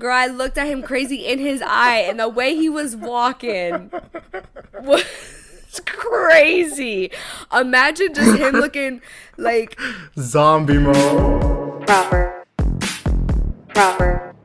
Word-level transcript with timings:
Girl, 0.00 0.14
I 0.14 0.26
looked 0.28 0.56
at 0.58 0.68
him 0.68 0.84
crazy 0.84 1.26
in 1.26 1.40
his 1.40 1.60
eye, 1.60 2.04
and 2.08 2.20
the 2.20 2.28
way 2.28 2.54
he 2.54 2.68
was 2.68 2.94
walking 2.94 3.90
was 4.80 5.02
crazy. 5.86 7.10
Imagine 7.52 8.14
just 8.14 8.38
him 8.38 8.54
looking 8.54 9.00
like 9.38 9.76
Zombie 10.16 10.78
mode. 10.78 11.84
proper, 11.84 12.44
proper, 13.70 14.36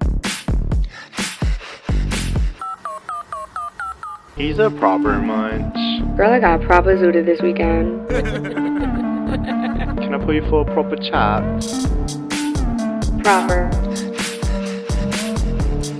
He's 4.35 4.57
a 4.57 4.71
proper 4.71 5.19
munch. 5.19 6.17
girl. 6.17 6.31
I 6.33 6.39
got 6.39 6.63
proper 6.63 6.97
zooted 6.97 7.27
this 7.27 7.43
weekend. 7.43 8.09
Can 8.09 10.15
I 10.15 10.17
put 10.17 10.33
you 10.33 10.49
for 10.49 10.67
a 10.67 10.73
proper 10.73 10.95
chat? 10.95 11.43
Proper, 13.23 13.69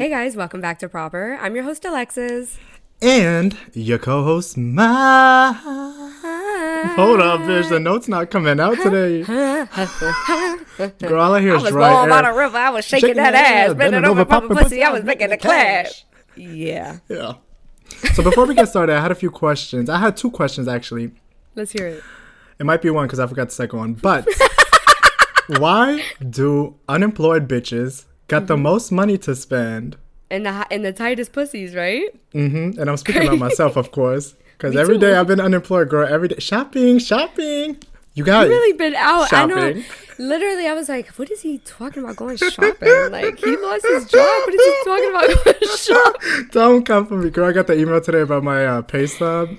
Hey 0.04 0.10
guys, 0.10 0.36
welcome 0.36 0.60
back 0.60 0.80
to 0.80 0.90
Proper. 0.90 1.40
I'm 1.40 1.56
your 1.56 1.64
host 1.64 1.86
Alexis. 1.86 2.58
And 3.02 3.58
your 3.72 3.98
co-host, 3.98 4.58
Ma. 4.58 5.54
Hold 5.54 7.22
up, 7.22 7.40
bitch. 7.40 7.70
The 7.70 7.80
note's 7.80 8.10
not 8.10 8.30
coming 8.30 8.60
out 8.60 8.76
today. 8.82 9.24
Girl, 11.08 11.22
all 11.22 11.34
I 11.34 11.40
hear 11.40 11.54
I 11.54 11.56
is 11.56 11.64
was 11.64 11.72
dry 11.72 11.90
going 11.90 12.10
by 12.10 12.22
the 12.22 12.38
river, 12.38 12.58
I 12.58 12.70
was 12.72 12.84
shaking, 12.84 13.16
that, 13.16 13.34
ass, 13.34 13.76
bending 13.76 14.04
over, 14.04 14.26
popping 14.26 14.50
pussy, 14.50 14.84
I 14.84 14.92
was 14.92 15.06
making 15.06 15.32
a 15.32 15.38
clash. 15.38 16.04
Yeah, 16.36 17.00
Yeah. 17.08 17.36
So 18.14 18.24
before 18.24 18.46
we 18.46 18.56
get 18.56 18.68
started, 18.68 18.98
I 18.98 19.02
had 19.02 19.12
a 19.12 19.16
few 19.16 19.32
questions. 19.32 19.90
I 19.90 20.00
had 20.00 20.18
two 20.18 20.32
questions 20.32 20.68
actually. 20.68 21.14
let's 21.56 21.72
hear 21.72 21.88
it. 21.88 22.04
It 22.60 22.66
might 22.66 22.82
be 22.82 22.90
one 22.90 23.08
because 23.08 23.22
I 23.22 23.28
forgot 23.28 23.48
the 23.48 23.56
second 23.56 23.80
one. 23.80 23.94
But 23.94 24.28
why 25.60 26.04
do 26.30 26.76
unemployed 26.90 27.48
bitches 27.48 28.04
got 28.34 28.48
the 28.48 28.58
most 28.58 28.92
money 28.92 29.18
to 29.20 29.36
spend? 29.36 29.98
And 30.30 30.46
the 30.46 30.68
and 30.72 30.84
the 30.84 30.94
tightest 30.94 31.32
pussies, 31.34 31.76
right? 31.76 32.10
Mm-hmm. 32.34 32.80
And 32.80 32.90
I'm 32.90 32.98
speaking 32.98 33.24
about 33.24 33.38
myself, 33.38 33.76
of 33.76 33.92
course, 33.92 34.34
because 34.58 34.74
Me 34.74 34.82
every 34.82 34.98
day. 34.98 35.16
I've 35.16 35.28
been 35.28 35.40
unemployed, 35.40 35.90
girl. 35.90 36.08
Every 36.08 36.28
day 36.28 36.40
shopping, 36.40 36.98
shopping. 37.00 37.78
You 38.16 38.24
got 38.24 38.46
it. 38.46 38.50
really 38.50 38.78
been 38.78 38.96
out. 38.96 39.34
I 39.34 39.46
know. 39.46 39.84
Literally, 40.20 40.68
I 40.68 40.74
was 40.74 40.90
like, 40.90 41.08
"What 41.18 41.30
is 41.32 41.42
he 41.42 41.60
talking 41.60 42.04
about 42.04 42.16
going 42.16 42.38
shopping? 42.56 43.12
like 43.12 43.38
he 43.38 43.58
lost 43.58 43.86
his 43.86 44.06
job. 44.10 44.42
What 44.46 44.54
is 44.54 44.62
he 44.66 44.76
talking 44.86 45.10
about 45.10 45.46
going 45.46 45.78
shopping?" 45.78 46.50
Don't 46.52 46.84
come 46.86 47.06
for 47.06 47.18
me, 47.18 47.30
girl. 47.30 47.50
I 47.50 47.52
got 47.52 47.68
the 47.68 47.78
email 47.78 48.02
today 48.02 48.22
about 48.22 48.44
my 48.44 48.66
uh, 48.66 48.82
pay 48.82 49.06
stub. 49.08 49.50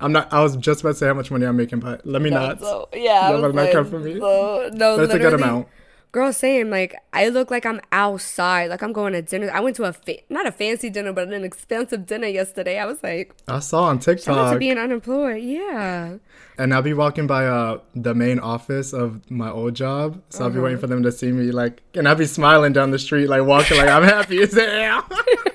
I'm 0.00 0.12
not. 0.12 0.32
I 0.32 0.42
was 0.42 0.56
just 0.56 0.80
about 0.80 0.90
to 0.90 0.94
say 0.96 1.06
how 1.06 1.14
much 1.14 1.30
money 1.30 1.46
I'm 1.46 1.56
making, 1.56 1.78
but 1.78 2.04
let 2.04 2.22
me 2.22 2.30
not. 2.30 2.58
So 2.60 2.88
yeah, 2.92 3.30
That 3.30 3.40
was 3.40 3.52
better 3.52 3.66
not 3.66 3.72
come 3.72 3.86
for 3.90 4.00
me. 4.00 4.14
No, 4.14 4.68
no 4.72 4.96
That's 4.96 5.14
a 5.14 5.18
good 5.18 5.34
amount. 5.34 5.68
Girl, 6.12 6.30
saying 6.30 6.68
like 6.68 6.94
I 7.14 7.28
look 7.30 7.50
like 7.50 7.64
I'm 7.64 7.80
outside, 7.90 8.68
like 8.68 8.82
I'm 8.82 8.92
going 8.92 9.14
to 9.14 9.22
dinner. 9.22 9.50
I 9.50 9.60
went 9.60 9.76
to 9.76 9.84
a 9.84 9.94
fa- 9.94 10.18
not 10.28 10.46
a 10.46 10.52
fancy 10.52 10.90
dinner, 10.90 11.10
but 11.14 11.32
an 11.32 11.42
expensive 11.42 12.04
dinner 12.04 12.26
yesterday. 12.26 12.78
I 12.78 12.84
was 12.84 13.02
like, 13.02 13.34
I 13.48 13.60
saw 13.60 13.84
on 13.84 13.98
shout 13.98 14.10
out 14.10 14.16
to 14.18 14.24
TikTok, 14.34 14.58
being 14.58 14.76
unemployed. 14.76 15.42
Yeah, 15.42 16.16
and 16.58 16.74
I'll 16.74 16.82
be 16.82 16.92
walking 16.92 17.26
by 17.26 17.46
uh 17.46 17.78
the 17.94 18.14
main 18.14 18.38
office 18.40 18.92
of 18.92 19.30
my 19.30 19.50
old 19.50 19.72
job, 19.74 20.20
so 20.28 20.44
I'll 20.44 20.50
be 20.50 20.56
Uh-huh. 20.56 20.64
waiting 20.64 20.78
for 20.80 20.86
them 20.86 21.02
to 21.02 21.10
see 21.10 21.32
me, 21.32 21.50
like, 21.50 21.80
and 21.94 22.06
I'll 22.06 22.14
be 22.14 22.26
smiling 22.26 22.74
down 22.74 22.90
the 22.90 22.98
street, 22.98 23.28
like 23.28 23.44
walking, 23.46 23.78
like 23.78 23.88
I'm 23.88 24.02
happy 24.04 24.42
as 24.42 24.52
hell. 24.52 25.08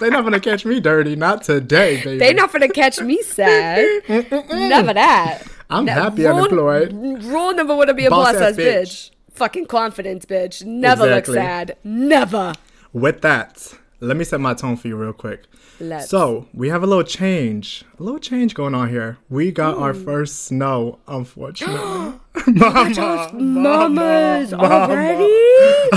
They're 0.00 0.10
not 0.10 0.24
gonna 0.24 0.40
catch 0.40 0.64
me 0.64 0.80
dirty, 0.80 1.14
not 1.14 1.42
today, 1.42 2.02
baby. 2.02 2.18
they 2.18 2.32
not 2.32 2.52
gonna 2.52 2.68
catch 2.68 3.00
me 3.00 3.22
sad. 3.22 4.02
Never 4.08 4.94
that. 4.94 5.42
I'm 5.68 5.84
That 5.86 5.92
happy 6.02 6.24
rule- 6.26 6.38
unemployed. 6.38 6.92
Rule 7.24 7.54
number 7.54 7.76
one 7.76 7.86
to 7.86 7.94
be 7.94 8.06
a 8.06 8.10
Boss 8.10 8.32
boss 8.32 8.42
ass 8.42 8.50
ass 8.52 8.56
bitch. 8.56 8.82
bitch. 8.82 9.10
Fucking 9.34 9.66
confidence, 9.66 10.24
bitch. 10.26 10.64
Never 10.64 11.04
Exactly. 11.06 11.34
look 11.34 11.42
sad. 11.42 11.76
Never. 11.84 12.54
With 12.92 13.20
that, 13.20 13.74
let 14.00 14.16
me 14.16 14.24
set 14.24 14.40
my 14.40 14.54
tone 14.54 14.76
for 14.76 14.88
you 14.88 14.96
real 14.96 15.12
quick. 15.12 15.44
Let's. 15.78 16.08
So 16.08 16.46
we 16.52 16.68
have 16.68 16.82
a 16.82 16.86
little 16.86 17.04
change, 17.04 17.84
a 17.98 18.02
little 18.02 18.18
change 18.20 18.54
going 18.54 18.74
on 18.74 18.88
here. 18.90 19.18
We 19.28 19.50
got 19.50 19.76
our 19.78 19.92
Hmm. 19.94 20.04
first 20.04 20.44
snow, 20.44 20.98
unfortunately. 21.08 22.14
mama, 22.46 23.30
Mamas 23.32 24.52
mama. 24.52 24.64
already. 24.64 25.36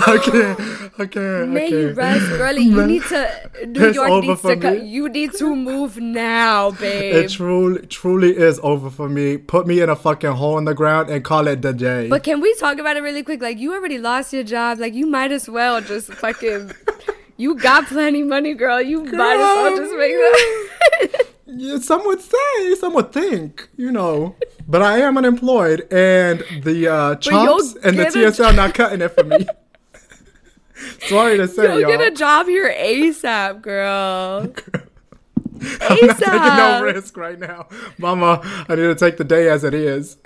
Okay, 0.05 0.55
okay, 0.99 1.45
May 1.47 1.67
okay. 1.67 1.69
you 1.69 1.91
rest, 1.93 2.27
girly. 2.31 2.63
You 2.63 2.85
need 2.85 3.03
to. 3.03 3.49
New 3.67 3.85
It's 3.87 3.95
York 3.95 4.09
over 4.09 4.27
needs 4.27 4.41
for 4.41 4.55
to. 4.55 4.61
Co- 4.61 4.71
you 4.73 5.07
need 5.07 5.33
to 5.33 5.55
move 5.55 5.97
now, 5.97 6.71
babe. 6.81 7.15
It 7.15 7.29
truly, 7.29 7.85
truly 7.87 8.35
is 8.35 8.59
over 8.63 8.89
for 8.89 9.07
me. 9.07 9.37
Put 9.37 9.65
me 9.67 9.79
in 9.81 9.89
a 9.89 9.95
fucking 9.95 10.31
hole 10.31 10.57
in 10.57 10.65
the 10.65 10.73
ground 10.73 11.09
and 11.09 11.23
call 11.23 11.47
it 11.47 11.61
the 11.61 11.71
day. 11.73 12.09
but 12.09 12.23
can 12.23 12.41
we 12.41 12.53
talk 12.55 12.79
about 12.79 12.97
it 12.97 13.01
really 13.01 13.23
quick? 13.23 13.41
Like, 13.41 13.59
you 13.59 13.73
already 13.73 13.97
lost 13.99 14.33
your 14.33 14.43
job. 14.43 14.79
Like, 14.79 14.93
you 14.93 15.05
might 15.07 15.31
as 15.31 15.47
well 15.47 15.79
just 15.79 16.11
fucking. 16.13 16.71
You 17.37 17.55
got 17.55 17.87
plenty 17.87 18.23
money, 18.23 18.53
girl. 18.53 18.81
You 18.81 19.03
might 19.03 19.33
as 19.35 19.39
well 19.39 19.77
just 19.77 19.95
make 19.95 20.11
that. 20.11 21.25
Yeah, 21.55 21.77
some 21.77 22.03
would 22.05 22.19
say, 22.21 22.75
some 22.79 22.93
would 22.95 23.11
think, 23.11 23.69
you 23.77 23.91
know. 23.91 24.35
But 24.67 24.81
I 24.81 24.99
am 24.99 25.17
unemployed, 25.19 25.81
and 25.91 26.43
the 26.63 26.87
uh, 26.87 27.15
you'll 27.21 27.59
and 27.83 27.99
the 27.99 28.07
a 28.07 28.11
TSL 28.11 28.55
not 28.55 28.73
cutting 28.73 29.01
it 29.01 29.09
for 29.09 29.23
me. 29.23 29.45
Sorry 31.07 31.37
to 31.37 31.47
say, 31.47 31.63
You'll 31.63 31.81
y'all. 31.81 31.89
get 31.91 32.01
a 32.01 32.15
job 32.15 32.47
here 32.47 32.73
ASAP, 32.73 33.61
girl. 33.61 34.51
I'm 35.81 36.07
not 36.07 36.17
taking 36.17 36.33
no 36.33 36.81
risk 36.83 37.15
right 37.17 37.37
now, 37.37 37.67
Mama. 37.99 38.41
I 38.67 38.75
need 38.75 38.81
to 38.83 38.95
take 38.95 39.17
the 39.17 39.23
day 39.23 39.47
as 39.49 39.63
it 39.63 39.73
is. 39.75 40.17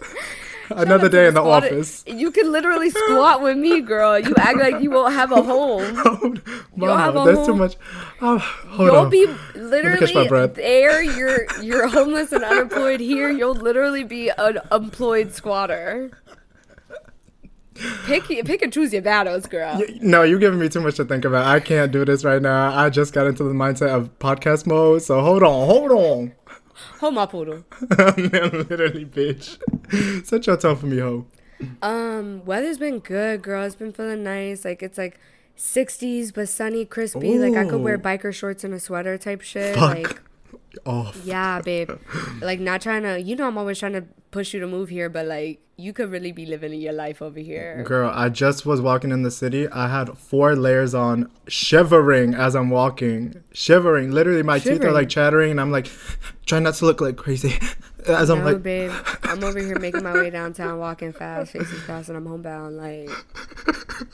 Another 0.76 1.10
day 1.10 1.28
in 1.28 1.34
the 1.34 1.42
office. 1.42 2.04
You 2.08 2.32
can 2.32 2.52
literally 2.52 2.90
squat 2.90 3.42
with 3.42 3.58
me, 3.58 3.82
girl. 3.82 4.20
You 4.20 4.34
act 4.38 4.58
like 4.58 4.82
you 4.82 4.92
won't 4.92 5.14
have 5.14 5.32
a 5.32 5.42
home. 5.42 5.96
have 5.96 6.42
Mama, 6.76 7.20
a 7.22 7.26
there's 7.26 7.38
too 7.46 7.54
home. 7.54 7.58
much. 7.60 7.76
Oh, 8.22 8.38
hold 8.38 8.88
You'll 8.88 8.96
on. 8.98 9.10
be 9.10 9.28
literally 9.56 10.48
there. 10.56 11.02
You're 11.02 11.46
you're 11.62 11.88
homeless 11.88 12.32
and 12.32 12.44
unemployed 12.44 13.00
here. 13.00 13.30
You'll 13.30 13.56
literally 13.56 14.04
be 14.04 14.30
an 14.30 14.60
employed 14.72 15.34
squatter. 15.34 16.12
Pick 18.06 18.24
pick 18.24 18.62
and 18.64 18.74
choose 18.74 18.92
your 18.92 19.04
battles, 19.04 19.46
girl. 19.46 19.80
No, 20.02 20.24
you're 20.24 20.40
giving 20.40 20.60
me 20.60 20.68
too 20.68 20.82
much 20.82 20.96
to 20.96 21.06
think 21.06 21.26
about. 21.26 21.46
I 21.46 21.60
can't 21.60 21.92
do 21.92 22.04
this 22.06 22.24
right 22.26 22.42
now. 22.42 22.76
I 22.76 22.90
just 22.90 23.14
got 23.14 23.28
into 23.28 23.44
the 23.44 23.54
mindset 23.54 23.90
of 23.90 24.18
podcast 24.18 24.66
mode. 24.66 25.04
So 25.04 25.22
hold 25.22 25.44
on, 25.44 25.68
hold 25.68 25.92
on. 25.92 26.34
Hold 27.00 27.14
my 27.14 27.26
poodle. 27.26 27.64
Literally, 27.82 29.06
bitch. 29.06 29.58
Set 30.26 30.48
your 30.48 30.58
tone 30.58 30.76
for 30.76 30.86
me, 30.86 31.00
ho. 31.00 31.26
Um, 31.82 32.46
weather's 32.46 32.78
been 32.78 33.00
good, 33.00 33.42
girl. 33.42 33.64
It's 33.64 33.76
been 33.76 33.94
feeling 33.94 34.24
nice. 34.24 34.64
Like 34.66 34.84
it's 34.84 34.98
like 34.98 35.20
60s 35.58 36.34
but 36.34 36.50
sunny, 36.50 36.86
crispy. 36.86 37.40
Like 37.40 37.56
I 37.56 37.70
could 37.70 37.82
wear 37.82 37.98
biker 37.98 38.34
shorts 38.34 38.64
and 38.64 38.74
a 38.74 38.80
sweater 38.80 39.18
type 39.18 39.42
shit. 39.42 39.76
Fuck. 39.76 39.96
Like 39.96 40.22
Off. 40.86 41.22
Yeah, 41.24 41.62
babe. 41.62 41.92
Like 42.42 42.60
not 42.60 42.82
trying 42.82 43.04
to 43.04 43.22
you 43.22 43.36
know 43.36 43.48
I'm 43.48 43.58
always 43.58 43.80
trying 43.80 43.94
to 43.94 44.06
push 44.32 44.54
you 44.54 44.60
to 44.60 44.68
move 44.68 44.90
here, 44.90 45.10
but 45.10 45.26
like 45.26 45.62
you 45.78 45.94
could 45.94 46.10
really 46.10 46.32
be 46.32 46.46
living 46.46 46.74
your 46.74 46.94
life 46.94 47.22
over 47.22 47.40
here. 47.40 47.84
Girl, 47.84 48.12
I 48.14 48.30
just 48.30 48.66
was 48.66 48.82
walking 48.82 49.12
in 49.12 49.22
the 49.22 49.30
city. 49.30 49.68
I 49.70 49.88
had 49.90 50.18
four 50.18 50.56
layers 50.56 50.96
on, 50.96 51.30
shivering 51.48 52.34
as 52.34 52.56
I'm 52.56 52.72
walking. 52.72 53.44
Shivering. 53.54 54.12
Literally, 54.12 54.42
my 54.42 54.58
teeth 54.58 54.84
are 54.84 54.92
like 54.92 55.08
chattering, 55.08 55.52
and 55.52 55.62
I'm 55.62 55.72
like, 55.72 55.88
trying 56.48 56.64
not 56.64 56.74
to 56.76 56.86
look 56.86 57.00
like 57.00 57.16
crazy. 57.16 57.60
As 58.08 58.30
I'm 58.30 58.46
like, 58.46 58.64
babe. 58.64 58.92
I'm 59.24 59.44
over 59.44 59.60
here 59.60 59.78
making 59.80 60.02
my 60.02 60.14
way 60.14 60.30
downtown, 60.30 60.80
walking 60.80 61.12
fast, 61.12 61.52
facing 61.52 61.80
fast, 61.80 62.08
and 62.08 62.18
I'm 62.18 62.26
homebound. 62.26 62.78
Like, 62.78 63.10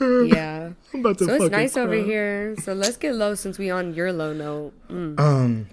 yeah. 0.00 0.70
I'm 0.92 1.00
about 1.00 1.18
to 1.18 1.26
So 1.26 1.34
it's 1.34 1.52
nice 1.52 1.76
over 1.76 1.94
here. 1.94 2.56
So 2.56 2.72
let's 2.72 2.96
get 2.96 3.14
low 3.14 3.36
since 3.36 3.56
we 3.56 3.70
on 3.70 3.94
your 3.94 4.12
low 4.12 4.32
note. 4.32 4.72
Mm. 4.88 5.20
Um. 5.20 5.68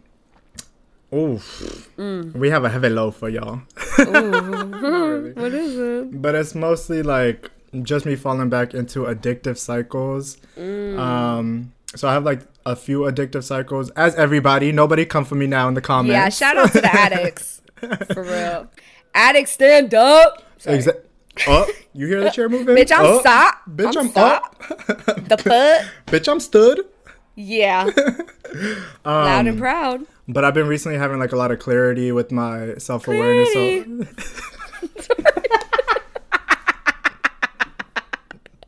Oof. 1.13 1.89
We 1.97 2.49
have 2.49 2.63
a 2.63 2.69
heavy 2.69 2.89
low 2.89 3.11
for 3.11 3.29
y'all. 3.29 3.61
Ooh. 3.99 5.33
what 5.35 5.53
is 5.53 5.77
it? 5.77 6.21
but 6.21 6.35
it's 6.35 6.55
mostly 6.55 7.03
like 7.03 7.51
just 7.83 8.05
me 8.05 8.15
falling 8.15 8.49
back 8.49 8.73
into 8.73 9.01
addictive 9.05 9.57
cycles. 9.57 10.37
Mm. 10.57 10.97
Um, 10.97 11.73
so 11.95 12.07
I 12.07 12.13
have 12.13 12.23
like 12.23 12.41
a 12.65 12.75
few 12.75 13.01
addictive 13.01 13.43
cycles. 13.43 13.89
As 13.91 14.15
everybody, 14.15 14.71
nobody 14.71 15.05
come 15.05 15.25
for 15.25 15.35
me 15.35 15.47
now 15.47 15.67
in 15.67 15.73
the 15.73 15.81
comments. 15.81 16.13
Yeah, 16.13 16.29
shout 16.29 16.57
out 16.57 16.71
to 16.73 16.81
the 16.81 16.93
addicts. 16.93 17.61
For 18.13 18.23
real. 18.23 18.69
Addicts 19.13 19.51
stand 19.51 19.93
up. 19.93 20.43
Sorry. 20.57 20.77
Exa- 20.77 21.01
oh, 21.47 21.69
you 21.93 22.07
hear 22.07 22.21
the 22.21 22.29
chair 22.29 22.47
moving? 22.49 22.75
Bitch, 22.75 22.91
I'm 22.91 23.05
oh, 23.05 23.19
stop. 23.19 23.55
Bitch, 23.69 23.97
I'm 23.97 24.05
I'm, 24.05 24.09
stop. 24.09 24.55
up. 24.69 25.27
The 25.27 25.37
put. 25.37 26.13
Bitch, 26.13 26.31
I'm 26.31 26.39
stood. 26.39 26.85
Yeah. 27.35 27.89
Um, 29.05 29.25
Loud 29.25 29.47
and 29.47 29.57
proud. 29.59 30.05
But 30.27 30.45
I've 30.45 30.53
been 30.53 30.67
recently 30.67 30.97
having 30.97 31.19
like 31.19 31.31
a 31.31 31.35
lot 31.35 31.51
of 31.51 31.59
clarity 31.59 32.11
with 32.11 32.31
my 32.31 32.75
self 32.77 33.07
awareness. 33.07 33.51
So 33.53 33.83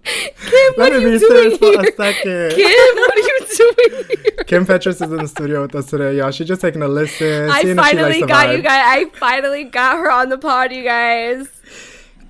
Kim, 0.03 0.73
what 0.75 0.91
let 0.91 0.93
are 0.93 0.99
me 0.99 1.11
you 1.13 1.19
be 1.19 1.19
doing 1.19 1.57
serious 1.57 1.57
for 1.57 1.79
a 1.81 1.91
second. 1.95 2.51
Kim, 2.55 2.95
what 2.95 3.13
are 3.13 3.19
you 3.19 3.39
doing 3.57 4.05
here? 4.07 4.43
Kim 4.45 4.65
Petras 4.65 4.95
is 4.95 5.01
in 5.01 5.17
the 5.17 5.27
studio 5.27 5.61
with 5.61 5.75
us 5.75 5.85
today, 5.87 6.17
y'all. 6.17 6.31
She's 6.31 6.47
just 6.47 6.61
taking 6.61 6.81
a 6.81 6.87
listen, 6.87 7.49
I 7.49 7.61
seeing 7.61 7.77
if 7.79 7.85
she 7.85 7.95
likes 7.97 8.19
finally 8.19 8.21
got 8.21 8.55
you 8.55 8.61
guys. 8.61 8.83
I 8.85 9.05
finally 9.17 9.63
got 9.63 9.97
her 9.97 10.11
on 10.11 10.29
the 10.29 10.37
pod, 10.37 10.71
you 10.73 10.83
guys. 10.83 11.47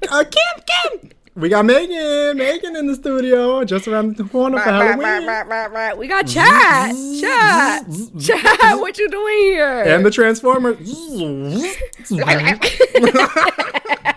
Uh, 0.10 0.24
Kim, 0.24 0.64
Kim, 1.02 1.12
We 1.36 1.50
got 1.50 1.66
Megan, 1.66 2.38
Megan 2.38 2.76
in 2.76 2.86
the 2.86 2.94
studio, 2.94 3.64
just 3.64 3.88
around 3.88 4.18
the 4.18 4.24
corner 4.24 4.60
for 4.60 4.70
Halloween. 4.70 5.98
We 5.98 6.08
got 6.08 6.28
chat, 6.28 6.94
chat, 7.20 7.88
chat. 8.22 8.80
What 8.80 9.00
you 9.00 9.10
doing 9.10 9.38
here? 9.38 9.82
And 9.82 10.06
the 10.06 10.12
Transformer. 10.12 10.74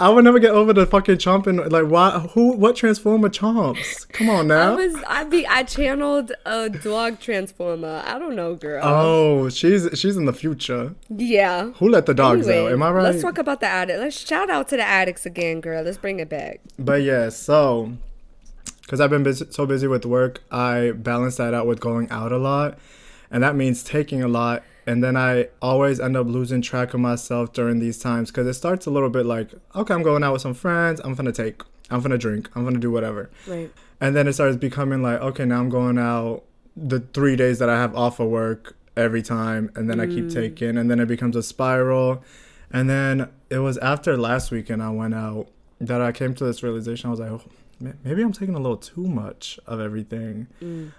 I 0.00 0.08
would 0.10 0.22
never 0.22 0.38
get 0.38 0.52
over 0.52 0.72
the 0.72 0.86
fucking 0.86 1.16
chomping. 1.16 1.70
Like, 1.72 1.86
why? 1.86 2.20
Who? 2.34 2.52
What 2.52 2.76
Transformer 2.76 3.28
chomps? 3.28 4.08
Come 4.12 4.30
on 4.30 4.46
now. 4.46 4.72
I 4.72 4.74
was 4.76 4.94
I 5.08 5.24
be 5.24 5.46
I 5.46 5.64
channeled 5.64 6.30
a 6.46 6.68
dog 6.70 7.18
transformer. 7.18 8.02
I 8.06 8.18
don't 8.18 8.36
know, 8.36 8.54
girl. 8.54 8.80
Oh, 8.84 9.48
she's 9.48 9.88
she's 9.98 10.16
in 10.16 10.24
the 10.24 10.32
future. 10.32 10.94
yeah. 11.08 11.70
Who 11.72 11.88
let 11.88 12.06
the 12.06 12.14
dogs 12.14 12.46
Anyway, 12.46 12.66
out? 12.66 12.72
Am 12.74 12.82
I 12.82 12.90
right? 12.90 13.02
Let's 13.02 13.22
talk 13.22 13.38
about 13.38 13.58
the 13.60 13.66
addict. 13.66 13.98
Let's 13.98 14.16
shout 14.26 14.50
out 14.50 14.68
to 14.68 14.76
the 14.76 14.84
addicts 14.84 15.26
again, 15.26 15.60
girl. 15.60 15.82
Let's 15.82 15.98
bring 15.98 16.20
it 16.20 16.28
back. 16.28 16.60
But 16.78 17.02
yeah, 17.02 17.28
so 17.30 17.92
because 18.82 19.00
I've 19.00 19.10
been 19.10 19.24
busy, 19.24 19.46
so 19.50 19.66
busy 19.66 19.86
with 19.88 20.06
work, 20.06 20.42
I 20.50 20.92
balance 20.92 21.36
that 21.36 21.54
out 21.54 21.66
with 21.66 21.80
going 21.80 22.08
out 22.10 22.30
a 22.32 22.38
lot, 22.38 22.78
and 23.32 23.42
that 23.42 23.56
means 23.56 23.82
taking 23.82 24.22
a 24.22 24.28
lot. 24.28 24.62
And 24.88 25.04
then 25.04 25.18
I 25.18 25.48
always 25.60 26.00
end 26.00 26.16
up 26.16 26.26
losing 26.26 26.62
track 26.62 26.94
of 26.94 27.00
myself 27.00 27.52
during 27.52 27.78
these 27.78 27.98
times 27.98 28.30
because 28.30 28.46
it 28.46 28.54
starts 28.54 28.86
a 28.86 28.90
little 28.90 29.10
bit 29.10 29.26
like, 29.26 29.50
okay, 29.76 29.92
I'm 29.92 30.02
going 30.02 30.24
out 30.24 30.32
with 30.32 30.40
some 30.40 30.54
friends, 30.54 30.98
I'm 31.04 31.14
gonna 31.14 31.30
take, 31.30 31.60
I'm 31.90 32.00
gonna 32.00 32.16
drink, 32.16 32.48
I'm 32.54 32.64
gonna 32.64 32.78
do 32.78 32.90
whatever. 32.90 33.28
Right. 33.46 33.70
And 34.00 34.16
then 34.16 34.26
it 34.26 34.32
starts 34.32 34.56
becoming 34.56 35.02
like, 35.02 35.20
okay, 35.20 35.44
now 35.44 35.60
I'm 35.60 35.68
going 35.68 35.98
out 35.98 36.42
the 36.74 37.00
three 37.00 37.36
days 37.36 37.58
that 37.58 37.68
I 37.68 37.76
have 37.76 37.94
off 37.94 38.18
of 38.18 38.30
work 38.30 38.78
every 38.96 39.20
time, 39.20 39.70
and 39.76 39.90
then 39.90 40.00
I 40.00 40.06
keep 40.06 40.24
mm. 40.24 40.32
taking, 40.32 40.78
and 40.78 40.90
then 40.90 41.00
it 41.00 41.06
becomes 41.06 41.36
a 41.36 41.42
spiral. 41.42 42.24
And 42.72 42.88
then 42.88 43.28
it 43.50 43.58
was 43.58 43.76
after 43.78 44.16
last 44.16 44.50
weekend 44.50 44.82
I 44.82 44.88
went 44.88 45.12
out 45.12 45.48
that 45.82 46.00
I 46.00 46.12
came 46.12 46.34
to 46.36 46.44
this 46.44 46.62
realization. 46.62 47.08
I 47.08 47.10
was 47.10 47.20
like, 47.20 47.30
oh, 47.30 47.42
maybe 47.78 48.22
I'm 48.22 48.32
taking 48.32 48.54
a 48.54 48.58
little 48.58 48.78
too 48.78 49.06
much 49.06 49.60
of 49.66 49.80
everything. 49.80 50.46
Mm. 50.62 50.92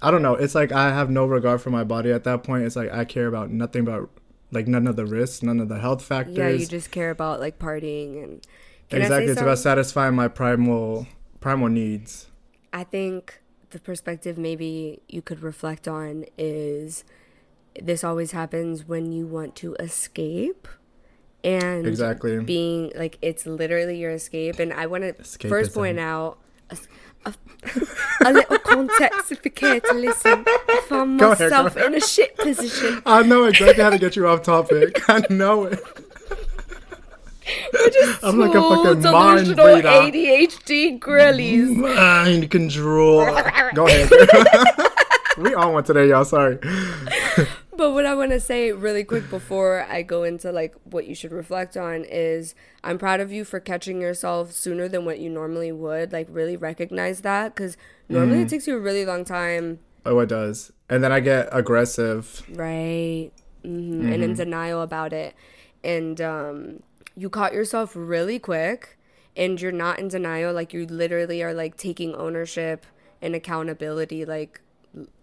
I 0.00 0.10
don't 0.10 0.22
know. 0.22 0.34
It's 0.34 0.54
like 0.54 0.72
I 0.72 0.88
have 0.88 1.10
no 1.10 1.26
regard 1.26 1.60
for 1.60 1.70
my 1.70 1.84
body 1.84 2.10
at 2.10 2.24
that 2.24 2.42
point. 2.42 2.64
It's 2.64 2.76
like 2.76 2.92
I 2.92 3.04
care 3.04 3.26
about 3.26 3.50
nothing 3.50 3.84
but 3.84 4.08
like 4.50 4.66
none 4.66 4.86
of 4.86 4.96
the 4.96 5.06
risks, 5.06 5.42
none 5.42 5.60
of 5.60 5.68
the 5.68 5.78
health 5.78 6.02
factors. 6.02 6.36
Yeah, 6.36 6.48
you 6.48 6.66
just 6.66 6.90
care 6.90 7.10
about 7.10 7.40
like 7.40 7.58
partying 7.58 8.22
and 8.22 8.46
exactly. 8.90 9.30
It's 9.30 9.40
about 9.40 9.58
satisfying 9.58 10.14
my 10.14 10.28
primal 10.28 11.06
primal 11.40 11.68
needs. 11.68 12.28
I 12.72 12.84
think 12.84 13.40
the 13.70 13.78
perspective 13.78 14.36
maybe 14.38 15.00
you 15.08 15.22
could 15.22 15.42
reflect 15.42 15.88
on 15.88 16.24
is 16.36 17.04
this 17.80 18.04
always 18.04 18.32
happens 18.32 18.86
when 18.86 19.12
you 19.12 19.26
want 19.26 19.56
to 19.56 19.74
escape 19.76 20.68
and 21.42 21.86
Exactly. 21.86 22.38
being 22.40 22.92
like 22.96 23.18
it's 23.22 23.46
literally 23.46 23.98
your 23.98 24.10
escape 24.10 24.58
and 24.58 24.72
I 24.72 24.86
want 24.86 25.04
to 25.04 25.48
first 25.48 25.72
point 25.74 25.98
out 25.98 26.38
a, 28.26 28.32
little 28.32 28.58
context 28.58 29.32
if 29.32 29.44
you 29.44 29.50
care 29.50 29.80
to 29.80 29.94
listen. 29.94 30.44
I 30.46 30.82
found 30.88 31.20
Go 31.20 31.30
myself 31.30 31.76
ahead. 31.76 31.92
in 31.92 31.94
a 31.94 32.00
shit 32.00 32.36
position. 32.36 33.02
I 33.06 33.22
know 33.22 33.44
exactly 33.44 33.82
how 33.82 33.90
to 33.90 33.98
get 33.98 34.16
you 34.16 34.26
off 34.26 34.42
topic. 34.42 35.00
I 35.08 35.24
know 35.30 35.64
it. 35.64 35.80
I'm 38.22 38.38
like 38.38 38.54
a 38.54 38.60
fucking 38.62 39.02
mind 39.02 39.48
reader. 39.48 39.82
ADHD 39.82 40.98
girlies. 41.00 41.70
Mind 41.70 42.50
control. 42.50 43.26
Go 43.74 43.88
ahead. 43.88 44.10
we 45.38 45.52
all 45.54 45.72
one 45.72 45.84
today, 45.84 46.08
y'all. 46.08 46.24
Sorry. 46.24 46.58
But 47.82 47.94
what 47.94 48.06
I 48.06 48.14
want 48.14 48.30
to 48.30 48.38
say 48.38 48.70
really 48.70 49.02
quick 49.02 49.28
before 49.28 49.84
I 49.90 50.02
go 50.02 50.22
into 50.22 50.52
like 50.52 50.72
what 50.84 51.06
you 51.08 51.16
should 51.16 51.32
reflect 51.32 51.76
on 51.76 52.04
is 52.04 52.54
I'm 52.84 52.96
proud 52.96 53.18
of 53.18 53.32
you 53.32 53.44
for 53.44 53.58
catching 53.58 54.00
yourself 54.00 54.52
sooner 54.52 54.86
than 54.86 55.04
what 55.04 55.18
you 55.18 55.28
normally 55.28 55.72
would. 55.72 56.12
Like 56.12 56.28
really 56.30 56.56
recognize 56.56 57.22
that 57.22 57.54
because 57.56 57.76
normally 58.08 58.36
Mm-hmm. 58.36 58.42
it 58.42 58.48
takes 58.50 58.66
you 58.68 58.76
a 58.76 58.80
really 58.80 59.04
long 59.04 59.24
time, 59.24 59.80
Oh, 60.06 60.18
it 60.20 60.28
does. 60.28 60.70
And 60.88 61.02
then 61.02 61.10
I 61.10 61.18
get 61.20 61.48
aggressive. 61.50 62.42
right? 62.54 63.30
hmm 63.64 64.06
And 64.12 64.22
in 64.22 64.34
denial 64.34 64.80
about 64.82 65.12
it, 65.12 65.34
and 65.82 66.20
um, 66.20 66.82
you 67.16 67.28
caught 67.30 67.52
yourself 67.52 67.92
really 67.96 68.38
quick, 68.38 68.96
and 69.36 69.60
you're 69.60 69.72
not 69.72 69.98
in 69.98 70.06
denial. 70.08 70.52
Like 70.54 70.72
you 70.72 70.86
literally 70.86 71.42
are 71.42 71.54
like 71.54 71.76
taking 71.76 72.14
ownership 72.14 72.86
and 73.20 73.34
accountability. 73.34 74.24
Like 74.24 74.60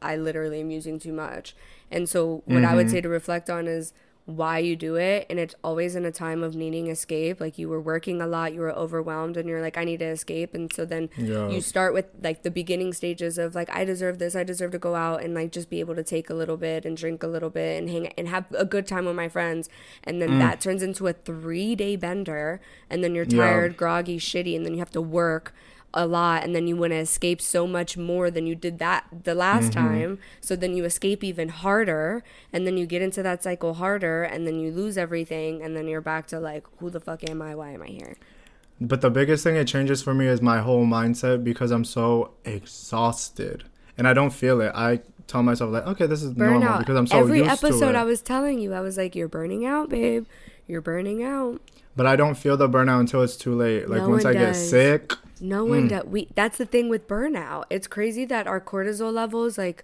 I 0.02 0.16
literally 0.16 0.60
am 0.60 0.72
using 0.72 1.00
too 1.00 1.14
much. 1.14 1.56
And 1.92 2.08
so 2.08 2.44
what 2.46 2.64
I 2.64 2.76
would 2.76 2.88
mm-hmm. 2.88 2.96
say 2.96 3.02
to 3.02 3.10
reflect 3.10 3.50
on 3.50 3.68
is 3.68 3.94
why 4.30 4.60
you 4.60 4.76
do 4.76 4.96
it 4.96 5.26
and 5.28 5.40
it's 5.40 5.56
always 5.64 5.96
in 5.96 6.06
a 6.06 6.12
time 6.12 6.44
of 6.44 6.56
needing 6.56 6.88
escape 6.88 7.42
like 7.42 7.58
you 7.58 7.68
were 7.68 7.82
working 7.82 8.22
a 8.22 8.28
lot 8.28 8.54
you 8.54 8.60
were 8.60 8.72
overwhelmed 8.72 9.36
and 9.36 9.50
you're 9.50 9.62
like 9.62 9.76
i 9.76 9.84
need 9.84 9.98
to 9.98 10.06
escape 10.06 10.54
and 10.54 10.72
so 10.72 10.86
then 10.86 11.10
Yeah. 11.18 11.50
you 11.50 11.62
start 11.62 11.96
with 11.96 12.06
like 12.22 12.44
the 12.44 12.52
beginning 12.52 12.94
stages 12.94 13.40
of 13.40 13.56
like 13.56 13.70
i 13.76 13.84
deserve 13.84 14.20
this 14.20 14.36
i 14.36 14.44
deserve 14.44 14.72
to 14.74 14.78
go 14.78 14.94
out 14.94 15.24
and 15.24 15.34
like 15.34 15.52
just 15.52 15.70
be 15.70 15.80
able 15.80 15.96
to 15.96 16.04
take 16.04 16.30
a 16.30 16.36
little 16.36 16.58
bit 16.58 16.86
and 16.86 16.96
drink 16.96 17.24
a 17.24 17.28
little 17.28 17.50
bit 17.50 17.80
and 17.80 17.90
hang 17.90 18.08
and 18.10 18.28
have 18.28 18.46
a 18.56 18.66
good 18.66 18.86
time 18.86 19.06
with 19.06 19.16
my 19.16 19.28
friends 19.28 19.68
and 20.04 20.22
then 20.22 20.30
mm. 20.30 20.40
that 20.40 20.62
turns 20.62 20.84
into 20.84 21.08
a 21.08 21.14
three 21.14 21.74
day 21.74 21.96
bender 21.96 22.62
and 22.88 23.04
then 23.04 23.16
you're 23.16 23.26
Yeah. 23.26 23.46
tired 23.46 23.78
groggy 23.78 24.20
shitty 24.20 24.56
and 24.56 24.64
then 24.64 24.74
you 24.74 24.80
have 24.80 24.92
to 24.92 25.02
work 25.02 25.56
a 25.94 26.06
lot 26.06 26.44
and 26.44 26.56
then 26.56 26.68
you 26.68 26.76
want 26.76 26.92
to 26.92 26.98
escape 26.98 27.42
so 27.42 27.66
much 27.66 27.98
more 27.98 28.30
than 28.30 28.46
you 28.46 28.56
did 28.56 28.80
that 28.80 29.06
the 29.24 29.36
last 29.36 29.72
mm-hmm. 29.72 29.88
time. 29.88 30.20
So 30.42 30.56
then 30.56 30.74
you 30.74 30.86
escape 30.86 31.24
even 31.24 31.50
harder 31.50 32.24
and 32.54 32.66
then 32.68 32.78
you 32.78 32.86
get 32.86 33.02
into 33.02 33.24
that 33.24 33.44
cycle 33.44 33.76
harder 33.76 34.24
and 34.24 34.46
then 34.46 34.60
you 34.60 34.72
lose 34.72 34.98
everything 34.98 35.62
and 35.62 35.76
then 35.76 35.88
you're 35.88 36.02
back 36.02 36.28
to 36.28 36.40
like 36.40 36.66
who 36.78 36.90
the 36.90 37.00
fuck 37.00 37.28
am 37.30 37.42
i? 37.42 37.56
Why 37.56 37.72
am 37.72 37.82
i 37.82 37.88
here? 37.88 38.16
But 38.82 39.02
the 39.02 39.10
biggest 39.10 39.44
thing 39.44 39.56
it 39.56 39.66
changes 39.66 40.02
for 40.02 40.14
me 40.14 40.28
is 40.28 40.42
my 40.42 40.60
whole 40.60 40.86
mindset 40.86 41.44
because 41.44 41.72
I'm 41.72 41.84
so 41.84 42.32
exhausted 42.46 43.66
and 43.98 44.08
I 44.08 44.14
don't 44.14 44.32
feel 44.32 44.62
it. 44.62 44.72
I 44.74 45.02
tell 45.28 45.44
myself 45.44 45.72
like, 45.72 45.86
okay, 45.86 46.08
this 46.08 46.24
is 46.24 46.38
normal 46.38 46.62
burnout 46.62 46.80
because 46.80 46.96
I'm 46.96 47.08
so 47.08 47.20
every 47.20 47.44
episode 47.44 47.96
i 47.96 48.04
was 48.04 48.22
telling 48.22 48.58
you 48.58 48.74
i 48.74 48.80
was 48.80 48.98
like 48.98 49.16
you're 49.16 49.28
burning 49.28 49.66
out 49.66 49.90
babe. 49.90 50.26
You're 50.70 50.82
burning 50.82 51.24
out 51.24 51.62
but 52.00 52.06
I 52.08 52.16
don't 52.16 52.36
feel 52.36 52.56
the 52.56 52.70
burnout 52.70 53.02
until 53.02 53.22
it's 53.24 53.36
too 53.36 53.54
late. 53.54 53.90
Like 53.90 54.04
No 54.04 54.10
once 54.10 54.24
I 54.24 54.32
get 54.32 54.54
sick, 54.56 55.14
no 55.42 55.66
one 55.66 55.90
does 55.90 56.06
we 56.06 56.28
that's 56.34 56.58
the 56.58 56.66
thing 56.66 56.88
with 56.94 57.08
burnout 57.08 57.64
it's 57.70 57.88
crazy 57.88 58.24
that 58.34 58.48
our 58.48 58.62
cortisol 58.62 59.12
levels 59.12 59.58
like 59.58 59.84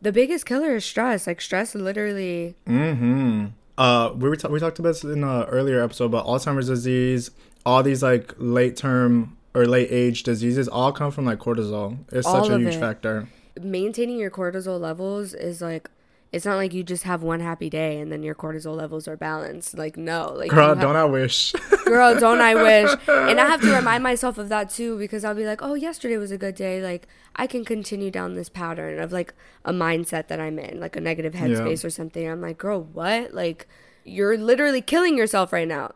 the 0.00 0.12
biggest 0.12 0.44
killer 0.46 0.72
is 0.76 0.84
stress 0.84 1.26
like 1.28 1.40
stress 1.40 1.74
literally 1.74 2.54
Mm-hmm. 2.66 3.46
Uh, 3.78 4.12
we 4.16 4.28
were 4.28 4.36
ta- 4.36 4.48
we 4.48 4.58
talked 4.60 4.78
about 4.80 4.90
this 4.90 5.04
in 5.04 5.24
an 5.24 5.44
earlier 5.44 5.82
episode, 5.82 6.10
but 6.10 6.26
Alzheimer's 6.26 6.66
disease, 6.68 7.30
all 7.64 7.82
these 7.82 8.02
like 8.02 8.34
late 8.38 8.76
term 8.76 9.36
or 9.54 9.66
late 9.66 9.88
age 9.90 10.22
diseases, 10.22 10.68
all 10.68 10.92
come 10.92 11.10
from 11.10 11.24
like 11.24 11.38
cortisol. 11.38 11.96
It's 12.12 12.26
All 12.26 12.42
such 12.44 12.52
a 12.52 12.58
huge 12.58 12.74
it. 12.74 12.80
factor. 12.80 13.28
maintaining 13.62 14.18
your 14.18 14.30
cortisol 14.30 14.78
levels 14.80 15.32
is 15.34 15.60
like 15.62 15.90
it's 16.32 16.44
not 16.44 16.56
like 16.56 16.72
you 16.72 16.82
just 16.84 17.02
have 17.04 17.22
one 17.22 17.40
happy 17.40 17.68
day 17.68 17.98
and 17.98 18.12
then 18.12 18.22
your 18.22 18.34
cortisol 18.36 18.76
levels 18.76 19.08
are 19.08 19.16
balanced. 19.16 19.76
Like 19.76 19.96
no, 19.96 20.32
like 20.36 20.50
Girl, 20.50 20.68
have- 20.68 20.80
don't 20.80 20.96
I 20.96 21.04
wish? 21.04 21.52
girl, 21.84 22.18
don't 22.18 22.40
I 22.40 22.54
wish? 22.54 22.90
And 23.08 23.40
I 23.40 23.46
have 23.46 23.60
to 23.62 23.72
remind 23.74 24.02
myself 24.02 24.38
of 24.38 24.48
that 24.48 24.70
too 24.70 24.96
because 24.98 25.24
I'll 25.24 25.34
be 25.34 25.44
like, 25.46 25.60
oh, 25.62 25.74
yesterday 25.74 26.16
was 26.16 26.30
a 26.30 26.38
good 26.38 26.54
day. 26.54 26.80
Like 26.80 27.08
I 27.36 27.46
can 27.46 27.64
continue 27.64 28.10
down 28.10 28.34
this 28.34 28.48
pattern 28.48 29.00
of 29.00 29.10
like 29.12 29.34
a 29.64 29.72
mindset 29.72 30.28
that 30.28 30.40
I'm 30.40 30.58
in, 30.58 30.78
like 30.78 30.94
a 30.96 31.00
negative 31.00 31.34
headspace 31.34 31.84
or 31.84 31.90
something. 31.90 32.28
I'm 32.28 32.40
like, 32.40 32.58
girl, 32.58 32.82
what? 32.82 33.34
Like 33.34 33.66
you're 34.04 34.38
literally 34.38 34.80
killing 34.80 35.18
yourself 35.18 35.52
right 35.52 35.68
now. 35.68 35.92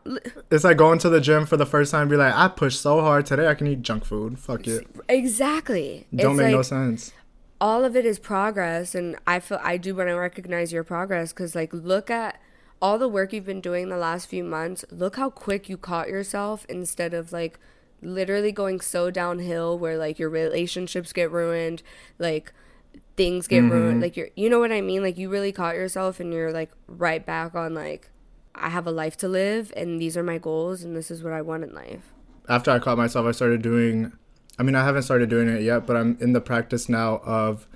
It's 0.51 0.63
like 0.63 0.77
going 0.77 0.99
to 0.99 1.09
the 1.09 1.19
gym 1.21 1.45
for 1.45 1.57
the 1.57 1.65
first 1.65 1.91
time. 1.91 2.07
Be 2.07 2.15
like, 2.17 2.33
I 2.35 2.49
pushed 2.49 2.79
so 2.81 3.01
hard 3.01 3.25
today. 3.25 3.47
I 3.47 3.55
can 3.55 3.67
eat 3.67 3.81
junk 3.81 4.05
food. 4.05 4.37
Fuck 4.37 4.67
it. 4.67 4.85
Exactly. 5.09 6.07
Don't 6.13 6.33
It's 6.33 6.37
make 6.41 6.51
no 6.51 6.61
sense. 6.61 7.13
All 7.61 7.85
of 7.85 7.95
it 7.95 8.05
is 8.05 8.19
progress 8.19 8.93
and 8.93 9.15
i 9.25 9.39
feel 9.39 9.59
i 9.63 9.77
do 9.77 9.95
want 9.95 10.09
to 10.09 10.13
recognize 10.13 10.73
your 10.73 10.83
progress 10.83 11.31
because 11.31 11.55
like 11.55 11.73
look 11.73 12.09
at 12.09 12.39
all 12.81 12.97
the 12.97 13.07
work 13.07 13.33
you've 13.33 13.45
been 13.45 13.61
doing 13.61 13.89
the 13.89 13.97
last 13.97 14.27
few 14.27 14.43
months. 14.43 14.85
Look 14.91 15.15
how 15.15 15.29
quick 15.29 15.69
you 15.69 15.77
caught 15.77 16.07
yourself 16.07 16.65
instead 16.69 17.13
of 17.13 17.31
like 17.31 17.59
literally 18.01 18.51
going 18.51 18.79
so 18.79 19.09
downhill 19.09 19.79
where 19.79 19.97
like 19.97 20.19
your 20.19 20.29
relationships 20.29 21.11
get 21.11 21.31
ruined 21.31 21.81
like 22.19 22.53
things 23.17 23.47
get 23.47 23.63
mm-hmm. 23.63 23.71
ruined 23.71 24.01
like 24.01 24.15
you're 24.15 24.27
you 24.35 24.49
know 24.49 24.59
what 24.59 24.71
i 24.71 24.81
mean? 24.81 25.01
Like 25.01 25.17
you 25.17 25.29
really 25.29 25.51
caught 25.51 25.75
yourself 25.75 26.19
and 26.19 26.31
you're 26.31 26.51
like 26.51 26.71
right 26.87 27.25
back 27.25 27.55
on 27.55 27.73
like 27.73 28.09
i 28.53 28.69
have 28.69 28.85
a 28.85 28.91
life 28.91 29.17
to 29.17 29.27
live 29.27 29.73
and 29.75 29.99
these 29.99 30.15
are 30.15 30.23
my 30.23 30.37
goals 30.37 30.83
and 30.83 30.95
this 30.95 31.09
is 31.09 31.23
what 31.23 31.33
i 31.33 31.41
want 31.41 31.63
in 31.63 31.73
life. 31.73 32.13
After 32.47 32.69
I 32.69 32.77
caught 32.77 32.97
myself, 32.97 33.25
I 33.25 33.31
started 33.31 33.63
doing. 33.63 34.13
I 34.57 34.63
mean, 34.63 34.75
I 34.75 34.83
haven't 34.83 35.03
started 35.03 35.29
doing 35.29 35.49
it 35.49 35.61
yet, 35.61 35.85
but 35.85 35.95
I'm 35.97 36.17
in 36.21 36.33
the 36.33 36.41
practice 36.41 36.87
now 36.89 37.17
of 37.25 37.67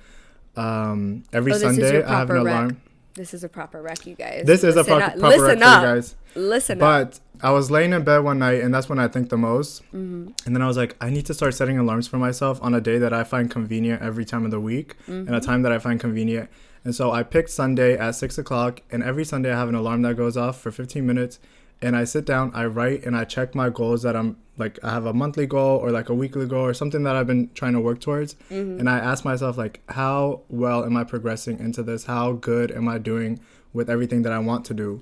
um, 0.56 1.24
every 1.32 1.52
Oh, 1.52 1.58
Sunday 1.58 2.02
I 2.02 2.18
have 2.18 2.30
an 2.30 2.36
proper 2.36 2.44
rec. 2.44 2.54
alarm. 2.54 2.80
This 3.14 3.34
is 3.34 3.44
a 3.44 3.48
proper 3.48 3.82
rec, 3.82 4.06
you 4.06 4.14
guys. 4.14 4.44
This 4.46 4.64
is 4.64 4.76
a 4.76 4.78
Listen 4.78 4.98
pro- 4.98 5.08
proper 5.10 5.18
Listen 5.28 5.40
rec 5.42 5.48
for 5.48 5.54
you 5.54 5.94
guys. 5.94 6.16
Listen 6.34 6.78
up. 6.78 6.80
But 6.80 7.20
I 7.42 7.50
was 7.50 7.70
laying 7.70 7.92
in 7.92 8.02
bed 8.04 8.18
one 8.18 8.38
night, 8.38 8.60
and 8.62 8.72
that's 8.72 8.88
when 8.88 8.98
I 8.98 9.08
think 9.08 9.30
the 9.30 9.36
most. 9.36 9.82
Mm-hmm. 9.86 10.28
And 10.46 10.54
then 10.56 10.62
I 10.62 10.66
was 10.66 10.76
like, 10.76 10.96
I 11.00 11.10
need 11.10 11.26
to 11.26 11.34
start 11.34 11.54
setting 11.54 11.76
alarms 11.78 12.06
for 12.08 12.18
myself 12.18 12.58
on 12.62 12.74
a 12.74 12.80
day 12.80 12.98
that 12.98 13.12
I 13.12 13.24
find 13.24 13.50
convenient 13.50 14.00
every 14.02 14.24
time 14.24 14.44
of 14.44 14.50
the 14.50 14.60
week, 14.60 14.96
and 15.06 15.26
Mm-hmm. 15.26 15.34
a 15.34 15.40
time 15.40 15.62
that 15.62 15.72
I 15.72 15.78
find 15.78 15.98
convenient. 16.00 16.48
And 16.84 16.94
so 16.94 17.10
I 17.10 17.22
picked 17.24 17.50
Sunday 17.50 17.96
at 17.98 18.14
six 18.14 18.38
o'clock, 18.38 18.80
and 18.90 19.02
every 19.02 19.24
Sunday 19.24 19.52
I 19.52 19.58
have 19.58 19.68
an 19.68 19.74
alarm 19.74 20.02
that 20.02 20.16
goes 20.16 20.36
off 20.36 20.60
for 20.60 20.70
15 20.70 21.04
minutes. 21.06 21.38
And 21.82 21.96
I 21.96 22.04
sit 22.04 22.26
down, 22.26 22.52
I 22.54 22.66
write, 22.66 23.04
and 23.04 23.16
I 23.16 23.24
check 23.24 23.54
my 23.54 23.70
goals 23.70 24.02
that 24.02 24.14
I'm 24.14 24.36
like, 24.58 24.78
I 24.82 24.90
have 24.90 25.06
a 25.06 25.14
monthly 25.14 25.46
goal 25.46 25.78
or 25.78 25.90
like 25.90 26.10
a 26.10 26.14
weekly 26.14 26.46
goal 26.46 26.64
or 26.64 26.74
something 26.74 27.02
that 27.04 27.16
I've 27.16 27.26
been 27.26 27.50
trying 27.54 27.72
to 27.72 27.80
work 27.80 28.00
towards. 28.00 28.34
Mm-hmm. 28.50 28.80
And 28.80 28.90
I 28.90 28.98
ask 28.98 29.24
myself, 29.24 29.56
like, 29.56 29.80
how 29.88 30.42
well 30.50 30.84
am 30.84 30.96
I 30.96 31.04
progressing 31.04 31.58
into 31.58 31.82
this? 31.82 32.04
How 32.04 32.32
good 32.32 32.70
am 32.70 32.88
I 32.88 32.98
doing 32.98 33.40
with 33.72 33.88
everything 33.88 34.22
that 34.22 34.32
I 34.32 34.38
want 34.38 34.64
to 34.66 34.74
do? 34.74 35.00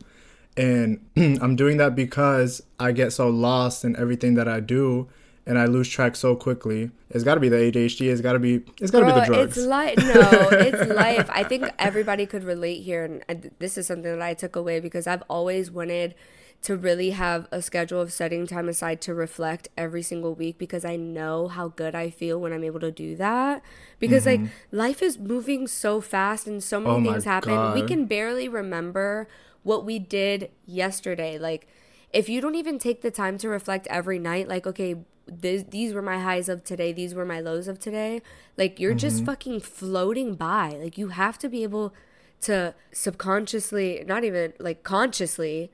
and 0.58 1.00
I'm 1.16 1.56
doing 1.56 1.78
that 1.78 1.94
because 1.94 2.62
I 2.78 2.92
get 2.92 3.12
so 3.12 3.28
lost 3.28 3.84
in 3.84 3.96
everything 3.96 4.34
that 4.34 4.48
I 4.48 4.60
do 4.60 5.08
and 5.46 5.58
I 5.58 5.64
lose 5.64 5.88
track 5.88 6.14
so 6.16 6.36
quickly. 6.36 6.90
It's 7.10 7.24
got 7.24 7.36
to 7.36 7.40
be 7.40 7.48
the 7.48 7.56
ADHD. 7.56 8.10
It's 8.10 8.20
got 8.20 8.34
to 8.34 8.38
be. 8.38 8.62
It's 8.80 8.90
got 8.90 9.00
to 9.00 9.06
be 9.06 9.12
the 9.12 9.24
drugs. 9.24 9.56
It's 9.56 9.66
life. 9.66 9.96
No, 9.96 10.48
it's 10.52 10.92
life. 10.94 11.26
I 11.32 11.42
think 11.42 11.70
everybody 11.78 12.26
could 12.26 12.44
relate 12.44 12.82
here, 12.82 13.04
and 13.04 13.24
and 13.30 13.50
this 13.58 13.78
is 13.78 13.86
something 13.86 14.12
that 14.12 14.20
I 14.20 14.34
took 14.34 14.56
away 14.56 14.78
because 14.80 15.06
I've 15.06 15.22
always 15.30 15.70
wanted 15.70 16.14
to 16.60 16.76
really 16.76 17.10
have 17.10 17.46
a 17.52 17.62
schedule 17.62 18.00
of 18.00 18.12
setting 18.12 18.46
time 18.46 18.68
aside 18.68 19.00
to 19.02 19.14
reflect 19.14 19.68
every 19.76 20.02
single 20.02 20.34
week 20.34 20.58
because 20.58 20.84
I 20.84 20.96
know 20.96 21.48
how 21.48 21.68
good 21.68 21.94
I 21.94 22.10
feel 22.10 22.40
when 22.40 22.52
I'm 22.52 22.64
able 22.64 22.80
to 22.80 22.90
do 22.90 23.14
that. 23.16 23.62
Because 23.98 24.26
like 24.26 24.40
life 24.72 25.00
is 25.02 25.18
moving 25.18 25.66
so 25.68 26.00
fast 26.00 26.46
and 26.46 26.62
so 26.62 26.80
many 26.80 26.96
Mm-hmm. 26.96 27.06
Oh 27.08 27.12
things 27.12 27.24
happen. 27.24 27.74
We 27.74 27.86
can 27.86 28.06
barely 28.06 28.48
remember 28.48 29.28
what 29.62 29.84
we 29.84 29.98
did 29.98 30.50
yesterday. 30.66 31.38
Like 31.38 31.68
if 32.12 32.28
you 32.28 32.40
don't 32.40 32.54
even 32.54 32.78
take 32.78 33.02
the 33.02 33.10
time 33.10 33.38
to 33.38 33.48
reflect 33.48 33.86
every 33.88 34.18
night, 34.18 34.48
like, 34.48 34.66
okay, 34.66 34.96
th- 35.42 35.66
these 35.70 35.92
were 35.92 36.02
my 36.02 36.18
highs 36.18 36.48
of 36.48 36.64
today, 36.64 36.92
these 36.92 37.14
were 37.14 37.24
my 37.24 37.40
lows 37.40 37.68
of 37.68 37.78
today, 37.78 38.22
like, 38.56 38.80
you're 38.80 38.94
just 38.94 39.24
fucking 39.24 39.60
floating 39.60 40.34
by. 40.34 40.70
Like, 40.80 40.96
you 40.98 41.08
have 41.08 41.38
to 41.38 41.48
be 41.48 41.62
able 41.62 41.94
to 42.42 42.74
subconsciously, 42.92 44.04
not 44.06 44.24
even 44.24 44.52
like 44.58 44.82
consciously, 44.84 45.70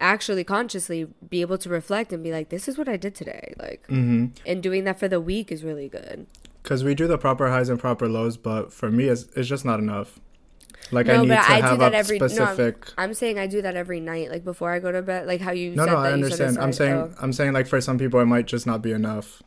actually 0.00 0.44
consciously 0.44 1.06
be 1.28 1.40
able 1.42 1.58
to 1.58 1.68
reflect 1.68 2.12
and 2.12 2.22
be 2.24 2.32
like, 2.32 2.48
this 2.48 2.66
is 2.68 2.78
what 2.78 2.88
I 2.88 2.96
did 2.96 3.14
today. 3.14 3.54
Like, 3.58 3.86
Mm-hmm. 3.88 4.26
and 4.46 4.62
doing 4.62 4.84
that 4.84 4.98
for 4.98 5.08
the 5.08 5.20
week 5.20 5.52
is 5.52 5.62
really 5.62 5.88
good. 5.88 6.26
Because 6.62 6.84
we 6.84 6.94
do 6.94 7.06
the 7.06 7.18
proper 7.18 7.48
highs 7.50 7.68
and 7.68 7.78
proper 7.78 8.08
lows, 8.08 8.36
but 8.36 8.72
for 8.72 8.90
me, 8.90 9.04
it's, 9.08 9.24
it's 9.36 9.48
just 9.48 9.64
not 9.64 9.78
enough. 9.80 10.18
Like 10.92 11.08
I 11.08 11.18
need 11.18 11.28
to 11.28 11.38
I 11.38 11.60
do 11.60 11.66
have 11.68 11.78
that 11.78 11.92
a 11.94 11.96
every- 11.96 12.18
no, 12.18 12.24
I'm- 12.26 12.30
specific. 12.34 12.92
I'm 12.98 13.14
saying 13.14 13.38
I 13.38 13.46
do 13.46 13.62
that 13.62 13.76
every 13.76 14.00
night, 14.00 14.30
like 14.30 14.44
before 14.44 14.70
I 14.72 14.78
go 14.78 14.90
to 14.90 15.02
bed, 15.02 15.26
like 15.26 15.40
how 15.40 15.52
you 15.52 15.74
No, 15.74 15.84
said 15.84 15.92
no, 15.92 15.98
I 15.98 16.12
understand. 16.12 16.58
I'm 16.58 16.72
saying, 16.72 16.94
oh. 16.94 17.14
I'm 17.20 17.32
saying, 17.32 17.52
like 17.52 17.66
for 17.66 17.80
some 17.80 17.96
people, 17.98 18.18
it 18.20 18.24
might 18.26 18.46
just 18.46 18.66
not 18.66 18.82
be 18.82 18.90
enough. 18.92 19.42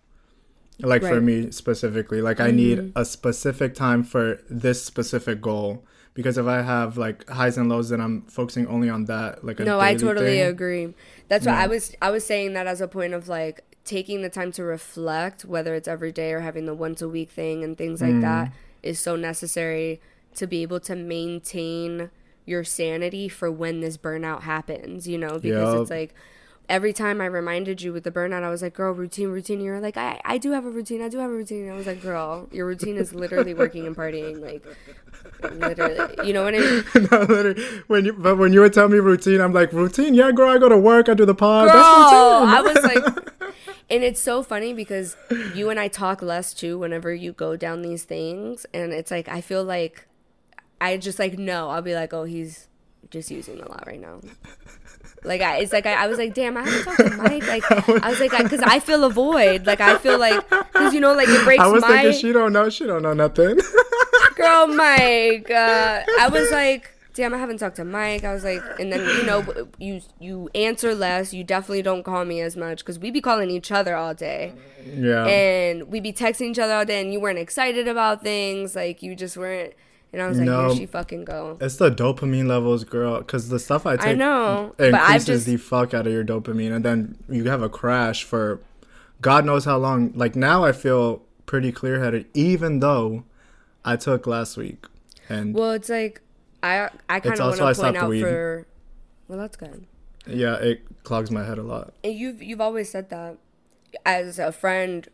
Like 0.79 1.01
for 1.01 1.07
Right. 1.07 1.15
Mm-hmm. 1.17 1.25
me 1.45 1.51
specifically, 1.51 2.21
like 2.21 2.39
I 2.39 2.51
need 2.51 2.91
a 2.95 3.03
specific 3.05 3.75
time 3.75 4.03
for 4.03 4.39
this 4.49 4.83
specific 4.83 5.41
goal. 5.41 5.83
Because 6.15 6.37
if 6.37 6.45
I 6.45 6.61
have 6.61 6.97
like 6.97 7.27
highs 7.29 7.57
and 7.57 7.69
lows, 7.69 7.89
then 7.89 7.99
I'm 7.99 8.21
focusing 8.23 8.67
only 8.67 8.89
on 8.89 9.05
that. 9.05 9.43
Like 9.43 9.59
a 9.59 9.63
no 9.63 9.79
i 9.79 9.95
totally 9.95 10.37
thing. 10.37 10.47
agree 10.47 10.93
that's 11.29 11.45
why 11.47 11.53
Yeah. 11.53 11.63
i 11.63 11.67
was 11.67 11.95
i 12.01 12.11
was 12.11 12.23
saying 12.25 12.53
that 12.53 12.67
as 12.67 12.81
a 12.81 12.87
point 12.87 13.13
of 13.13 13.27
like 13.27 13.61
taking 13.85 14.21
the 14.21 14.29
time 14.29 14.51
to 14.53 14.63
reflect 14.63 15.43
whether 15.45 15.73
it's 15.75 15.87
every 15.87 16.11
day 16.11 16.31
or 16.33 16.41
having 16.41 16.65
the 16.65 16.73
once 16.73 17.01
a 17.01 17.09
week 17.09 17.29
thing 17.31 17.63
and 17.63 17.77
things 17.77 18.01
like 18.01 18.21
that 18.21 18.47
Mm. 18.49 18.51
is 18.83 18.99
so 18.99 19.15
necessary 19.15 19.99
to 20.35 20.45
be 20.47 20.61
able 20.61 20.79
to 20.81 20.95
maintain 20.95 22.09
your 22.45 22.63
sanity 22.63 23.27
for 23.29 23.49
when 23.51 23.79
this 23.81 23.97
burnout 23.97 24.41
happens 24.41 25.07
you 25.07 25.17
know 25.17 25.39
because 25.39 25.81
it's 25.81 25.89
like 25.89 26.13
every 26.69 26.93
time 26.93 27.21
I 27.21 27.25
reminded 27.25 27.81
you 27.81 27.93
with 27.93 28.03
the 28.03 28.11
burnout, 28.11 28.43
I 28.43 28.49
was 28.49 28.61
like, 28.61 28.73
girl, 28.73 28.93
routine, 28.93 29.29
routine. 29.29 29.61
You 29.61 29.71
were 29.71 29.79
like, 29.79 29.97
I, 29.97 30.21
I 30.23 30.37
do 30.37 30.51
have 30.51 30.65
a 30.65 30.69
routine. 30.69 31.01
I 31.01 31.09
do 31.09 31.19
have 31.19 31.29
a 31.29 31.33
routine. 31.33 31.69
I 31.69 31.73
was 31.73 31.87
like, 31.87 32.01
girl, 32.01 32.47
your 32.51 32.65
routine 32.65 32.97
is 32.97 33.13
literally 33.13 33.53
working 33.53 33.85
and 33.85 33.95
partying. 33.95 34.41
Like, 34.41 34.63
literally. 35.53 36.27
You 36.27 36.33
know 36.33 36.43
what 36.43 36.55
I 36.55 36.59
mean? 36.59 36.83
no, 37.11 37.19
literally, 37.21 37.63
when 37.87 38.05
you 38.05 38.13
but 38.13 38.37
when 38.37 38.53
you 38.53 38.61
would 38.61 38.73
tell 38.73 38.87
me 38.87 38.99
routine, 38.99 39.41
I'm 39.41 39.53
like 39.53 39.73
routine. 39.73 40.13
Yeah, 40.13 40.31
girl, 40.31 40.49
I 40.49 40.57
go 40.57 40.69
to 40.69 40.77
work, 40.77 41.09
I 41.09 41.13
do 41.13 41.25
the 41.25 41.35
pod. 41.35 41.71
Girl, 41.71 41.75
That's 41.75 42.83
routine. 42.83 42.93
I 42.95 43.01
was 43.01 43.05
like, 43.05 43.33
and 43.89 44.03
it's 44.03 44.21
so 44.21 44.43
funny 44.43 44.73
because 44.73 45.15
you 45.53 45.69
and 45.69 45.79
I 45.79 45.87
talk 45.87 46.21
less 46.21 46.53
too 46.53 46.77
whenever 46.79 47.13
you 47.13 47.33
go 47.33 47.55
down 47.55 47.81
these 47.81 48.03
things, 48.03 48.65
and 48.73 48.93
it's 48.93 49.11
like 49.11 49.27
I 49.27 49.41
feel 49.41 49.63
like 49.63 50.07
I 50.79 50.97
just 50.97 51.19
like 51.19 51.37
no, 51.37 51.69
I'll 51.69 51.81
be 51.81 51.95
like, 51.95 52.13
oh, 52.13 52.23
he's 52.23 52.67
just 53.09 53.29
using 53.29 53.59
a 53.61 53.69
lot 53.69 53.85
right 53.85 53.99
now. 53.99 54.21
Like 55.23 55.41
I, 55.41 55.57
it's 55.57 55.71
like 55.71 55.85
I, 55.85 56.03
I 56.03 56.07
was 56.07 56.17
like, 56.17 56.33
damn, 56.33 56.57
I 56.57 56.63
haven't 56.63 56.83
talked 56.83 57.11
to 57.11 57.17
Mike. 57.17 57.47
Like 57.47 57.89
I 58.03 58.09
was 58.09 58.19
like, 58.19 58.31
because 58.31 58.61
I, 58.61 58.79
feel 58.79 59.03
a 59.03 59.09
void. 59.09 59.65
Like 59.65 59.81
I 59.81 59.97
feel 59.97 60.19
like, 60.19 60.49
because 60.49 60.93
you 60.93 60.99
know, 60.99 61.13
like 61.13 61.29
it 61.29 61.43
breaks 61.43 61.63
I 61.63 61.67
was 61.67 61.81
my 61.81 62.01
thinking 62.01 62.19
she 62.19 62.33
don't 62.33 62.53
know. 62.53 62.69
She 62.69 62.85
don't 62.85 63.01
know 63.01 63.13
nothing. 63.13 63.59
girl, 64.35 64.67
Mike. 64.67 65.49
Uh, 65.49 66.03
I 66.19 66.29
was 66.31 66.51
like, 66.51 66.91
damn, 67.13 67.33
I 67.33 67.37
haven't 67.37 67.57
talked 67.57 67.77
to 67.77 67.85
Mike. 67.85 68.23
I 68.23 68.33
was 68.33 68.43
like, 68.43 68.61
and 68.79 68.91
then 68.91 69.01
you 69.17 69.23
know, 69.23 69.67
you 69.77 70.01
you 70.19 70.49
answer 70.55 70.93
less. 70.93 71.33
You 71.33 71.43
definitely 71.43 71.81
don't 71.81 72.03
call 72.03 72.25
me 72.25 72.41
as 72.41 72.55
much 72.55 72.79
because 72.79 72.99
we 72.99 73.11
be 73.11 73.21
calling 73.21 73.49
each 73.49 73.71
other 73.71 73.95
all 73.95 74.13
day, 74.13 74.53
yeah. 74.85 75.25
and 75.25 75.89
we 75.89 75.99
be 75.99 76.13
texting 76.13 76.51
each 76.51 76.59
other 76.59 76.73
all 76.73 76.85
day, 76.85 77.01
and 77.01 77.13
you 77.13 77.19
weren't 77.19 77.39
excited 77.39 77.87
about 77.87 78.21
things. 78.23 78.75
Like 78.75 79.01
you 79.01 79.15
just 79.15 79.37
weren't. 79.37 79.73
And 80.13 80.21
I 80.21 80.27
was 80.27 80.37
like, 80.37 80.45
No. 80.45 80.67
here 80.67 80.77
she 80.77 80.85
fucking 80.85 81.25
go. 81.25 81.57
it's 81.59 81.77
the 81.77 81.89
dopamine 81.89 82.45
levels, 82.47 82.83
girl. 82.83 83.17
Because 83.17 83.49
the 83.49 83.59
stuff 83.59 83.85
I 83.85 83.97
take 83.97 84.07
I 84.07 84.13
know, 84.13 84.73
but 84.77 84.93
I've 84.93 85.15
increases 85.15 85.25
just 85.25 85.45
the 85.47 85.57
fuck 85.57 85.93
out 85.93 86.05
of 86.07 86.13
your 86.13 86.23
dopamine, 86.23 86.71
and 86.73 86.85
then 86.85 87.17
you 87.27 87.45
have 87.45 87.61
a 87.63 87.69
crash 87.69 88.23
for 88.23 88.61
God 89.21 89.43
knows 89.45 89.65
how 89.65 89.77
long. 89.77 90.11
Like 90.15 90.35
now, 90.35 90.63
I 90.63 90.71
feel 90.71 91.23
pretty 91.45 91.71
clear 91.71 91.99
headed, 91.99 92.27
even 92.33 92.79
though 92.79 93.23
I 93.83 93.95
took 93.95 94.27
last 94.27 94.55
week, 94.55 94.85
and 95.29 95.53
well, 95.55 95.71
it's 95.71 95.89
like 95.89 96.21
I 96.61 96.89
I 97.09 97.19
kind 97.19 97.39
of 97.39 97.59
want 97.59 97.75
to 97.75 97.81
point 97.81 97.97
out 97.97 98.11
for. 98.19 98.67
Well, 99.27 99.39
that's 99.39 99.55
good. 99.57 99.87
yeah, 100.27 100.55
it 100.57 101.03
clogs 101.03 101.31
my 101.31 101.43
head 101.43 101.57
a 101.57 101.63
lot. 101.63 101.93
And 102.03 102.13
you've 102.13 102.43
you've 102.43 102.61
always 102.61 102.89
said 102.91 103.09
that 103.09 103.37
as 104.05 104.37
a 104.37 104.51
friend. 104.51 105.07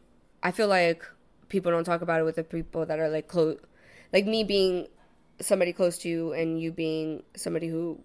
I 0.43 0.51
feel 0.51 0.67
like 0.67 1.05
people 1.47 1.71
don't 1.71 1.83
talk 1.83 2.01
about 2.01 2.19
it 2.19 2.23
with 2.23 2.35
the 2.35 2.43
people 2.43 2.85
that 2.85 2.99
are 2.99 3.09
like 3.09 3.27
close, 3.27 3.59
like 4.11 4.25
me 4.25 4.43
being 4.43 4.87
somebody 5.41 5.73
close 5.73 5.97
to 5.99 6.09
you, 6.09 6.33
and 6.33 6.61
you 6.61 6.71
being 6.71 7.23
somebody 7.35 7.67
who 7.67 7.99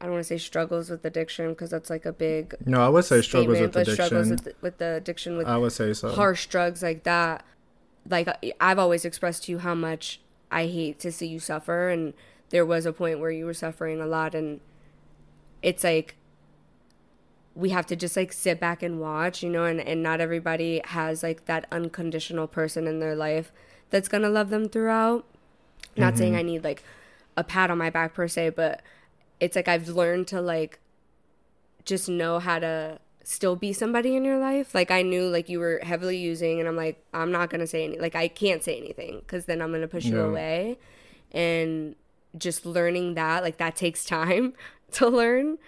I 0.00 0.04
don't 0.04 0.14
want 0.14 0.24
to 0.24 0.28
say 0.28 0.38
struggles 0.38 0.90
with 0.90 1.04
addiction 1.04 1.50
because 1.50 1.70
that's 1.70 1.90
like 1.90 2.06
a 2.06 2.12
big 2.12 2.54
No, 2.64 2.80
I 2.80 2.88
would 2.88 3.04
say 3.04 3.20
struggles 3.20 3.58
with 3.58 3.72
but 3.72 3.86
struggles 3.86 4.28
addiction. 4.28 4.44
with, 4.44 4.62
with 4.62 4.78
the 4.78 4.94
addiction 4.94 5.36
with 5.36 5.46
I 5.46 5.56
would 5.56 5.72
say 5.72 5.92
so. 5.92 6.10
harsh 6.10 6.46
drugs 6.46 6.82
like 6.82 7.02
that. 7.02 7.44
Like 8.08 8.28
I've 8.60 8.78
always 8.78 9.04
expressed 9.04 9.44
to 9.44 9.52
you 9.52 9.58
how 9.58 9.74
much 9.74 10.20
I 10.50 10.66
hate 10.66 10.98
to 11.00 11.12
see 11.12 11.26
you 11.26 11.40
suffer, 11.40 11.88
and 11.88 12.14
there 12.50 12.64
was 12.64 12.86
a 12.86 12.92
point 12.92 13.20
where 13.20 13.30
you 13.30 13.44
were 13.44 13.54
suffering 13.54 14.00
a 14.00 14.06
lot, 14.06 14.34
and 14.34 14.60
it's 15.62 15.84
like 15.84 16.14
we 17.54 17.70
have 17.70 17.86
to 17.86 17.96
just 17.96 18.16
like 18.16 18.32
sit 18.32 18.60
back 18.60 18.84
and 18.84 19.00
watch, 19.00 19.42
you 19.42 19.50
know, 19.50 19.64
and, 19.64 19.80
and 19.80 20.00
not 20.00 20.20
everybody 20.20 20.80
has 20.84 21.24
like 21.24 21.46
that 21.46 21.66
unconditional 21.72 22.46
person 22.46 22.86
in 22.86 23.00
their 23.00 23.16
life 23.16 23.50
that's 23.90 24.08
gonna 24.08 24.30
love 24.30 24.50
them 24.50 24.68
throughout. 24.68 25.26
Not 25.98 26.18
saying 26.18 26.32
mm-hmm. 26.32 26.40
I 26.40 26.42
need 26.42 26.64
like 26.64 26.82
a 27.36 27.44
pat 27.44 27.70
on 27.70 27.78
my 27.78 27.90
back 27.90 28.14
per 28.14 28.28
se, 28.28 28.50
but 28.50 28.82
it's 29.40 29.56
like 29.56 29.68
I've 29.68 29.88
learned 29.88 30.26
to 30.28 30.40
like 30.40 30.80
just 31.84 32.08
know 32.08 32.38
how 32.38 32.58
to 32.58 32.98
still 33.24 33.56
be 33.56 33.72
somebody 33.72 34.16
in 34.16 34.24
your 34.24 34.38
life. 34.38 34.74
Like 34.74 34.90
I 34.90 35.02
knew 35.02 35.28
like 35.28 35.48
you 35.48 35.58
were 35.60 35.80
heavily 35.82 36.16
using, 36.16 36.60
and 36.60 36.68
I'm 36.68 36.76
like 36.76 37.02
I'm 37.12 37.30
not 37.30 37.50
gonna 37.50 37.66
say 37.66 37.84
any 37.84 37.98
like 37.98 38.14
I 38.14 38.28
can't 38.28 38.62
say 38.62 38.78
anything 38.78 39.20
because 39.20 39.44
then 39.44 39.60
I'm 39.60 39.72
gonna 39.72 39.88
push 39.88 40.04
you 40.04 40.20
away, 40.20 40.78
and 41.32 41.94
just 42.36 42.66
learning 42.66 43.14
that 43.14 43.42
like 43.42 43.58
that 43.58 43.76
takes 43.76 44.04
time 44.04 44.54
to 44.92 45.08
learn. 45.08 45.58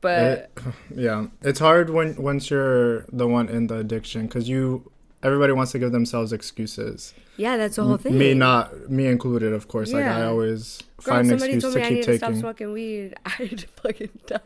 But 0.00 0.50
It- 0.56 0.62
yeah, 0.94 1.26
it's 1.42 1.58
hard 1.60 1.90
when 1.90 2.16
once 2.16 2.50
you're 2.50 3.06
the 3.12 3.26
one 3.26 3.48
in 3.48 3.66
the 3.66 3.76
addiction 3.78 4.26
because 4.26 4.48
you 4.48 4.90
everybody 5.22 5.52
wants 5.52 5.72
to 5.72 5.78
give 5.78 5.92
themselves 5.92 6.32
excuses. 6.32 7.14
yeah, 7.36 7.56
that's 7.56 7.76
the 7.76 7.84
whole 7.84 7.96
thing. 7.96 8.16
Me 8.18 8.34
not 8.34 8.90
me 8.90 9.06
included, 9.06 9.52
of 9.52 9.68
course. 9.68 9.92
Like 9.92 10.04
I 10.04 10.24
always 10.24 10.80
Girl, 11.04 11.14
find 11.14 11.30
an 11.30 11.38
somebody 11.38 11.54
excuse 11.54 11.62
told 11.62 11.74
to 11.74 11.80
me 11.80 11.86
I 11.86 11.90
need 11.90 12.04
to 12.04 12.16
stop 12.18 12.34
smoking 12.34 12.72
weed. 12.72 13.14
I'd 13.26 13.62
fucking 13.82 14.10
die. 14.26 14.38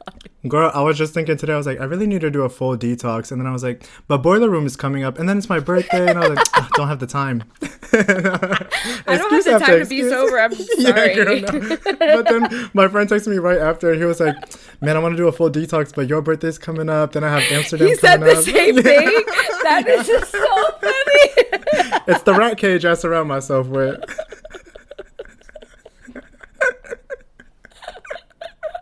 Girl, 0.48 0.70
I 0.74 0.82
was 0.82 0.96
just 0.96 1.14
thinking 1.14 1.36
today. 1.36 1.52
I 1.52 1.56
was 1.56 1.66
like, 1.66 1.80
I 1.80 1.84
really 1.84 2.06
need 2.06 2.20
to 2.20 2.30
do 2.30 2.42
a 2.42 2.48
full 2.48 2.76
detox, 2.76 3.32
and 3.32 3.40
then 3.40 3.46
I 3.46 3.50
was 3.50 3.62
like, 3.62 3.84
but 4.08 4.18
boiler 4.18 4.48
room 4.48 4.66
is 4.66 4.76
coming 4.76 5.02
up, 5.02 5.18
and 5.18 5.28
then 5.28 5.38
it's 5.38 5.48
my 5.48 5.58
birthday, 5.58 6.08
and 6.08 6.18
I 6.18 6.28
was 6.28 6.36
like, 6.36 6.46
"Ah, 6.54 6.68
don't 6.74 6.88
have 6.88 7.00
the 7.00 7.06
time. 7.06 7.42
I 7.92 9.16
don't 9.16 9.32
have 9.32 9.44
the 9.44 9.58
time 9.58 9.80
to 9.80 9.86
be 9.86 10.08
sober. 10.08 10.38
I'm 10.38 10.54
sorry. 10.54 10.82
Yeah, 10.82 11.14
girl, 11.14 11.40
no. 11.40 11.76
but 11.98 12.28
then 12.28 12.70
my 12.74 12.88
friend 12.88 13.08
texted 13.08 13.28
me 13.28 13.38
right 13.38 13.58
after, 13.58 13.94
he 13.94 14.04
was 14.04 14.20
like, 14.20 14.36
"Man, 14.80 14.96
I 14.96 15.00
want 15.00 15.12
to 15.12 15.16
do 15.16 15.28
a 15.28 15.32
full 15.32 15.50
detox, 15.50 15.94
but 15.94 16.08
your 16.08 16.22
birthday's 16.22 16.58
coming 16.58 16.88
up. 16.88 17.12
Then 17.12 17.24
I 17.24 17.38
have 17.38 17.52
Amsterdam 17.52 17.88
he 17.88 17.94
said 17.96 18.20
coming 18.20 18.34
the 18.34 18.38
up. 18.38 18.44
same 18.44 18.76
thing. 18.76 19.24
That 19.64 19.84
is 19.88 20.06
just 20.06 20.30
so 20.32 20.70
funny. 20.80 22.02
It's 22.06 22.22
the 22.22 22.34
rat 22.34 22.58
cage 22.58 22.84
I 22.84 22.94
surround 22.94 23.28
myself 23.28 23.66
with. 23.68 23.98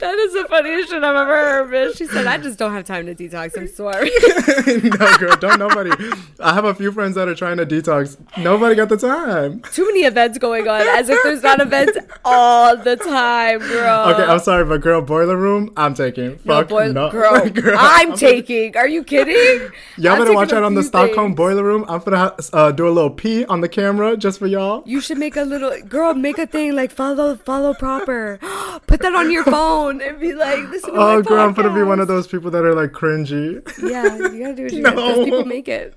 That 0.00 0.14
is 0.16 0.32
the 0.32 0.44
funniest 0.48 0.90
shit 0.90 1.02
I've 1.02 1.16
ever 1.16 1.26
heard, 1.26 1.70
bitch. 1.70 1.96
She 1.98 2.06
said, 2.06 2.26
I 2.26 2.38
just 2.38 2.58
don't 2.58 2.72
have 2.72 2.84
time 2.84 3.06
to 3.06 3.14
detox. 3.14 3.58
I'm 3.58 3.66
sorry. 3.66 4.10
no, 4.88 5.18
girl, 5.18 5.36
don't 5.36 5.58
nobody. 5.58 5.90
I 6.38 6.54
have 6.54 6.64
a 6.64 6.74
few 6.74 6.92
friends 6.92 7.16
that 7.16 7.26
are 7.28 7.34
trying 7.34 7.56
to 7.56 7.66
detox. 7.66 8.16
Nobody 8.38 8.74
got 8.76 8.88
the 8.88 8.96
time. 8.96 9.60
Too 9.72 9.84
many 9.86 10.00
events 10.04 10.38
going 10.38 10.68
on, 10.68 10.82
as 10.82 11.08
if 11.08 11.18
there's 11.24 11.42
not 11.42 11.60
events 11.60 11.98
all 12.24 12.76
the 12.76 12.94
time, 12.96 13.58
girl. 13.58 14.10
Okay, 14.10 14.22
I'm 14.22 14.38
sorry, 14.38 14.64
but 14.64 14.80
girl, 14.82 15.02
boiler 15.02 15.36
room, 15.36 15.72
I'm 15.76 15.94
taking. 15.94 16.38
No, 16.44 16.58
Fuck 16.60 16.68
boy, 16.68 16.92
no, 16.92 17.10
girl, 17.10 17.30
I'm, 17.34 17.52
gonna- 17.52 18.16
taking. 18.16 18.76
Are 18.76 18.86
you 18.88 19.02
kidding? 19.02 19.70
Y'all 19.96 20.12
I'm 20.12 20.18
better 20.20 20.32
watch 20.34 20.52
out 20.52 20.62
on 20.62 20.74
the 20.74 20.82
few 20.82 20.88
Stockholm 20.88 21.34
boiler 21.34 21.64
room. 21.64 21.84
I'm 21.88 22.00
gonna 22.00 22.16
ha- 22.18 22.36
uh, 22.52 22.70
do 22.70 22.86
a 22.86 22.90
little 22.90 23.10
pee 23.10 23.44
on 23.46 23.60
the 23.62 23.68
camera 23.68 24.16
just 24.16 24.38
for 24.38 24.46
y'all. 24.46 24.84
You 24.86 25.00
should 25.00 25.18
make 25.18 25.36
a 25.36 25.42
little 25.42 25.76
girl. 25.82 26.14
Make 26.14 26.38
a 26.38 26.46
thing 26.46 26.76
like 26.76 26.92
follow, 26.92 27.34
follow 27.36 27.74
proper. 27.74 28.38
Put 28.86 29.00
that 29.00 29.14
on 29.14 29.30
your 29.32 29.44
phone 29.44 29.87
and 29.90 30.20
be 30.20 30.34
like, 30.34 30.58
"Listen 30.70 30.94
to 30.94 31.00
Oh, 31.00 31.16
my 31.16 31.22
girl, 31.22 31.40
I'm 31.40 31.52
gonna 31.54 31.74
be 31.74 31.82
one 31.82 32.00
of 32.00 32.08
those 32.08 32.26
people 32.26 32.50
that 32.52 32.64
are 32.64 32.74
like 32.74 32.92
cringy. 32.92 33.62
Yeah, 33.82 34.16
you 34.30 34.40
gotta 34.40 34.54
do 34.54 34.62
what 34.64 34.72
you 34.72 34.82
gotta. 34.84 34.96
Those 34.96 35.16
No. 35.18 35.24
people 35.24 35.44
make 35.44 35.68
it. 35.68 35.94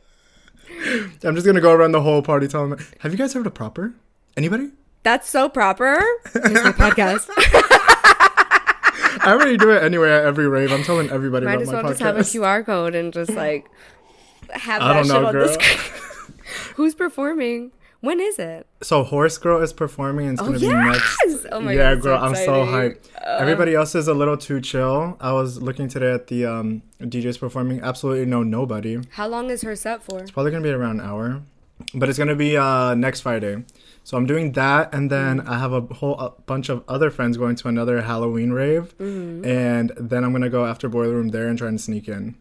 I'm 1.24 1.36
just 1.36 1.46
gonna 1.46 1.62
go 1.62 1.72
around 1.74 1.92
the 1.92 2.02
whole 2.02 2.22
party 2.22 2.48
telling 2.48 2.72
them, 2.72 2.80
"Have 3.00 3.12
you 3.12 3.18
guys 3.18 3.34
heard 3.34 3.46
of 3.48 3.54
proper? 3.54 3.94
Anybody?" 4.38 4.70
That's 5.04 5.30
so 5.30 5.50
proper. 5.50 6.00
Here's 6.34 6.64
my 6.64 6.72
podcast. 6.72 7.28
I 9.24 9.34
already 9.34 9.58
do 9.58 9.70
it 9.72 9.84
anyway 9.84 10.10
at 10.12 10.24
every 10.24 10.48
rave. 10.48 10.72
I'm 10.72 10.84
telling 10.84 11.10
everybody 11.10 11.46
Might 11.46 11.54
about 11.56 11.62
as 11.64 11.68
my 11.70 11.74
well 11.76 11.84
podcast. 11.84 11.90
just 11.90 12.02
have 12.02 12.18
a 12.18 12.22
QR 12.22 12.66
code 12.66 12.96
and 12.96 13.12
just 13.14 13.32
like 13.32 13.68
have 14.50 14.82
I 14.82 14.88
that 14.88 14.94
don't 14.94 15.04
shit 15.06 15.14
know, 15.14 15.26
on 15.28 15.34
girl. 15.34 15.48
the 15.48 15.54
screen. 15.54 16.36
Who's 16.76 16.96
performing? 16.96 17.72
When 18.02 18.20
is 18.20 18.40
it? 18.40 18.66
So 18.82 19.04
Horse 19.04 19.38
Girl 19.38 19.62
is 19.62 19.74
performing 19.74 20.28
and 20.28 20.34
it's 20.40 20.42
Oh 20.42 20.46
gonna 20.52 20.58
yes! 20.60 21.18
be 21.24 21.30
next. 21.34 21.46
Oh 21.52 21.62
my 21.62 21.74
yeah, 21.74 21.94
god, 21.94 22.02
girl, 22.04 22.18
I'm 22.20 22.34
so 22.36 22.66
hyped. 22.66 23.10
Uh, 23.16 23.38
Everybody 23.40 23.76
else 23.76 23.94
is 23.94 24.08
a 24.08 24.14
little 24.14 24.38
too 24.38 24.60
chill. 24.60 25.18
I 25.20 25.34
was 25.34 25.62
looking 25.62 25.88
today 25.88 26.12
at 26.12 26.26
the 26.28 26.46
um, 26.48 26.82
DJs 27.00 27.40
performing. 27.40 27.82
Absolutely 27.82 28.26
no 28.26 28.42
nobody. 28.42 29.00
How 29.12 29.28
long 29.28 29.50
is 29.52 29.62
her 29.62 29.76
set 29.76 30.02
for? 30.04 30.18
It's 30.20 30.32
probably 30.32 30.52
gonna 30.52 30.64
be 30.64 30.72
around 30.72 31.00
an 31.00 31.06
hour, 31.06 31.44
but 31.94 32.10
it's 32.10 32.18
gonna 32.18 32.36
be 32.36 32.58
uh, 32.58 32.96
next 32.96 33.22
Friday. 33.22 33.64
So 34.04 34.18
I'm 34.18 34.26
doing 34.26 34.54
that, 34.54 34.92
and 34.96 35.12
then 35.12 35.42
I 35.42 35.60
have 35.60 35.72
a 35.74 35.82
whole 35.82 36.20
uh, 36.20 36.30
bunch 36.48 36.70
of 36.70 36.84
other 36.88 37.12
friends 37.12 37.38
going 37.38 37.56
to 37.58 37.68
another 37.68 38.02
Halloween 38.02 38.50
rave, 38.52 38.98
Mm-hmm. 38.98 39.46
and 39.46 39.92
then 39.96 40.24
I'm 40.24 40.32
gonna 40.32 40.50
go 40.50 40.66
after 40.66 40.90
Boiler 40.90 41.14
Room 41.14 41.28
there 41.30 41.48
and 41.48 41.56
try 41.56 41.68
and 41.68 41.80
sneak 41.80 42.08
in. 42.08 42.36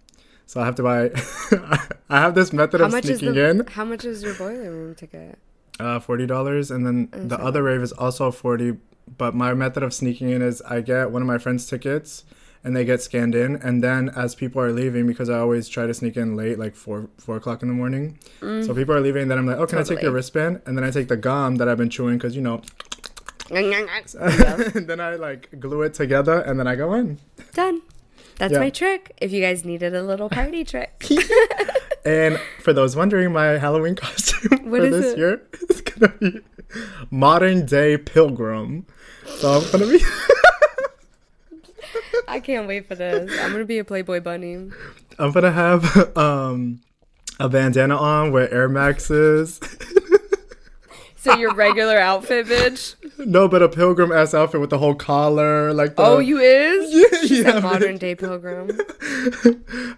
So 0.46 0.60
I 0.62 0.64
have 0.64 0.74
to 0.76 0.82
buy. 0.82 1.10
I 2.08 2.18
have 2.18 2.34
this 2.34 2.50
method 2.52 2.80
How 2.80 2.86
of 2.86 2.92
sneaking 3.04 3.34
the 3.34 3.50
in. 3.50 3.66
How 3.66 3.84
much 3.84 4.06
is 4.06 4.22
your 4.22 4.34
boiler 4.34 4.70
room 4.72 4.94
ticket? 4.94 5.38
Uh, 5.80 5.98
forty 6.00 6.26
dollars, 6.26 6.70
and 6.70 6.86
then 6.86 7.08
the 7.12 7.34
Okay. 7.36 7.42
other 7.48 7.62
rave 7.62 7.82
is 7.82 7.92
also 7.92 8.30
forty. 8.30 8.76
But 9.18 9.34
my 9.34 9.54
method 9.54 9.82
of 9.82 9.92
sneaking 9.92 10.30
in 10.30 10.40
is 10.42 10.62
I 10.62 10.80
get 10.82 11.10
one 11.10 11.22
of 11.22 11.26
my 11.28 11.38
friends' 11.38 11.66
tickets, 11.66 12.24
and 12.62 12.76
they 12.76 12.84
get 12.84 13.02
scanned 13.02 13.34
in, 13.34 13.56
and 13.56 13.82
then 13.82 14.08
as 14.14 14.34
people 14.34 14.60
are 14.62 14.70
leaving, 14.72 15.06
because 15.06 15.28
I 15.28 15.38
always 15.38 15.68
try 15.68 15.86
to 15.86 15.94
sneak 15.94 16.16
in 16.16 16.36
late, 16.36 16.58
like 16.58 16.76
four 16.76 17.08
four 17.18 17.36
o'clock 17.36 17.62
in 17.62 17.68
the 17.68 17.74
morning. 17.74 18.18
So 18.40 18.74
people 18.74 18.94
are 18.94 19.00
leaving, 19.00 19.28
then 19.28 19.38
I'm 19.38 19.46
like, 19.46 19.58
oh, 19.58 19.66
can 19.66 19.78
I 19.78 19.82
take 19.82 20.00
your 20.02 20.12
Mm. 20.12 20.14
Wristband? 20.16 20.60
And 20.66 20.76
then 20.76 20.84
I 20.84 20.90
take 20.90 21.08
the 21.08 21.16
gum 21.16 21.56
that 21.56 21.68
I've 21.68 21.78
been 21.78 21.90
chewing, 21.90 22.18
because 22.18 22.36
you 22.36 22.42
know, 22.42 22.62
then 23.50 25.00
I 25.00 25.16
like 25.16 25.48
glue 25.58 25.82
it 25.82 25.94
together, 25.94 26.38
and 26.40 26.58
then 26.60 26.66
I 26.68 26.76
go 26.76 26.94
in. 26.94 27.18
Done. 27.54 27.82
That's 28.38 28.52
Yeah. 28.52 28.60
my 28.60 28.70
trick. 28.70 29.12
If 29.20 29.32
you 29.32 29.40
guys 29.42 29.64
needed 29.64 29.94
a 29.94 30.02
little 30.02 30.28
party 30.28 30.62
trick. 30.64 31.04
And 32.04 32.38
for 32.62 32.72
those 32.72 32.96
wondering, 32.96 33.32
my 33.32 33.58
Halloween 33.58 33.94
costume 33.96 34.70
What 34.70 34.80
for 34.80 34.86
is 34.86 34.92
this 34.92 35.12
it? 35.12 35.18
year 35.18 35.42
is 35.68 35.80
gonna 35.82 36.12
be 36.18 36.40
modern 37.10 37.66
day 37.66 37.96
pilgrim. 37.98 38.86
So 39.26 39.50
I'm 39.60 39.70
gonna 39.70 39.86
be. 39.86 40.02
I 42.28 42.40
can't 42.40 42.68
wait 42.68 42.86
for 42.86 42.94
this. 42.94 43.30
I'm 43.40 43.52
gonna 43.52 43.64
be 43.64 43.78
a 43.78 43.84
Playboy 43.84 44.20
bunny. 44.20 44.70
I'm 45.18 45.32
gonna 45.32 45.50
have 45.52 46.16
um 46.16 46.80
a 47.38 47.48
bandana 47.48 47.96
on 47.96 48.32
with 48.32 48.52
Air 48.52 48.68
Maxes. 48.68 49.60
So 51.16 51.34
your 51.36 51.52
regular 51.52 51.98
outfit, 51.98 52.46
bitch. 52.46 52.94
no, 53.18 53.46
but 53.46 53.62
a 53.62 53.68
pilgrim 53.68 54.10
ass 54.10 54.32
outfit 54.32 54.58
with 54.58 54.70
the 54.70 54.78
whole 54.78 54.94
collar, 54.94 55.70
like 55.74 55.96
the. 55.96 56.02
Oh, 56.02 56.18
you 56.18 56.38
is? 56.38 57.30
yeah, 57.30 57.58
A 57.58 57.60
modern 57.60 57.98
day 57.98 58.14
pilgrim. 58.14 58.70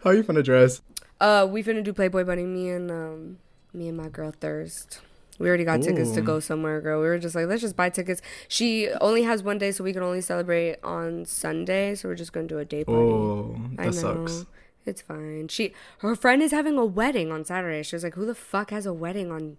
How 0.02 0.10
are 0.10 0.14
you 0.14 0.24
gonna 0.24 0.42
dress? 0.42 0.80
Uh, 1.22 1.46
we 1.46 1.62
finna 1.62 1.84
do 1.84 1.92
Playboy 1.92 2.24
bunny. 2.24 2.42
Me 2.42 2.68
and 2.70 2.90
um, 2.90 3.38
me 3.72 3.86
and 3.86 3.96
my 3.96 4.08
girl 4.08 4.32
Thirst. 4.32 5.00
We 5.38 5.48
already 5.48 5.64
got 5.64 5.80
tickets 5.80 6.10
to 6.12 6.20
go 6.20 6.40
somewhere, 6.40 6.80
girl. 6.80 7.00
We 7.00 7.06
were 7.06 7.18
just 7.18 7.34
like, 7.34 7.46
let's 7.46 7.62
just 7.62 7.76
buy 7.76 7.90
tickets. 7.90 8.20
She 8.48 8.90
only 9.00 9.22
has 9.22 9.42
one 9.42 9.56
day, 9.58 9.70
so 9.70 9.84
we 9.84 9.92
can 9.92 10.02
only 10.02 10.20
celebrate 10.20 10.78
on 10.82 11.24
Sunday. 11.24 11.94
So 11.94 12.08
we're 12.08 12.16
just 12.16 12.32
gonna 12.32 12.48
do 12.48 12.58
a 12.58 12.64
day 12.64 12.84
party. 12.84 13.00
Oh, 13.00 13.56
I 13.78 13.86
that 13.86 13.94
sucks. 13.94 14.46
It's 14.84 15.00
fine. 15.00 15.46
She 15.46 15.72
her 15.98 16.16
friend 16.16 16.42
is 16.42 16.50
having 16.50 16.76
a 16.76 16.84
wedding 16.84 17.30
on 17.30 17.44
Saturday. 17.44 17.84
She 17.84 17.94
was 17.94 18.02
like, 18.02 18.14
"Who 18.14 18.26
the 18.26 18.34
fuck 18.34 18.70
has 18.70 18.84
a 18.84 18.92
wedding 18.92 19.30
on?" 19.30 19.58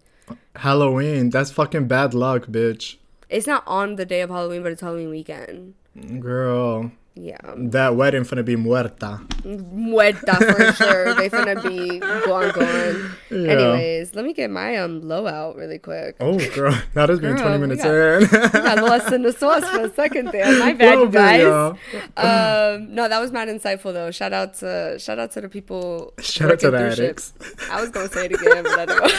Halloween, 0.56 1.30
that's 1.30 1.50
fucking 1.50 1.88
bad 1.88 2.12
luck, 2.12 2.46
bitch. 2.46 2.96
It's 3.30 3.46
not 3.46 3.64
on 3.66 3.96
the 3.96 4.04
day 4.04 4.20
of 4.20 4.28
Halloween, 4.28 4.62
but 4.62 4.72
it's 4.72 4.82
Halloween 4.82 5.08
weekend. 5.08 5.74
Girl, 6.20 6.92
Yeah, 7.16 7.36
that 7.56 7.94
wedding 7.94 8.24
finna 8.24 8.44
be 8.44 8.56
muerta. 8.56 9.24
muerta 9.44 10.36
for 10.36 10.72
sure. 10.72 11.14
They 11.14 11.30
finna 11.30 11.62
be 11.62 12.00
gone, 12.00 12.50
gone. 12.50 13.12
Yeah. 13.30 13.52
Anyways, 13.52 14.16
let 14.16 14.24
me 14.24 14.32
get 14.32 14.50
my 14.50 14.74
um 14.78 15.00
low 15.00 15.28
out 15.28 15.54
really 15.54 15.78
quick. 15.78 16.16
Oh, 16.18 16.36
girl, 16.56 16.76
that 16.94 17.08
has 17.08 17.20
been 17.20 17.36
Girl, 17.36 17.44
20 17.44 17.58
we 17.60 17.66
minutes 17.68 17.84
got- 17.84 17.94
in. 17.94 18.24
I 18.62 18.74
got 18.74 18.82
lost 18.82 19.12
in 19.12 19.22
the 19.22 19.30
sauce 19.32 19.64
for 19.70 19.82
a 19.82 19.90
second 19.94 20.30
there. 20.32 20.58
My 20.58 20.72
bad, 20.80 20.98
Little 20.98 21.04
you 21.04 21.10
bit, 21.10 21.76
guys. 22.16 22.74
Um, 22.76 22.92
no, 22.96 23.08
that 23.08 23.20
was 23.20 23.30
mad 23.30 23.46
insightful 23.46 23.92
though. 23.92 24.10
Shout 24.10 24.32
out 24.32 24.54
to 24.54 24.98
shout 24.98 25.20
out 25.20 25.30
to 25.32 25.40
the 25.40 25.48
people. 25.48 26.14
Shout 26.20 26.50
out 26.50 26.58
to 26.60 26.72
the 26.72 26.78
addicts. 26.78 27.32
shit. 27.40 27.70
I 27.70 27.80
was 27.80 27.90
gonna 27.90 28.08
say 28.08 28.24
it 28.26 28.32
again, 28.32 28.64
but 28.64 28.80
I 28.80 28.86
don't. 28.86 29.12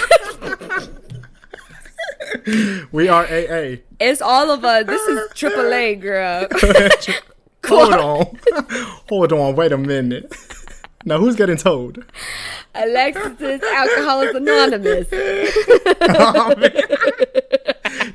We 2.92 3.08
are 3.08 3.24
AA. 3.24 3.78
It's 4.02 4.22
all 4.22 4.52
of 4.52 4.66
us. 4.66 4.86
This 4.86 5.02
is 5.02 5.30
AAA, 5.34 6.02
girl. 6.02 6.48
Hold 7.68 7.94
on. 7.94 8.40
Hold 9.10 9.34
on. 9.34 9.56
Wait 9.56 9.72
a 9.72 9.78
minute. 9.78 10.34
Now, 11.08 11.20
who's 11.20 11.36
getting 11.36 11.58
told? 11.58 12.04
Alexis 12.74 13.40
is 13.40 13.62
Alcoholics 13.62 14.34
Anonymous. 14.36 15.08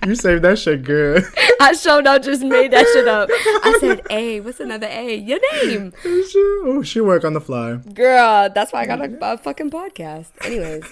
You 0.06 0.14
saved 0.14 0.42
that 0.42 0.58
shit 0.58 0.82
good. 0.82 1.24
I 1.60 1.72
showed 1.74 2.06
up, 2.06 2.22
just 2.22 2.42
made 2.42 2.72
that 2.72 2.86
shit 2.92 3.06
up. 3.06 3.28
I 3.30 3.76
said, 3.80 4.00
"A, 4.10 4.40
what's 4.40 4.58
another 4.58 4.86
A? 4.86 5.14
Your 5.16 5.38
name, 5.62 5.92
oh, 6.04 6.82
she 6.82 7.00
work 7.00 7.24
on 7.24 7.34
the 7.34 7.40
fly. 7.40 7.74
girl." 7.92 8.48
That's 8.54 8.72
why 8.72 8.82
I 8.82 8.86
got 8.86 9.00
a, 9.02 9.16
a 9.20 9.38
fucking 9.38 9.70
podcast. 9.70 10.28
Anyways, 10.44 10.84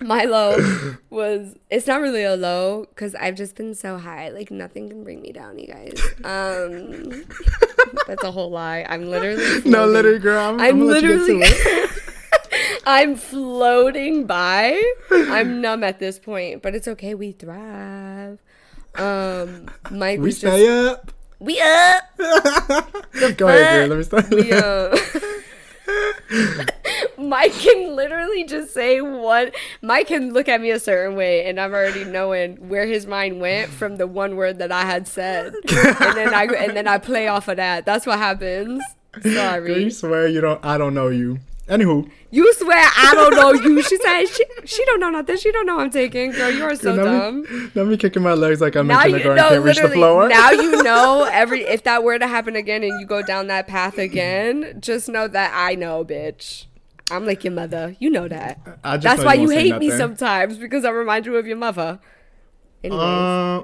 my 0.00 0.24
low 0.24 0.96
was. 1.10 1.54
It's 1.70 1.86
not 1.86 2.00
really 2.00 2.24
a 2.24 2.34
low 2.36 2.86
because 2.88 3.14
I've 3.14 3.34
just 3.36 3.56
been 3.56 3.74
so 3.74 3.98
high. 3.98 4.30
Like 4.30 4.50
nothing 4.50 4.88
can 4.88 5.04
bring 5.04 5.20
me 5.20 5.32
down, 5.32 5.58
you 5.58 5.66
guys. 5.66 6.00
Um, 6.24 7.24
that's 8.06 8.24
a 8.24 8.30
whole 8.30 8.50
lie. 8.50 8.86
I'm 8.88 9.04
literally. 9.10 9.62
No, 9.68 9.86
literally, 9.86 10.18
girl. 10.18 10.40
I'm, 10.40 10.54
I'm, 10.54 10.60
I'm 10.60 10.78
gonna 10.78 10.90
let 10.90 11.02
you 11.02 11.08
literally. 11.18 11.40
get 11.40 11.56
to 11.56 11.68
it. 11.70 11.90
I'm 12.86 13.14
floating 13.14 14.26
by. 14.26 14.82
I'm 15.10 15.60
numb 15.60 15.84
at 15.84 15.98
this 15.98 16.18
point, 16.18 16.62
but 16.62 16.74
it's 16.74 16.88
okay. 16.88 17.14
We 17.14 17.32
thrive. 17.32 18.38
Um, 18.96 19.66
Mike 19.90 20.18
We 20.18 20.32
stay 20.32 20.64
just 20.66 20.98
up. 20.98 21.12
we 21.38 21.60
up. 21.60 22.02
Go 23.36 23.48
ahead, 23.48 23.60
girl. 23.78 23.86
Let 23.86 23.98
me 23.98 24.02
start. 24.02 24.30
We 24.30 24.50
uh. 24.52 24.96
Mike 27.20 27.52
can 27.52 27.94
literally 27.94 28.44
just 28.44 28.72
say 28.74 29.00
what. 29.00 29.54
Mike 29.82 30.08
can 30.08 30.32
look 30.32 30.48
at 30.48 30.60
me 30.60 30.70
a 30.70 30.78
certain 30.80 31.16
way, 31.16 31.46
and 31.46 31.60
I'm 31.60 31.72
already 31.72 32.04
knowing 32.04 32.68
where 32.68 32.86
his 32.86 33.06
mind 33.06 33.40
went 33.40 33.70
from 33.70 33.96
the 33.96 34.06
one 34.06 34.36
word 34.36 34.58
that 34.58 34.72
I 34.72 34.82
had 34.84 35.06
said, 35.06 35.52
and 35.54 36.16
then 36.16 36.34
I 36.34 36.44
and 36.44 36.76
then 36.76 36.88
I 36.88 36.98
play 36.98 37.28
off 37.28 37.48
of 37.48 37.56
that. 37.56 37.84
That's 37.84 38.06
what 38.06 38.18
happens. 38.18 38.82
Girl, 39.22 39.68
you 39.68 39.90
swear 39.90 40.28
you 40.28 40.40
don't. 40.40 40.64
I 40.64 40.78
don't 40.78 40.94
know 40.94 41.08
you. 41.08 41.40
Anywho, 41.68 42.10
You 42.32 42.52
swear 42.54 42.76
I 42.96 43.12
don't 43.14 43.34
know 43.36 43.52
you. 43.52 43.80
She 43.82 43.96
said 43.98 44.24
she, 44.26 44.44
she 44.64 44.84
don't 44.86 44.98
know 44.98 45.10
nothing. 45.10 45.36
She 45.36 45.52
don't 45.52 45.66
know 45.66 45.78
I'm 45.78 45.90
taking. 45.90 46.32
Girl, 46.32 46.50
you 46.50 46.64
are 46.64 46.74
so 46.74 46.96
dumb. 46.96 47.42
me 47.42 47.70
let 47.76 47.86
me 47.86 47.96
kicking 47.96 48.22
my 48.24 48.32
legs 48.34 48.60
like 48.60 48.74
I'm 48.74 48.88
Now 48.88 49.02
in 49.04 49.10
you 49.10 49.16
kindergarten. 49.18 49.36
know 49.36 49.48
can't 49.50 49.64
reach 49.64 49.80
the 49.80 49.88
floor. 49.88 50.28
Now 50.28 50.50
you 50.50 50.82
know 50.82 51.28
every 51.30 51.62
if 51.62 51.84
that 51.84 52.02
were 52.02 52.18
to 52.18 52.26
happen 52.26 52.56
again 52.56 52.82
and 52.82 52.98
you 53.00 53.06
go 53.06 53.22
down 53.22 53.46
that 53.48 53.68
path 53.68 53.98
again, 53.98 54.78
just 54.80 55.08
know 55.08 55.28
that 55.28 55.52
I 55.54 55.76
know, 55.76 56.04
bitch. 56.04 56.66
I'm 57.10 57.26
like 57.26 57.44
your 57.44 57.52
mother. 57.52 57.96
You 57.98 58.10
know 58.10 58.28
that. 58.28 58.60
I 58.84 58.96
just 58.96 59.16
That's 59.16 59.26
why 59.26 59.34
you 59.34 59.48
say 59.48 59.70
hate 59.70 59.78
me 59.78 59.90
sometimes 59.90 60.56
because 60.58 60.84
I 60.84 60.90
remind 60.90 61.26
you 61.26 61.36
of 61.36 61.46
your 61.46 61.56
mother. 61.56 61.98
Anyways. 62.84 63.02
Uh, 63.02 63.62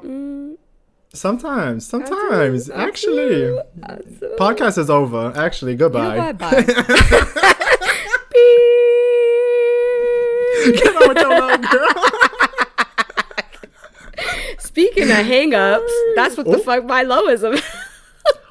sometimes, 1.14 1.86
sometimes, 1.86 2.70
I 2.70 2.74
do, 2.76 2.80
I 2.80 2.84
actually. 2.86 3.58
I 3.82 3.96
do. 3.96 4.34
Podcast 4.38 4.78
is 4.78 4.90
over. 4.90 5.32
Actually, 5.36 5.76
goodbye. 5.76 6.32
Bye 6.32 6.34
bye. 6.34 6.62
Get 10.66 10.96
on 10.96 11.08
with 11.08 11.18
your 11.18 11.40
little 11.40 11.58
girl. 11.58 11.88
Speaking 14.58 15.04
of 15.04 15.24
hang-ups, 15.24 15.92
that's 16.16 16.36
what 16.36 16.46
the 16.46 16.56
Oh. 16.56 16.62
fuck 16.62 16.84
my 16.84 17.02
low 17.02 17.28
is 17.28 17.42
about. 17.42 17.62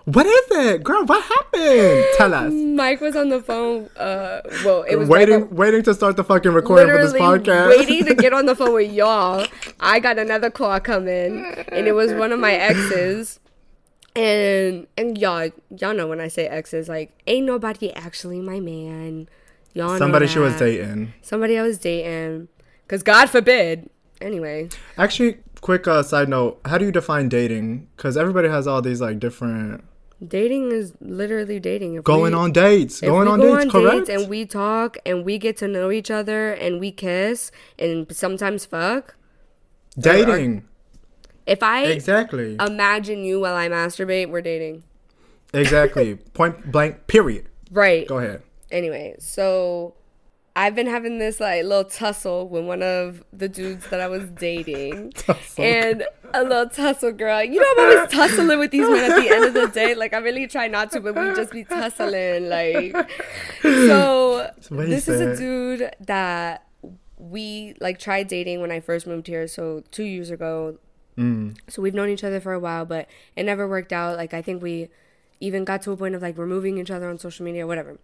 What 0.05 0.25
is 0.27 0.45
it, 0.51 0.83
girl? 0.83 1.03
What 1.05 1.23
happened? 1.23 2.05
Tell 2.17 2.31
us. 2.33 2.53
Mike 2.53 3.01
was 3.01 3.15
on 3.15 3.29
the 3.29 3.41
phone. 3.41 3.89
Uh, 3.97 4.41
well, 4.63 4.83
it 4.83 4.97
was 4.97 5.09
Waiting, 5.09 5.41
before- 5.41 5.55
waiting 5.57 5.81
to 5.83 5.95
start 5.95 6.15
the 6.15 6.23
fucking 6.23 6.51
recording 6.51 6.87
for 6.89 7.01
this 7.01 7.13
podcast. 7.13 7.69
waiting 7.69 8.05
to 8.05 8.13
get 8.13 8.31
on 8.31 8.45
the 8.45 8.55
phone 8.59 8.73
with 8.73 8.91
y'all. 8.91 9.47
I 9.79 9.99
got 9.99 10.19
another 10.19 10.51
call 10.51 10.79
come 10.79 11.07
in, 11.07 11.43
and 11.69 11.87
it 11.87 11.93
was 11.93 12.13
one 12.13 12.31
of 12.31 12.39
my 12.39 12.53
exes. 12.53 13.39
And 14.15 14.87
and 14.95 15.17
y'all 15.17 15.49
y'all 15.75 15.93
know 15.93 16.07
when 16.07 16.21
I 16.21 16.27
say 16.29 16.47
exes, 16.47 16.87
like 16.87 17.11
ain't 17.27 17.45
nobody 17.47 17.91
actually 17.93 18.39
my 18.41 18.59
man. 18.59 19.27
Y'all 19.73 19.89
know 19.93 19.97
Somebody 19.97 20.27
she 20.27 20.39
was 20.39 20.55
dating. 20.57 21.13
Somebody 21.21 21.57
I 21.57 21.63
was 21.63 21.77
dating. 21.79 22.47
Cause 22.87 23.01
God 23.03 23.29
forbid. 23.29 23.89
Anyway, 24.21 24.69
Actually, 24.97 25.39
quick 25.59 25.85
uh, 25.87 26.01
side 26.01 26.29
note: 26.29 26.61
How 26.63 26.77
do 26.77 26.85
you 26.85 26.91
define 26.91 27.27
dating? 27.27 27.87
Because 27.97 28.15
everybody 28.15 28.47
has 28.47 28.67
all 28.67 28.81
these 28.81 29.01
like 29.01 29.19
different 29.19 29.83
dating 30.27 30.71
is 30.71 30.93
literally 31.01 31.59
dating. 31.59 31.95
If 31.95 32.03
going 32.03 32.33
we- 32.33 32.37
on 32.39 32.51
dates, 32.51 33.01
if 33.03 33.09
going 33.09 33.25
we 33.27 33.31
on 33.33 33.39
go 33.39 33.57
dates. 33.59 33.71
correct. 33.71 34.09
and 34.09 34.27
we 34.29 34.45
talk 34.45 34.97
and 35.05 35.23
we 35.25 35.37
get 35.37 35.57
to 35.57 35.67
know 35.67 35.91
each 35.91 36.09
other 36.11 36.51
and 36.53 36.79
we 36.79 36.91
kiss 36.91 37.51
and 37.79 38.05
sometimes 38.15 38.65
fuck. 38.65 39.15
dating. 39.97 40.65
If 41.45 41.61
I 41.61 41.85
Exactly. 41.85 42.57
imagine 42.59 43.23
you 43.23 43.39
while 43.41 43.55
I 43.55 43.69
masturbate, 43.69 44.29
we're 44.29 44.41
dating. 44.41 44.83
exactly. 45.53 46.15
Point 46.33 46.71
blank. 46.71 47.07
Period. 47.07 47.45
Right. 47.71 48.07
Go 48.07 48.17
ahead. 48.17 48.41
Anyway, 48.71 49.15
so 49.19 49.93
I've 50.57 50.73
been 50.73 50.87
having 50.87 51.17
this 51.19 51.41
like 51.41 51.63
little 51.63 51.83
tussle 51.83 52.47
with 52.47 52.63
one 52.63 52.81
of 52.81 53.23
the 53.33 53.49
dudes 53.49 53.89
that 53.89 53.99
I 53.99 54.07
was 54.07 54.29
dating. 54.31 55.13
And 55.57 56.05
a 56.33 56.43
little 56.43 56.69
tussle 56.69 57.13
girl. 57.13 57.41
You 57.41 57.61
know, 57.61 57.65
I'm 57.77 57.97
always 57.97 58.11
tussling 58.11 58.59
with 58.59 58.71
these 58.71 58.87
men 58.87 59.09
at 59.09 59.21
the 59.21 59.29
end 59.29 59.45
of 59.45 59.53
the 59.53 59.67
day. 59.73 59.95
Like 59.95 60.13
I 60.13 60.17
really 60.17 60.47
try 60.47 60.67
not 60.67 60.91
to, 60.91 60.99
but 60.99 61.15
we 61.15 61.33
just 61.33 61.51
be 61.51 61.63
tussling. 61.63 62.49
Like 62.49 62.93
so 63.61 64.51
this 64.69 65.07
is 65.07 65.21
a 65.21 65.35
dude 65.35 65.91
that 66.01 66.67
we 67.17 67.75
like 67.79 67.99
tried 67.99 68.27
dating 68.27 68.61
when 68.61 68.71
I 68.71 68.79
first 68.79 69.07
moved 69.07 69.27
here, 69.27 69.47
so 69.47 69.83
two 69.91 70.03
years 70.03 70.29
ago. 70.29 70.77
Mm. 71.17 71.57
So 71.69 71.81
we've 71.81 71.93
known 71.93 72.09
each 72.09 72.23
other 72.23 72.41
for 72.41 72.51
a 72.51 72.59
while, 72.59 72.85
but 72.85 73.07
it 73.35 73.43
never 73.43 73.67
worked 73.67 73.93
out. 73.93 74.17
Like 74.17 74.33
I 74.33 74.41
think 74.41 74.61
we 74.61 74.89
even 75.39 75.63
got 75.63 75.81
to 75.83 75.91
a 75.91 75.97
point 75.97 76.15
of 76.15 76.21
like 76.21 76.37
removing 76.37 76.77
each 76.77 76.91
other 76.91 77.09
on 77.09 77.17
social 77.17 77.45
media, 77.45 77.65
whatever. 77.65 77.97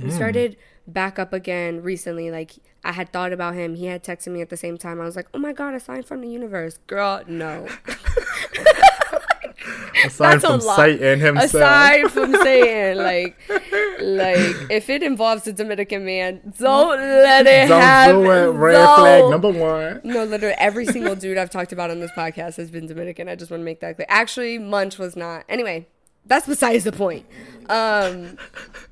Mm. 0.00 0.12
Started 0.12 0.56
back 0.86 1.18
up 1.18 1.32
again 1.32 1.82
recently. 1.82 2.30
Like 2.30 2.52
I 2.84 2.92
had 2.92 3.12
thought 3.12 3.32
about 3.32 3.54
him. 3.54 3.74
He 3.74 3.86
had 3.86 4.02
texted 4.04 4.32
me 4.32 4.40
at 4.40 4.48
the 4.48 4.56
same 4.56 4.78
time. 4.78 5.00
I 5.00 5.04
was 5.04 5.16
like, 5.16 5.26
"Oh 5.34 5.38
my 5.38 5.52
god, 5.52 5.74
a 5.74 5.80
sign 5.80 6.02
from 6.02 6.20
the 6.20 6.28
universe, 6.28 6.78
girl." 6.86 7.22
No, 7.26 7.66
Aside 10.04 10.40
from 10.40 10.60
lot. 10.60 10.76
Satan 10.76 11.18
himself. 11.18 11.54
aside 11.54 12.10
from 12.12 12.32
saying 12.36 12.96
like, 12.98 13.36
like 14.00 14.56
if 14.70 14.88
it 14.88 15.02
involves 15.02 15.46
a 15.48 15.52
Dominican 15.52 16.04
man, 16.04 16.40
don't 16.58 16.98
let 16.98 17.46
it 17.46 17.68
Don't 17.68 17.80
happen. 17.80 18.22
do 18.22 18.30
it. 18.30 18.46
Red 18.52 18.94
flag 18.96 19.30
number 19.30 19.50
one. 19.50 20.00
No, 20.04 20.22
literally 20.24 20.54
every 20.58 20.86
single 20.86 21.16
dude 21.16 21.36
I've 21.36 21.50
talked 21.50 21.72
about 21.72 21.90
on 21.90 21.98
this 21.98 22.12
podcast 22.12 22.56
has 22.56 22.70
been 22.70 22.86
Dominican. 22.86 23.28
I 23.28 23.34
just 23.34 23.50
want 23.50 23.60
to 23.60 23.64
make 23.64 23.80
that 23.80 23.96
clear. 23.96 24.06
Actually, 24.08 24.58
Munch 24.58 24.98
was 24.98 25.16
not. 25.16 25.44
Anyway, 25.48 25.88
that's 26.24 26.46
besides 26.46 26.84
the 26.84 26.92
point. 26.92 27.26
Um, 27.68 28.38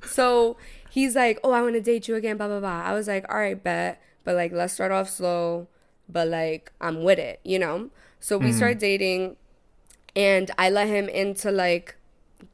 so 0.05 0.57
he's 0.97 1.15
like, 1.15 1.39
"Oh, 1.43 1.51
I 1.51 1.61
want 1.61 1.75
to 1.75 1.81
date 1.81 2.07
you 2.07 2.15
again." 2.15 2.37
Blah 2.37 2.47
blah 2.47 2.59
blah. 2.59 2.81
I 2.83 2.93
was 2.93 3.07
like, 3.07 3.23
"All 3.29 3.37
right, 3.37 3.61
bet," 3.61 4.01
but 4.23 4.33
like, 4.35 4.51
let's 4.51 4.73
start 4.73 4.91
off 4.91 5.09
slow. 5.09 5.67
But 6.09 6.27
like, 6.27 6.71
I'm 6.81 7.03
with 7.03 7.19
it, 7.19 7.39
you 7.43 7.59
know. 7.59 7.89
So 8.19 8.37
we 8.39 8.51
start 8.51 8.79
dating, 8.79 9.35
and 10.15 10.49
I 10.57 10.69
let 10.71 10.87
him 10.87 11.07
into 11.07 11.51
like 11.51 11.95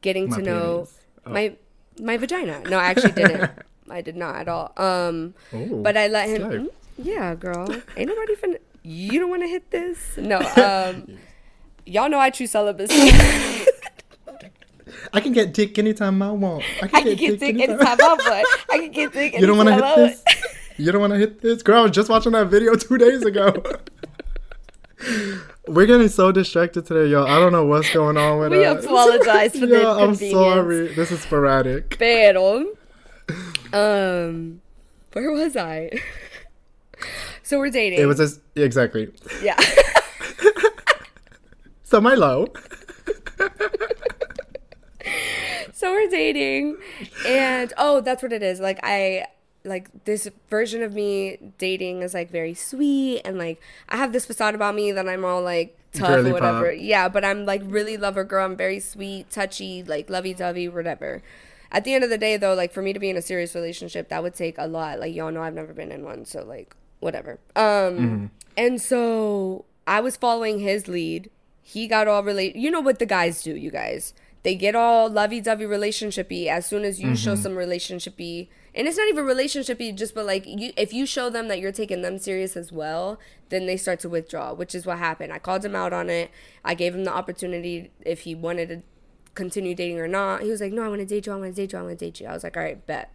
getting 0.02 0.28
My 0.28 0.36
to 0.36 0.42
know. 0.42 0.88
Oh. 1.26 1.30
my 1.32 1.56
my 1.98 2.16
vagina. 2.18 2.60
No, 2.68 2.78
I 2.78 2.84
actually 2.92 3.12
didn't. 3.12 3.50
I 3.90 4.00
did 4.02 4.16
not 4.16 4.36
at 4.36 4.48
all. 4.48 4.72
Um, 4.76 5.34
Ooh, 5.54 5.80
but 5.82 5.96
I 5.96 6.08
let 6.08 6.28
him. 6.28 6.42
Mm, 6.42 6.68
Yeah, 6.98 7.34
girl. 7.34 7.66
Ain't 7.96 8.08
nobody 8.08 8.34
finna. 8.36 8.58
You 8.82 9.18
don't 9.20 9.30
want 9.30 9.42
to 9.42 9.48
hit 9.48 9.70
this? 9.70 9.98
No. 10.18 10.38
Um, 10.56 11.16
y'all 11.86 12.08
know 12.08 12.18
I 12.18 12.30
choose 12.30 12.50
celibacy. 12.50 12.96
I 15.12 15.20
can 15.20 15.32
get 15.32 15.52
dick 15.54 15.78
anytime 15.78 16.20
I 16.22 16.30
want. 16.32 16.64
I 16.82 16.86
I 16.86 16.88
can 17.02 17.16
get 17.16 17.38
dick 17.40 17.54
anytime 17.60 18.00
I 18.00 18.14
want. 18.14 18.46
I 18.70 18.78
can 18.78 18.90
get 18.90 19.12
dick 19.12 19.34
anytime 19.34 19.40
You 19.40 19.46
don't 19.46 19.56
want 19.56 19.68
to 19.68 19.74
hit 19.74 19.96
this? 19.96 20.24
You 20.76 20.92
don't 20.92 21.00
want 21.00 21.12
to 21.12 21.18
hit 21.18 21.40
this? 21.40 21.62
Girl, 21.62 21.80
I 21.80 21.82
was 21.82 21.92
just 21.92 22.08
watching 22.08 22.32
that 22.32 22.48
video 22.48 22.74
two 22.76 22.98
days 22.98 23.22
ago. 23.24 23.62
We're 25.68 25.86
getting 25.86 26.08
so 26.08 26.32
distracted 26.32 26.86
today, 26.86 27.10
y'all. 27.10 27.26
I 27.26 27.38
don't 27.38 27.52
know 27.52 27.64
what's 27.64 27.92
going 27.92 28.16
on 28.16 28.38
with 28.38 28.52
We 28.52 28.64
us. 28.64 28.84
apologize 28.84 29.52
for 29.52 29.66
the 29.66 29.80
Yeah, 29.80 29.92
I'm 29.92 30.14
sorry. 30.14 30.88
This 30.94 31.10
is 31.10 31.20
sporadic. 31.20 31.98
Pero, 31.98 32.66
um, 33.72 34.60
where 35.12 35.30
was 35.30 35.56
I? 35.56 35.90
so 37.42 37.58
we're 37.58 37.70
dating. 37.70 37.98
It 38.00 38.06
was 38.06 38.18
just 38.18 38.40
exactly. 38.56 39.10
yeah. 39.42 39.56
So 41.82 42.00
my 42.00 42.14
low. 42.14 42.46
So 45.74 45.92
we're 45.92 46.08
dating. 46.08 46.78
And 47.26 47.72
oh 47.76 48.00
that's 48.00 48.22
what 48.22 48.32
it 48.32 48.42
is. 48.42 48.60
Like 48.60 48.80
i 48.82 49.26
like 49.64 49.88
this 50.04 50.28
version 50.50 50.82
of 50.82 50.92
me 50.92 51.38
dating 51.58 52.02
is 52.02 52.12
like 52.12 52.30
very 52.30 52.52
sweet 52.52 53.22
and 53.24 53.38
like 53.38 53.58
i 53.88 53.96
have 53.96 54.12
this 54.12 54.26
facade 54.26 54.54
about 54.54 54.74
me 54.74 54.92
that 54.92 55.08
i'm 55.08 55.24
all 55.24 55.40
like 55.40 55.74
tough 55.94 56.08
Girly 56.08 56.30
or 56.30 56.34
whatever. 56.34 56.70
Pop. 56.72 56.78
yeah 56.78 57.08
but 57.08 57.24
i'm 57.24 57.46
like 57.46 57.62
really 57.64 57.96
lover 57.96 58.24
girl. 58.24 58.44
I'm 58.44 58.56
very 58.56 58.78
sweet 58.78 59.30
touchy 59.30 59.82
like 59.82 60.10
lovey-dovey 60.10 60.68
whatever. 60.68 61.22
At 61.72 61.84
the 61.84 61.94
end 61.94 62.04
of 62.04 62.10
the 62.10 62.18
day 62.18 62.36
though 62.36 62.52
like 62.54 62.72
for 62.72 62.82
me 62.82 62.92
to 62.92 62.98
be 63.00 63.08
in 63.08 63.16
a 63.16 63.22
serious 63.22 63.54
relationship 63.54 64.10
that 64.10 64.22
would 64.22 64.34
take 64.34 64.56
a 64.58 64.66
lot. 64.66 65.00
Like 65.00 65.14
y'all 65.14 65.32
know 65.32 65.42
i've 65.42 65.54
never 65.54 65.72
been 65.72 65.90
in 65.90 66.04
one 66.04 66.26
so 66.26 66.44
like 66.44 66.76
whatever. 67.00 67.38
Um 67.56 68.30
and 68.58 68.82
so 68.82 69.64
i 69.86 69.98
was 70.00 70.16
following 70.16 70.58
his 70.58 70.88
lead. 70.88 71.30
He 71.62 71.88
got 71.88 72.06
all 72.06 72.22
relate 72.22 72.54
you 72.54 72.70
know 72.70 72.82
what 72.82 72.98
the 72.98 73.06
guys 73.06 73.42
do 73.42 73.56
you 73.56 73.70
guys 73.70 74.12
they 74.44 74.54
get 74.54 74.76
all 74.76 75.10
lovey-dovey 75.10 75.64
relationshipy 75.64 76.46
as 76.46 76.66
soon 76.66 76.84
as 76.84 77.00
you 77.00 77.16
show 77.16 77.32
mm-hmm. 77.32 77.42
some 77.42 77.52
relationshipy 77.52 78.46
and 78.74 78.86
it's 78.86 78.96
not 78.96 79.08
even 79.08 79.24
relationshipy 79.24 79.94
just 79.94 80.14
but 80.14 80.24
like 80.24 80.46
you 80.46 80.72
if 80.76 80.92
you 80.92 81.04
show 81.04 81.28
them 81.28 81.48
that 81.48 81.58
you're 81.58 81.72
taking 81.72 82.02
them 82.02 82.18
serious 82.18 82.56
as 82.56 82.70
well 82.70 83.18
then 83.48 83.66
they 83.66 83.76
start 83.76 83.98
to 83.98 84.08
withdraw 84.08 84.52
which 84.52 84.74
is 84.74 84.86
what 84.86 84.98
happened 84.98 85.32
i 85.32 85.38
called 85.38 85.64
him 85.64 85.74
out 85.74 85.92
on 85.92 86.08
it 86.08 86.30
i 86.64 86.74
gave 86.74 86.94
him 86.94 87.04
the 87.04 87.12
opportunity 87.12 87.90
if 88.04 88.20
he 88.20 88.34
wanted 88.34 88.68
to 88.68 88.82
continue 89.34 89.74
dating 89.74 89.98
or 89.98 90.06
not 90.06 90.42
he 90.42 90.50
was 90.50 90.60
like 90.60 90.72
no 90.72 90.82
i 90.82 90.88
want 90.88 91.00
to 91.00 91.06
date 91.06 91.26
you 91.26 91.32
i 91.32 91.36
want 91.36 91.54
to 91.54 91.60
date 91.60 91.72
you 91.72 91.78
i 91.78 91.82
want 91.82 91.98
to 91.98 92.04
date 92.04 92.20
you 92.20 92.26
i 92.26 92.32
was 92.32 92.44
like 92.44 92.56
all 92.56 92.62
right 92.62 92.86
bet 92.86 93.10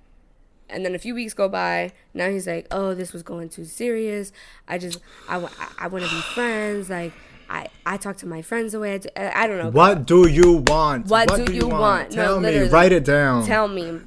and 0.69 0.85
then 0.85 0.93
a 0.93 0.99
few 0.99 1.15
weeks 1.15 1.33
go 1.33 1.49
by. 1.49 1.91
Now 2.13 2.29
he's 2.29 2.47
like, 2.47 2.67
"Oh, 2.69 2.93
this 2.93 3.11
was 3.11 3.23
going 3.23 3.49
too 3.49 3.65
serious. 3.65 4.31
I 4.67 4.77
just, 4.77 4.99
I, 5.27 5.37
I, 5.79 5.87
want 5.87 6.05
to 6.05 6.11
be 6.11 6.21
friends. 6.21 6.89
Like, 6.89 7.11
I, 7.49 7.67
I 7.85 7.97
talk 7.97 8.17
to 8.17 8.27
my 8.27 8.41
friends 8.41 8.73
the 8.73 8.79
way 8.79 8.93
I 8.93 8.97
do. 8.99 9.09
I, 9.15 9.43
I 9.43 9.47
don't 9.47 9.57
know. 9.57 9.71
What 9.71 10.05
do 10.05 10.27
you 10.27 10.63
want? 10.67 11.07
What 11.07 11.45
do 11.45 11.51
you 11.53 11.67
want? 11.67 12.11
No, 12.11 12.23
Tell 12.23 12.39
me. 12.39 12.69
Write 12.69 12.91
it 12.91 13.03
down. 13.03 13.45
Tell 13.45 13.67
me. 13.67 14.01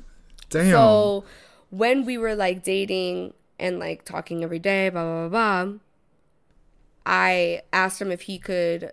Damn. 0.49 0.71
So 0.71 1.25
when 1.71 2.05
we 2.05 2.19
were 2.19 2.35
like 2.35 2.63
dating 2.63 3.35
and 3.59 3.79
like 3.79 4.05
talking 4.05 4.45
every 4.45 4.59
day, 4.59 4.91
blah 4.91 5.03
blah 5.03 5.29
blah, 5.29 5.65
blah 5.65 5.79
I 7.05 7.63
asked 7.73 8.01
him 8.01 8.11
if 8.11 8.23
he 8.23 8.39
could 8.39 8.93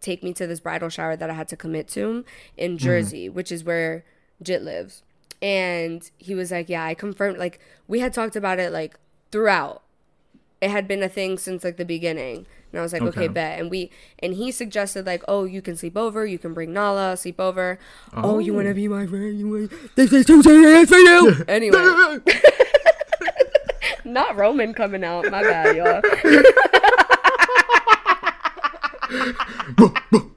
take 0.00 0.22
me 0.22 0.32
to 0.34 0.46
this 0.46 0.60
bridal 0.60 0.88
shower 0.88 1.16
that 1.16 1.30
I 1.30 1.34
had 1.34 1.48
to 1.48 1.56
commit 1.56 1.88
to 1.88 2.24
in 2.56 2.72
mm-hmm. 2.72 2.76
Jersey, 2.78 3.28
which 3.28 3.52
is 3.52 3.64
where 3.64 4.04
Jit 4.42 4.62
lives. 4.62 5.02
And 5.40 6.08
he 6.18 6.34
was 6.34 6.50
like, 6.50 6.68
"Yeah, 6.68 6.84
I 6.84 6.94
confirmed. 6.94 7.38
Like 7.38 7.60
we 7.88 8.00
had 8.00 8.12
talked 8.12 8.36
about 8.36 8.58
it 8.58 8.72
like 8.72 8.98
throughout. 9.30 9.82
It 10.62 10.70
had 10.70 10.86
been 10.86 11.02
a 11.02 11.08
thing 11.08 11.36
since 11.36 11.64
like 11.64 11.76
the 11.76 11.84
beginning." 11.84 12.46
And 12.70 12.78
I 12.78 12.82
was 12.82 12.92
like, 12.94 13.02
"Okay, 13.02 13.24
Okay. 13.24 13.28
bet." 13.28 13.60
And 13.60 13.70
we 13.70 13.90
and 14.20 14.34
he 14.34 14.50
suggested 14.50 15.04
like, 15.04 15.22
"Oh, 15.28 15.44
you 15.44 15.60
can 15.60 15.76
sleep 15.76 15.96
over. 15.96 16.24
You 16.24 16.38
can 16.38 16.54
bring 16.54 16.72
Nala 16.72 17.16
sleep 17.16 17.40
over. 17.40 17.78
Oh, 18.14 18.38
you 18.38 18.54
want 18.54 18.68
to 18.68 18.74
be 18.74 18.88
my 18.88 19.06
friend? 19.06 19.38
You 19.38 19.48
want 19.50 19.96
this 19.96 20.12
is 20.12 20.24
too 20.24 20.42
serious 20.42 20.88
for 20.88 20.96
you." 20.96 21.44
anyway, 21.48 22.18
not 24.04 24.36
Roman 24.36 24.72
coming 24.72 25.04
out. 25.04 25.30
My 25.30 25.42
bad, 25.42 25.76
y'all. 25.76 26.00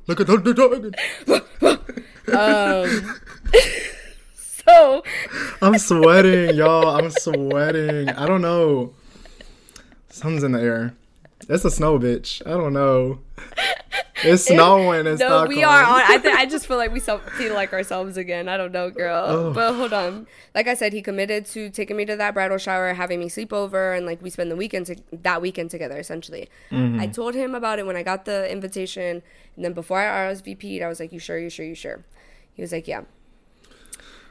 Look 0.08 0.22
at 0.22 0.28
the 0.28 0.94
Um, 2.28 3.20
so 4.36 5.04
I'm 5.62 5.78
sweating, 5.78 6.56
y'all. 6.56 6.90
I'm 6.90 7.12
sweating. 7.12 8.10
I 8.10 8.26
don't 8.26 8.42
know. 8.42 8.94
Something's 10.16 10.44
in 10.44 10.52
the 10.54 10.62
air. 10.62 10.94
It's 11.50 11.66
a 11.66 11.70
snow, 11.72 12.00
bitch. 12.00 12.42
I 12.48 12.52
don't 12.52 12.74
know. 12.74 13.20
It's 14.24 14.46
snowing 14.46 15.00
in 15.02 15.06
no, 15.06 15.16
Stockholm. 15.18 15.50
we 15.50 15.64
are 15.64 15.84
on. 15.84 16.02
I 16.08 16.18
th- 16.18 16.34
I 16.34 16.46
just 16.46 16.66
feel 16.66 16.78
like 16.78 16.92
we 16.92 17.00
self- 17.02 17.30
feel 17.34 17.54
like 17.54 17.74
ourselves 17.74 18.16
again. 18.16 18.48
I 18.48 18.56
don't 18.56 18.72
know, 18.72 18.90
girl. 18.90 19.24
Oh. 19.28 19.54
But 19.54 19.74
hold 19.74 19.92
on. 19.94 20.26
Like 20.56 20.68
I 20.68 20.74
said, 20.74 20.94
he 20.94 21.02
committed 21.02 21.46
to 21.48 21.70
taking 21.70 21.98
me 21.98 22.06
to 22.06 22.16
that 22.16 22.34
bridal 22.34 22.58
shower, 22.58 22.94
having 22.94 23.20
me 23.20 23.28
sleep 23.28 23.52
over, 23.52 23.94
and 23.94 24.06
like 24.06 24.22
we 24.22 24.30
spend 24.30 24.50
the 24.50 24.56
weekend 24.56 24.86
to- 24.88 24.96
that 25.12 25.42
weekend 25.42 25.70
together. 25.70 25.98
Essentially, 26.00 26.48
Mm-hmm. 26.72 27.02
I 27.02 27.08
told 27.08 27.36
him 27.36 27.54
about 27.54 27.78
it 27.78 27.86
when 27.86 27.98
I 27.98 28.04
got 28.04 28.24
the 28.26 28.50
invitation, 28.50 29.22
and 29.58 29.66
then 29.66 29.74
before 29.74 30.00
I 30.00 30.32
RSVP'd, 30.32 30.82
I 30.82 30.88
was 30.88 31.00
like, 31.02 31.12
"You 31.12 31.20
sure? 31.20 31.38
You 31.38 31.50
sure? 31.50 31.66
You 31.66 31.76
sure?" 31.76 32.04
He 32.54 32.62
was 32.62 32.72
like, 32.72 32.88
yeah. 32.88 33.02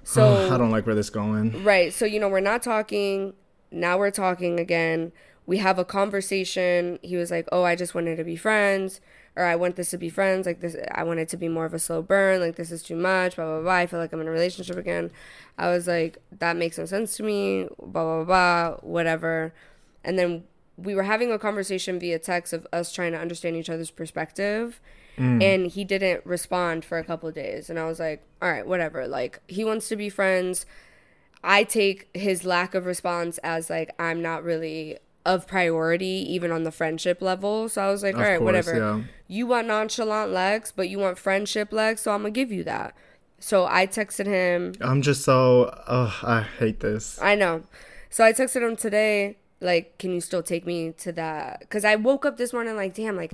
So 0.03 0.49
I 0.53 0.57
don't 0.57 0.71
like 0.71 0.87
where 0.87 0.95
this 0.95 1.11
going. 1.11 1.63
Right. 1.63 1.93
So, 1.93 2.05
you 2.07 2.19
know, 2.19 2.29
we're 2.31 2.41
not 2.41 2.63
talking. 2.63 3.35
Now 3.71 3.99
we're 3.99 4.11
talking 4.11 4.59
again. 4.59 5.13
We 5.47 5.59
have 5.59 5.79
a 5.79 5.85
conversation. 5.85 6.99
He 7.03 7.17
was 7.17 7.31
like, 7.31 7.49
Oh, 7.53 7.65
I 7.65 7.77
just 7.77 7.95
wanted 7.95 8.17
to 8.17 8.25
be 8.25 8.37
friends. 8.37 9.01
Or 9.37 9.45
I 9.45 9.57
want 9.57 9.77
this 9.77 9.91
to 9.91 9.99
be 9.99 10.09
friends. 10.09 10.47
Like 10.47 10.61
this, 10.61 10.77
I 10.93 11.03
want 11.03 11.19
it 11.19 11.29
to 11.31 11.37
be 11.37 11.49
more 11.49 11.65
of 11.65 11.75
a 11.75 11.79
slow 11.79 12.03
burn. 12.03 12.41
Like 12.41 12.57
this 12.57 12.71
is 12.71 12.83
too 12.83 12.97
much. 12.97 13.37
Blah, 13.37 13.45
blah, 13.45 13.61
blah. 13.63 13.73
I 13.73 13.87
feel 13.87 13.99
like 13.99 14.13
I'm 14.13 14.21
in 14.21 14.29
a 14.29 14.31
relationship 14.31 14.77
again. 14.77 15.11
I 15.59 15.71
was 15.71 15.87
like, 15.87 16.19
That 16.39 16.57
makes 16.57 16.79
no 16.79 16.87
sense 16.87 17.17
to 17.17 17.23
me. 17.23 17.69
Blah, 17.79 18.25
blah, 18.25 18.25
blah. 18.25 18.77
Whatever. 18.83 19.53
And 20.05 20.19
then 20.19 20.45
we 20.77 20.95
were 20.95 21.05
having 21.05 21.31
a 21.31 21.39
conversation 21.39 21.99
via 21.99 22.19
text 22.19 22.53
of 22.53 22.67
us 22.73 22.93
trying 22.93 23.13
to 23.13 23.19
understand 23.19 23.57
each 23.57 23.71
other's 23.71 23.91
perspective 23.91 24.81
mm. 25.17 25.43
and 25.43 25.69
he 25.69 25.85
didn't 25.85 26.25
respond 26.27 26.85
for 26.85 26.99
a 26.99 27.05
couple 27.05 27.29
of 27.29 27.35
days 27.35 27.71
and 27.71 27.79
i 27.79 27.85
was 27.85 28.01
like 28.01 28.23
all 28.43 28.51
right 28.51 28.67
whatever 28.67 29.07
like 29.07 29.41
he 29.47 29.65
wants 29.65 29.89
to 29.89 29.97
be 29.97 30.09
friends 30.09 30.67
i 31.43 31.63
take 31.63 32.09
his 32.15 32.45
lack 32.45 32.75
of 32.75 32.87
response 32.87 33.39
as 33.39 33.71
like 33.71 33.91
i'm 33.99 34.21
not 34.21 34.43
really 34.43 34.99
of 35.25 35.47
priority 35.47 36.27
even 36.29 36.51
on 36.53 36.65
the 36.65 36.71
friendship 36.71 37.23
level 37.23 37.69
so 37.69 37.83
i 37.83 37.91
was 37.91 38.03
like 38.03 38.15
Of 38.15 38.21
all 38.21 38.27
right 38.27 38.39
course, 38.39 38.45
whatever 38.45 38.77
yeah. 38.77 39.01
you 39.27 39.47
want 39.47 39.67
nonchalant 39.67 40.33
legs 40.33 40.73
but 40.75 40.89
you 40.89 40.99
want 40.99 41.19
friendship 41.19 41.73
legs 41.73 42.03
so 42.03 42.13
i'm 42.13 42.21
gonna 42.21 42.31
give 42.31 42.53
you 42.53 42.63
that 42.65 42.95
so 43.39 43.67
i 43.67 43.87
texted 43.87 44.27
him 44.27 44.75
I'm 44.81 45.03
just 45.03 45.23
so. 45.23 45.65
Ugh, 45.87 46.13
I 46.23 46.43
hate 46.43 46.81
this. 46.81 47.19
I 47.21 47.35
know. 47.35 47.63
So 48.11 48.25
I 48.25 48.33
texted 48.33 48.63
him 48.63 48.77
today, 48.77 49.37
like, 49.61 49.99
can 49.99 50.13
you 50.13 50.21
still 50.21 50.43
take 50.43 50.65
me 50.67 50.93
to 50.99 51.11
that? 51.13 51.61
Because 51.61 51.85
I 51.85 51.97
woke 51.97 52.25
up 52.25 52.37
this 52.37 52.53
morning, 52.53 52.77
like, 52.77 52.95
damn, 52.95 53.17
like, 53.17 53.33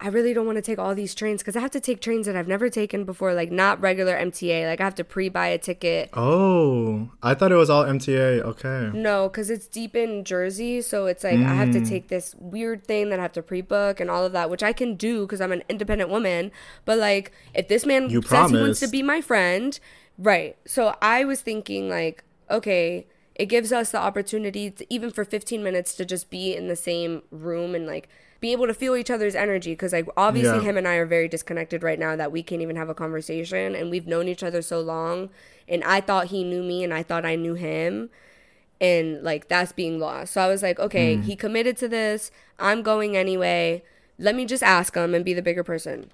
I 0.00 0.08
really 0.08 0.34
don't 0.34 0.44
want 0.44 0.56
to 0.56 0.62
take 0.62 0.78
all 0.78 0.94
these 0.94 1.14
trains 1.14 1.40
because 1.40 1.56
I 1.56 1.60
have 1.60 1.70
to 1.70 1.80
take 1.80 2.00
trains 2.00 2.26
that 2.26 2.36
I've 2.36 2.48
never 2.48 2.68
taken 2.68 3.04
before, 3.04 3.32
like, 3.32 3.50
not 3.50 3.80
regular 3.80 4.14
MTA. 4.16 4.66
Like, 4.66 4.80
I 4.80 4.84
have 4.84 4.96
to 4.96 5.04
pre 5.04 5.28
buy 5.28 5.46
a 5.46 5.58
ticket. 5.58 6.10
Oh, 6.14 7.10
I 7.22 7.34
thought 7.34 7.52
it 7.52 7.56
was 7.56 7.70
all 7.70 7.84
MTA. 7.84 8.40
Okay. 8.40 8.90
No, 8.92 9.28
because 9.28 9.50
it's 9.50 9.66
deep 9.66 9.94
in 9.94 10.24
Jersey. 10.24 10.82
So 10.82 11.06
it's 11.06 11.22
like 11.22 11.38
I 11.38 11.54
have 11.54 11.70
to 11.72 11.80
mm. 11.80 11.88
take 11.88 12.08
this 12.08 12.34
weird 12.38 12.84
thing 12.84 13.08
that 13.10 13.18
I 13.18 13.22
have 13.22 13.32
to 13.32 13.42
pre 13.42 13.60
book 13.60 14.00
and 14.00 14.10
all 14.10 14.24
of 14.24 14.32
that, 14.32 14.50
which 14.50 14.62
I 14.62 14.72
can 14.72 14.96
do 14.96 15.22
because 15.22 15.40
I'm 15.40 15.52
an 15.52 15.62
independent 15.68 16.10
woman. 16.10 16.50
But, 16.84 16.98
like, 16.98 17.32
if 17.54 17.68
this 17.68 17.86
man 17.86 18.10
You 18.10 18.20
says 18.20 18.50
he 18.50 18.56
wants 18.56 18.80
to 18.80 18.88
be 18.88 19.02
my 19.02 19.20
friend, 19.20 19.78
right. 20.18 20.56
So 20.66 20.96
I 21.00 21.24
was 21.24 21.40
thinking, 21.40 21.88
like, 21.88 22.24
okay, 22.50 23.06
it 23.36 23.46
gives 23.46 23.72
us 23.72 23.92
the 23.92 23.98
opportunity, 23.98 24.70
to, 24.72 24.92
even 24.92 25.10
for 25.10 25.24
15 25.24 25.62
minutes, 25.62 25.94
to 25.94 26.04
just 26.04 26.30
be 26.30 26.54
in 26.54 26.66
the 26.68 26.76
same 26.76 27.22
room 27.30 27.74
and, 27.74 27.86
like, 27.86 28.08
be 28.40 28.52
able 28.52 28.66
to 28.66 28.74
feel 28.74 28.96
each 28.96 29.10
other's 29.10 29.34
energy 29.34 29.72
because 29.72 29.92
like 29.92 30.06
obviously 30.16 30.58
Yeah. 30.58 30.62
him 30.62 30.76
and 30.76 30.86
I 30.86 30.96
are 30.96 31.06
very 31.06 31.28
disconnected 31.28 31.82
right 31.82 31.98
now 31.98 32.16
that 32.16 32.32
we 32.32 32.42
can't 32.42 32.60
even 32.62 32.76
have 32.76 32.88
a 32.88 32.94
conversation 32.94 33.74
and 33.74 33.90
we've 33.90 34.06
known 34.06 34.28
each 34.28 34.42
other 34.42 34.60
so 34.60 34.80
long 34.80 35.30
and 35.68 35.82
I 35.84 36.00
thought 36.00 36.26
he 36.26 36.44
knew 36.44 36.62
me 36.62 36.84
and 36.84 36.92
I 36.92 37.02
thought 37.02 37.24
I 37.24 37.36
knew 37.36 37.54
him 37.54 38.10
and 38.80 39.22
like 39.22 39.48
that's 39.48 39.72
being 39.72 39.98
lost. 39.98 40.34
So 40.34 40.40
I 40.40 40.48
was 40.48 40.62
like, 40.62 40.78
okay, 40.78 41.16
mm. 41.16 41.24
he 41.24 41.36
committed 41.36 41.76
to 41.78 41.88
this. 41.88 42.30
I'm 42.58 42.82
going 42.82 43.16
anyway. 43.16 43.82
Let 44.18 44.34
me 44.34 44.44
just 44.44 44.62
ask 44.62 44.94
him 44.94 45.14
and 45.14 45.24
be 45.24 45.34
the 45.34 45.42
bigger 45.42 45.64
person. 45.64 46.10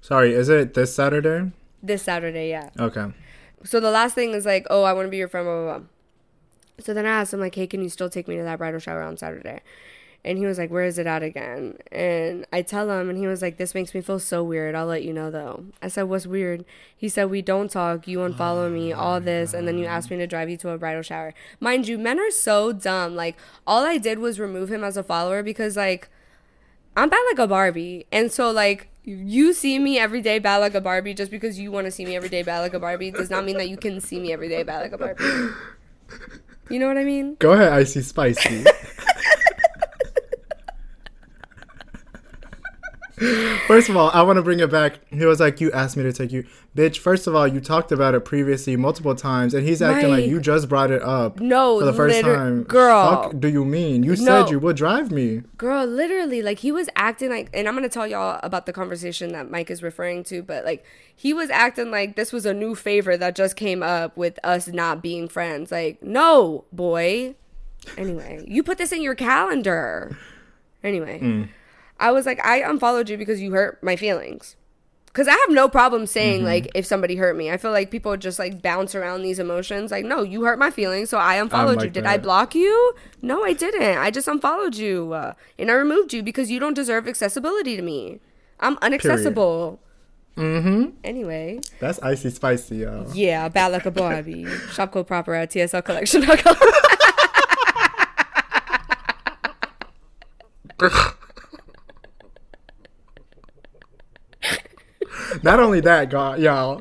Sorry, 0.00 0.34
is 0.34 0.48
it 0.48 0.74
this 0.74 0.94
Saturday? 0.94 1.50
This 1.82 2.02
Saturday, 2.02 2.50
yeah. 2.50 2.70
Okay. 2.78 3.06
So 3.64 3.80
the 3.80 3.90
last 3.90 4.14
thing 4.14 4.32
is 4.32 4.44
like, 4.44 4.66
oh, 4.68 4.82
I 4.82 4.92
want 4.92 5.06
to 5.06 5.10
be 5.10 5.16
your 5.16 5.28
friend, 5.28 5.46
blah, 5.46 5.62
blah, 5.64 5.78
blah. 5.78 5.86
So 6.80 6.92
then 6.92 7.06
I 7.06 7.10
asked 7.10 7.32
him, 7.32 7.40
like, 7.40 7.54
hey, 7.54 7.66
can 7.66 7.82
you 7.82 7.88
still 7.88 8.10
take 8.10 8.28
me 8.28 8.36
to 8.36 8.42
that 8.42 8.58
bridal 8.58 8.80
shower 8.80 9.02
on 9.02 9.16
Saturday? 9.16 9.62
And 10.24 10.38
he 10.38 10.46
was 10.46 10.56
like, 10.56 10.70
where 10.70 10.84
is 10.84 10.98
it 10.98 11.06
at 11.06 11.22
again? 11.22 11.76
And 11.92 12.46
I 12.52 12.62
tell 12.62 12.90
him, 12.90 13.10
and 13.10 13.18
he 13.18 13.26
was 13.26 13.42
like, 13.42 13.58
this 13.58 13.74
makes 13.74 13.94
me 13.94 14.00
feel 14.00 14.18
so 14.18 14.42
weird. 14.42 14.74
I'll 14.74 14.86
let 14.86 15.04
you 15.04 15.12
know, 15.12 15.30
though. 15.30 15.66
I 15.82 15.88
said, 15.88 16.04
what's 16.04 16.26
weird? 16.26 16.64
He 16.96 17.08
said, 17.10 17.30
we 17.30 17.42
don't 17.42 17.70
talk. 17.70 18.08
You 18.08 18.18
unfollow 18.18 18.72
me, 18.72 18.94
oh 18.94 18.98
all 18.98 19.20
this. 19.20 19.52
And 19.52 19.68
then 19.68 19.76
you 19.76 19.84
asked 19.84 20.10
me 20.10 20.16
to 20.16 20.26
drive 20.26 20.48
you 20.48 20.56
to 20.58 20.70
a 20.70 20.78
bridal 20.78 21.02
shower. 21.02 21.34
Mind 21.60 21.88
you, 21.88 21.98
men 21.98 22.18
are 22.18 22.30
so 22.30 22.72
dumb. 22.72 23.14
Like, 23.14 23.36
all 23.66 23.84
I 23.84 23.98
did 23.98 24.18
was 24.18 24.40
remove 24.40 24.70
him 24.70 24.82
as 24.82 24.96
a 24.96 25.02
follower 25.02 25.42
because, 25.42 25.76
like, 25.76 26.08
I'm 26.96 27.08
bad 27.08 27.22
like 27.30 27.38
a 27.38 27.46
Barbie. 27.46 28.06
And 28.12 28.30
so 28.30 28.50
like 28.50 28.88
you 29.04 29.52
see 29.52 29.78
me 29.78 29.98
every 29.98 30.22
day 30.22 30.38
bad 30.38 30.58
like 30.58 30.74
a 30.74 30.80
Barbie 30.80 31.14
just 31.14 31.30
because 31.30 31.58
you 31.58 31.70
want 31.70 31.86
to 31.86 31.90
see 31.90 32.04
me 32.04 32.16
every 32.16 32.28
day 32.28 32.42
bad 32.42 32.60
like 32.60 32.74
a 32.74 32.78
Barbie 32.78 33.10
does 33.10 33.30
not 33.30 33.44
mean 33.44 33.58
that 33.58 33.68
you 33.68 33.76
can 33.76 34.00
see 34.00 34.18
me 34.18 34.32
every 34.32 34.48
day 34.48 34.62
bad 34.62 34.82
like 34.82 34.92
a 34.92 34.98
Barbie. 34.98 35.54
You 36.70 36.78
know 36.78 36.88
what 36.88 36.96
I 36.96 37.04
mean? 37.04 37.36
Go 37.38 37.52
ahead, 37.52 37.72
Icy 37.72 38.00
Spicy. 38.02 38.64
First 43.66 43.88
of 43.88 43.96
all, 43.96 44.10
I 44.12 44.22
want 44.22 44.36
to 44.36 44.42
bring 44.42 44.60
it 44.60 44.70
back. 44.70 44.98
He 45.10 45.24
was 45.24 45.40
like, 45.40 45.60
"You 45.60 45.70
asked 45.72 45.96
me 45.96 46.02
to 46.02 46.12
take 46.12 46.32
you, 46.32 46.44
bitch." 46.76 46.98
First 46.98 47.26
of 47.26 47.34
all, 47.34 47.46
you 47.48 47.60
talked 47.60 47.92
about 47.92 48.14
it 48.14 48.20
previously 48.24 48.76
multiple 48.76 49.14
times, 49.14 49.54
and 49.54 49.66
he's 49.66 49.80
acting 49.80 50.10
like 50.10 50.26
you 50.26 50.40
just 50.40 50.68
brought 50.68 50.90
it 50.90 51.02
up. 51.02 51.40
No, 51.40 51.78
for 51.78 51.84
the 51.86 51.92
first 51.92 52.16
liter- 52.16 52.34
time. 52.34 52.62
girl. 52.64 53.22
fuck 53.22 53.40
do 53.40 53.48
you 53.48 53.64
mean? 53.64 54.02
You 54.02 54.10
No. 54.10 54.14
said 54.44 54.50
you 54.50 54.58
would 54.58 54.76
drive 54.76 55.10
me. 55.10 55.42
Girl, 55.56 55.86
literally 55.86 56.42
like 56.42 56.58
he 56.58 56.72
was 56.72 56.88
acting 56.96 57.30
like 57.30 57.48
and 57.54 57.66
I'm 57.68 57.80
to 57.82 57.88
tell 57.88 58.06
y'all 58.06 58.40
about 58.42 58.66
the 58.66 58.72
conversation 58.72 59.32
that 59.32 59.50
Mike 59.50 59.70
is 59.70 59.82
referring 59.82 60.24
to, 60.24 60.42
but 60.42 60.64
like 60.64 60.84
he 61.14 61.32
was 61.32 61.50
acting 61.50 61.90
like 61.90 62.16
this 62.16 62.32
was 62.32 62.44
a 62.46 62.52
new 62.54 62.74
favor 62.74 63.16
that 63.16 63.34
just 63.36 63.56
came 63.56 63.82
up 63.82 64.16
with 64.16 64.38
us 64.44 64.68
not 64.68 65.02
being 65.02 65.28
friends. 65.28 65.70
Like, 65.72 66.02
no, 66.02 66.64
boy. 66.72 67.34
Anyway, 67.98 68.42
you 68.48 68.62
put 68.62 68.78
this 68.78 68.92
in 68.92 69.02
your 69.02 69.14
calendar. 69.14 70.16
Anyway, 70.82 71.20
mm. 71.20 71.48
I 71.98 72.10
was 72.10 72.26
like, 72.26 72.44
I 72.44 72.58
unfollowed 72.58 73.08
you 73.08 73.16
because 73.16 73.40
you 73.40 73.52
hurt 73.52 73.82
my 73.82 73.96
feelings. 73.96 74.56
Cause 75.14 75.28
I 75.28 75.32
have 75.32 75.50
no 75.50 75.68
problem 75.68 76.06
saying 76.06 76.42
like 76.42 76.72
if 76.74 76.84
somebody 76.84 77.14
hurt 77.14 77.36
me. 77.36 77.48
I 77.48 77.56
feel 77.56 77.70
like 77.70 77.92
people 77.92 78.16
just 78.16 78.40
like 78.40 78.60
bounce 78.60 78.96
around 78.96 79.22
these 79.22 79.38
emotions. 79.38 79.92
Like, 79.92 80.04
no, 80.04 80.24
you 80.24 80.42
hurt 80.42 80.58
my 80.58 80.72
feelings, 80.72 81.08
so 81.08 81.18
I 81.18 81.36
unfollowed 81.36 81.76
you. 81.76 81.82
like 81.82 81.92
Did 81.92 82.04
I 82.04 82.18
block 82.18 82.56
you? 82.56 82.94
No, 83.22 83.44
I 83.44 83.52
didn't. 83.52 83.96
I 83.98 84.10
just 84.10 84.26
unfollowed 84.26 84.74
you, 84.74 85.12
uh, 85.12 85.34
and 85.56 85.70
I 85.70 85.74
removed 85.74 86.12
you 86.12 86.24
because 86.24 86.50
you 86.50 86.58
don't 86.58 86.74
deserve 86.74 87.06
accessibility 87.06 87.76
to 87.76 87.82
me. 87.82 88.18
I'm 88.58 88.74
unaccessible. 88.78 89.78
Mm-hmm. 90.36 90.96
Anyway, 91.04 91.60
That's 91.78 92.00
Icy 92.02 92.30
Spicy, 92.30 92.78
yo. 92.78 93.06
yeah, 93.14 93.48
bad 93.48 93.70
like 93.70 93.86
a 93.86 93.92
Barbie. 93.92 94.46
Shop 94.72 94.90
code 94.90 95.06
proper 95.06 95.32
at 95.34 95.52
tslcollection.com. 95.52 96.56
Not 105.44 105.60
only 105.60 105.80
that, 105.80 106.08
God, 106.08 106.40
y'all, 106.40 106.80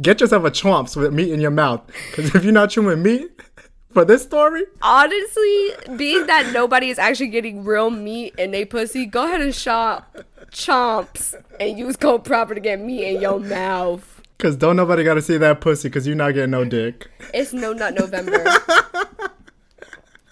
get 0.00 0.20
yourself 0.20 0.44
a 0.44 0.50
chomps 0.50 0.96
with 0.96 1.12
meat 1.14 1.32
in 1.32 1.40
your 1.40 1.52
mouth. 1.52 1.80
Because 2.10 2.34
if 2.34 2.42
you're 2.42 2.52
not 2.52 2.70
chewing 2.70 3.00
meat 3.02 3.30
for 3.92 4.04
this 4.04 4.22
story, 4.22 4.64
Honestly, 4.82 5.70
being 5.96 6.26
that 6.26 6.50
nobody 6.52 6.90
is 6.90 6.98
actually 6.98 7.28
getting 7.28 7.64
real 7.64 7.90
meat 7.90 8.34
in 8.38 8.50
they 8.50 8.64
pussy, 8.64 9.06
go 9.06 9.24
ahead 9.24 9.40
and 9.40 9.54
shop 9.54 10.16
chomps 10.50 11.34
and 11.60 11.78
use 11.78 11.96
code 11.96 12.24
proper 12.24 12.54
to 12.54 12.60
get 12.60 12.80
meat 12.80 13.04
in 13.04 13.20
your 13.20 13.38
mouth. 13.38 14.20
because 14.36 14.56
don't 14.56 14.74
nobody 14.76 15.04
got 15.04 15.14
to 15.14 15.22
see 15.22 15.36
that 15.36 15.60
pussy 15.60 15.88
because 15.88 16.06
you're 16.08 16.16
not 16.16 16.34
getting 16.34 16.50
no 16.50 16.64
dick. 16.64 17.08
It's 17.32 17.52
no 17.52 17.72
nut 17.72 17.94
November. 17.94 18.44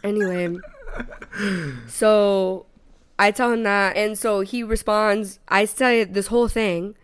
anyway, 0.02 0.56
so 1.88 2.66
I 3.18 3.30
tell 3.30 3.52
him 3.52 3.62
that, 3.62 3.96
and 3.96 4.18
so 4.18 4.40
he 4.40 4.62
responds. 4.62 5.38
I 5.48 5.64
say 5.66 6.04
this 6.04 6.26
whole 6.28 6.48
thing, 6.48 6.96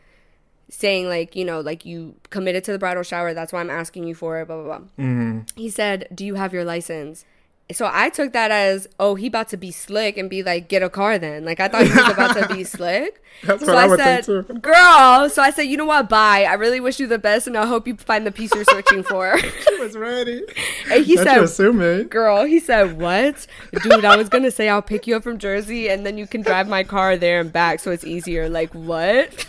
saying 0.70 1.08
like, 1.08 1.36
you 1.36 1.44
know, 1.44 1.60
like 1.60 1.84
you 1.84 2.14
committed 2.30 2.64
to 2.64 2.72
the 2.72 2.78
bridal 2.78 3.02
shower. 3.02 3.34
That's 3.34 3.52
why 3.52 3.60
I'm 3.60 3.70
asking 3.70 4.04
you 4.04 4.14
for 4.14 4.40
it. 4.40 4.46
Blah 4.46 4.62
blah 4.62 4.78
blah. 4.78 4.86
Mm-hmm. 4.98 5.40
He 5.56 5.68
said, 5.68 6.08
"Do 6.14 6.24
you 6.24 6.36
have 6.36 6.52
your 6.52 6.64
license?" 6.64 7.24
So 7.72 7.88
I 7.92 8.08
took 8.08 8.32
that 8.32 8.50
as, 8.50 8.88
oh, 8.98 9.14
he 9.14 9.28
about 9.28 9.48
to 9.50 9.56
be 9.56 9.70
slick 9.70 10.16
and 10.16 10.28
be 10.28 10.42
like, 10.42 10.68
get 10.68 10.82
a 10.82 10.90
car 10.90 11.18
then. 11.18 11.44
Like 11.44 11.60
I 11.60 11.68
thought 11.68 11.84
he 11.84 11.90
was 11.90 12.08
about 12.08 12.36
to 12.36 12.52
be 12.54 12.64
slick. 12.76 13.22
That's 13.44 13.64
so 13.64 13.72
what 13.72 13.78
I 13.78 13.86
would 13.86 13.98
said, 13.98 14.60
girl. 14.60 15.28
So 15.30 15.40
I 15.40 15.50
said, 15.50 15.62
you 15.62 15.76
know 15.76 15.84
what? 15.84 16.08
Bye. 16.08 16.44
I 16.48 16.54
really 16.54 16.80
wish 16.80 16.98
you 16.98 17.06
the 17.06 17.18
best, 17.18 17.46
and 17.46 17.56
I 17.56 17.66
hope 17.66 17.86
you 17.86 17.96
find 17.96 18.26
the 18.26 18.32
piece 18.32 18.52
you're 18.54 18.64
searching 18.64 19.02
for. 19.02 19.38
She 19.70 19.78
was 19.78 19.96
ready. 19.96 20.42
and 20.90 21.04
he 21.04 21.16
That's 21.16 21.54
said, 21.54 22.10
girl, 22.10 22.44
he 22.44 22.60
said, 22.60 22.98
what? 22.98 23.46
Dude, 23.82 24.04
I 24.04 24.16
was 24.16 24.28
gonna 24.28 24.50
say 24.50 24.68
I'll 24.68 24.82
pick 24.82 25.06
you 25.06 25.16
up 25.16 25.22
from 25.22 25.38
Jersey, 25.38 25.88
and 25.88 26.04
then 26.04 26.18
you 26.18 26.26
can 26.26 26.42
drive 26.42 26.68
my 26.68 26.82
car 26.82 27.16
there 27.16 27.40
and 27.40 27.52
back, 27.52 27.80
so 27.80 27.90
it's 27.90 28.04
easier. 28.04 28.48
Like 28.48 28.74
what? 28.74 29.46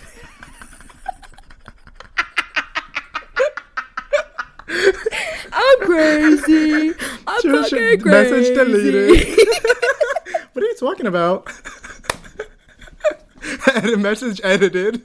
I'm 5.54 5.80
crazy. 5.82 6.94
I'm 7.28 7.42
fucking 7.42 8.00
crazy. 8.02 8.04
Message 8.06 8.56
deleted. 8.56 9.38
what 10.54 10.64
are 10.64 10.68
you 10.68 10.76
talking 10.76 11.08
about? 11.08 11.52
Edit 13.76 14.00
message 14.00 14.40
edited. 14.44 15.02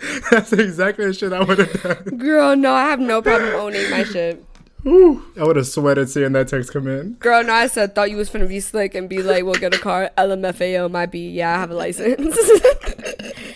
That's 0.30 0.52
exactly 0.52 1.06
the 1.06 1.12
shit 1.12 1.32
I 1.32 1.42
would 1.42 1.58
have 1.58 1.82
done. 1.82 2.18
Girl, 2.18 2.56
no, 2.56 2.72
I 2.72 2.84
have 2.88 3.00
no 3.00 3.22
problem 3.22 3.54
owning 3.54 3.90
my 3.90 4.04
shit. 4.04 4.44
Whew. 4.82 5.22
I 5.38 5.44
would 5.44 5.56
have 5.56 5.66
sweated 5.66 6.10
seeing 6.10 6.32
that 6.32 6.48
text 6.48 6.72
come 6.72 6.88
in. 6.88 7.14
Girl, 7.14 7.44
no, 7.44 7.52
I 7.52 7.68
said 7.68 7.94
thought 7.94 8.10
you 8.10 8.16
was 8.16 8.28
finna 8.30 8.48
be 8.48 8.58
slick 8.60 8.94
and 8.94 9.08
be 9.08 9.22
like, 9.22 9.44
we'll 9.44 9.54
get 9.54 9.74
a 9.74 9.78
car. 9.78 10.10
LMFAO 10.18 10.90
might 10.90 11.10
be, 11.12 11.30
yeah, 11.30 11.54
I 11.54 11.60
have 11.60 11.70
a 11.70 11.74
license. 11.74 12.36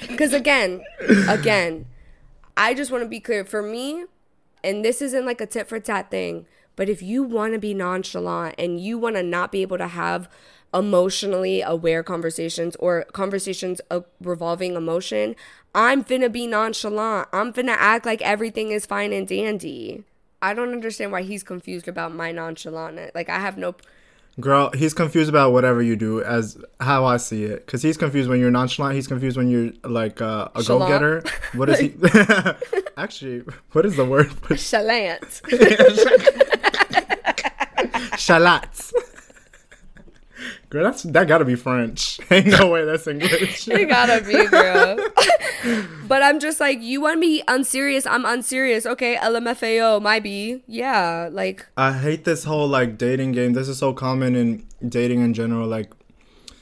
Because 0.09 0.33
again, 0.33 0.85
again, 1.29 1.87
I 2.57 2.75
just 2.75 2.91
want 2.91 3.05
to 3.05 3.09
be 3.09 3.21
clear 3.21 3.45
for 3.45 3.63
me, 3.63 4.07
and 4.65 4.85
this 4.85 5.03
isn't 5.03 5.27
like 5.27 5.41
a 5.41 5.47
tit 5.47 5.69
for 5.69 5.79
tat 5.79 6.11
thing, 6.11 6.47
but 6.75 6.89
if 6.89 7.03
you 7.03 7.23
want 7.23 7.53
to 7.53 7.59
be 7.59 7.75
nonchalant 7.75 8.55
and 8.59 8.81
you 8.81 8.99
want 8.99 9.17
to 9.17 9.23
not 9.23 9.53
be 9.53 9.63
able 9.63 9.79
to 9.79 9.89
have 9.89 10.29
emotionally 10.75 11.63
aware 11.63 12.03
conversations 12.03 12.77
or 12.77 13.05
conversations 13.13 13.81
revolving 14.21 14.75
emotion, 14.75 15.37
I'm 15.75 16.05
finna 16.05 16.31
be 16.31 16.47
nonchalant. 16.47 17.29
I'm 17.33 17.53
finna 17.53 17.77
act 17.79 18.05
like 18.07 18.23
everything 18.23 18.71
is 18.71 18.87
fine 18.87 19.13
and 19.13 19.29
dandy. 19.29 20.05
I 20.43 20.53
don't 20.53 20.73
understand 20.73 21.13
why 21.13 21.23
he's 21.23 21.43
confused 21.43 21.89
about 21.89 22.15
my 22.15 22.33
nonchalantness. 22.33 23.15
Like 23.15 23.29
I 23.29 23.39
have 23.39 23.57
no 23.57 23.75
Girl, 24.39 24.71
he's 24.75 24.93
confused 24.93 25.31
about 25.31 25.53
whatever 25.53 25.81
you 25.81 25.97
do, 25.97 26.23
as 26.23 26.59
how 26.81 27.07
I 27.07 27.17
see 27.17 27.45
it. 27.45 27.65
Because 27.65 27.83
he's 27.83 27.97
confused 27.97 28.29
when 28.29 28.39
you're 28.39 28.51
nonchalant. 28.51 28.95
He's 28.95 29.07
confused 29.07 29.39
when 29.39 29.49
you're 29.49 29.73
like 29.83 30.21
uh, 30.21 30.49
a 30.55 30.63
go 30.63 30.87
getter. 30.87 31.23
What 31.55 31.71
is 31.71 31.79
he? 31.79 31.95
Actually, 32.99 33.45
what 33.73 33.87
is 33.87 33.97
the 33.97 34.05
word? 34.05 34.29
chalant. 34.29 35.41
Shalats. 38.17 38.93
Girl, 40.77 40.85
that's 40.85 41.05
that 41.05 41.27
gotta 41.27 41.47
be 41.47 41.55
French. 41.55 42.21
Ain't 42.31 42.49
no 42.49 42.69
way 42.69 42.85
that's 42.85 43.07
English. 43.07 43.67
it 43.69 43.89
gotta 43.89 44.23
be, 44.23 44.47
girl. 44.47 44.99
but 46.07 46.23
I'm 46.23 46.39
just 46.39 46.61
like, 46.61 46.83
you 46.83 47.01
want 47.01 47.19
me 47.19 47.43
unserious? 47.49 48.05
I'm 48.05 48.27
unserious. 48.27 48.85
Okay, 48.85 49.17
LMFAO, 49.17 50.03
my 50.03 50.21
B. 50.21 50.63
Yeah, 50.67 51.31
like 51.33 51.67
I 51.79 51.95
hate 51.95 52.27
this 52.27 52.45
whole 52.45 52.69
like 52.69 52.99
dating 52.99 53.33
game. 53.33 53.55
This 53.55 53.69
is 53.69 53.79
so 53.79 53.95
common 53.95 54.37
in 54.37 54.67
dating 54.87 55.23
in 55.23 55.33
general. 55.33 55.67
Like 55.67 55.93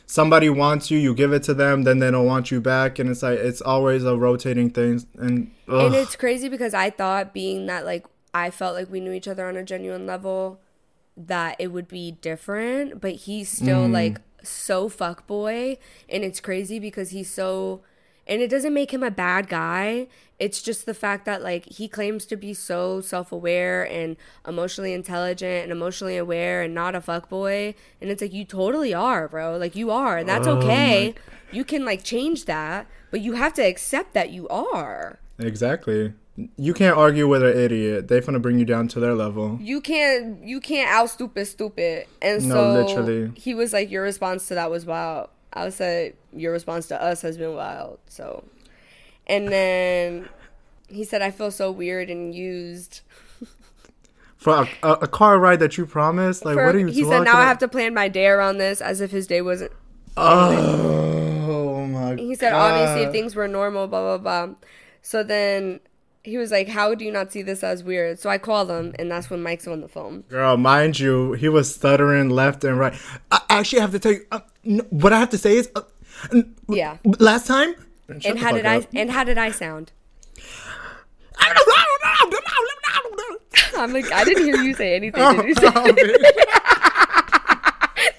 somebody 0.07 0.49
wants 0.49 0.93
you, 0.93 0.99
you 0.99 1.13
give 1.13 1.33
it 1.33 1.43
to 1.45 1.55
them, 1.55 1.83
then 1.83 1.99
they 1.99 2.13
don't 2.13 2.27
want 2.27 2.53
you 2.53 2.61
back, 2.61 3.01
and 3.01 3.11
it's 3.11 3.25
like 3.25 3.41
it's 3.41 3.61
always 3.61 4.05
a 4.05 4.17
rotating 4.17 4.71
thing. 4.71 5.05
And, 5.19 5.51
ugh. 5.67 5.87
And 5.87 5.95
it's 5.97 6.15
crazy 6.15 6.49
because 6.49 6.73
I 6.73 6.91
thought 6.91 7.35
being 7.35 7.67
that 7.67 7.85
like 7.85 8.07
I 8.33 8.53
felt 8.53 8.77
like 8.77 8.89
we 8.89 9.01
knew 9.01 9.13
each 9.13 9.27
other 9.27 9.49
on 9.49 9.57
a 9.57 9.65
genuine 9.65 10.07
level 10.07 10.61
that 11.17 11.57
it 11.59 11.69
would 11.69 11.89
be 11.89 12.13
different, 12.13 13.01
but 13.01 13.13
he's 13.13 13.49
still 13.49 13.87
mm. 13.87 13.93
like 13.93 14.21
so 14.43 14.89
fuck 14.89 15.27
boy 15.27 15.79
and 16.09 16.23
it's 16.23 16.41
crazy 16.41 16.79
because 16.79 17.11
he's 17.11 17.31
so 17.31 17.83
and 18.27 18.41
it 18.41 18.49
doesn't 18.49 18.73
make 18.73 18.93
him 18.93 19.03
a 19.03 19.11
bad 19.11 19.49
guy. 19.49 20.07
It's 20.39 20.63
just 20.63 20.87
the 20.87 20.95
fact 20.95 21.27
that 21.27 21.43
like 21.43 21.67
he 21.67 21.89
claims 21.89 22.25
to 22.27 22.37
be 22.37 22.55
so 22.55 23.01
self-aware 23.01 23.85
and 23.85 24.17
emotionally 24.49 24.95
intelligent 24.95 25.65
and 25.65 25.73
emotionally 25.73 26.17
aware 26.17 26.63
and 26.63 26.75
not 26.75 26.95
a 26.95 27.01
fuck 27.01 27.29
boy 27.29 27.75
and 28.01 28.11
it's 28.11 28.23
like 28.23 28.33
you 28.33 28.45
totally 28.45 28.95
are, 28.95 29.29
bro. 29.29 29.57
Like 29.57 29.77
you 29.77 29.91
are 29.91 30.19
and 30.19 30.29
that's 30.29 30.47
Oh 30.47 30.57
okay. 30.57 31.15
You 31.53 31.65
can 31.65 31.85
like 31.85 32.03
change 32.03 32.47
that, 32.47 32.87
but 33.11 33.21
you 33.21 33.35
have 33.35 33.55
to 33.55 33.63
accept 33.63 34.15
that 34.15 34.31
you 34.31 34.49
are. 34.49 35.19
exactly. 35.39 36.13
You 36.57 36.75
can't 36.75 36.97
argue 36.97 37.29
with 37.29 37.45
an 37.45 37.57
idiot. 37.57 38.09
They 38.09 38.21
finna 38.21 38.43
bring 38.43 38.59
you 38.59 38.65
down 38.65 38.89
to 38.89 39.01
their 39.01 39.15
level. 39.15 39.57
you 39.63 39.81
can't 39.81 40.43
you 40.45 40.61
can't 40.61 40.91
out 40.91 41.09
stupid 41.11 41.47
stupid 41.47 42.07
and 42.21 42.49
No, 42.49 42.55
so 42.55 42.73
literally. 42.83 43.33
he 43.37 43.55
was 43.55 43.73
like 43.73 43.91
your 43.91 44.03
response 44.03 44.49
to 44.49 44.55
that 44.57 44.71
was 44.71 44.85
wild 44.85 45.29
i 45.53 45.63
would 45.63 45.73
say 45.73 46.15
your 46.33 46.51
response 46.53 46.89
to 46.89 47.01
us 47.01 47.23
has 47.23 47.39
been 47.39 47.55
wild 47.55 47.99
so 48.09 48.43
and 49.29 49.47
then 49.49 50.29
he 50.89 51.05
said 51.05 51.23
i 51.23 51.31
feel 51.31 51.53
so 51.53 51.71
weird 51.71 52.11
and 52.11 52.35
used 52.35 53.03
For 54.37 54.63
a, 54.65 54.69
a, 54.83 54.93
a 55.03 55.07
car 55.09 55.39
ride 55.39 55.61
that 55.61 55.79
you 55.79 55.87
promised, 55.87 56.45
like 56.45 56.55
For- 56.57 56.67
what 56.67 56.75
are 56.75 56.79
you? 56.81 56.89
he 56.89 57.05
said 57.05 57.21
now 57.23 57.37
i 57.39 57.45
have 57.45 57.59
to 57.59 57.69
plan 57.69 57.95
my 57.95 58.09
day 58.09 58.27
around 58.27 58.59
this 58.59 58.81
as 58.81 59.01
if 59.01 59.13
his 59.13 59.29
day 59.29 59.41
wasn't 59.41 59.71
Oh 60.17 61.87
my. 61.87 62.11
God. 62.11 62.19
He 62.19 62.35
said 62.35 62.53
obviously 62.53 63.05
if 63.05 63.13
things 63.13 63.35
were 63.37 63.47
normal 63.49 63.87
blah 63.87 64.19
blah 64.19 64.19
blah 64.47 64.55
so 65.03 65.23
then 65.23 65.81
he 66.25 66.39
was 66.39 66.51
like 66.51 66.69
how 66.69 66.95
do 66.95 67.05
you 67.05 67.13
not 67.13 67.31
see 67.31 67.43
this 67.43 67.63
as 67.63 67.85
weird? 67.85 68.19
So 68.19 68.31
i 68.31 68.39
called 68.39 68.71
him 68.71 68.95
and 68.99 69.11
that's 69.11 69.31
when 69.31 69.43
mike's 69.43 69.69
on 69.69 69.81
the 69.81 69.89
phone. 69.89 70.23
Girl, 70.23 70.57
mind 70.57 70.99
you, 70.99 71.35
he 71.35 71.49
was 71.49 71.73
stuttering 71.73 72.31
left 72.31 72.65
and 72.65 72.79
right. 72.79 72.95
I 73.31 73.41
actually 73.51 73.81
have 73.81 73.93
to 73.93 73.99
tell 73.99 74.13
you, 74.13 74.27
uh, 74.33 74.41
n- 74.65 74.87
what 74.91 75.13
I 75.13 75.19
have 75.19 75.31
to 75.31 75.39
say 75.39 75.57
is, 75.57 75.71
uh, 75.77 75.83
yeah. 76.69 76.97
last 77.19 77.47
time. 77.47 77.75
Shut 78.09 78.27
and 78.27 78.39
how 78.39 78.49
fuck 78.49 78.57
did 78.57 78.67
i 78.67 78.77
up. 78.79 78.85
and 78.95 79.11
how 79.11 79.25
did 79.25 79.39
i 79.39 79.51
sound? 79.51 79.93
I'm 83.77 83.93
like 83.93 84.11
i 84.13 84.25
didn't 84.25 84.45
hear 84.45 84.57
you 84.63 84.75
say 84.75 84.95
anything 84.95 85.23
did 85.37 85.47
you? 85.47 85.55
Say 85.61 85.67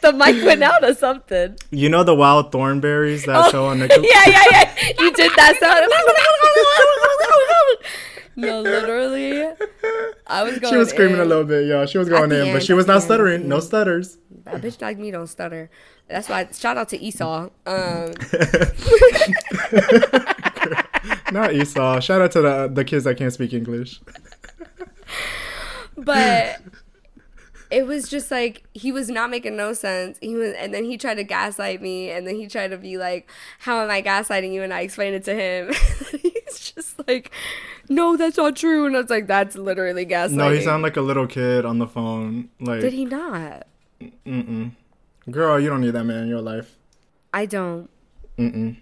the 0.05 0.13
mic 0.13 0.43
went 0.45 0.61
out 0.63 0.83
or 0.83 0.93
something. 0.93 1.55
you 1.71 1.89
know 1.89 2.03
the 2.03 2.13
wild 2.15 2.51
Thornberrys 2.51 3.25
that 3.25 3.51
show 3.51 3.65
on 3.65 3.79
Nickelodeon? 3.79 4.05
Yeah, 4.13 4.23
yeah, 4.27 4.43
yeah. 4.51 4.91
You 4.99 5.11
did 5.13 5.31
that 5.35 5.57
sound. 5.59 5.85
no, 8.35 8.61
literally. 8.61 9.41
I 10.27 10.43
was 10.43 10.59
going. 10.59 10.73
She 10.73 10.77
was 10.77 10.89
screaming 10.89 11.19
a 11.19 11.25
little 11.25 11.43
bit, 11.43 11.67
y'all. 11.67 11.85
She 11.85 11.97
was 11.97 12.09
going 12.09 12.31
in, 12.31 12.53
but 12.53 12.63
she 12.63 12.73
was 12.73 12.85
not 12.87 12.95
end, 12.95 13.03
stuttering. 13.03 13.47
No 13.47 13.59
stutters. 13.59 14.17
A 14.45 14.59
bitch 14.59 14.81
like 14.81 14.97
me 14.99 15.11
don't 15.11 15.27
stutter. 15.27 15.69
That's 16.07 16.29
why. 16.29 16.47
Shout 16.51 16.77
out 16.77 16.89
to 16.89 17.01
Esau. 17.01 17.49
Um, 17.65 18.13
Not 21.31 21.53
Esau. 21.53 21.99
Shout 21.99 22.21
out 22.21 22.31
to 22.33 22.41
the 22.41 22.69
the 22.71 22.85
kids 22.85 23.05
that 23.05 23.17
can't 23.17 23.33
speak 23.33 23.53
English. 23.53 24.01
but 25.97 26.61
it 27.75 27.85
was 27.85 28.07
just 28.07 28.31
like 28.31 28.63
he 28.73 28.93
was 28.93 29.09
not 29.09 29.29
making 29.29 29.57
no 29.57 29.73
sense. 29.73 30.17
He 30.21 30.33
was, 30.35 30.53
and 30.53 30.73
then 30.73 30.85
he 30.85 30.97
tried 30.97 31.15
to 31.15 31.25
gaslight 31.25 31.81
me, 31.81 32.09
and 32.09 32.25
then 32.25 32.35
he 32.37 32.47
tried 32.47 32.69
to 32.69 32.77
be 32.77 32.97
like, 32.97 33.29
"How 33.59 33.83
am 33.83 33.89
I 33.91 34.01
gaslighting 34.01 34.53
you?" 34.53 34.63
And 34.63 34.73
I 34.73 34.79
explained 34.79 35.15
it 35.15 35.25
to 35.25 35.35
him. 35.35 35.73
He's 36.21 36.71
just 36.73 37.05
like, 37.05 37.31
"No, 37.89 38.15
that's 38.15 38.37
not 38.37 38.55
true." 38.55 38.85
And 38.85 38.95
I 38.95 39.01
was 39.01 39.09
like, 39.09 39.27
"That's 39.27 39.57
literally 39.57 40.05
gaslighting." 40.05 40.31
No, 40.31 40.51
he 40.51 40.61
sounded 40.61 40.83
like 40.83 40.95
a 40.95 41.01
little 41.01 41.27
kid 41.27 41.65
on 41.65 41.79
the 41.79 41.85
phone. 41.85 42.47
Like, 42.61 42.79
Did 42.79 42.93
he 42.93 43.03
not? 43.03 43.67
mm-mm. 44.01 44.71
Girl, 45.29 45.59
you 45.59 45.67
don't 45.69 45.81
need 45.81 45.91
that 45.91 46.05
man 46.05 46.23
in 46.23 46.29
your 46.29 46.41
life. 46.41 46.77
I 47.33 47.45
don't. 47.45 47.89
Mm-mm. 48.37 48.77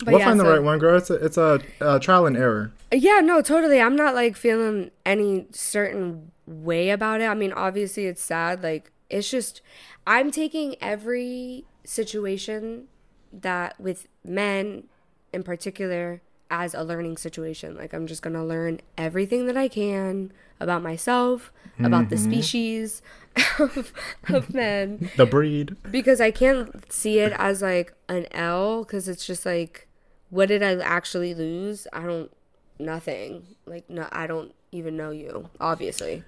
But 0.00 0.08
we'll 0.08 0.18
yeah, 0.18 0.24
find 0.26 0.40
the 0.40 0.44
so- 0.44 0.50
right 0.50 0.62
one, 0.62 0.80
girl. 0.80 0.98
It's 0.98 1.10
a, 1.10 1.14
it's 1.14 1.36
a, 1.36 1.60
uh 1.80 2.00
trial 2.00 2.26
and 2.26 2.36
error. 2.36 2.72
Yeah, 2.92 3.20
no, 3.20 3.40
totally. 3.40 3.80
I'm 3.80 3.94
not 3.94 4.16
like 4.16 4.36
feeling 4.36 4.90
any 5.06 5.46
certain 5.52 6.32
way 6.52 6.90
about 6.90 7.20
it. 7.20 7.26
I 7.26 7.34
mean, 7.34 7.52
obviously 7.52 8.06
it's 8.06 8.22
sad. 8.22 8.62
Like 8.62 8.90
it's 9.10 9.30
just 9.30 9.60
I'm 10.06 10.30
taking 10.30 10.76
every 10.80 11.64
situation 11.84 12.88
that 13.32 13.78
with 13.80 14.08
men 14.24 14.84
in 15.32 15.42
particular 15.42 16.20
as 16.50 16.74
a 16.74 16.82
learning 16.82 17.16
situation. 17.16 17.76
Like 17.76 17.94
I'm 17.94 18.06
just 18.06 18.22
going 18.22 18.34
to 18.34 18.44
learn 18.44 18.80
everything 18.98 19.46
that 19.46 19.56
I 19.56 19.68
can 19.68 20.32
about 20.60 20.82
myself, 20.82 21.50
about 21.80 22.10
the 22.10 22.16
mm-hmm. 22.16 22.30
species 22.30 23.02
of, 23.58 23.92
of 24.28 24.54
men 24.54 25.10
The 25.16 25.26
breed. 25.26 25.76
because 25.90 26.20
I 26.20 26.30
can't 26.30 26.92
see 26.92 27.18
it 27.18 27.32
as 27.36 27.62
like 27.62 27.94
an 28.08 28.26
L 28.32 28.84
because 28.84 29.08
it's 29.08 29.26
just 29.26 29.46
like, 29.46 29.88
what 30.28 30.48
did 30.48 30.62
I 30.62 30.74
actually 30.76 31.34
lose? 31.34 31.86
I 31.92 32.02
don't, 32.02 32.30
nothing. 32.78 33.56
Like, 33.66 33.88
no, 33.88 34.06
I 34.12 34.26
don't 34.26 34.54
even 34.70 34.96
know 34.96 35.10
you, 35.10 35.48
obviously. 35.58 36.22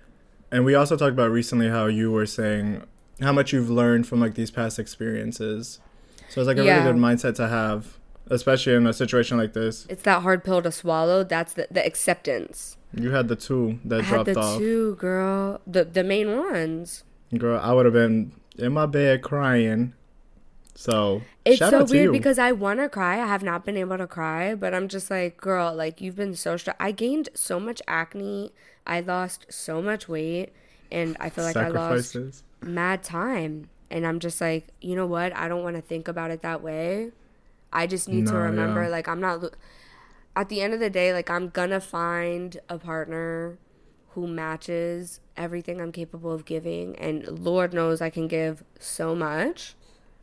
And 0.55 0.64
we 0.64 0.77
also 0.77 0.97
talked 0.97 1.12
about 1.14 1.33
recently 1.33 1.69
how 1.69 1.87
you 1.87 2.12
were 2.12 2.27
saying 2.27 2.85
how 3.21 3.33
much 3.33 3.53
you've 3.53 3.69
learned 3.71 4.07
from 4.07 4.21
like 4.21 4.35
these 4.35 4.53
past 4.53 4.79
experiences. 4.79 5.81
So 6.29 6.40
it's 6.40 6.47
like 6.47 6.59
a 6.59 6.64
Yeah. 6.64 6.79
really 6.79 6.93
good 6.93 7.01
mindset 7.03 7.35
to 7.37 7.49
have, 7.49 7.99
especially 8.31 8.75
in 8.75 8.87
a 8.87 8.93
situation 8.93 9.37
like 9.37 9.53
this. 9.53 9.85
It's 9.88 10.05
that 10.05 10.23
hard 10.23 10.45
pill 10.45 10.62
to 10.62 10.71
swallow. 10.71 11.25
That's 11.25 11.55
the, 11.55 11.67
the 11.73 11.85
acceptance. 11.85 12.77
You 12.95 13.11
had 13.11 13.27
the 13.27 13.35
two 13.35 13.81
that 13.85 14.05
dropped 14.05 14.12
off. 14.12 14.27
Had 14.29 14.37
the 14.37 14.40
off. 14.40 14.59
two, 14.59 14.95
girl. 14.95 15.61
The 15.67 15.85
the 15.85 16.05
main 16.05 16.37
ones. 16.37 17.03
Girl, 17.37 17.59
I 17.61 17.73
would 17.73 17.85
have 17.85 17.93
been 17.95 18.31
in 18.57 18.73
my 18.75 18.87
bed 18.87 19.23
crying. 19.23 19.95
So 20.77 21.23
It's 21.45 21.59
so 21.59 21.85
weird 21.85 22.07
you. 22.07 22.12
because 22.12 22.38
I 22.38 22.53
want 22.53 22.79
to 22.79 22.88
cry. 22.88 23.14
I 23.21 23.27
have 23.27 23.43
not 23.43 23.64
been 23.64 23.77
able 23.77 23.99
to 23.99 24.07
cry, 24.07 24.55
but 24.55 24.73
I'm 24.75 24.87
just 24.87 25.11
like, 25.11 25.37
girl, 25.37 25.75
like 25.75 26.01
you've 26.01 26.17
been 26.17 26.35
so 26.37 26.57
stressed. 26.57 26.77
I 26.81 26.93
gained 26.93 27.29
so 27.35 27.59
much 27.59 27.83
acne. 27.88 28.53
I 28.87 29.01
lost 29.01 29.47
so 29.51 29.81
much 29.83 30.09
weight, 30.09 30.53
and 30.92 31.16
I 31.20 31.31
feel 31.31 31.44
like 31.44 31.57
I 31.57 31.68
lost 31.68 32.16
mad 32.61 33.03
time. 33.03 33.68
And 33.90 34.07
I'm 34.07 34.18
just 34.18 34.40
like, 34.40 34.68
you 34.81 34.97
know 34.97 35.07
what? 35.07 35.35
I 35.37 35.47
don't 35.49 35.62
want 35.62 35.77
to 35.77 35.83
think 35.83 36.09
about 36.09 36.31
it 36.31 36.42
that 36.42 36.62
way. 36.62 37.12
I 37.73 37.87
just 37.87 38.09
need 38.09 38.27
to 38.29 38.35
remember, 38.35 38.83
yeah. 38.85 38.88
like, 38.88 39.09
I'm 39.09 39.20
not. 39.20 39.42
lo- 39.42 39.51
At 40.37 40.49
the 40.49 40.61
end 40.62 40.75
of 40.75 40.81
the 40.81 40.90
day, 40.90 41.12
like, 41.12 41.31
I'm 41.31 41.48
gonna 41.48 41.81
find 41.81 42.58
a 42.69 42.79
partner 42.79 43.58
who 44.11 44.27
matches 44.27 45.21
everything 45.37 45.81
I'm 45.81 45.92
capable 45.92 46.33
of 46.33 46.44
giving, 46.44 46.96
and 46.96 47.27
Lord 47.29 47.73
knows 47.73 48.00
I 48.00 48.11
can 48.11 48.29
give 48.29 48.65
so 48.79 49.15
much. 49.15 49.75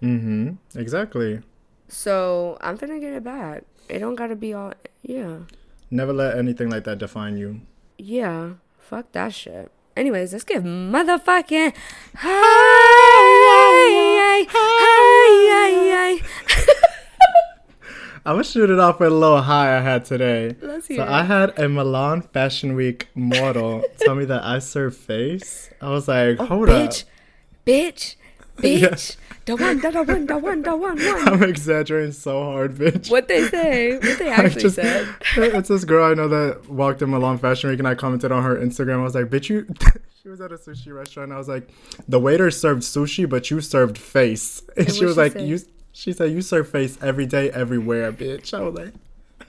Mm-hmm. 0.01 0.53
Exactly. 0.77 1.41
So 1.87 2.57
I'm 2.61 2.75
gonna 2.77 2.99
get 2.99 3.13
it 3.13 3.23
back. 3.23 3.63
It 3.89 3.99
don't 3.99 4.15
gotta 4.15 4.35
be 4.35 4.53
all. 4.53 4.73
Yeah, 5.01 5.39
Never 5.89 6.13
let 6.13 6.37
anything 6.37 6.69
like 6.69 6.85
that 6.85 6.97
define 6.99 7.37
you. 7.37 7.61
Yeah. 8.01 8.49
Fuck 8.79 9.11
that 9.13 9.33
shit. 9.33 9.71
Anyways, 9.95 10.31
let's 10.33 10.43
give 10.45 10.63
motherfucking 10.63 11.73
hi, 12.15 14.45
hi, 14.49 16.17
hi, 16.19 16.21
I'm 18.23 18.33
gonna 18.35 18.43
shoot 18.43 18.69
it 18.69 18.79
off 18.79 18.99
with 18.99 19.11
a 19.11 19.15
little 19.15 19.41
high 19.41 19.77
I 19.77 19.81
had 19.81 20.05
today. 20.05 20.55
Let's 20.61 20.87
hear 20.87 20.97
So 20.97 21.03
it. 21.03 21.09
I 21.09 21.23
had 21.23 21.57
a 21.57 21.67
Milan 21.67 22.21
Fashion 22.21 22.75
Week 22.75 23.07
model 23.15 23.83
tell 23.97 24.13
me 24.15 24.25
that 24.25 24.43
I 24.43 24.59
serve 24.59 24.95
face. 24.95 25.71
I 25.81 25.89
was 25.89 26.07
like, 26.07 26.37
oh, 26.39 26.45
hold 26.45 26.69
Oh, 26.69 26.73
bitch, 26.73 27.03
up. 27.03 27.09
bitch, 27.65 28.15
Yeah. 28.81 28.89
bitch. 28.89 29.17
The 29.45 29.55
one, 29.55 29.79
the 29.79 29.89
the 29.91 30.03
one, 30.03 30.25
the 30.27 30.37
one, 30.37 30.61
the 30.61 30.75
one, 30.77 30.97
one. 30.97 31.27
I'm 31.27 31.41
exaggerating 31.43 32.11
so 32.11 32.43
hard, 32.43 32.75
bitch. 32.75 33.09
What 33.09 33.27
they 33.27 33.47
say? 33.47 33.97
What 33.97 34.19
they 34.19 34.29
actually 34.39 34.61
just- 34.61 34.75
said? 34.75 35.07
it's 35.37 35.67
this 35.69 35.83
girl 35.83 36.05
I 36.11 36.13
know 36.13 36.27
that 36.27 36.69
walked 36.69 37.01
in 37.01 37.09
Milan 37.09 37.39
Fashion 37.39 37.69
Week, 37.71 37.79
and 37.79 37.87
I 37.87 37.95
commented 37.95 38.31
on 38.31 38.43
her 38.43 38.55
Instagram. 38.55 38.99
I 38.99 39.03
was 39.03 39.15
like, 39.15 39.25
"Bitch, 39.25 39.49
you." 39.49 39.65
she 40.21 40.29
was 40.29 40.41
at 40.41 40.51
a 40.51 40.55
sushi 40.57 40.93
restaurant. 40.95 41.31
I 41.31 41.37
was 41.37 41.47
like, 41.47 41.67
"The 42.07 42.19
waiter 42.19 42.51
served 42.51 42.83
sushi, 42.83 43.27
but 43.27 43.49
you 43.49 43.61
served 43.61 43.97
face." 43.97 44.61
And, 44.77 44.87
And 44.87 44.95
she 44.95 45.05
was 45.05 45.15
she 45.15 45.19
like, 45.21 45.33
say? 45.33 45.45
"You." 45.45 45.59
She 45.93 46.13
said, 46.13 46.31
"You 46.31 46.41
serve 46.41 46.69
face 46.69 46.97
every 47.01 47.25
day, 47.25 47.49
everywhere, 47.51 48.11
bitch." 48.13 48.53
I 48.53 48.61
was 48.61 48.75
like, 48.75 48.93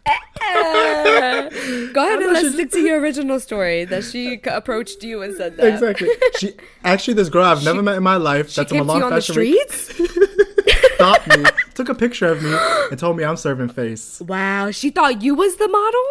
go 1.95 2.03
ahead 2.05 2.23
and 2.23 2.33
let's 2.33 2.49
she- 2.49 2.53
stick 2.55 2.71
to 2.73 2.81
your 2.81 3.01
original 3.01 3.39
story 3.39 3.85
that 3.85 4.03
she 4.05 4.41
approached 4.47 5.03
you 5.05 5.23
and 5.23 5.35
said 5.37 5.57
that. 5.57 5.67
"Exactly." 5.75 6.09
She 6.39 6.55
actually, 6.85 7.15
this 7.15 7.29
girl 7.29 7.45
I've 7.45 7.65
never 7.65 7.83
met 7.83 7.97
in 7.97 8.03
my 8.03 8.17
life. 8.17 8.51
She 8.51 8.61
that's 8.61 8.73
a 8.73 8.75
Milan 8.75 8.99
you 8.99 9.05
on 9.05 9.11
the 9.11 9.17
Fashion 9.21 9.37
Week. 9.37 9.71
streets. 9.73 10.95
Stopped 10.97 11.29
me, 11.37 11.45
took 11.75 11.89
a 11.89 11.95
picture 11.95 12.27
of 12.27 12.43
me, 12.43 12.53
and 12.91 12.99
told 12.99 13.17
me 13.17 13.25
I'm 13.25 13.37
serving 13.37 13.69
face. 13.71 14.21
Wow, 14.21 14.71
she 14.73 14.91
thought 14.91 15.23
you 15.23 15.35
was 15.35 15.57
the 15.57 15.69
model. 15.69 16.05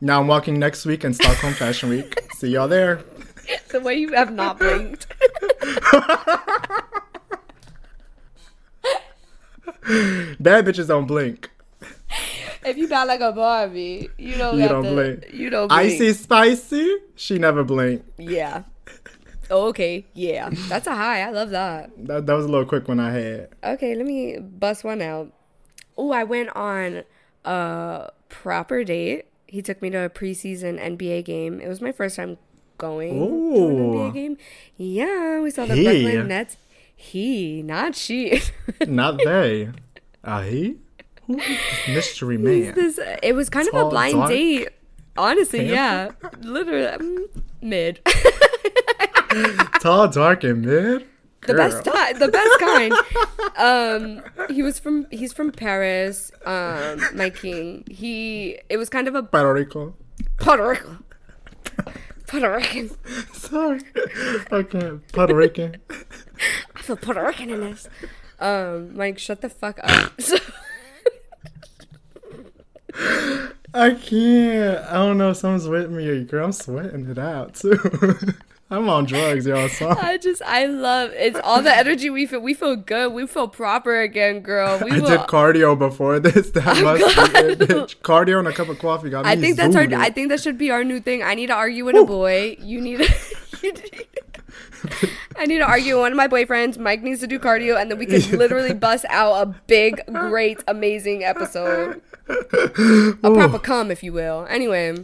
Now 0.00 0.20
I'm 0.20 0.26
walking 0.28 0.58
next 0.58 0.84
week 0.86 1.04
in 1.04 1.14
Stockholm 1.14 1.52
Fashion 1.54 1.88
Week. 1.88 2.18
See 2.34 2.48
y'all 2.48 2.68
there. 2.68 3.02
The 3.70 3.80
way 3.80 3.96
you 3.96 4.12
have 4.12 4.32
not 4.32 4.58
blinked. 4.60 5.06
Bad 10.38 10.64
bitches 10.66 10.88
don't 10.88 11.06
blink. 11.06 11.50
If 12.64 12.76
you 12.76 12.86
bow 12.86 13.04
like 13.06 13.20
a 13.20 13.32
Barbie, 13.32 14.08
you 14.18 14.36
don't. 14.36 14.56
You 14.56 14.68
don't 14.68 14.84
to, 14.84 14.90
blink. 14.90 15.32
You 15.32 15.50
don't. 15.50 15.66
Blink. 15.66 15.92
Icy 15.94 16.12
spicy. 16.12 16.96
She 17.16 17.38
never 17.38 17.64
blinked. 17.64 18.08
Yeah. 18.20 18.62
Oh, 19.50 19.66
okay. 19.68 20.06
Yeah. 20.14 20.50
That's 20.68 20.86
a 20.86 20.94
high. 20.94 21.22
I 21.22 21.30
love 21.30 21.50
that. 21.50 21.90
That, 22.06 22.26
that 22.26 22.32
was 22.34 22.44
a 22.44 22.48
little 22.48 22.64
quick 22.64 22.86
one 22.86 23.00
I 23.00 23.10
had. 23.10 23.48
Okay, 23.64 23.94
let 23.94 24.06
me 24.06 24.38
bust 24.38 24.84
one 24.84 25.02
out. 25.02 25.32
Oh, 25.96 26.12
I 26.12 26.24
went 26.24 26.50
on 26.56 27.02
a 27.44 28.10
proper 28.28 28.84
date. 28.84 29.26
He 29.46 29.60
took 29.60 29.82
me 29.82 29.90
to 29.90 30.04
a 30.04 30.08
preseason 30.08 30.80
NBA 30.80 31.24
game. 31.24 31.60
It 31.60 31.68
was 31.68 31.80
my 31.80 31.92
first 31.92 32.16
time 32.16 32.38
going 32.78 33.12
to 33.14 33.68
an 33.68 33.76
NBA 33.76 34.14
game. 34.14 34.36
Yeah, 34.76 35.40
we 35.40 35.50
saw 35.50 35.66
the 35.66 35.74
He. 35.74 35.84
Brooklyn 35.84 36.28
Nets. 36.28 36.56
He, 36.94 37.62
not 37.62 37.96
she. 37.96 38.40
Not 38.86 39.18
they. 39.18 39.70
Ah, 40.22 40.42
he? 40.42 40.76
Who 41.26 41.38
is 41.38 41.46
this 41.46 41.88
mystery 41.88 42.38
man? 42.38 42.74
this, 42.74 42.98
it 43.22 43.34
was 43.34 43.48
kind 43.48 43.68
of 43.68 43.74
a 43.74 43.88
blind 43.88 44.14
dark, 44.14 44.30
date. 44.30 44.68
Honestly, 45.16 45.68
yeah. 45.68 46.10
Literally, 46.40 46.86
mm, 46.98 47.42
mid. 47.60 48.00
Tall, 49.80 50.08
dark, 50.08 50.44
and 50.44 50.64
mid? 50.64 51.06
the 51.46 51.54
best 51.54 51.84
Girl. 51.84 51.94
the 52.18 52.28
best 52.28 52.60
kind. 52.60 52.94
Um, 53.54 54.22
he 54.48 54.62
was 54.62 54.78
from 54.78 55.06
he's 55.10 55.32
from 55.32 55.52
Paris. 55.52 56.32
Um, 56.46 57.02
my 57.14 57.28
king. 57.28 57.84
He 57.88 58.58
it 58.70 58.78
was 58.78 58.88
kind 58.88 59.06
of 59.08 59.14
a 59.14 59.22
Puerto 59.22 59.52
Rico. 59.52 59.94
Puerto 60.38 60.68
Rico. 60.68 60.98
Puerto 62.26 62.50
Rican. 62.50 62.90
Sorry. 63.34 63.80
Okay, 64.50 64.92
Puerto 65.12 65.34
Rican. 65.34 65.76
I 66.74 66.82
feel 66.82 66.96
Puerto 66.96 67.22
Rican 67.22 67.50
in 67.50 67.60
this. 67.60 67.88
Um, 68.40 68.96
Mike, 68.96 69.18
shut 69.18 69.42
the 69.42 69.50
fuck 69.50 69.78
up. 69.84 70.18
So, 70.20 70.36
I 73.74 73.90
can't. 73.94 74.78
I 74.86 74.94
don't 74.94 75.18
know 75.18 75.30
if 75.30 75.38
someone's 75.38 75.66
with 75.68 75.90
me 75.90 76.24
girl. 76.24 76.46
I'm 76.46 76.52
sweating 76.52 77.08
it 77.08 77.18
out 77.18 77.54
too. 77.54 77.78
I'm 78.72 78.88
on 78.88 79.04
drugs, 79.04 79.44
y'all. 79.46 79.68
So 79.68 79.90
I 80.00 80.16
just 80.16 80.40
I 80.42 80.64
love 80.64 81.10
it's 81.12 81.38
all 81.44 81.62
the 81.62 81.76
energy 81.76 82.08
we 82.08 82.24
feel. 82.24 82.40
We 82.40 82.54
feel 82.54 82.74
good. 82.74 83.12
We 83.12 83.26
feel 83.26 83.46
proper 83.46 84.00
again, 84.00 84.40
girl. 84.40 84.80
We 84.82 84.92
I 84.92 84.98
will. 84.98 85.08
did 85.08 85.20
cardio 85.20 85.78
before 85.78 86.18
this. 86.18 86.50
That 86.52 86.82
must 86.82 87.32
be 87.34 87.38
it, 87.38 87.58
bitch. 87.58 87.96
Cardio 87.98 88.38
and 88.38 88.48
a 88.48 88.52
cup 88.52 88.68
of 88.68 88.78
coffee 88.78 89.10
got 89.10 89.24
me. 89.26 89.30
I 89.30 89.36
think 89.36 89.56
that's 89.56 89.76
our. 89.76 89.86
zooted. 89.86 89.98
I 89.98 90.10
think 90.10 90.30
that 90.30 90.40
should 90.40 90.56
be 90.56 90.70
our 90.70 90.84
new 90.84 91.00
thing. 91.00 91.22
I 91.22 91.34
need 91.34 91.48
to 91.48 91.54
argue 91.54 91.84
with 91.84 91.96
a 91.96 92.04
boy. 92.04 92.56
You 92.60 92.80
need. 92.80 92.98
To, 92.98 94.06
I 95.36 95.46
need 95.46 95.58
to 95.58 95.64
argue 95.66 95.94
with 95.94 96.02
one 96.02 96.12
of 96.12 96.16
my 96.16 96.28
boyfriends. 96.28 96.78
Mike 96.78 97.02
needs 97.02 97.20
to 97.20 97.26
do 97.26 97.38
cardio, 97.38 97.80
and 97.80 97.90
then 97.90 97.98
we 97.98 98.06
can 98.06 98.20
literally 98.38 98.74
bust 98.88 99.04
out 99.08 99.34
a 99.34 99.54
big, 99.66 100.00
great, 100.12 100.62
amazing 100.68 101.24
episode. 101.24 102.00
A 102.28 103.14
proper 103.20 103.58
cum, 103.58 103.90
if 103.90 104.02
you 104.02 104.12
will. 104.12 104.46
Anyway, 104.48 104.94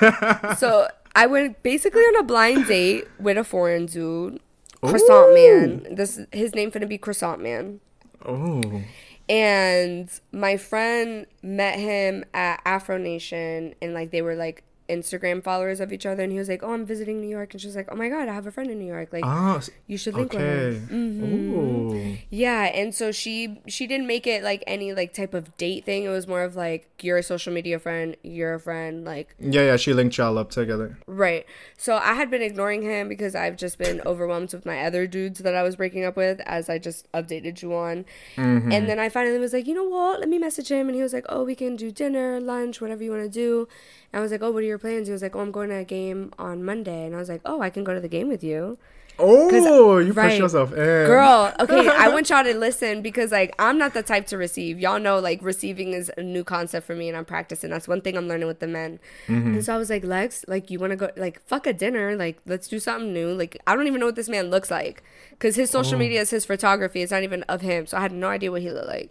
so 0.56 0.88
I 1.14 1.26
went 1.26 1.62
basically 1.62 2.02
on 2.02 2.16
a 2.16 2.22
blind 2.22 2.66
date 2.66 3.06
with 3.18 3.38
a 3.38 3.44
foreign 3.44 3.86
dude, 3.86 4.40
Croissant 4.82 5.34
Man. 5.34 5.94
This 5.94 6.20
his 6.32 6.54
name 6.54 6.70
gonna 6.70 6.86
be 6.86 6.98
Croissant 6.98 7.40
Man. 7.40 7.80
Oh, 8.24 8.82
And 9.28 10.10
my 10.32 10.56
friend 10.56 11.26
met 11.42 11.78
him 11.78 12.24
at 12.34 12.60
Afro 12.64 12.98
Nation, 12.98 13.74
and 13.80 13.94
like 13.94 14.10
they 14.10 14.22
were 14.22 14.34
like 14.34 14.64
Instagram 14.88 15.42
followers 15.42 15.80
of 15.80 15.92
each 15.92 16.06
other. 16.06 16.22
And 16.22 16.32
he 16.32 16.38
was 16.38 16.48
like, 16.48 16.62
"Oh, 16.62 16.72
I'm 16.72 16.86
visiting 16.86 17.20
New 17.20 17.28
York," 17.28 17.52
and 17.52 17.60
she 17.60 17.66
was 17.66 17.76
like, 17.76 17.88
"Oh 17.90 17.96
my 17.96 18.08
god, 18.08 18.28
I 18.28 18.34
have 18.34 18.46
a 18.46 18.52
friend 18.52 18.70
in 18.70 18.78
New 18.78 18.86
York. 18.86 19.12
Like, 19.12 19.24
ah, 19.24 19.60
you 19.86 19.98
should 19.98 20.14
link 20.14 20.34
okay. 20.34 20.44
with 20.44 20.88
her." 20.88 20.94
Mm-hmm. 20.94 22.14
Yeah, 22.30 22.64
and 22.64 22.94
so 22.94 23.12
she 23.12 23.60
she 23.66 23.86
didn't 23.86 24.06
make 24.06 24.26
it 24.26 24.42
like 24.42 24.64
any 24.66 24.92
like 24.92 25.12
type 25.12 25.34
of 25.34 25.56
date 25.56 25.84
thing. 25.84 26.04
It 26.04 26.08
was 26.08 26.26
more 26.26 26.42
of 26.42 26.56
like 26.56 26.88
you're 27.02 27.18
a 27.18 27.22
social 27.22 27.52
media 27.52 27.78
friend, 27.78 28.16
you're 28.22 28.54
a 28.54 28.60
friend, 28.60 29.04
like 29.04 29.34
Yeah, 29.38 29.62
yeah. 29.62 29.76
She 29.76 29.92
linked 29.92 30.16
y'all 30.16 30.38
up 30.38 30.50
together. 30.50 30.98
Right. 31.06 31.46
So 31.76 31.96
I 31.96 32.14
had 32.14 32.30
been 32.30 32.42
ignoring 32.42 32.82
him 32.82 33.08
because 33.08 33.34
I've 33.34 33.56
just 33.56 33.78
been 33.78 34.00
overwhelmed 34.06 34.52
with 34.52 34.66
my 34.66 34.84
other 34.84 35.06
dudes 35.06 35.40
that 35.40 35.54
I 35.54 35.62
was 35.62 35.76
breaking 35.76 36.04
up 36.04 36.16
with, 36.16 36.40
as 36.40 36.68
I 36.68 36.78
just 36.78 37.10
updated 37.12 37.62
you 37.62 37.74
on. 37.74 38.04
Mm-hmm. 38.36 38.72
And 38.72 38.88
then 38.88 38.98
I 38.98 39.08
finally 39.08 39.38
was 39.38 39.52
like, 39.52 39.66
you 39.66 39.74
know 39.74 39.84
what? 39.84 40.20
Let 40.20 40.28
me 40.28 40.38
message 40.38 40.70
him. 40.70 40.88
And 40.88 40.96
he 40.96 41.02
was 41.02 41.12
like, 41.12 41.26
oh, 41.28 41.44
we 41.44 41.54
can 41.54 41.76
do 41.76 41.90
dinner, 41.90 42.40
lunch, 42.40 42.80
whatever 42.80 43.02
you 43.02 43.10
want 43.10 43.24
to 43.24 43.28
do. 43.28 43.68
And 44.12 44.20
I 44.20 44.22
was 44.22 44.32
like, 44.32 44.42
oh, 44.42 44.50
what 44.50 44.62
are 44.62 44.66
your 44.66 44.78
plans? 44.78 45.08
He 45.08 45.12
was 45.12 45.22
like, 45.22 45.36
oh, 45.36 45.40
I'm 45.40 45.52
going 45.52 45.68
to 45.68 45.76
a 45.76 45.84
game 45.84 46.32
on 46.38 46.64
Monday. 46.64 47.04
And 47.04 47.14
I 47.14 47.18
was 47.18 47.28
like, 47.28 47.42
oh, 47.44 47.60
I 47.60 47.70
can 47.70 47.84
go 47.84 47.94
to 47.94 48.00
the 48.00 48.08
game 48.08 48.28
with 48.28 48.42
you. 48.42 48.78
Oh, 49.20 49.98
you 49.98 50.12
right. 50.12 50.30
push 50.30 50.38
yourself 50.38 50.70
in, 50.70 50.76
Girl, 50.76 51.52
okay, 51.58 51.88
I 51.88 52.08
want 52.12 52.30
y'all 52.30 52.44
to 52.44 52.54
listen 52.56 53.02
because 53.02 53.32
like 53.32 53.52
I'm 53.58 53.76
not 53.76 53.92
the 53.92 54.02
type 54.02 54.26
to 54.28 54.38
receive. 54.38 54.78
Y'all 54.78 55.00
know 55.00 55.18
like 55.18 55.42
receiving 55.42 55.92
is 55.92 56.10
a 56.16 56.22
new 56.22 56.44
concept 56.44 56.86
for 56.86 56.94
me 56.94 57.08
and 57.08 57.16
I'm 57.16 57.24
practicing. 57.24 57.70
That's 57.70 57.88
one 57.88 58.00
thing 58.00 58.16
I'm 58.16 58.28
learning 58.28 58.46
with 58.46 58.60
the 58.60 58.68
men. 58.68 59.00
Mm-hmm. 59.26 59.54
And 59.54 59.64
so 59.64 59.74
I 59.74 59.76
was 59.76 59.90
like, 59.90 60.04
Lex, 60.04 60.44
like 60.46 60.70
you 60.70 60.78
want 60.78 60.92
to 60.92 60.96
go 60.96 61.10
like 61.16 61.42
fuck 61.46 61.66
a 61.66 61.72
dinner, 61.72 62.14
like 62.16 62.38
let's 62.46 62.68
do 62.68 62.78
something 62.78 63.12
new. 63.12 63.34
Like 63.34 63.60
I 63.66 63.74
don't 63.74 63.88
even 63.88 63.98
know 63.98 64.06
what 64.06 64.16
this 64.16 64.28
man 64.28 64.50
looks 64.50 64.70
like 64.70 65.02
cuz 65.40 65.56
his 65.56 65.70
social 65.70 65.96
oh. 65.96 65.98
media 65.98 66.20
is 66.20 66.30
his 66.30 66.44
photography. 66.44 67.02
It's 67.02 67.10
not 67.10 67.24
even 67.24 67.42
of 67.44 67.60
him. 67.60 67.86
So 67.86 67.96
I 67.96 68.00
had 68.02 68.12
no 68.12 68.28
idea 68.28 68.52
what 68.52 68.62
he 68.62 68.70
looked 68.70 68.86
like. 68.86 69.10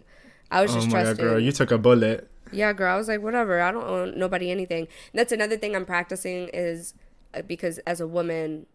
I 0.50 0.62
was 0.62 0.70
Oh 0.70 0.76
just 0.76 0.86
my 0.86 0.92
god, 0.92 1.02
trusting. 1.02 1.24
girl, 1.26 1.38
you 1.38 1.52
took 1.52 1.70
a 1.70 1.76
bullet. 1.76 2.30
Yeah, 2.52 2.72
girl. 2.72 2.94
I 2.94 2.96
was 2.96 3.08
like, 3.08 3.22
whatever. 3.22 3.60
I 3.60 3.70
don't 3.70 3.84
owe 3.84 4.04
nobody 4.06 4.50
anything. 4.50 4.82
And 5.12 5.18
that's 5.18 5.32
another 5.32 5.56
thing 5.56 5.74
I'm 5.76 5.86
practicing 5.86 6.48
is 6.52 6.94
uh, 7.34 7.42
because 7.42 7.78
as 7.80 8.00
a 8.00 8.06
woman, 8.06 8.66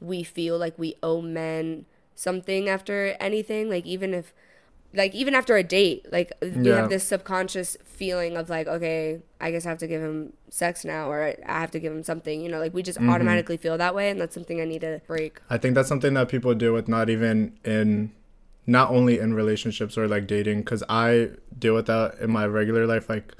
we 0.00 0.22
feel 0.22 0.58
like 0.58 0.78
we 0.78 0.96
owe 1.02 1.20
men 1.20 1.86
something 2.14 2.68
after 2.68 3.16
anything. 3.20 3.70
Like 3.70 3.86
even 3.86 4.12
if, 4.14 4.34
like 4.92 5.14
even 5.14 5.34
after 5.34 5.56
a 5.56 5.62
date, 5.62 6.06
like 6.12 6.32
we 6.40 6.70
Yeah. 6.70 6.76
have 6.76 6.88
this 6.88 7.04
subconscious 7.04 7.76
feeling 7.84 8.36
of 8.36 8.48
like, 8.48 8.66
okay, 8.68 9.20
I 9.40 9.50
guess 9.50 9.66
I 9.66 9.70
have 9.70 9.78
to 9.78 9.86
give 9.88 10.00
him 10.02 10.34
sex 10.50 10.84
now, 10.84 11.10
or 11.10 11.34
I 11.46 11.60
have 11.60 11.70
to 11.72 11.80
give 11.80 11.92
him 11.92 12.02
something. 12.04 12.40
You 12.40 12.48
know, 12.48 12.58
like 12.60 12.72
we 12.74 12.82
just 12.82 12.98
Mm-hmm. 12.98 13.08
automatically 13.10 13.56
feel 13.56 13.76
that 13.78 13.94
way, 13.94 14.10
and 14.10 14.20
that's 14.20 14.34
something 14.34 14.60
I 14.60 14.64
need 14.64 14.82
to 14.82 15.00
break. 15.06 15.40
I 15.50 15.58
think 15.58 15.74
that's 15.74 15.88
something 15.88 16.14
that 16.14 16.28
people 16.28 16.54
do 16.54 16.72
with 16.72 16.86
not 16.88 17.10
even 17.10 17.58
in 17.64 18.12
not 18.66 18.90
only 18.90 19.18
in 19.18 19.34
relationships 19.34 19.96
or 19.98 20.08
like 20.08 20.26
dating 20.26 20.64
cuz 20.64 20.82
I 20.88 21.30
deal 21.58 21.74
with 21.74 21.86
that 21.86 22.16
in 22.20 22.30
my 22.30 22.46
regular 22.46 22.86
life 22.86 23.08
like 23.08 23.34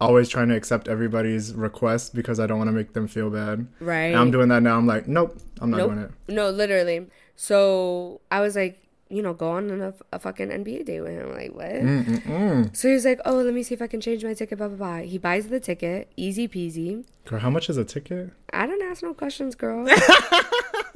always 0.00 0.28
trying 0.28 0.48
to 0.48 0.54
accept 0.56 0.86
everybody's 0.86 1.52
request 1.54 2.14
because 2.14 2.38
I 2.38 2.46
don't 2.46 2.58
want 2.58 2.68
to 2.68 2.72
make 2.72 2.92
them 2.92 3.08
feel 3.08 3.30
bad. 3.30 3.66
Right. 3.80 4.04
And 4.12 4.16
I'm 4.16 4.30
doing 4.30 4.48
that 4.48 4.62
now. 4.62 4.76
I'm 4.78 4.86
like, 4.86 5.08
nope, 5.08 5.36
I'm 5.60 5.70
not 5.70 5.78
Nope. 5.78 5.90
doing 5.90 6.04
it. 6.04 6.10
No, 6.28 6.50
literally. 6.50 7.06
So 7.34 8.20
I 8.30 8.40
was 8.40 8.54
like, 8.54 8.78
you 9.10 9.22
know, 9.22 9.32
go 9.32 9.50
on 9.52 9.70
a, 9.80 9.94
a 10.12 10.18
fucking 10.18 10.48
NBA 10.48 10.84
date 10.84 11.00
with 11.00 11.12
him. 11.12 11.32
Like, 11.32 11.54
what? 11.54 11.66
Mm-mm-mm. 11.66 12.76
So 12.76 12.88
he 12.88 12.94
was 12.94 13.04
like, 13.04 13.20
oh, 13.24 13.36
let 13.36 13.54
me 13.54 13.62
see 13.62 13.74
if 13.74 13.82
I 13.82 13.86
can 13.86 14.00
change 14.00 14.24
my 14.24 14.34
ticket, 14.34 14.58
blah, 14.58 14.68
blah, 14.68 14.76
blah. 14.76 14.98
He 14.98 15.18
buys 15.18 15.48
the 15.48 15.60
ticket, 15.60 16.10
easy 16.16 16.46
peasy. 16.46 17.04
Girl, 17.24 17.40
how 17.40 17.50
much 17.50 17.70
is 17.70 17.76
a 17.76 17.84
ticket? 17.84 18.32
I 18.52 18.66
don't 18.66 18.82
ask 18.82 19.02
no 19.02 19.14
questions, 19.14 19.54
girl. 19.54 19.86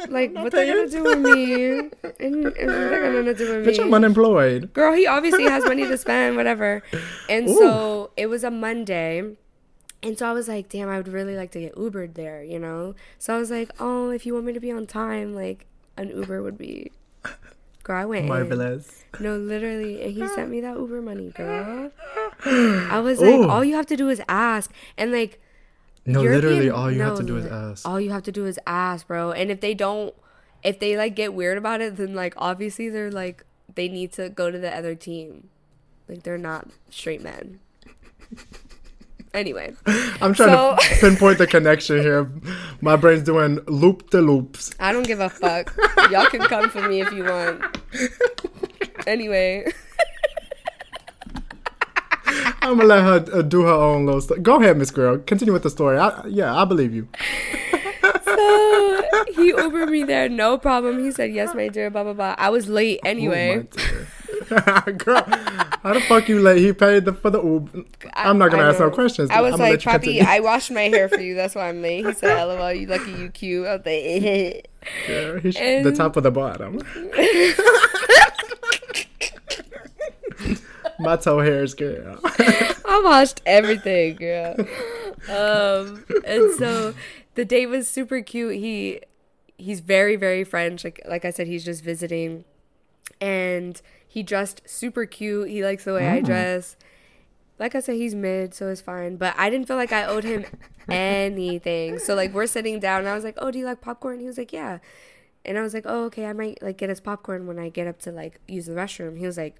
like, 0.08 0.34
what 0.34 0.52
they 0.52 0.66
gonna 0.66 0.88
do 0.88 1.02
with 1.02 1.18
me? 1.18 1.90
And, 2.20 2.44
and 2.44 2.44
what 2.44 2.90
they 2.90 3.00
gonna 3.00 3.34
do 3.34 3.56
with 3.56 3.66
me? 3.66 3.72
Bitch, 3.72 3.82
I'm 3.82 3.92
unemployed. 3.94 4.72
Girl, 4.72 4.94
he 4.94 5.06
obviously 5.06 5.44
has 5.44 5.64
money 5.64 5.86
to 5.86 5.96
spend, 5.96 6.36
whatever. 6.36 6.82
And 7.28 7.48
so 7.48 8.10
it 8.16 8.26
was 8.26 8.44
a 8.44 8.50
Monday. 8.50 9.36
And 10.02 10.18
so 10.18 10.28
I 10.28 10.32
was 10.32 10.48
like, 10.48 10.68
damn, 10.68 10.88
I 10.88 10.96
would 10.96 11.08
really 11.08 11.36
like 11.36 11.52
to 11.52 11.60
get 11.60 11.76
Ubered 11.76 12.14
there, 12.14 12.42
you 12.42 12.58
know? 12.58 12.94
So 13.18 13.34
I 13.34 13.38
was 13.38 13.50
like, 13.50 13.70
oh, 13.78 14.10
if 14.10 14.26
you 14.26 14.34
want 14.34 14.46
me 14.46 14.52
to 14.52 14.60
be 14.60 14.72
on 14.72 14.86
time, 14.86 15.34
like, 15.34 15.66
an 15.96 16.08
Uber 16.08 16.42
would 16.42 16.58
be. 16.58 16.90
Girl, 17.82 17.96
I 17.96 18.04
went 18.04 18.22
in. 18.22 18.28
Marvelous. 18.28 19.04
No, 19.20 19.36
literally. 19.36 20.02
And 20.02 20.12
he 20.12 20.26
sent 20.28 20.50
me 20.50 20.60
that 20.60 20.76
Uber 20.76 21.02
money, 21.02 21.30
girl. 21.30 21.90
I 22.44 23.00
was 23.00 23.20
like, 23.20 23.30
Ooh. 23.34 23.48
all 23.48 23.64
you 23.64 23.74
have 23.74 23.86
to 23.86 23.96
do 23.96 24.08
is 24.08 24.22
ask. 24.28 24.70
And 24.96 25.12
like, 25.12 25.40
No, 26.06 26.22
European- 26.22 26.44
literally, 26.44 26.70
all 26.70 26.90
you 26.90 27.02
have 27.02 27.18
to 27.18 27.22
do 27.24 27.36
is 27.36 27.46
ask. 27.46 27.86
All 27.88 28.00
you 28.00 28.10
have 28.10 28.22
to 28.24 28.32
do 28.32 28.46
is 28.46 28.58
ask, 28.66 29.06
bro. 29.06 29.32
And 29.32 29.50
if 29.50 29.60
they 29.60 29.74
don't, 29.74 30.14
if 30.62 30.78
they 30.78 30.96
like 30.96 31.14
get 31.16 31.34
weird 31.34 31.58
about 31.58 31.80
it, 31.80 31.96
then 31.96 32.14
like 32.14 32.34
obviously 32.36 32.88
they're 32.88 33.10
like 33.10 33.44
they 33.74 33.88
need 33.88 34.12
to 34.12 34.28
go 34.28 34.50
to 34.50 34.58
the 34.58 34.74
other 34.74 34.94
team. 34.94 35.48
Like 36.08 36.22
they're 36.22 36.38
not 36.38 36.68
straight 36.90 37.22
men. 37.22 37.58
Anyway, 39.34 39.74
I'm 40.20 40.34
trying 40.34 40.50
so- 40.50 40.76
to 40.78 40.94
pinpoint 41.00 41.38
the 41.38 41.46
connection 41.46 41.98
here. 42.00 42.30
My 42.80 42.96
brain's 42.96 43.22
doing 43.22 43.60
loop 43.66 44.10
the 44.10 44.20
loops. 44.20 44.72
I 44.78 44.92
don't 44.92 45.06
give 45.06 45.20
a 45.20 45.30
fuck. 45.30 45.74
Y'all 46.10 46.26
can 46.26 46.42
come 46.42 46.68
for 46.68 46.86
me 46.86 47.00
if 47.00 47.10
you 47.12 47.24
want. 47.24 47.62
Anyway, 49.06 49.64
I'm 52.62 52.76
gonna 52.78 52.84
let 52.84 53.02
her 53.02 53.38
uh, 53.38 53.42
do 53.42 53.62
her 53.62 53.72
own 53.72 54.06
little 54.06 54.20
stuff. 54.20 54.40
Go 54.42 54.60
ahead, 54.60 54.76
Miss 54.76 54.90
Girl. 54.90 55.18
Continue 55.18 55.52
with 55.52 55.62
the 55.64 55.70
story. 55.70 55.98
I, 55.98 56.24
yeah, 56.26 56.54
I 56.54 56.64
believe 56.64 56.94
you. 56.94 57.08
so 58.24 59.02
he 59.34 59.52
Ubered 59.52 59.90
me 59.90 60.04
there, 60.04 60.28
no 60.28 60.58
problem. 60.58 61.02
He 61.02 61.10
said 61.10 61.32
yes, 61.32 61.54
my 61.54 61.68
dear. 61.68 61.90
Blah 61.90 62.04
blah 62.04 62.12
blah. 62.12 62.34
I 62.38 62.50
was 62.50 62.68
late 62.68 63.00
anyway. 63.04 63.54
Oh, 63.54 63.56
my 63.56 63.62
dear. 63.62 64.06
Girl, 64.98 65.22
how 65.24 65.94
the 65.94 66.00
fuck 66.08 66.28
you 66.28 66.40
late? 66.40 66.58
He 66.58 66.72
paid 66.72 67.04
the, 67.04 67.12
for 67.12 67.30
the 67.30 67.42
Uber. 67.42 67.84
I'm 68.14 68.38
not 68.38 68.50
gonna 68.50 68.64
ask 68.64 68.80
no 68.80 68.90
questions. 68.90 69.30
I 69.30 69.40
was 69.40 69.54
I'm 69.54 69.60
like, 69.60 69.80
Papi. 69.80 70.22
I 70.22 70.40
washed 70.40 70.70
my 70.70 70.82
hair 70.82 71.08
for 71.08 71.20
you. 71.20 71.34
That's 71.34 71.54
why 71.54 71.68
I'm 71.68 71.82
late. 71.82 72.06
He 72.06 72.12
said, 72.12 72.44
LOL, 72.44 72.72
you 72.72 72.86
lucky, 72.86 73.12
you 73.12 73.30
cute. 73.30 73.66
I 73.66 73.76
was 73.76 73.86
like, 73.86 73.86
he 75.42 75.52
sh- 75.52 75.82
the 75.82 75.94
top 75.96 76.16
of 76.16 76.22
the 76.22 76.30
bottom. 76.30 76.80
My 80.98 81.16
toe 81.16 81.40
hairs, 81.40 81.74
girl. 81.74 82.18
I 82.24 83.00
washed 83.02 83.40
everything, 83.46 84.16
girl. 84.16 84.54
Um, 85.28 86.04
and 86.26 86.54
so 86.58 86.94
the 87.34 87.44
date 87.44 87.66
was 87.66 87.88
super 87.88 88.20
cute. 88.22 88.56
He 88.56 89.00
he's 89.56 89.80
very 89.80 90.16
very 90.16 90.44
French. 90.44 90.84
Like 90.84 91.00
like 91.08 91.24
I 91.24 91.30
said, 91.30 91.46
he's 91.46 91.64
just 91.64 91.82
visiting, 91.82 92.44
and 93.20 93.80
he 94.12 94.22
dressed 94.22 94.60
super 94.66 95.06
cute. 95.06 95.48
He 95.48 95.64
likes 95.64 95.84
the 95.84 95.94
way 95.94 96.06
I 96.06 96.20
mm. 96.20 96.26
dress. 96.26 96.76
Like 97.58 97.74
I 97.74 97.80
said, 97.80 97.94
he's 97.94 98.14
mid, 98.14 98.52
so 98.52 98.68
it's 98.68 98.82
fine. 98.82 99.16
But 99.16 99.34
I 99.38 99.48
didn't 99.48 99.66
feel 99.66 99.78
like 99.78 99.90
I 99.90 100.04
owed 100.04 100.22
him 100.22 100.44
anything. 100.90 101.98
So 101.98 102.14
like 102.14 102.34
we're 102.34 102.46
sitting 102.46 102.78
down, 102.78 103.00
and 103.00 103.08
I 103.08 103.14
was 103.14 103.24
like, 103.24 103.38
"Oh, 103.38 103.50
do 103.50 103.58
you 103.58 103.64
like 103.64 103.80
popcorn?" 103.80 104.20
He 104.20 104.26
was 104.26 104.36
like, 104.36 104.52
"Yeah." 104.52 104.80
And 105.46 105.56
I 105.56 105.62
was 105.62 105.72
like, 105.72 105.84
"Oh, 105.86 106.04
okay. 106.04 106.26
I 106.26 106.34
might 106.34 106.62
like 106.62 106.76
get 106.76 106.90
us 106.90 107.00
popcorn 107.00 107.46
when 107.46 107.58
I 107.58 107.70
get 107.70 107.86
up 107.86 108.00
to 108.00 108.12
like 108.12 108.38
use 108.46 108.66
the 108.66 108.74
restroom." 108.74 109.16
He 109.16 109.24
was 109.24 109.38
like, 109.38 109.56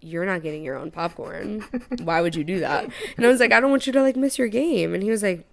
"You're 0.00 0.24
not 0.24 0.40
getting 0.40 0.62
your 0.62 0.76
own 0.76 0.92
popcorn. 0.92 1.62
Why 2.04 2.20
would 2.20 2.36
you 2.36 2.44
do 2.44 2.60
that?" 2.60 2.88
And 3.16 3.26
I 3.26 3.28
was 3.28 3.40
like, 3.40 3.52
"I 3.52 3.58
don't 3.58 3.70
want 3.70 3.88
you 3.88 3.92
to 3.92 4.02
like 4.02 4.14
miss 4.14 4.38
your 4.38 4.46
game." 4.46 4.94
And 4.94 5.02
he 5.02 5.10
was 5.10 5.24
like, 5.24 5.44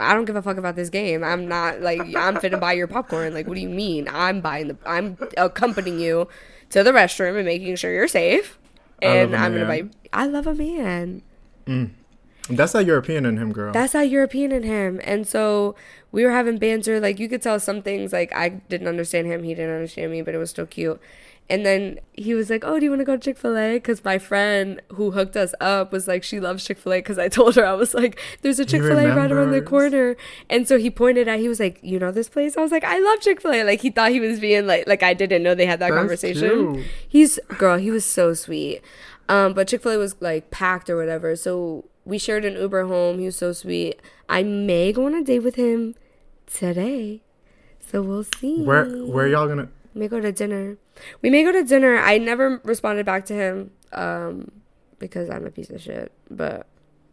"I 0.00 0.14
don't 0.14 0.24
give 0.24 0.36
a 0.36 0.40
fuck 0.40 0.56
about 0.56 0.76
this 0.76 0.88
game. 0.88 1.22
I'm 1.22 1.46
not 1.46 1.82
like 1.82 2.00
I'm 2.00 2.36
finna 2.36 2.58
buy 2.58 2.72
your 2.72 2.86
popcorn. 2.86 3.34
Like, 3.34 3.46
what 3.46 3.56
do 3.56 3.60
you 3.60 3.68
mean? 3.68 4.08
I'm 4.10 4.40
buying 4.40 4.68
the. 4.68 4.78
I'm 4.86 5.18
accompanying 5.36 6.00
you 6.00 6.28
to 6.72 6.82
the 6.82 6.90
restroom 6.90 7.36
and 7.36 7.46
making 7.46 7.76
sure 7.76 7.92
you're 7.92 8.08
safe." 8.08 8.58
And 9.00 9.34
I'm 9.34 9.52
gonna 9.52 9.66
buy. 9.66 9.84
I 10.12 10.26
love 10.26 10.46
a 10.46 10.54
man. 10.54 11.22
Mm. 11.66 11.90
That's 12.48 12.72
that 12.72 12.86
European 12.86 13.24
in 13.24 13.36
him, 13.36 13.52
girl. 13.52 13.72
That's 13.72 13.92
how 13.92 14.00
European 14.00 14.52
in 14.52 14.62
him. 14.64 15.00
And 15.04 15.26
so 15.26 15.74
we 16.10 16.24
were 16.24 16.32
having 16.32 16.58
banter. 16.58 17.00
Like 17.00 17.18
you 17.18 17.28
could 17.28 17.42
tell 17.42 17.60
some 17.60 17.82
things 17.82 18.12
like 18.12 18.34
I 18.34 18.48
didn't 18.48 18.88
understand 18.88 19.26
him, 19.26 19.44
he 19.44 19.54
didn't 19.54 19.74
understand 19.74 20.10
me, 20.10 20.22
but 20.22 20.34
it 20.34 20.38
was 20.38 20.50
still 20.50 20.66
cute. 20.66 21.00
And 21.50 21.66
then 21.66 21.98
he 22.12 22.32
was 22.34 22.48
like, 22.48 22.64
"Oh, 22.64 22.78
do 22.78 22.84
you 22.84 22.90
want 22.90 23.00
to 23.00 23.04
go 23.04 23.16
to 23.16 23.20
Chick 23.20 23.36
Fil 23.36 23.58
A?" 23.58 23.74
Because 23.74 24.02
my 24.04 24.18
friend 24.18 24.80
who 24.94 25.10
hooked 25.10 25.36
us 25.36 25.54
up 25.60 25.92
was 25.92 26.08
like, 26.08 26.22
she 26.22 26.40
loves 26.40 26.64
Chick 26.64 26.78
Fil 26.78 26.94
A. 26.94 26.98
Because 26.98 27.18
I 27.18 27.28
told 27.28 27.56
her 27.56 27.66
I 27.66 27.74
was 27.74 27.92
like, 27.94 28.18
"There's 28.40 28.58
a 28.58 28.64
Chick 28.64 28.80
Fil 28.80 28.98
A 28.98 29.14
right 29.14 29.30
around 29.30 29.50
the 29.50 29.60
corner." 29.60 30.16
And 30.48 30.66
so 30.66 30.78
he 30.78 30.88
pointed 30.90 31.28
at. 31.28 31.40
He 31.40 31.48
was 31.48 31.60
like, 31.60 31.78
"You 31.82 31.98
know 31.98 32.10
this 32.10 32.28
place?" 32.28 32.56
I 32.56 32.60
was 32.62 32.70
like, 32.72 32.84
"I 32.84 32.98
love 32.98 33.20
Chick 33.20 33.42
Fil 33.42 33.52
A." 33.52 33.64
Like 33.64 33.80
he 33.82 33.90
thought 33.90 34.12
he 34.12 34.20
was 34.20 34.40
being 34.40 34.66
like, 34.66 34.86
like 34.86 35.02
I 35.02 35.12
didn't 35.14 35.42
know 35.42 35.54
they 35.54 35.66
had 35.66 35.80
that 35.80 35.90
That's 35.90 35.98
conversation. 35.98 36.74
cute. 36.74 36.86
He's 37.08 37.38
girl. 37.58 37.76
He 37.76 37.90
was 37.90 38.04
so 38.04 38.32
sweet. 38.34 38.80
Um, 39.28 39.52
but 39.52 39.68
Chick 39.68 39.82
Fil 39.82 39.92
A 39.92 39.98
was 39.98 40.16
like 40.20 40.50
packed 40.50 40.88
or 40.88 40.96
whatever. 40.96 41.36
So 41.36 41.84
we 42.04 42.18
shared 42.18 42.44
an 42.44 42.54
Uber 42.54 42.86
home. 42.86 43.18
He 43.18 43.26
was 43.26 43.36
so 43.36 43.52
sweet. 43.52 44.00
I 44.28 44.42
may 44.42 44.92
go 44.92 45.04
on 45.06 45.14
a 45.14 45.22
date 45.22 45.40
with 45.40 45.56
him 45.56 45.96
today. 46.46 47.20
So 47.80 48.00
we'll 48.00 48.24
see. 48.24 48.62
where 48.62 48.86
where 49.04 49.28
y'all 49.28 49.46
gonna? 49.48 49.68
may 49.94 50.08
go 50.08 50.18
to 50.20 50.32
dinner. 50.32 50.78
We 51.22 51.30
may 51.30 51.42
go 51.44 51.52
to 51.52 51.64
dinner. 51.64 51.96
I 51.98 52.18
never 52.18 52.60
responded 52.64 53.06
back 53.06 53.24
to 53.26 53.34
him 53.34 53.70
um, 53.92 54.50
because 54.98 55.30
I'm 55.30 55.46
a 55.46 55.50
piece 55.50 55.70
of 55.70 55.80
shit. 55.80 56.12
But 56.30 56.66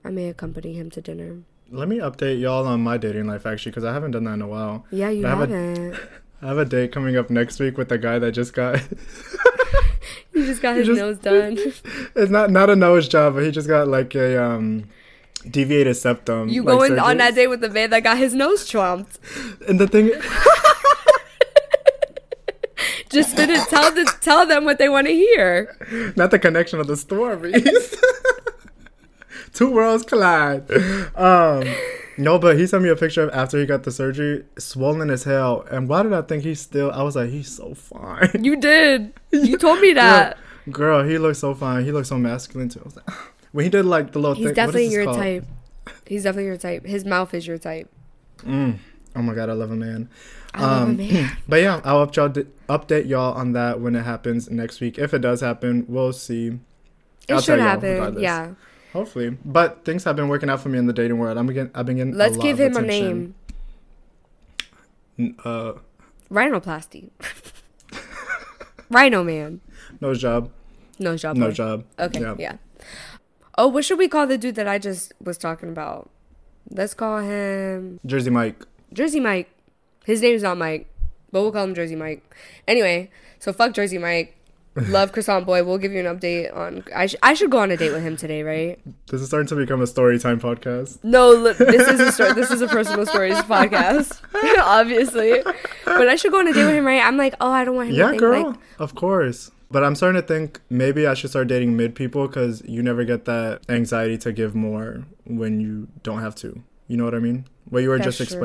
I 0.04 0.10
may 0.10 0.30
accompany 0.30 0.74
him 0.74 0.90
to 0.92 1.02
dinner. 1.02 1.40
Let 1.72 1.88
me 1.88 2.00
update 2.00 2.40
y'all 2.40 2.66
on 2.68 2.82
my 2.82 2.98
dating 2.98 3.28
life 3.28 3.46
actually, 3.46 3.72
because 3.72 3.84
I 3.86 3.94
haven't 3.94 4.12
done 4.12 4.24
that 4.24 4.34
in 4.34 4.42
a 4.42 4.48
while. 4.48 4.86
Yeah, 4.92 5.10
you 5.10 5.26
I 5.26 5.30
have 5.30 5.42
a- 5.42 5.56
haven't. 5.56 6.00
I 6.42 6.48
have 6.48 6.58
a 6.58 6.66
date 6.66 6.92
coming 6.94 7.18
up 7.18 7.30
next 7.30 7.60
week 7.60 7.78
with 7.78 7.90
the 7.90 7.98
guy 7.98 8.18
that 8.18 8.32
just 8.32 8.54
got. 8.54 8.80
he 10.34 10.46
just 10.46 10.62
got 10.62 10.78
his 10.78 10.88
just- 10.88 10.98
nose 11.00 11.18
done. 11.20 11.58
it's 12.16 12.32
not 12.32 12.50
not 12.50 12.70
a 12.70 12.76
nose 12.76 13.08
job, 13.08 13.36
but 13.36 13.44
he 13.44 13.52
just 13.52 13.68
got 13.68 13.88
like 13.88 14.16
a 14.16 14.42
um 14.44 14.86
deviated 15.50 15.96
septum. 15.98 16.50
You 16.50 16.64
like, 16.64 16.78
going 16.78 17.00
on 17.00 17.18
that 17.18 17.36
date 17.36 17.48
with 17.48 17.62
the 17.62 17.70
man 17.70 17.90
that 17.92 18.04
got 18.04 18.18
his 18.18 18.34
nose 18.34 18.68
trumped. 18.68 19.20
And 19.68 19.80
the 19.80 19.88
thing, 19.88 20.12
Just 23.10 23.36
didn't 23.36 23.66
tell 23.68 23.92
the, 23.92 24.12
tell 24.22 24.46
them 24.46 24.66
what 24.66 24.78
they 24.78 24.90
want 24.90 25.08
to 25.08 25.14
hear. 25.14 26.14
not 26.16 26.32
the 26.32 26.40
connection 26.40 26.80
of 26.80 26.88
the 26.88 26.96
stories. 26.98 27.96
Two 29.54 29.72
worlds 29.72 30.04
collide. 30.06 30.70
Um, 31.16 31.64
no, 32.18 32.38
but 32.38 32.58
he 32.58 32.68
sent 32.68 32.84
me 32.84 32.90
a 32.90 32.96
picture 32.96 33.24
of 33.24 33.34
after 33.34 33.60
he 33.60 33.66
got 33.66 33.84
the 33.84 33.92
surgery, 33.92 34.46
swollen 34.58 35.10
as 35.10 35.24
hell. 35.24 35.66
And 35.72 35.90
why 35.90 36.04
did 36.04 36.14
I 36.14 36.22
think 36.22 36.44
he's 36.44 36.62
still? 36.62 36.92
I 36.92 37.02
was 37.04 37.16
like, 37.16 37.30
he's 37.30 37.50
so 37.54 37.74
fine. 37.74 38.30
You 38.44 38.56
did. 38.56 39.14
You 39.32 39.58
told 39.58 39.80
me 39.82 39.94
that. 39.96 40.38
Girl, 40.72 41.04
he 41.04 41.18
looks 41.18 41.40
so 41.40 41.54
fine. 41.56 41.84
He 41.84 41.92
looks 41.92 42.10
so 42.10 42.18
masculine 42.18 42.70
too. 42.70 42.80
I 42.82 42.84
was 42.84 42.96
like, 42.96 43.10
when 43.52 43.64
he 43.66 43.70
did 43.70 43.86
like 43.86 44.12
the 44.12 44.20
little 44.20 44.36
He's 44.36 44.46
thing. 44.48 44.54
definitely 44.56 44.88
your 44.88 45.06
called? 45.06 45.18
type. 45.18 45.46
He's 46.06 46.24
definitely 46.24 46.46
your 46.46 46.58
type. 46.58 46.86
His 46.86 47.04
mouth 47.06 47.34
is 47.34 47.48
your 47.48 47.58
type. 47.58 47.90
Oh 48.46 49.22
my 49.22 49.34
god, 49.34 49.50
I 49.50 49.54
love 49.54 49.72
a 49.72 49.76
man. 49.76 50.10
I 50.54 50.62
love 50.62 50.72
a 50.72 50.84
Um, 50.92 50.98
man. 50.98 51.38
But 51.50 51.62
yeah, 51.62 51.82
I'll 51.84 52.02
up 52.02 52.16
y'all, 52.16 52.32
update 52.70 53.08
y'all 53.08 53.34
on 53.34 53.52
that 53.54 53.82
when 53.82 53.96
it 53.96 54.04
happens 54.04 54.50
next 54.50 54.80
week. 54.80 54.98
If 54.98 55.14
it 55.14 55.20
does 55.20 55.42
happen, 55.42 55.86
we'll 55.88 56.14
see. 56.14 56.60
It 57.28 57.34
I'll 57.34 57.42
should 57.42 57.60
happen. 57.60 57.90
regardless. 57.92 58.24
Yeah. 58.24 58.54
Hopefully, 58.94 59.38
but 59.46 59.86
things 59.86 60.04
have 60.06 60.16
been 60.16 60.30
working 60.30 60.50
out 60.50 60.62
for 60.62 60.70
me 60.70 60.80
in 60.80 60.88
the 60.88 60.94
dating 60.94 61.20
world. 61.20 61.38
I'm 61.38 61.46
getting, 61.48 61.72
I've 61.76 61.86
been 61.86 61.98
getting. 61.98 62.14
Let's 62.16 62.36
a 62.36 62.40
lot 62.40 62.44
give 62.44 62.60
him 62.60 62.76
a 62.76 62.82
name. 62.82 63.36
Uh, 65.44 65.74
Rhinoplasty. 66.32 67.10
Rhino 68.90 69.24
man. 69.24 69.62
no 70.02 70.16
job, 70.16 70.50
No 70.98 71.16
job. 71.18 71.38
no 71.38 71.48
boy. 71.48 71.52
job. 71.52 71.86
Okay. 72.00 72.22
Yeah. 72.22 72.36
Yeah. 72.40 72.56
Oh, 73.58 73.68
what 73.68 73.86
should 73.86 74.00
we 74.00 74.08
call 74.08 74.26
the 74.26 74.38
dude 74.38 74.56
that 74.56 74.68
I 74.68 74.80
just 74.80 75.14
was 75.22 75.38
talking 75.38 75.70
about? 75.70 76.10
Let's 76.72 76.94
call 76.96 77.20
him 77.20 78.00
Jersey 78.06 78.32
Mike. 78.32 78.66
Jersey 78.94 79.20
Mike. 79.20 79.50
His 80.06 80.22
name's 80.22 80.42
not 80.42 80.58
Mike, 80.58 80.89
but 81.32 81.42
we'll 81.42 81.52
call 81.52 81.64
him 81.64 81.76
Jersey 81.76 81.96
Mike. 81.96 82.24
Anyway, 82.68 83.10
so 83.40 83.54
fuck 83.54 83.74
Jersey 83.74 83.98
Mike. 83.98 84.36
Love 84.76 85.12
Croissant 85.12 85.46
Boy. 85.46 85.64
We'll 85.64 85.78
give 85.80 85.92
you 85.92 86.00
an 86.00 86.06
update 86.18 86.56
on. 86.56 86.86
I, 86.96 87.08
sh- 87.08 87.16
I 87.22 87.34
should 87.34 87.50
go 87.52 87.58
on 87.58 87.70
a 87.72 87.76
date 87.76 87.92
with 87.92 88.02
him 88.04 88.16
today, 88.16 88.44
right? 88.44 88.80
This 89.08 89.20
is 89.20 89.28
starting 89.28 89.48
to 89.48 89.56
become 89.56 89.82
a 89.82 89.88
story 89.88 90.18
time 90.20 90.40
podcast. 90.40 91.04
No, 91.04 91.34
look, 91.34 91.58
this 91.58 91.86
is 91.88 92.00
a 92.00 92.12
story. 92.14 92.32
This 92.34 92.50
is 92.50 92.62
a 92.62 92.68
personal 92.68 93.06
stories 93.06 93.36
podcast, 93.40 94.22
obviously. 94.64 95.42
But 95.86 96.08
I 96.08 96.16
should 96.16 96.32
go 96.32 96.40
on 96.40 96.48
a 96.48 96.54
date 96.54 96.66
with 96.66 96.76
him, 96.76 96.86
right? 96.86 97.04
I'm 97.04 97.18
like, 97.18 97.34
oh, 97.42 97.52
I 97.52 97.66
don't 97.66 97.76
want 97.76 97.90
him 97.90 97.96
to 97.96 98.00
Yeah, 98.00 98.10
think 98.12 98.20
girl. 98.22 98.44
like 98.52 98.56
of 98.78 98.96
course. 98.96 99.52
But 99.72 99.84
I'm 99.84 99.96
starting 99.96 100.22
to 100.22 100.28
think 100.28 100.62
maybe 100.70 101.06
I 101.06 101.14
should 101.14 101.30
start 101.32 101.48
dating 101.48 101.76
mid 101.76 101.94
people 101.94 102.28
because 102.28 102.62
you 102.66 102.82
never 102.82 103.04
get 103.04 103.26
that 103.26 103.62
anxiety 103.70 104.18
to 104.20 104.32
give 104.32 104.56
more 104.56 105.04
when 105.26 105.60
you 105.60 105.88
don't 106.04 106.20
have 106.20 106.36
to. 106.36 106.62
You 106.88 106.96
know 106.98 107.06
what 107.06 107.16
I 107.16 107.20
mean? 107.20 107.46
What 107.70 107.84
you 107.84 107.90
were 107.90 107.98
That's 108.00 108.18
just 108.18 108.32
true. 108.32 108.40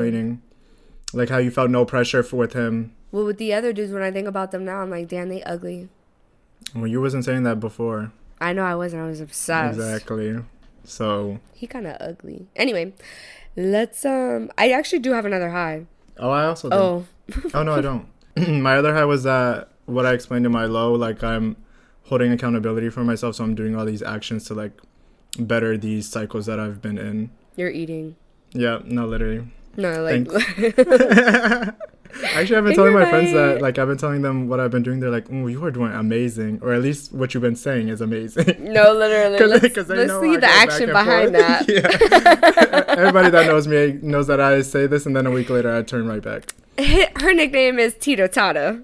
Like 1.15 1.29
how 1.29 1.37
you 1.37 1.51
felt 1.51 1.69
no 1.71 1.85
pressure 1.85 2.23
for 2.23 2.35
with 2.37 2.53
him. 2.53 2.93
Well, 3.11 3.25
with 3.25 3.37
the 3.37 3.53
other 3.53 3.71
dudes, 3.73 3.91
when 3.91 4.01
I 4.03 4.11
think 4.11 4.27
about 4.27 4.51
them 4.51 4.65
now, 4.65 4.81
I'm 4.81 4.89
like, 4.89 5.07
damn, 5.07 5.29
they 5.29 5.41
ugly. 5.43 5.89
Well, 6.75 6.87
you 6.87 6.99
wasn't 7.01 7.25
saying 7.25 7.43
that 7.43 7.59
before. 7.59 8.11
I 8.41 8.53
know 8.53 8.63
I 8.63 8.75
wasn't. 8.75 9.03
I 9.03 9.07
was 9.07 9.21
obsessed. 9.21 9.77
Exactly. 9.77 10.37
So, 10.83 11.39
He 11.53 11.67
kind 11.67 11.87
of 11.87 11.95
ugly. 11.99 12.47
Anyway, 12.55 12.93
let's 13.55 14.05
um. 14.05 14.51
I 14.57 14.71
actually 14.71 14.99
do 14.99 15.11
have 15.13 15.25
another 15.25 15.49
high. 15.51 15.85
oh, 16.17 16.29
I 16.29 16.45
also. 16.45 16.69
Did. 16.69 16.75
Oh, 16.75 17.05
Oh 17.53 17.63
no, 17.63 17.73
I 17.75 17.81
don't. 17.81 18.07
my 18.61 18.77
other 18.77 18.93
high 18.93 19.05
was 19.05 19.23
that 19.23 19.69
what 19.85 20.05
I 20.05 20.13
explained 20.13 20.45
in 20.45 20.51
my 20.51 20.65
low, 20.65 20.93
like 20.93 21.23
I'm 21.23 21.55
holding 22.03 22.31
accountability 22.31 22.89
for 22.89 23.03
myself, 23.03 23.35
so 23.35 23.43
I'm 23.43 23.55
doing 23.55 23.75
all 23.75 23.85
these 23.85 24.03
actions 24.03 24.45
to 24.45 24.53
like 24.53 24.73
better 25.39 25.77
these 25.77 26.07
cycles 26.07 26.45
that 26.45 26.59
I've 26.59 26.81
been 26.81 26.97
in. 26.97 27.31
you're 27.55 27.69
eating. 27.69 28.15
Yeah, 28.51 28.79
no, 28.85 29.05
literally. 29.05 29.47
No, 29.77 30.01
like 30.03 30.27
Actually, 32.33 32.55
I've 32.55 32.63
been 32.63 32.75
telling 32.75 32.93
my 32.93 33.09
friends 33.09 33.33
that, 33.33 33.61
like, 33.61 33.77
I've 33.77 33.89
been 33.89 33.97
telling 33.97 34.21
them 34.21 34.47
what 34.47 34.61
I've 34.61 34.71
been 34.71 34.83
doing. 34.83 35.01
They're 35.01 35.09
like, 35.09 35.25
"Oh, 35.29 35.47
you 35.47 35.61
are 35.65 35.71
doing 35.71 35.91
amazing," 35.91 36.59
or 36.61 36.71
at 36.73 36.81
least 36.81 37.11
what 37.11 37.33
you've 37.33 37.43
been 37.43 37.57
saying 37.57 37.89
is 37.89 37.99
amazing. 37.99 38.55
No, 38.73 38.93
literally. 38.93 39.37
Cause, 39.37 39.49
Let's, 39.49 39.75
'cause 39.75 39.89
let's 39.89 40.13
see 40.21 40.35
I 40.35 40.37
the 40.37 40.47
action 40.47 40.89
behind 40.91 41.35
forth. 41.35 41.67
that. 41.67 42.95
Everybody 42.97 43.29
that 43.31 43.47
knows 43.47 43.67
me 43.67 43.99
knows 44.01 44.27
that 44.27 44.39
I 44.39 44.61
say 44.61 44.87
this, 44.87 45.05
and 45.05 45.13
then 45.15 45.25
a 45.27 45.31
week 45.31 45.49
later 45.49 45.75
I 45.75 45.81
turn 45.81 46.07
right 46.07 46.21
back. 46.21 46.53
Her 47.21 47.33
nickname 47.33 47.79
is 47.79 47.95
Tito 47.95 48.27
Tata. 48.27 48.81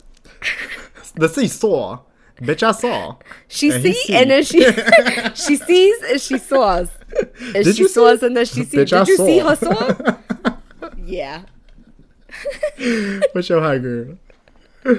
The 1.16 1.30
seesaw, 1.30 2.00
bitch, 2.42 2.64
I 2.64 2.72
saw. 2.72 3.16
She 3.48 3.70
And 3.72 3.82
see 3.82 3.94
see. 3.94 4.14
and 4.16 4.30
then 4.30 4.44
she 4.44 4.62
she 5.36 5.56
sees 5.56 6.04
and 6.04 6.20
she 6.20 6.38
saws. 6.38 6.90
And 7.56 7.64
Did 7.64 7.76
she 7.76 7.84
you 7.84 7.88
see? 7.88 7.94
saws 7.94 8.24
and 8.24 8.36
then 8.36 8.46
she 8.46 8.64
sees. 8.64 8.74
Bitch, 8.92 8.94
I 8.94 9.04
Did 9.06 9.08
you 9.08 9.18
see 9.26 9.40
her 9.40 9.56
saw? 9.56 10.18
Yeah. 11.06 11.44
What's 13.34 13.50
your 13.50 13.62
high 13.62 13.78
girl? 13.80 14.18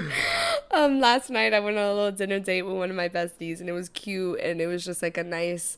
Um, 0.74 1.00
last 1.00 1.28
night 1.28 1.52
I 1.52 1.60
went 1.60 1.76
on 1.76 1.84
a 1.84 1.92
little 1.92 2.12
dinner 2.12 2.40
date 2.40 2.62
with 2.62 2.76
one 2.76 2.88
of 2.88 2.96
my 2.96 3.06
besties, 3.06 3.60
and 3.60 3.68
it 3.68 3.72
was 3.72 3.90
cute, 3.90 4.40
and 4.40 4.58
it 4.58 4.66
was 4.66 4.84
just 4.84 5.02
like 5.02 5.18
a 5.18 5.22
nice, 5.22 5.76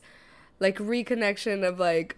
like 0.61 0.77
reconnection 0.77 1.67
of 1.67 1.79
like 1.81 2.15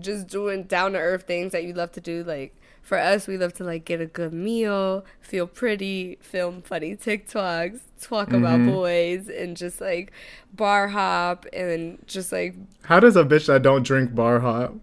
just 0.00 0.26
doing 0.26 0.64
down 0.64 0.92
to 0.94 0.98
earth 0.98 1.22
things 1.22 1.52
that 1.52 1.62
you 1.62 1.72
love 1.72 1.92
to 1.92 2.00
do. 2.00 2.24
Like 2.24 2.56
for 2.82 2.98
us, 2.98 3.28
we 3.28 3.36
love 3.36 3.52
to 3.54 3.64
like 3.64 3.84
get 3.84 4.00
a 4.00 4.06
good 4.06 4.32
meal, 4.32 5.04
feel 5.20 5.46
pretty, 5.46 6.18
film 6.20 6.62
funny 6.62 6.96
TikToks, 6.96 7.78
talk 8.00 8.32
about 8.32 8.64
boys, 8.66 9.28
and 9.28 9.56
just 9.56 9.80
like 9.80 10.10
bar 10.52 10.88
hop, 10.88 11.46
and 11.52 11.98
just 12.08 12.32
like 12.32 12.56
How 12.82 12.98
does 12.98 13.14
a 13.14 13.22
bitch 13.22 13.46
that 13.46 13.62
don't 13.62 13.84
drink 13.84 14.16
bar 14.16 14.40
hop? 14.40 14.74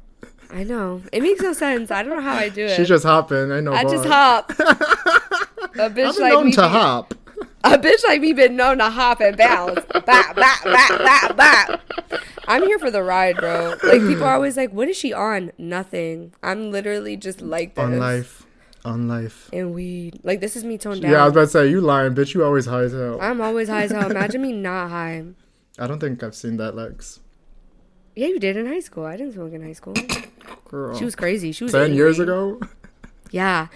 I 0.53 0.63
know 0.63 1.01
it 1.11 1.21
makes 1.21 1.41
no 1.41 1.51
sense. 1.53 1.89
I 1.89 2.03
don't 2.03 2.15
know 2.15 2.21
how 2.21 2.35
I 2.35 2.49
do 2.49 2.63
it. 2.65 2.75
She 2.75 2.85
just 2.85 3.03
hopping. 3.03 3.51
Ain't 3.51 3.63
no 3.63 3.73
I 3.73 3.83
just 3.83 4.05
hop. 4.05 4.51
A 5.75 5.89
bitch 5.89 6.19
like 6.19 6.33
known 6.33 6.45
me 6.45 6.51
to 6.51 6.61
be- 6.61 6.67
hop. 6.67 7.15
A 7.63 7.77
bitch 7.77 8.03
like 8.05 8.21
me 8.21 8.33
been 8.33 8.55
known 8.55 8.77
to 8.77 8.89
hop 8.89 9.19
and 9.19 9.35
bounce. 9.35 9.79
bop, 9.91 10.05
bop, 10.05 10.35
bop, 10.35 10.99
bop, 10.99 11.37
bop. 11.37 11.81
I'm 12.47 12.61
here 12.63 12.77
for 12.77 12.91
the 12.91 13.01
ride, 13.01 13.37
bro. 13.37 13.75
Like 13.83 14.01
people 14.01 14.25
are 14.25 14.35
always 14.35 14.55
like, 14.55 14.71
"What 14.71 14.89
is 14.89 14.97
she 14.97 15.11
on?" 15.11 15.51
Nothing. 15.57 16.33
I'm 16.43 16.71
literally 16.71 17.17
just 17.17 17.41
like 17.41 17.73
this. 17.75 17.83
On 17.83 17.97
life. 17.97 18.45
On 18.85 19.07
life. 19.07 19.49
And 19.53 19.73
weed. 19.73 20.19
Like 20.23 20.39
this 20.41 20.55
is 20.55 20.63
me 20.63 20.77
toned 20.77 21.01
down. 21.01 21.11
Yeah, 21.11 21.21
I 21.21 21.25
was 21.25 21.31
about 21.31 21.41
to 21.41 21.47
say, 21.47 21.67
you 21.69 21.79
lying, 21.81 22.13
bitch. 22.13 22.33
You 22.35 22.43
always 22.43 22.65
high 22.67 22.83
as 22.83 22.91
hell. 22.91 23.17
I'm 23.21 23.41
always 23.41 23.69
high 23.69 23.83
as 23.83 23.91
hell. 23.91 24.11
Imagine 24.11 24.41
me 24.41 24.51
not 24.51 24.89
high. 24.89 25.23
I 25.79 25.87
don't 25.87 25.99
think 25.99 26.21
I've 26.21 26.35
seen 26.35 26.57
that, 26.57 26.75
Lex. 26.75 27.21
Yeah, 28.15 28.27
you 28.27 28.39
did 28.39 28.57
in 28.57 28.65
high 28.67 28.79
school. 28.79 29.05
I 29.05 29.17
didn't 29.17 29.33
smoke 29.33 29.53
in 29.53 29.63
high 29.63 29.73
school. 29.73 29.93
Girl. 30.69 30.97
She 30.97 31.05
was 31.05 31.15
crazy. 31.15 31.51
She 31.51 31.63
was 31.63 31.73
10 31.73 31.93
years 31.93 32.19
ago? 32.19 32.59
Yeah. 33.31 33.67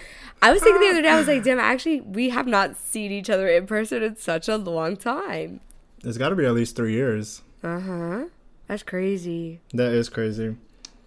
I 0.42 0.52
was 0.52 0.62
thinking 0.62 0.82
the 0.82 0.90
other 0.90 1.02
day, 1.02 1.10
I 1.10 1.18
was 1.18 1.28
like, 1.28 1.44
damn, 1.44 1.60
actually, 1.60 2.02
we 2.02 2.30
have 2.30 2.46
not 2.48 2.78
seen 2.78 3.12
each 3.12 3.30
other 3.30 3.48
in 3.48 3.66
person 3.66 4.04
in 4.04 4.16
such 4.16 4.48
a 4.48 4.58
long 4.58 4.96
time. 4.96 5.62
It's 6.04 6.18
got 6.18 6.30
to 6.30 6.36
be 6.36 6.46
at 6.46 6.54
least 6.54 6.76
three 6.76 6.94
years. 6.94 7.42
Uh 7.64 7.80
huh. 7.80 8.24
That's 8.68 8.84
crazy. 8.84 9.62
That 9.74 9.92
is 9.94 10.10
crazy. 10.10 10.56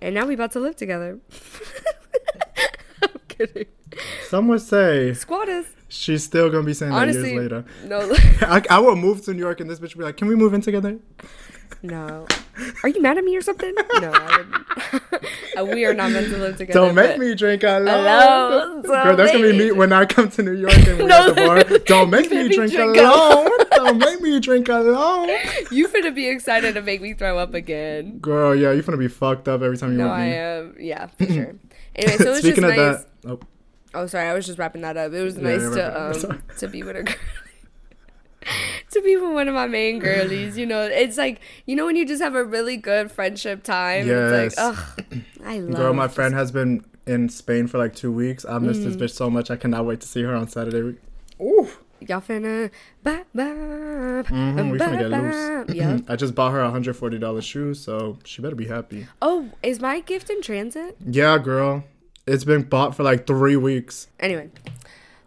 And 0.01 0.14
now 0.14 0.26
we 0.26 0.35
about 0.35 0.51
to 0.53 0.61
live 0.61 0.76
together. 0.76 1.20
I'm 3.03 3.09
kidding. 3.28 3.66
Some 4.28 4.49
would 4.49 4.62
say 4.62 5.12
Squatters. 5.14 5.66
she's 5.89 6.24
still 6.24 6.49
going 6.51 6.62
to 6.62 6.66
be 6.66 6.74
saying 6.74 6.93
Honestly, 6.93 7.22
that 7.22 7.28
years 7.31 7.43
later. 7.53 7.64
no, 7.85 8.01
I, 8.43 8.62
I 8.70 8.78
will 8.78 8.97
move 8.97 9.24
to 9.26 9.35
New 9.35 9.41
York 9.41 9.61
and 9.61 9.68
this 9.68 9.78
bitch 9.78 9.95
will 9.95 10.01
be 10.01 10.05
like, 10.05 10.16
can 10.16 10.28
we 10.28 10.35
move 10.37 10.55
in 10.55 10.61
together? 10.61 10.99
No. 11.83 12.27
Are 12.83 12.89
you 12.91 13.01
mad 13.01 13.16
at 13.18 13.25
me 13.25 13.37
or 13.37 13.41
something? 13.41 13.75
No, 13.75 14.12
I 14.12 14.37
wouldn't. 14.37 15.73
We 15.75 15.85
are 15.85 15.95
not 15.95 16.11
meant 16.12 16.29
to 16.29 16.39
live 16.39 16.57
together. 16.57 16.79
Don't 16.79 16.95
make 16.95 17.18
me 17.18 17.35
drink 17.35 17.62
alone. 17.62 17.89
Alone, 17.89 18.83
Girl, 18.83 19.16
that's 19.16 19.33
going 19.33 19.45
to 19.45 19.53
be 19.53 19.59
me 19.59 19.73
when 19.73 19.93
I 19.93 20.05
come 20.07 20.31
to 20.31 20.43
New 20.43 20.53
York 20.55 20.75
and 20.77 20.99
we're 20.99 21.07
No. 21.07 21.29
at 21.29 21.35
the 21.35 21.41
bar. 21.71 21.79
Don't 21.87 22.11
make 22.11 22.31
me 22.31 22.49
drink, 22.49 22.73
drink 22.73 22.97
alone. 22.97 23.49
Don't 23.73 23.99
make 23.99 24.21
me 24.21 24.41
drink 24.41 24.68
alone. 24.68 25.29
You 25.71 25.89
finna 25.89 26.14
be 26.14 26.29
excited 26.29 26.75
to 26.75 26.83
make 26.83 27.01
me 27.03 27.12
throw 27.14 27.39
up 27.39 27.53
again. 27.55 28.18
Girl, 28.18 28.55
yeah, 28.55 28.73
you're 28.73 28.83
going 28.83 28.93
to 28.93 28.97
be 28.99 29.09
fucked 29.09 29.49
up 29.49 29.62
every 29.62 29.77
time 29.79 29.93
you 29.93 29.99
No, 29.99 30.09
I 30.09 30.27
me. 30.29 30.33
am. 30.35 30.77
Yeah, 30.79 31.07
for 31.07 31.27
sure. 31.27 31.55
Anyway, 31.97 32.16
so 32.18 32.25
it 32.25 32.29
was 32.31 32.39
Speaking 32.41 32.62
just 32.62 32.79
of 32.79 32.85
nice. 32.85 33.05
that, 33.23 33.31
oh, 33.31 33.41
Oh, 33.93 34.07
sorry, 34.07 34.29
I 34.29 34.35
was 34.35 34.47
just 34.47 34.59
wrapping 34.59 34.83
that 34.83 34.97
up. 34.97 35.12
It 35.12 35.23
was 35.23 35.37
Yeah, 35.37 35.43
nice 35.43 35.61
to 35.62 35.68
wrap 35.68 36.16
it 36.16 36.25
up. 36.25 36.31
um 36.31 36.43
to 36.59 36.68
be 36.68 36.83
with 36.83 36.97
a 36.97 37.03
girl. 37.03 37.14
To 38.93 39.03
be 39.03 39.16
one 39.16 39.49
of 39.49 39.55
my 39.55 39.66
main 39.66 39.99
girlies, 39.99 40.57
you 40.59 40.66
know, 40.66 40.82
it's 40.82 41.16
like 41.16 41.41
you 41.66 41.76
know 41.76 41.86
when 41.86 41.97
you 41.97 42.07
just 42.07 42.22
have 42.22 42.34
a 42.34 42.45
really 42.45 42.76
good 42.76 43.11
friendship 43.11 43.62
time. 43.62 44.01
It's 44.01 44.09
Yes. 44.09 44.57
like, 44.57 44.76
ugh, 44.76 45.22
I 45.45 45.59
love. 45.61 45.76
Girl, 45.76 45.93
my 45.95 46.09
friend 46.09 46.34
has 46.34 46.51
been 46.53 46.84
in 47.07 47.28
Spain 47.28 47.66
for 47.66 47.78
like 47.78 47.95
two 47.95 48.12
weeks. 48.12 48.45
I 48.45 48.59
miss 48.59 48.78
this 48.78 48.97
bitch 48.97 49.11
so 49.14 49.30
much. 49.30 49.51
I 49.51 49.57
cannot 49.57 49.84
wait 49.86 50.01
to 50.01 50.07
see 50.09 50.22
her 50.22 50.34
on 50.34 50.49
Saturday. 50.49 50.97
Ooh. 51.41 51.68
Y'all 52.03 52.20
finna 52.22 52.70
Mhm, 53.05 54.70
we 54.72 54.78
finna 54.78 54.99
get 54.99 55.11
loose. 55.11 55.76
Yeah. 55.76 55.99
I 56.09 56.16
just 56.16 56.34
bought 56.34 56.53
her 56.53 56.61
a 56.61 56.70
hundred 56.70 56.97
forty 56.97 57.18
dollars 57.18 57.45
shoes, 57.45 57.80
so 57.80 58.18
she 58.24 58.41
better 58.43 58.55
be 58.57 58.66
happy. 58.66 59.07
Oh, 59.20 59.51
is 59.62 59.80
my 59.80 60.01
gift 60.01 60.30
in 60.30 60.41
transit? 60.43 60.97
Yeah, 61.07 61.36
girl, 61.38 61.84
it's 62.26 62.45
been 62.45 62.62
bought 62.62 62.95
for 62.95 63.03
like 63.03 63.26
three 63.26 63.57
weeks. 63.57 64.07
Anyway, 64.18 64.51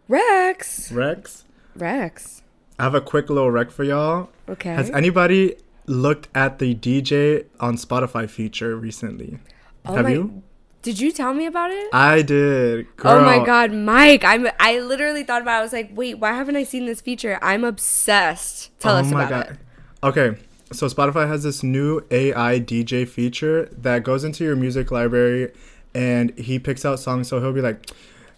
Rex. 0.07 0.91
Rex, 0.91 1.43
Rex. 1.75 2.41
I 2.79 2.83
have 2.83 2.95
a 2.95 3.01
quick 3.01 3.29
little 3.29 3.51
rec 3.51 3.71
for 3.71 3.83
y'all. 3.83 4.29
Okay. 4.49 4.73
Has 4.73 4.89
anybody 4.89 5.55
looked 5.85 6.27
at 6.35 6.59
the 6.59 6.73
DJ 6.75 7.45
on 7.59 7.77
Spotify 7.77 8.29
feature 8.29 8.75
recently? 8.75 9.39
oh 9.85 9.93
have 9.95 10.05
my, 10.05 10.11
you? 10.11 10.43
Did 10.81 10.99
you 10.99 11.11
tell 11.11 11.33
me 11.33 11.45
about 11.45 11.71
it? 11.71 11.89
I 11.93 12.21
did. 12.21 12.95
Girl. 12.97 13.13
Oh 13.13 13.21
my 13.21 13.45
god, 13.45 13.71
Mike! 13.71 14.23
I'm. 14.25 14.47
I 14.59 14.79
literally 14.79 15.23
thought 15.23 15.41
about. 15.41 15.57
it. 15.57 15.59
I 15.59 15.61
was 15.61 15.73
like, 15.73 15.91
wait, 15.93 16.19
why 16.19 16.33
haven't 16.33 16.57
I 16.57 16.63
seen 16.63 16.85
this 16.85 16.99
feature? 16.99 17.39
I'm 17.41 17.63
obsessed. 17.63 18.77
Tell 18.79 18.95
oh 18.95 18.99
us 18.99 19.09
about 19.09 19.49
it. 19.49 19.57
Okay, 20.03 20.37
so 20.73 20.87
Spotify 20.87 21.27
has 21.27 21.43
this 21.43 21.63
new 21.63 22.01
AI 22.11 22.59
DJ 22.59 23.07
feature 23.07 23.69
that 23.77 24.03
goes 24.03 24.25
into 24.25 24.43
your 24.43 24.57
music 24.57 24.91
library 24.91 25.53
and 25.93 26.37
he 26.37 26.59
picks 26.59 26.83
out 26.83 26.99
songs. 26.99 27.27
So 27.29 27.39
he'll 27.39 27.53
be 27.53 27.61
like, 27.61 27.89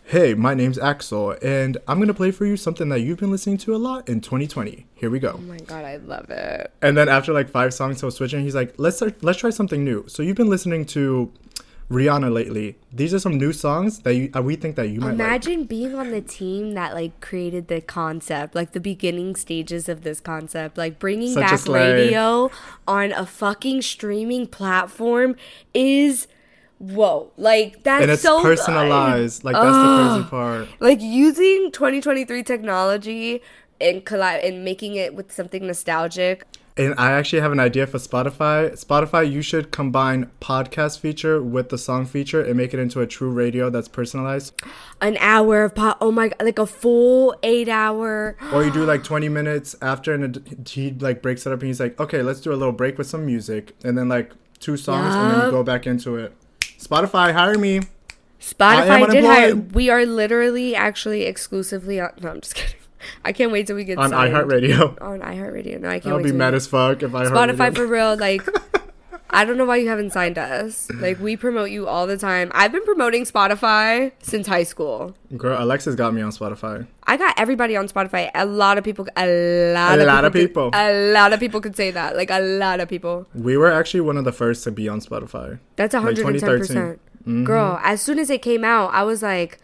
Hey, 0.07 0.35
my 0.35 0.53
name's 0.53 0.77
Axel, 0.77 1.35
and 1.41 1.77
I'm 1.87 1.97
gonna 1.99 2.13
play 2.13 2.29
for 2.29 2.45
you 2.45 2.57
something 2.57 2.89
that 2.89 2.99
you've 2.99 3.17
been 3.17 3.31
listening 3.31 3.57
to 3.59 3.75
a 3.75 3.77
lot 3.77 4.07
in 4.07 4.21
2020. 4.21 4.85
Here 4.93 5.09
we 5.09 5.17
go. 5.17 5.33
Oh 5.33 5.41
my 5.41 5.57
god, 5.57 5.83
I 5.83 5.95
love 5.97 6.29
it. 6.29 6.71
And 6.83 6.95
then 6.95 7.09
after 7.09 7.33
like 7.33 7.49
five 7.49 7.73
songs, 7.73 8.01
he'll 8.01 8.11
switch 8.11 8.31
and 8.33 8.43
he's 8.43 8.53
like, 8.53 8.75
"Let's 8.77 8.97
start, 8.97 9.23
let's 9.23 9.39
try 9.39 9.49
something 9.49 9.83
new." 9.83 10.05
So 10.07 10.21
you've 10.21 10.37
been 10.37 10.49
listening 10.49 10.85
to 10.87 11.33
Rihanna 11.89 12.31
lately. 12.31 12.77
These 12.93 13.15
are 13.15 13.19
some 13.19 13.39
new 13.39 13.51
songs 13.51 13.99
that 14.01 14.13
you, 14.13 14.29
uh, 14.35 14.43
we 14.43 14.55
think 14.55 14.75
that 14.75 14.89
you 14.89 14.99
might 14.99 15.07
like. 15.07 15.15
Imagine 15.15 15.63
being 15.63 15.95
on 15.95 16.11
the 16.11 16.21
team 16.21 16.75
that 16.75 16.93
like 16.93 17.19
created 17.19 17.67
the 17.67 17.81
concept, 17.81 18.53
like 18.53 18.73
the 18.73 18.79
beginning 18.79 19.35
stages 19.35 19.89
of 19.89 20.03
this 20.03 20.19
concept, 20.19 20.77
like 20.77 20.99
bringing 20.99 21.33
Such 21.33 21.65
back 21.65 21.67
radio 21.67 22.51
on 22.87 23.11
a 23.11 23.25
fucking 23.25 23.81
streaming 23.81 24.45
platform 24.45 25.35
is 25.73 26.27
whoa, 26.93 27.31
like 27.37 27.83
that's 27.83 28.01
And 28.03 28.11
it's 28.11 28.21
so 28.21 28.37
good. 28.41 28.57
personalized. 28.57 29.43
Like 29.43 29.55
that's 29.55 29.75
the 29.77 30.09
crazy 30.09 30.29
part. 30.29 30.67
like 30.79 31.01
using 31.01 31.71
2023 31.71 32.43
technology 32.43 33.41
and 33.81 34.05
collab 34.05 34.47
and 34.47 34.63
making 34.63 34.95
it 34.95 35.15
with 35.15 35.31
something 35.31 35.65
nostalgic. 35.67 36.45
And 36.77 36.93
I 36.97 37.11
actually 37.13 37.39
have 37.39 37.53
an 37.53 37.59
idea 37.61 37.87
for 37.87 37.99
Spotify. 37.99 38.71
Spotify, 38.73 39.31
you 39.31 39.41
should 39.41 39.71
combine 39.71 40.29
podcast 40.41 40.99
feature 40.99 41.41
with 41.41 41.69
the 41.69 41.77
song 41.77 42.05
feature 42.05 42.41
and 42.43 42.57
make 42.57 42.73
it 42.73 42.81
into 42.81 42.99
a 42.99 43.07
true 43.07 43.29
radio 43.31 43.69
that's 43.69 43.87
personalized. 43.87 44.61
An 44.99 45.15
hour 45.21 45.63
of 45.63 45.73
pop. 45.73 45.97
Oh 46.01 46.11
my 46.11 46.27
god, 46.27 46.35
like 46.43 46.59
a 46.59 46.65
full 46.65 47.33
eight 47.43 47.69
hour. 47.69 48.35
Or 48.51 48.61
you 48.65 48.71
do 48.71 48.83
like 48.83 49.05
20 49.05 49.29
minutes 49.29 49.77
after, 49.81 50.13
and 50.13 50.35
it- 50.35 50.67
he 50.67 50.91
like 50.91 51.21
breaks 51.21 51.45
it 51.45 51.53
up, 51.53 51.59
and 51.61 51.67
he's 51.67 51.79
like, 51.79 51.97
"Okay, 51.97 52.21
let's 52.21 52.41
do 52.41 52.51
a 52.51 52.59
little 52.59 52.73
break 52.73 52.97
with 52.97 53.07
some 53.07 53.25
music, 53.25 53.73
and 53.85 53.97
then 53.97 54.09
like 54.09 54.33
two 54.59 54.75
songs, 54.75 55.15
and 55.15 55.31
then 55.31 55.45
you 55.45 55.51
go 55.51 55.63
back 55.63 55.87
into 55.87 56.17
it." 56.17 56.33
Spotify, 56.85 57.33
hire 57.33 57.57
me. 57.57 57.81
Spotify 58.39 59.09
did 59.09 59.23
hire. 59.23 59.55
We 59.55 59.89
are 59.89 60.05
literally 60.05 60.75
actually 60.75 61.23
exclusively 61.23 61.99
on. 61.99 62.11
No, 62.21 62.29
I'm 62.29 62.41
just 62.41 62.55
kidding. 62.55 62.75
I 63.25 63.33
can't 63.33 63.51
wait 63.51 63.67
till 63.67 63.75
we 63.75 63.83
get 63.83 63.97
on 63.97 64.11
iHeartRadio. 64.11 65.01
On 65.01 65.19
iHeartRadio. 65.19 65.79
No, 65.79 65.89
I 65.89 65.99
can't 65.99 66.15
I'll 66.15 66.23
be 66.23 66.31
mad 66.31 66.53
as 66.53 66.67
fuck 66.67 67.03
if 67.03 67.13
I 67.13 67.25
Spotify 67.25 67.75
for 67.75 67.85
real. 67.85 68.17
Like, 68.17 68.43
I 69.29 69.43
don't 69.43 69.57
know 69.57 69.65
why 69.65 69.77
you 69.77 69.89
haven't 69.89 70.11
signed 70.11 70.37
us. 70.37 70.89
Like, 70.93 71.19
we 71.19 71.35
promote 71.35 71.69
you 71.71 71.87
all 71.87 72.05
the 72.07 72.15
time. 72.17 72.51
I've 72.53 72.71
been 72.71 72.83
promoting 72.85 73.23
Spotify 73.25 74.11
since 74.21 74.47
high 74.47 74.63
school. 74.63 75.15
Girl, 75.35 75.61
Alexis 75.61 75.95
got 75.95 76.13
me 76.13 76.21
on 76.21 76.31
Spotify. 76.31 76.87
I 77.05 77.17
got 77.17 77.33
everybody 77.37 77.75
on 77.75 77.87
Spotify. 77.87 78.29
A 78.35 78.45
lot 78.45 78.77
of 78.77 78.83
people. 78.83 79.07
A 79.17 79.25
lot 79.73 79.97
A 79.97 80.01
of 80.01 80.07
lot 80.07 80.25
of 80.25 80.33
people. 80.33 80.47
people. 80.47 80.71
could- 80.71 80.79
a 80.79 81.11
lot 81.11 81.33
of 81.33 81.39
people 81.39 81.59
could 81.59 81.75
say 81.75 81.91
that. 81.91 82.15
Like 82.15 82.29
a 82.29 82.39
lot 82.39 82.79
of 82.79 82.87
people. 82.87 83.27
We 83.33 83.57
were 83.57 83.71
actually 83.71 84.01
one 84.01 84.17
of 84.17 84.25
the 84.25 84.31
first 84.31 84.63
to 84.65 84.71
be 84.71 84.87
on 84.87 84.99
Spotify. 85.01 85.59
That's 85.75 85.93
a 85.93 86.01
hundred 86.01 86.19
and 86.25 86.39
ten 86.39 86.49
2013. 86.49 86.59
percent. 86.59 86.99
Mm-hmm. 87.21 87.43
Girl, 87.45 87.79
as 87.83 88.01
soon 88.01 88.19
as 88.19 88.29
it 88.29 88.41
came 88.43 88.63
out, 88.63 88.93
I 88.93 89.03
was 89.03 89.23
like, 89.23 89.57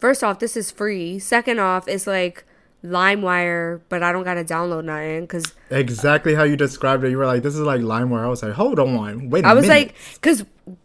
first 0.00 0.24
off, 0.24 0.40
this 0.40 0.56
is 0.56 0.70
free. 0.72 1.18
Second 1.20 1.60
off, 1.60 1.86
it's 1.86 2.06
like 2.08 2.44
LimeWire, 2.84 3.80
but 3.88 4.02
I 4.02 4.12
don't 4.12 4.24
gotta 4.24 4.44
download 4.44 4.84
nothing 4.84 5.22
because 5.22 5.54
Exactly 5.70 6.34
how 6.34 6.42
you 6.44 6.56
described 6.56 7.02
it. 7.04 7.10
You 7.10 7.18
were 7.18 7.26
like, 7.26 7.42
"This 7.42 7.54
is 7.54 7.60
like 7.60 7.80
LimeWire." 7.80 8.24
I 8.24 8.28
was 8.28 8.42
like, 8.42 8.52
"Hold 8.52 8.78
on, 8.78 9.30
wait 9.30 9.44
a 9.44 9.48
I 9.48 9.54
was 9.54 9.66
minute." 9.66 9.88
like, 9.88 9.94
because 10.14 10.44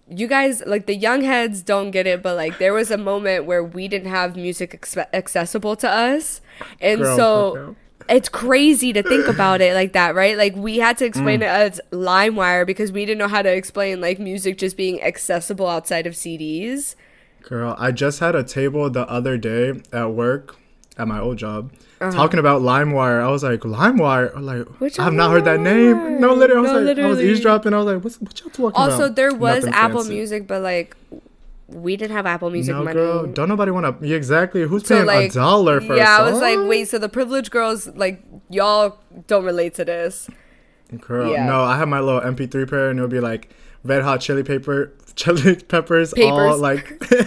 you 0.10 0.28
guys 0.28 0.64
like 0.66 0.86
the 0.88 0.96
young 0.96 1.22
heads 1.22 1.62
don't 1.62 1.92
get 1.92 2.08
it, 2.08 2.24
but 2.24 2.36
like 2.36 2.58
there 2.58 2.74
was 2.74 2.90
a 2.92 2.98
moment 2.98 3.46
where 3.46 3.64
we 3.64 3.88
didn't 3.88 4.10
have 4.10 4.36
music 4.36 4.74
ex- 4.74 4.98
accessible 5.14 5.76
to 5.78 5.90
us, 5.90 6.42
and 6.82 7.02
Girl, 7.02 7.16
so 7.18 7.76
it's 8.08 8.30
crazy 8.30 8.92
to 8.94 9.04
think 9.04 9.28
about 9.28 9.62
it 9.62 9.74
like 9.76 9.94
that, 9.94 10.16
right? 10.16 10.36
Like 10.38 10.56
we 10.56 10.78
had 10.80 10.98
to 10.98 11.06
explain 11.06 11.42
Mm. 11.42 11.44
it 11.44 11.48
as 11.50 11.82
LimeWire 11.92 12.66
because 12.66 12.92
we 12.92 13.06
didn't 13.06 13.20
know 13.20 13.28
how 13.28 13.42
to 13.44 13.54
explain 13.54 14.02
like 14.02 14.18
music 14.20 14.58
just 14.58 14.78
being 14.78 15.02
accessible 15.04 15.68
outside 15.68 16.08
of 16.08 16.14
CDs. 16.14 16.96
Girl, 17.44 17.76
I 17.78 17.92
just 17.92 18.20
had 18.20 18.36
a 18.36 18.44
table 18.44 18.90
the 18.90 19.08
other 19.08 19.38
day 19.38 19.82
at 19.94 20.12
work, 20.12 20.56
at 20.98 21.08
my 21.08 21.20
old 21.20 21.38
job, 21.38 21.72
talking 22.00 22.40
about 22.40 22.62
LimeWire. 22.62 23.22
I 23.22 23.28
was 23.30 23.44
like, 23.44 23.62
LimeWire? 23.62 24.36
I'm 24.36 24.46
like, 24.46 24.62
Uh-huh. 24.62 24.74
Which 24.80 25.00
I 25.00 25.04
have 25.04 25.14
not 25.14 25.32
heard 25.32 25.46
that 25.46 25.60
name. 25.60 26.20
No, 26.22 26.34
literally, 26.34 26.68
I 26.70 26.74
was 26.74 26.82
No, 26.82 26.92
like, 26.92 26.98
I 27.00 27.08
was 27.08 27.20
eavesdropping. 27.22 27.74
I 27.74 27.78
was 27.78 27.86
like, 27.94 28.04
what's 28.04 28.22
what 28.22 28.40
y'all 28.40 28.50
talking 28.50 28.66
about? 28.82 28.92
Also, 28.92 29.10
there 29.10 29.34
was 29.34 29.66
Nothing 29.66 29.74
Apple 29.74 30.00
fancy. 30.00 30.14
Music, 30.16 30.48
but 30.48 30.62
like 30.62 30.96
we 31.68 31.96
didn't 31.98 32.16
have 32.16 32.26
Apple 32.26 32.50
Music 32.50 32.74
No, 32.74 32.84
money. 32.84 32.94
girl, 32.96 33.28
don't 33.28 33.48
nobody 33.50 33.70
want 33.72 34.02
to. 34.02 34.14
Exactly, 34.16 34.64
who's 34.64 34.88
So 34.88 34.96
paying 34.96 35.06
like 35.08 35.30
a 35.32 35.34
dollar 35.34 35.80
for? 35.82 35.96
yeah, 35.96 36.18
a 36.18 36.22
I 36.22 36.32
was 36.32 36.40
like, 36.42 36.58
wait, 36.68 36.88
so 36.88 36.98
the 36.98 37.10
privileged 37.10 37.52
girls 37.52 37.86
like 37.88 38.24
y'all 38.50 38.98
don't 39.28 39.44
relate 39.46 39.76
to 39.76 39.86
this. 39.86 40.30
Girl, 41.02 41.32
Yeah. 41.32 41.46
no, 41.46 41.62
I 41.64 41.78
have 41.78 41.88
my 41.88 42.00
little 42.00 42.22
MP3 42.22 42.68
player, 42.68 42.90
and 42.90 42.98
it'll 42.98 43.08
be 43.10 43.20
like 43.20 43.54
Red 43.84 44.02
Hot 44.02 44.20
Chili 44.22 44.42
Pepper, 44.42 44.94
Chili 45.16 45.58
Peppers, 45.58 46.14
all 46.14 46.58
like 46.58 47.00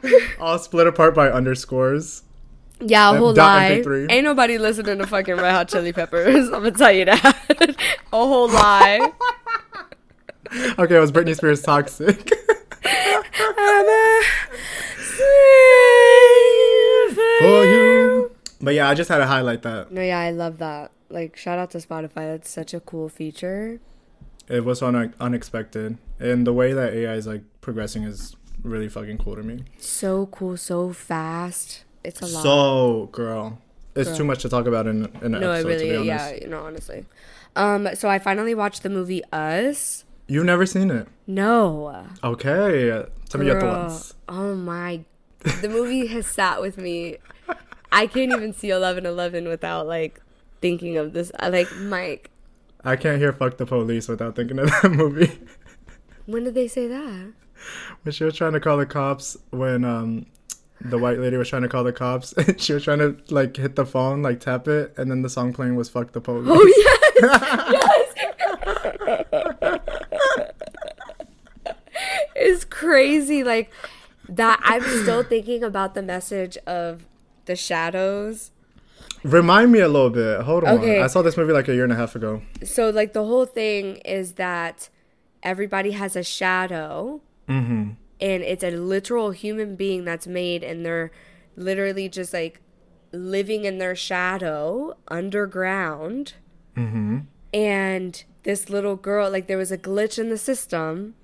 all 0.40 0.58
split 0.58 0.86
apart 0.86 1.14
by 1.14 1.28
underscores. 1.30 2.22
Yeah, 2.80 3.14
a 3.14 3.18
whole 3.18 3.32
dot 3.32 3.56
lie. 3.56 3.70
MP3. 3.82 4.10
Ain't 4.12 4.24
nobody 4.24 4.58
listening 4.58 4.98
to 4.98 5.06
fucking 5.06 5.36
Red 5.36 5.52
Hot 5.52 5.68
Chili 5.68 5.92
Peppers. 5.92 6.46
I'm 6.52 6.62
gonna 6.62 6.70
tell 6.72 6.92
you 6.92 7.06
that. 7.06 7.76
a 8.12 8.16
whole 8.16 8.48
lie. 8.48 9.12
Okay, 10.78 10.94
it 10.96 11.00
was 11.00 11.10
Britney 11.10 11.34
Spears 11.36 11.60
toxic. 11.60 12.30
For 17.40 17.64
you. 17.64 18.30
But 18.60 18.74
yeah, 18.74 18.88
I 18.88 18.94
just 18.94 19.08
had 19.08 19.18
to 19.18 19.26
highlight 19.26 19.62
that. 19.62 19.92
No, 19.92 20.00
yeah, 20.00 20.18
I 20.20 20.30
love 20.30 20.58
that. 20.58 20.90
Like, 21.10 21.36
shout 21.36 21.58
out 21.58 21.70
to 21.72 21.78
Spotify. 21.78 22.30
That's 22.32 22.48
such 22.48 22.72
a 22.74 22.80
cool 22.80 23.08
feature. 23.08 23.80
It 24.48 24.64
was 24.64 24.82
un- 24.82 25.14
unexpected, 25.20 25.98
and 26.20 26.46
the 26.46 26.52
way 26.52 26.72
that 26.72 26.94
AI 26.94 27.14
is 27.14 27.26
like 27.26 27.42
progressing 27.60 28.04
is 28.04 28.36
really 28.62 28.88
fucking 28.88 29.18
cool 29.18 29.34
to 29.36 29.42
me. 29.42 29.64
So 29.78 30.26
cool, 30.26 30.56
so 30.56 30.92
fast. 30.92 31.84
It's 32.06 32.22
a 32.22 32.26
lot. 32.26 32.42
So, 32.42 33.08
girl, 33.12 33.58
it's 33.94 34.08
Girl. 34.10 34.18
too 34.18 34.24
much 34.24 34.42
to 34.42 34.48
talk 34.48 34.66
about 34.66 34.86
in, 34.86 35.06
in 35.22 35.34
an 35.34 35.40
no, 35.40 35.50
episode. 35.50 35.68
really, 35.68 35.88
to 35.90 36.00
be 36.02 36.06
yeah, 36.06 36.26
honest. 36.28 36.46
know, 36.46 36.62
honestly. 36.64 37.04
Um, 37.56 37.88
so 37.94 38.08
I 38.08 38.18
finally 38.18 38.54
watched 38.54 38.82
the 38.82 38.90
movie 38.90 39.22
Us. 39.32 40.04
You've 40.28 40.44
never 40.44 40.66
seen 40.66 40.90
it. 40.90 41.08
No. 41.26 42.06
Okay, 42.22 43.04
tell 43.28 43.40
me 43.40 43.46
your 43.46 43.60
thoughts. 43.60 44.14
Oh 44.28 44.54
my. 44.54 45.04
The 45.62 45.68
movie 45.68 46.06
has 46.08 46.26
sat 46.26 46.60
with 46.60 46.76
me. 46.76 47.18
I 47.92 48.06
can't 48.06 48.32
even 48.32 48.52
see 48.52 48.68
1111 48.72 49.48
without 49.48 49.86
like 49.86 50.20
thinking 50.60 50.96
of 50.96 51.12
this. 51.12 51.30
I 51.38 51.48
like 51.48 51.72
Mike. 51.76 52.30
I 52.84 52.96
can't 52.96 53.18
hear 53.18 53.32
"fuck 53.32 53.56
the 53.56 53.66
police" 53.66 54.08
without 54.08 54.36
thinking 54.36 54.58
of 54.58 54.66
that 54.82 54.90
movie. 54.90 55.38
When 56.26 56.44
did 56.44 56.54
they 56.54 56.68
say 56.68 56.86
that? 56.88 57.32
when 58.02 58.12
she 58.12 58.22
was 58.24 58.36
trying 58.36 58.52
to 58.52 58.60
call 58.60 58.76
the 58.76 58.86
cops, 58.86 59.36
when 59.50 59.84
um 59.84 60.26
the 60.80 60.98
white 60.98 61.18
lady 61.18 61.36
was 61.36 61.48
trying 61.48 61.62
to 61.62 61.68
call 61.68 61.84
the 61.84 61.92
cops, 61.92 62.32
and 62.34 62.60
she 62.60 62.72
was 62.72 62.84
trying 62.84 62.98
to 62.98 63.16
like 63.30 63.56
hit 63.56 63.76
the 63.76 63.86
phone, 63.86 64.22
like 64.22 64.40
tap 64.40 64.68
it, 64.68 64.94
and 64.96 65.10
then 65.10 65.22
the 65.22 65.30
song 65.30 65.52
playing 65.52 65.76
was 65.76 65.88
"fuck 65.88 66.12
the 66.12 66.20
police." 66.20 66.46
Oh 66.50 66.66
yes, 66.76 68.12
yes. 69.66 69.80
it's 72.34 72.64
crazy, 72.64 73.42
like 73.44 73.70
that. 74.28 74.60
I'm 74.64 74.82
still 75.02 75.22
thinking 75.22 75.62
about 75.62 75.94
the 75.94 76.02
message 76.02 76.56
of 76.66 77.06
the 77.46 77.56
shadows. 77.56 78.50
Remind 79.22 79.72
me 79.72 79.80
a 79.80 79.88
little 79.88 80.10
bit. 80.10 80.42
Hold 80.42 80.64
on. 80.64 80.78
Okay. 80.78 81.00
I 81.00 81.06
saw 81.08 81.22
this 81.22 81.36
movie 81.36 81.52
like 81.52 81.68
a 81.68 81.74
year 81.74 81.84
and 81.84 81.92
a 81.92 81.96
half 81.96 82.14
ago. 82.14 82.42
So, 82.62 82.90
like 82.90 83.12
the 83.12 83.24
whole 83.24 83.46
thing 83.46 83.96
is 84.04 84.32
that 84.34 84.88
everybody 85.42 85.92
has 85.92 86.16
a 86.16 86.22
shadow, 86.22 87.20
Mm-hmm. 87.48 87.90
And 88.20 88.42
it's 88.42 88.64
a 88.64 88.70
literal 88.70 89.30
human 89.30 89.76
being 89.76 90.04
that's 90.04 90.26
made, 90.26 90.62
and 90.62 90.84
they're 90.84 91.10
literally 91.56 92.08
just 92.08 92.32
like 92.32 92.60
living 93.12 93.64
in 93.64 93.78
their 93.78 93.94
shadow 93.96 94.96
underground. 95.08 96.34
Mm-hmm. 96.76 97.20
and 97.54 98.24
this 98.42 98.68
little 98.68 98.96
girl 98.96 99.30
like 99.30 99.46
there 99.46 99.56
was 99.56 99.72
a 99.72 99.78
glitch 99.78 100.18
in 100.18 100.28
the 100.28 100.36
system. 100.36 101.14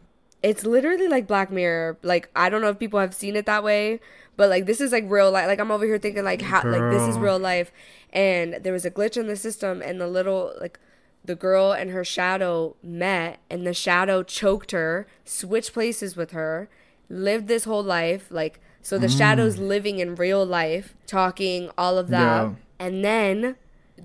It's 0.42 0.64
literally 0.64 1.06
like 1.06 1.26
black 1.26 1.50
mirror. 1.50 1.98
Like 2.02 2.30
i 2.34 2.48
don't 2.48 2.62
know 2.62 2.70
if 2.70 2.78
people 2.78 2.98
have 2.98 3.14
seen 3.14 3.36
it 3.36 3.44
that 3.46 3.62
way 3.62 4.00
but 4.36 4.48
like 4.48 4.64
this 4.64 4.80
is 4.80 4.92
like 4.92 5.04
real 5.08 5.30
life. 5.30 5.46
Like 5.46 5.60
i'm 5.60 5.70
over 5.70 5.84
here 5.84 5.98
thinking 5.98 6.24
like 6.24 6.40
how 6.40 6.62
like 6.64 6.90
this 6.90 7.02
is 7.02 7.18
real 7.18 7.38
life. 7.38 7.70
And 8.14 8.54
there 8.62 8.72
was 8.72 8.84
a 8.84 8.90
glitch 8.90 9.16
in 9.18 9.26
the 9.26 9.36
system 9.36 9.82
and 9.82 10.00
the 10.00 10.08
little 10.08 10.54
like 10.58 10.78
the 11.24 11.34
girl 11.36 11.72
and 11.72 11.90
her 11.90 12.04
shadow 12.04 12.76
met 12.82 13.38
and 13.50 13.66
the 13.66 13.74
shadow 13.74 14.22
choked 14.22 14.70
her 14.72 15.06
switched 15.24 15.72
places 15.72 16.16
with 16.16 16.30
her 16.32 16.68
lived 17.12 17.46
this 17.48 17.64
whole 17.64 17.82
life 17.82 18.26
like 18.30 18.58
so 18.80 18.98
the 18.98 19.08
shadow's 19.08 19.58
living 19.58 19.98
in 19.98 20.14
real 20.14 20.44
life 20.44 20.94
talking 21.06 21.70
all 21.78 21.98
of 21.98 22.08
that 22.08 22.42
Yeah. 22.44 22.52
and 22.80 23.04
then 23.04 23.56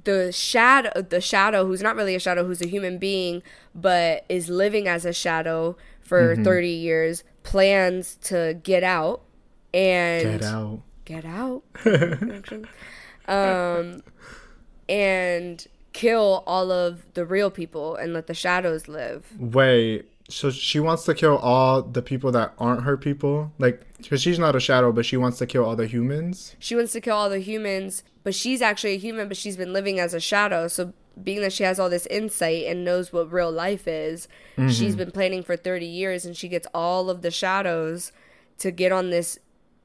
the 0.03 0.31
shadow 0.31 1.01
the 1.01 1.21
shadow 1.21 1.65
who's 1.65 1.81
not 1.81 1.95
really 1.95 2.13
a 2.15 2.19
shadow 2.19 2.45
who's 2.45 2.61
a 2.61 2.67
human 2.67 2.97
being 2.97 3.41
but 3.73 4.25
is 4.29 4.49
living 4.49 4.87
as 4.87 5.05
a 5.05 5.13
shadow 5.13 5.75
for 6.01 6.33
Mm-hmm. 6.35 6.43
30 6.43 6.69
years 6.69 7.23
plans 7.43 8.15
to 8.23 8.59
get 8.63 8.83
out 8.83 9.21
and 9.73 10.39
Get 10.41 10.43
out. 10.43 10.81
get 11.05 11.25
out 11.25 11.63
um 13.27 14.03
and 14.89 15.67
kill 15.93 16.43
all 16.45 16.71
of 16.71 17.05
the 17.13 17.25
real 17.25 17.49
people 17.49 17.95
and 17.95 18.13
let 18.13 18.27
the 18.27 18.33
shadows 18.33 18.87
live 18.87 19.25
Wait. 19.39 20.05
So 20.29 20.51
she 20.51 20.79
wants 20.79 21.05
to 21.05 21.13
kill 21.13 21.37
all 21.37 21.81
the 21.81 22.01
people 22.01 22.31
that 22.33 22.53
aren't 22.57 22.83
her 22.83 22.97
people, 22.97 23.51
like 23.59 23.85
because 23.97 24.21
she's 24.21 24.37
not 24.37 24.55
a 24.55 24.59
shadow, 24.59 24.91
but 24.91 25.05
she 25.05 25.17
wants 25.17 25.37
to 25.39 25.45
kill 25.45 25.63
all 25.63 25.75
the 25.75 25.87
humans. 25.87 26.55
she 26.59 26.75
wants 26.75 26.91
to 26.93 27.01
kill 27.01 27.15
all 27.15 27.29
the 27.29 27.39
humans 27.39 28.03
but 28.23 28.35
she's 28.35 28.61
actually 28.61 28.93
a 28.93 28.97
human 28.97 29.27
but 29.29 29.37
she's 29.37 29.55
been 29.55 29.73
living 29.73 29.99
as 29.99 30.13
a 30.13 30.19
shadow. 30.19 30.67
So 30.67 30.93
being 31.21 31.41
that 31.41 31.53
she 31.53 31.63
has 31.63 31.79
all 31.79 31.89
this 31.89 32.05
insight 32.07 32.65
and 32.65 32.85
knows 32.85 33.11
what 33.11 33.31
real 33.31 33.51
life 33.51 33.87
is 33.87 34.27
mm-hmm. 34.55 34.69
she's 34.69 34.95
been 34.95 35.11
planning 35.11 35.41
for 35.41 35.55
30 35.55 35.85
years 35.85 36.25
and 36.25 36.37
she 36.37 36.47
gets 36.47 36.67
all 36.73 37.09
of 37.09 37.21
the 37.23 37.31
shadows 37.31 38.11
to 38.59 38.69
get 38.69 38.91
on 38.91 39.09
this 39.09 39.39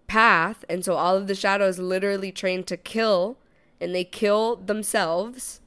path. 0.08 0.64
And 0.68 0.84
so 0.84 0.94
all 0.94 1.16
of 1.16 1.26
the 1.26 1.34
shadows 1.34 1.78
literally 1.78 2.32
train 2.32 2.64
to 2.64 2.76
kill 2.76 3.38
and 3.80 3.94
they 3.94 4.04
kill 4.04 4.56
themselves 4.56 5.61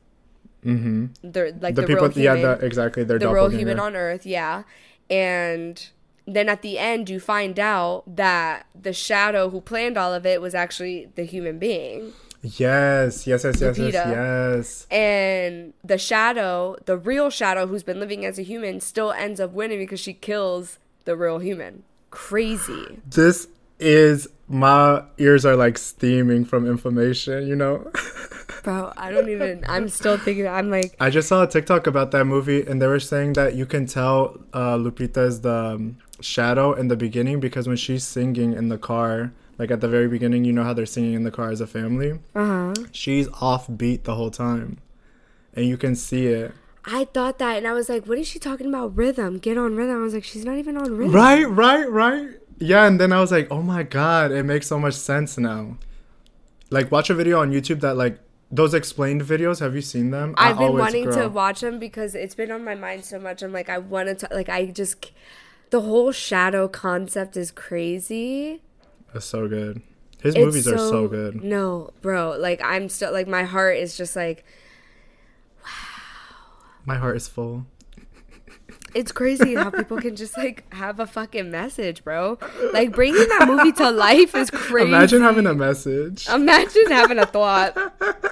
mm-hmm. 0.66 1.05
they're 1.24 1.51
like 1.53 1.76
The, 1.76 1.82
the, 1.82 1.88
people, 1.88 2.09
real 2.09 2.20
yeah, 2.20 2.36
the, 2.36 2.66
exactly. 2.66 3.03
They're 3.03 3.20
the 3.20 3.30
real 3.30 3.49
human 3.49 3.80
on 3.80 3.95
earth 3.95 4.26
yeah 4.26 4.63
and 5.09 5.89
then 6.28 6.49
at 6.49 6.61
the 6.61 6.80
end 6.80 7.09
you 7.09 7.20
find 7.20 7.59
out 7.59 8.03
that 8.07 8.66
the 8.80 8.93
shadow 8.93 9.49
who 9.49 9.61
planned 9.61 9.97
all 9.97 10.13
of 10.13 10.26
it 10.26 10.41
was 10.41 10.55
actually 10.55 11.09
the 11.16 11.24
human 11.24 11.59
being 11.59 12.13
Yes, 12.47 13.26
yes, 13.26 13.43
yes, 13.43 13.59
yes, 13.59 13.78
yes, 13.78 13.93
yes. 13.93 14.88
and 14.91 15.74
the 15.84 15.97
shadow 15.97 16.76
the 16.86 16.95
real 16.95 17.32
shadow 17.32 17.66
who's 17.66 17.82
been 17.82 17.99
living 17.99 18.24
as 18.24 18.38
a 18.38 18.43
human 18.43 18.80
still 18.82 19.11
ends 19.11 19.39
up 19.39 19.51
winning 19.51 19.80
because 19.80 19.99
she 19.99 20.13
kills 20.13 20.78
the 21.05 21.16
real 21.16 21.39
human 21.39 21.84
crazy 22.11 22.99
This 23.09 23.47
is 23.80 24.28
my 24.47 25.03
ears 25.17 25.45
are 25.45 25.55
like 25.55 25.78
steaming 25.78 26.45
from 26.45 26.67
inflammation. 26.67 27.47
You 27.47 27.55
know. 27.55 27.91
bro 28.63 28.91
i 28.97 29.11
don't 29.11 29.30
even 29.30 29.63
i'm 29.67 29.88
still 29.89 30.17
thinking 30.17 30.47
i'm 30.47 30.71
like 30.71 30.95
I 30.99 31.11
just 31.11 31.28
saw 31.28 31.43
a 31.43 31.47
TikTok 31.47 31.86
about 31.86 32.09
that 32.11 32.26
movie, 32.26 32.61
and 32.65 32.82
they 32.82 32.88
were 32.88 32.99
saying 32.99 33.34
that 33.34 33.53
you 33.53 33.65
can 33.67 33.86
tell 33.86 34.39
uh, 34.53 34.76
Lupita 34.76 35.23
is 35.28 35.41
the 35.41 35.53
um, 35.76 35.97
shadow 36.19 36.73
in 36.73 36.88
the 36.88 36.95
beginning 36.95 37.39
because 37.39 37.67
when 37.67 37.78
she's 37.78 38.03
singing 38.03 38.53
in 38.53 38.69
the 38.69 38.78
car, 38.80 39.34
like 39.59 39.69
at 39.69 39.82
the 39.82 39.88
very 39.88 40.07
beginning, 40.07 40.45
you 40.45 40.53
know 40.53 40.63
how 40.63 40.73
they're 40.73 40.88
singing 40.88 41.13
in 41.13 41.23
the 41.23 41.32
car 41.32 41.51
as 41.51 41.61
a 41.61 41.67
family. 41.67 42.19
uh-huh 42.34 42.73
She's 42.91 43.28
off 43.39 43.67
beat 43.78 44.03
the 44.05 44.15
whole 44.15 44.32
time, 44.32 44.78
and 45.53 45.67
you 45.67 45.78
can 45.78 45.95
see 45.95 46.26
it. 46.28 46.51
i 46.86 47.05
thought 47.05 47.38
that 47.39 47.57
and 47.57 47.67
i 47.67 47.73
was 47.73 47.88
like 47.89 48.05
what 48.07 48.17
is 48.17 48.28
she 48.28 48.38
talking 48.39 48.67
about 48.67 48.95
rhythm 48.95 49.38
get 49.39 49.57
on 49.57 49.76
rhythm 49.76 49.97
i 49.97 50.01
was 50.01 50.13
like 50.13 50.23
she's 50.23 50.45
not 50.45 50.57
even 50.57 50.76
on 50.78 50.95
rhythm 50.97 51.13
Right, 51.13 51.43
right, 51.49 51.89
right. 51.89 52.30
Yeah, 52.58 52.86
and 52.86 52.99
then 52.99 53.12
I 53.12 53.20
was 53.20 53.32
like, 53.32 53.47
oh 53.51 53.62
my 53.62 53.84
god, 53.84 54.32
it 54.32 54.43
makes 54.43 54.68
so 54.68 54.80
much 54.80 54.93
sense 54.93 55.38
now. 55.38 55.78
Like, 56.70 56.91
watch 56.91 57.10
a 57.10 57.14
video 57.14 57.39
on 57.41 57.51
YouTube 57.51 57.82
that 57.82 57.95
like 57.97 58.20
those 58.51 58.74
explained 58.74 59.22
videos. 59.22 59.60
Have 59.60 59.76
you 59.76 59.82
seen 59.82 60.12
them? 60.12 60.36
I 60.38 60.49
I've 60.49 60.58
been 60.58 60.68
always- 60.68 60.82
wanting 60.82 61.12
to 61.12 61.28
watch 61.28 61.62
them 61.62 61.80
because 61.80 62.16
it's 62.16 62.36
been 62.36 62.51
on 62.51 62.64
my 62.64 62.76
mind 62.76 63.03
so 63.06 63.20
much. 63.20 63.41
I'm 63.41 63.51
like, 63.51 63.70
I 63.70 63.78
wanted 63.78 64.20
to, 64.20 64.30
like, 64.32 64.49
I 64.49 64.68
just, 64.68 65.12
the 65.70 65.82
whole 65.82 66.12
shadow 66.12 66.68
concept 66.68 67.36
is 67.36 67.51
crazy. 67.51 68.62
That's 69.14 69.26
so 69.26 69.47
good. 69.47 69.82
His 70.22 70.34
It's 70.36 70.43
movies 70.43 70.68
are 70.68 70.78
so 70.78 71.08
good. 71.08 71.43
No, 71.43 71.91
bro. 72.01 72.36
Like 72.38 72.60
I'm 72.64 72.89
still 72.89 73.12
like 73.14 73.28
my 73.28 73.43
heart 73.43 73.78
is 73.78 73.95
just 73.95 74.16
like 74.16 74.43
wow. 75.64 75.70
My 76.86 76.97
heart 76.97 77.16
is 77.16 77.28
full. 77.28 77.68
It's 78.96 79.12
crazy 79.12 79.54
how 79.56 79.70
people 79.70 79.98
can 80.02 80.16
just 80.16 80.38
like 80.38 80.64
have 80.74 81.00
a 81.00 81.06
fucking 81.06 81.52
message, 81.52 82.04
bro. 82.04 82.39
Like 82.74 82.93
bringing 82.93 83.28
that 83.28 83.46
movie 83.48 83.74
to 83.74 83.91
life 83.91 84.34
is 84.34 84.50
crazy. 84.50 84.88
Imagine 84.88 85.22
having 85.22 85.46
a 85.46 85.54
message. 85.54 86.28
Imagine 86.30 86.88
having 86.89 87.20
a 87.20 87.26
thought. 87.26 87.78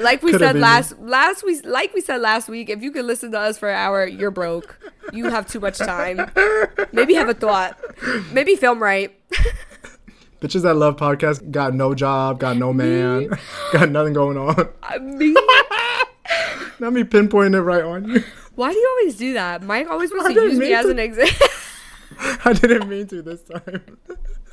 Like 0.00 0.22
we 0.22 0.30
Could've 0.30 0.46
said 0.46 0.52
been. 0.52 0.62
last 0.62 0.96
last 1.00 1.42
we 1.44 1.60
like 1.62 1.92
we 1.92 2.00
said 2.00 2.20
last 2.20 2.48
week, 2.48 2.70
if 2.70 2.82
you 2.84 2.92
could 2.92 3.04
listen 3.04 3.32
to 3.32 3.38
us 3.40 3.58
for 3.58 3.68
an 3.68 3.74
hour, 3.74 4.06
you're 4.06 4.30
broke. 4.30 4.78
You 5.12 5.28
have 5.28 5.48
too 5.48 5.58
much 5.58 5.76
time. 5.76 6.30
Maybe 6.92 7.14
have 7.14 7.28
a 7.28 7.34
thought. 7.34 7.76
Maybe 8.32 8.54
film 8.54 8.80
right. 8.80 9.12
Bitches 10.40 10.62
that 10.62 10.74
love 10.76 10.96
podcasts 10.96 11.50
got 11.50 11.74
no 11.74 11.94
job, 11.94 12.38
got 12.38 12.56
no 12.56 12.72
man, 12.72 13.28
got 13.72 13.90
nothing 13.90 14.12
going 14.12 14.36
on. 14.38 14.68
I 14.84 14.98
mean, 14.98 15.34
Let 16.78 16.92
me 16.92 17.02
pinpoint 17.02 17.56
it 17.56 17.62
right 17.62 17.82
on 17.82 18.08
you. 18.08 18.22
Why 18.58 18.72
do 18.72 18.78
you 18.78 18.96
always 18.98 19.16
do 19.16 19.34
that? 19.34 19.62
Mike 19.62 19.88
always 19.88 20.10
wants 20.10 20.34
to 20.34 20.34
use 20.34 20.58
me 20.58 20.66
mean 20.66 20.74
as 20.74 20.86
an 20.86 20.98
example. 20.98 21.46
I 22.44 22.52
didn't 22.54 22.88
mean 22.88 23.06
to 23.06 23.22
this 23.22 23.40
time. 23.42 23.98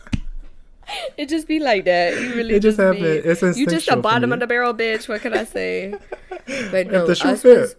it 1.18 1.28
just 1.28 1.47
be 1.47 1.60
like 1.60 1.86
that. 1.86 2.14
You 2.14 2.36
really 2.36 2.53
It 2.56 2.60
just 2.60 2.78
be. 2.78 2.84
happened. 2.84 3.03
It's 3.03 3.41
you 3.41 3.47
just 3.47 3.58
instinctual 3.58 3.97
a 3.97 4.01
bottom 4.03 4.32
of 4.32 4.39
the 4.39 4.45
barrel 4.45 4.76
bitch. 4.76 5.10
What 5.10 5.22
can 5.22 5.34
I 5.34 5.43
say? 5.43 5.95
But 6.70 6.91
no, 6.91 7.08
the 7.08 7.16
shoe 7.16 7.30
us 7.30 7.41
fit. 7.41 7.58
was 7.60 7.76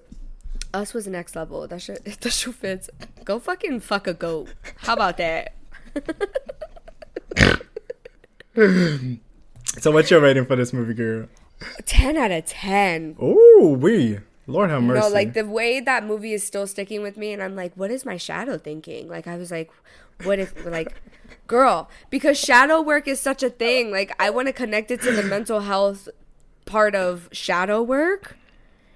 us 0.74 0.92
was 0.92 1.06
next 1.06 1.36
level. 1.36 1.68
That 1.68 1.80
shit. 1.80 2.02
If 2.04 2.18
the 2.18 2.30
shoe 2.30 2.50
fits, 2.50 2.90
go 3.24 3.38
fucking 3.38 3.78
fuck 3.78 4.08
a 4.08 4.14
goat. 4.14 4.48
How 4.78 4.94
about 4.94 5.18
that? 5.18 5.54
So 9.78 9.92
what's 9.92 10.10
your 10.10 10.20
rating 10.20 10.46
for 10.46 10.56
this 10.56 10.72
movie, 10.72 10.94
girl? 10.94 11.28
Ten 11.84 12.16
out 12.16 12.32
of 12.32 12.46
ten. 12.46 13.14
Ooh, 13.22 13.78
we. 13.80 14.18
Lord 14.46 14.70
have 14.70 14.82
mercy. 14.82 15.00
No, 15.00 15.08
like 15.08 15.32
the 15.32 15.44
way 15.44 15.80
that 15.80 16.04
movie 16.04 16.32
is 16.32 16.44
still 16.44 16.66
sticking 16.66 17.02
with 17.02 17.16
me, 17.16 17.32
and 17.32 17.42
I'm 17.42 17.56
like, 17.56 17.72
what 17.74 17.90
is 17.90 18.04
my 18.04 18.16
shadow 18.16 18.58
thinking? 18.58 19.08
Like, 19.08 19.26
I 19.26 19.36
was 19.36 19.50
like, 19.50 19.70
what 20.22 20.38
if, 20.38 20.64
like, 20.64 21.00
girl, 21.46 21.90
because 22.10 22.38
shadow 22.38 22.80
work 22.80 23.08
is 23.08 23.20
such 23.20 23.42
a 23.42 23.50
thing. 23.50 23.90
Like, 23.90 24.14
I 24.20 24.30
want 24.30 24.46
to 24.46 24.52
connect 24.52 24.90
it 24.90 25.02
to 25.02 25.12
the 25.12 25.22
mental 25.22 25.60
health 25.60 26.08
part 26.64 26.94
of 26.94 27.28
shadow 27.32 27.82
work. 27.82 28.36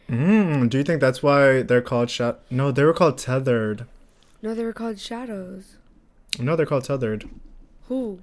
Mm, 0.09 0.68
do 0.68 0.78
you 0.78 0.84
think 0.84 1.01
that's 1.01 1.22
why 1.22 1.62
they're 1.62 1.80
called 1.82 2.11
shot? 2.11 2.40
No, 2.51 2.72
they 2.72 2.84
were 2.84 2.92
called 2.92 3.18
tethered. 3.18 3.86
No, 4.42 4.55
they 4.55 4.64
were 4.64 4.72
called 4.72 4.98
shadows. 4.98 5.76
No, 6.38 6.57
they're 6.57 6.66
called 6.66 6.84
tethered. 6.84 7.28
Who? 7.88 8.20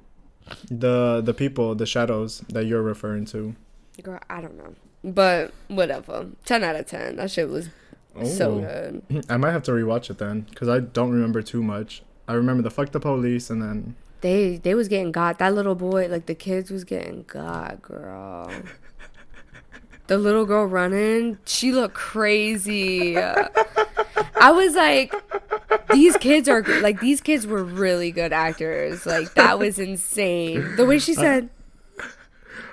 The 0.70 1.22
the 1.24 1.34
people, 1.34 1.76
the 1.76 1.86
shadows 1.86 2.40
that 2.50 2.66
you're 2.66 2.82
referring 2.82 3.26
to. 3.28 3.56
Girl, 4.02 4.20
I 4.30 4.42
don't 4.42 4.58
know. 4.58 4.74
But 5.04 5.54
whatever. 5.68 6.28
10 6.46 6.64
out 6.64 6.76
of 6.76 6.86
10. 6.88 7.18
That 7.18 7.32
shit 7.32 7.50
was 7.50 7.70
so 8.26 8.60
good. 8.60 9.26
I 9.30 9.38
might 9.38 9.52
have 9.52 9.64
to 9.64 9.72
rewatch 9.72 10.10
it 10.10 10.18
then, 10.18 10.42
because 10.50 10.68
I 10.68 10.80
don't 10.80 11.12
remember 11.12 11.42
too 11.42 11.62
much. 11.64 12.02
I 12.28 12.34
remember 12.34 12.64
the 12.64 12.72
fuck 12.72 12.92
the 12.92 13.00
police, 13.00 13.50
and 13.50 13.62
then 13.62 13.96
They 14.22 14.58
they 14.58 14.74
was 14.76 14.88
getting 14.88 15.12
got. 15.12 15.40
That 15.40 15.54
little 15.54 15.76
boy, 15.76 16.08
like 16.10 16.26
the 16.26 16.36
kids 16.36 16.72
was 16.72 16.84
getting 16.84 17.24
got, 17.24 17.82
girl. 17.82 18.52
The 20.08 20.18
little 20.18 20.46
girl 20.46 20.66
running, 20.66 21.38
she 21.46 21.72
looked 21.72 21.94
crazy. 21.94 23.18
I 24.40 24.52
was 24.52 24.76
like, 24.76 25.14
these 25.92 26.18
kids 26.18 26.48
are 26.50 26.64
like 26.82 27.00
these 27.00 27.22
kids 27.22 27.46
were 27.46 27.64
really 27.64 28.12
good 28.12 28.34
actors. 28.34 29.06
Like 29.06 29.34
that 29.36 29.60
was 29.60 29.80
insane. 29.80 30.76
The 30.76 30.86
way 30.86 31.00
she 31.00 31.14
said, 31.14 31.50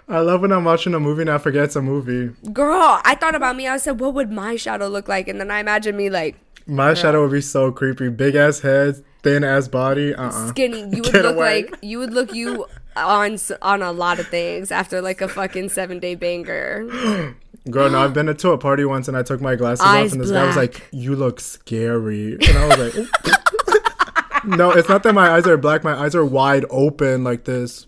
I 0.08 0.20
love 0.20 0.42
when 0.42 0.52
I'm 0.52 0.64
watching 0.64 0.94
a 0.94 1.00
movie 1.00 1.22
and 1.22 1.30
I 1.30 1.38
forget 1.38 1.64
it's 1.64 1.76
a 1.76 1.82
movie. 1.82 2.34
"Girl," 2.52 3.00
I 3.04 3.14
thought 3.14 3.34
about 3.34 3.56
me. 3.56 3.66
I 3.66 3.78
said, 3.78 4.00
"What 4.00 4.14
would 4.14 4.30
my 4.30 4.56
shadow 4.56 4.88
look 4.88 5.08
like?" 5.08 5.28
And 5.28 5.40
then 5.40 5.50
I 5.50 5.60
imagined 5.60 5.96
me 5.96 6.10
like 6.10 6.36
My 6.66 6.94
shadow 6.94 7.22
would 7.22 7.32
be 7.32 7.40
so 7.40 7.70
creepy. 7.72 8.08
Big 8.08 8.34
ass 8.34 8.60
head, 8.60 9.02
thin 9.22 9.44
ass 9.44 9.68
body. 9.68 10.14
Uh 10.14 10.28
uh 10.28 10.48
skinny. 10.48 10.80
You 10.80 11.02
would 11.02 11.12
look 11.12 11.36
away. 11.36 11.64
like 11.64 11.78
you 11.82 11.98
would 11.98 12.12
look 12.12 12.34
you 12.34 12.66
on 12.96 13.38
on 13.62 13.82
a 13.82 13.92
lot 13.92 14.18
of 14.20 14.26
things 14.28 14.70
after 14.70 15.00
like 15.00 15.20
a 15.20 15.28
fucking 15.28 15.68
seven 15.70 15.98
day 15.98 16.14
banger. 16.14 16.84
Girl, 17.70 17.88
no, 17.88 18.04
I've 18.04 18.12
been 18.12 18.34
to 18.34 18.50
a 18.50 18.58
party 18.58 18.84
once 18.84 19.08
and 19.08 19.16
I 19.16 19.22
took 19.22 19.40
my 19.40 19.56
glasses 19.56 19.86
Eyes 19.86 20.10
off 20.10 20.12
and 20.12 20.20
this 20.20 20.30
guy 20.30 20.46
was 20.46 20.56
like, 20.56 20.82
"You 20.92 21.16
look 21.16 21.40
scary," 21.40 22.34
and 22.34 22.58
I 22.58 22.66
was 22.66 22.94
like. 22.94 23.08
"No, 24.56 24.70
it's 24.70 24.88
not 24.88 25.02
that 25.04 25.14
my 25.14 25.30
eyes 25.30 25.46
are 25.46 25.56
black. 25.56 25.84
My 25.84 25.94
eyes 25.94 26.14
are 26.14 26.24
wide 26.24 26.64
open 26.70 27.24
like 27.24 27.44
this, 27.44 27.86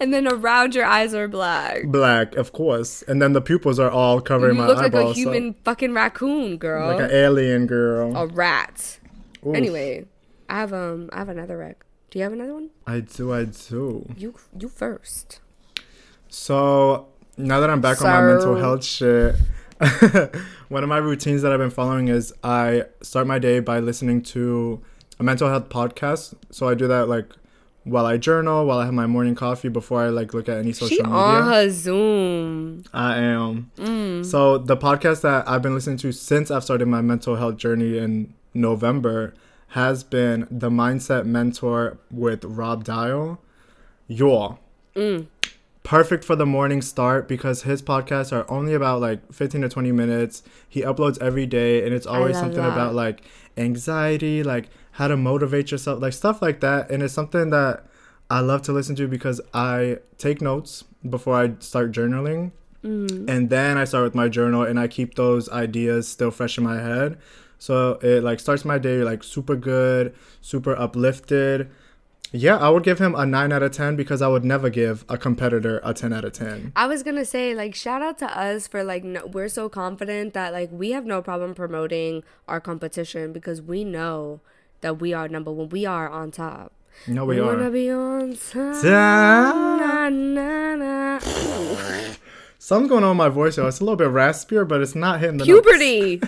And 0.00 0.12
then 0.12 0.26
around 0.26 0.74
your 0.74 0.84
eyes 0.84 1.14
are 1.14 1.28
black. 1.28 1.84
black, 1.86 2.34
of 2.36 2.52
course, 2.52 3.02
and 3.02 3.20
then 3.20 3.32
the 3.32 3.40
pupils 3.40 3.78
are 3.78 3.90
all 3.90 4.20
covering. 4.20 4.56
You 4.56 4.62
my 4.62 4.66
look 4.68 4.76
like 4.78 4.92
a 4.92 4.96
eyeballs, 4.98 5.16
so- 5.16 5.20
human 5.20 5.54
fucking 5.64 5.92
raccoon, 5.92 6.56
girl. 6.58 6.88
like 6.88 7.00
an 7.00 7.10
alien 7.10 7.66
girl." 7.66 8.16
a 8.16 8.26
rat. 8.26 8.98
Oof. 9.46 9.54
Anyway, 9.54 10.06
I 10.48 10.60
have 10.60 10.72
um 10.72 11.08
I 11.12 11.18
have 11.18 11.28
another 11.28 11.56
rec. 11.58 11.84
Do 12.10 12.18
you 12.18 12.22
have 12.22 12.32
another 12.32 12.54
one? 12.54 12.70
I 12.86 13.00
do, 13.00 13.32
I 13.32 13.44
do. 13.44 14.06
You 14.16 14.34
you 14.58 14.68
first. 14.68 15.40
So 16.28 17.08
now 17.36 17.60
that 17.60 17.70
I'm 17.70 17.80
back 17.80 18.00
on 18.02 18.08
my 18.08 18.32
mental 18.32 18.56
health 18.56 18.84
shit, 18.84 19.36
one 20.68 20.82
of 20.82 20.88
my 20.88 20.96
routines 20.98 21.42
that 21.42 21.52
I've 21.52 21.58
been 21.58 21.70
following 21.70 22.08
is 22.08 22.32
I 22.42 22.84
start 23.02 23.26
my 23.26 23.38
day 23.38 23.60
by 23.60 23.80
listening 23.80 24.22
to 24.22 24.80
a 25.18 25.22
mental 25.22 25.48
health 25.48 25.68
podcast. 25.68 26.34
So 26.50 26.68
I 26.68 26.74
do 26.74 26.86
that 26.88 27.08
like 27.08 27.26
while 27.84 28.04
I 28.04 28.16
journal, 28.16 28.66
while 28.66 28.78
I 28.78 28.84
have 28.84 28.94
my 28.94 29.06
morning 29.06 29.36
coffee, 29.36 29.68
before 29.68 30.02
I 30.02 30.08
like 30.08 30.34
look 30.34 30.48
at 30.48 30.58
any 30.58 30.72
social 30.72 30.88
she 30.88 31.02
media. 31.02 31.14
on 31.14 31.52
her 31.52 31.70
Zoom. 31.70 32.84
I 32.92 33.18
am. 33.18 33.70
Mm. 33.76 34.26
So 34.26 34.58
the 34.58 34.76
podcast 34.76 35.20
that 35.22 35.48
I've 35.48 35.62
been 35.62 35.74
listening 35.74 35.98
to 35.98 36.12
since 36.12 36.50
I've 36.50 36.64
started 36.64 36.86
my 36.86 37.00
mental 37.00 37.36
health 37.36 37.56
journey 37.56 37.96
in 37.96 38.34
November 38.54 39.34
has 39.68 40.02
been 40.02 40.48
the 40.50 40.70
Mindset 40.70 41.26
Mentor 41.26 41.98
with 42.10 42.44
Rob 42.44 42.82
Dial. 42.82 43.40
Y'all. 44.08 44.58
Mm. 44.94 45.26
Perfect 45.84 46.24
for 46.24 46.34
the 46.34 46.46
morning 46.46 46.82
start 46.82 47.28
because 47.28 47.62
his 47.62 47.80
podcasts 47.82 48.32
are 48.32 48.50
only 48.50 48.74
about 48.74 49.00
like 49.00 49.32
15 49.32 49.60
to 49.60 49.68
20 49.68 49.92
minutes. 49.92 50.42
He 50.68 50.82
uploads 50.82 51.20
every 51.22 51.46
day 51.46 51.84
and 51.84 51.94
it's 51.94 52.06
always 52.06 52.36
something 52.36 52.60
that. 52.60 52.72
about 52.72 52.94
like 52.94 53.22
anxiety, 53.56 54.42
like 54.42 54.68
how 54.96 55.08
to 55.08 55.16
motivate 55.16 55.70
yourself, 55.70 56.00
like 56.00 56.12
stuff 56.12 56.40
like 56.40 56.60
that. 56.60 56.90
And 56.90 57.02
it's 57.02 57.12
something 57.14 57.50
that 57.50 57.84
I 58.30 58.40
love 58.40 58.62
to 58.62 58.72
listen 58.72 58.96
to 58.96 59.06
because 59.06 59.40
I 59.54 59.98
take 60.18 60.40
notes 60.40 60.84
before 61.08 61.34
I 61.36 61.54
start 61.60 61.92
journaling 61.92 62.52
Mm. 62.84 63.28
and 63.28 63.50
then 63.50 63.76
I 63.78 63.84
start 63.84 64.04
with 64.04 64.14
my 64.14 64.28
journal 64.28 64.62
and 64.62 64.78
I 64.78 64.86
keep 64.86 65.16
those 65.16 65.48
ideas 65.50 66.06
still 66.06 66.30
fresh 66.30 66.56
in 66.56 66.62
my 66.62 66.78
head. 66.80 67.18
So 67.58 67.98
it 68.00 68.22
like 68.22 68.38
starts 68.38 68.64
my 68.64 68.78
day 68.78 68.98
like 69.02 69.24
super 69.24 69.56
good, 69.56 70.14
super 70.40 70.76
uplifted. 70.76 71.68
Yeah, 72.32 72.58
I 72.58 72.68
would 72.68 72.84
give 72.84 72.98
him 72.98 73.14
a 73.14 73.24
9 73.26 73.50
out 73.52 73.62
of 73.62 73.72
10 73.72 73.96
because 73.96 74.20
I 74.22 74.28
would 74.28 74.44
never 74.44 74.68
give 74.70 75.04
a 75.08 75.16
competitor 75.18 75.80
a 75.82 75.94
10 75.94 76.12
out 76.12 76.24
of 76.24 76.32
10. 76.32 76.72
I 76.76 76.86
was 76.86 77.02
gonna 77.02 77.24
say 77.24 77.54
like 77.54 77.74
shout 77.74 78.02
out 78.02 78.18
to 78.18 78.26
us 78.38 78.68
for 78.68 78.84
like 78.84 79.02
no, 79.04 79.26
we're 79.26 79.48
so 79.48 79.68
confident 79.68 80.32
that 80.34 80.52
like 80.52 80.70
we 80.70 80.90
have 80.90 81.06
no 81.06 81.22
problem 81.22 81.54
promoting 81.54 82.22
our 82.46 82.60
competition 82.60 83.32
because 83.32 83.60
we 83.60 83.82
know 83.84 84.40
that 84.80 85.00
we 85.00 85.12
are 85.12 85.28
number 85.28 85.50
one. 85.50 85.68
We 85.68 85.86
are 85.86 86.08
on 86.08 86.30
top. 86.30 86.72
No, 87.06 87.24
we 87.24 87.40
wanna 87.40 87.64
are. 87.64 87.70
be 87.70 87.90
on 87.90 88.36
top. 88.36 88.84
Na, 88.84 90.08
na, 90.08 90.74
na. 90.76 91.18
Something's 92.58 92.88
going 92.90 93.04
on 93.04 93.10
with 93.10 93.18
my 93.18 93.28
voice, 93.28 93.56
y'all. 93.56 93.68
It's 93.68 93.80
a 93.80 93.84
little 93.84 93.96
bit 93.96 94.08
raspier, 94.08 94.66
but 94.66 94.80
it's 94.80 94.94
not 94.94 95.20
hitting 95.20 95.36
the. 95.36 95.44
Puberty. 95.44 96.20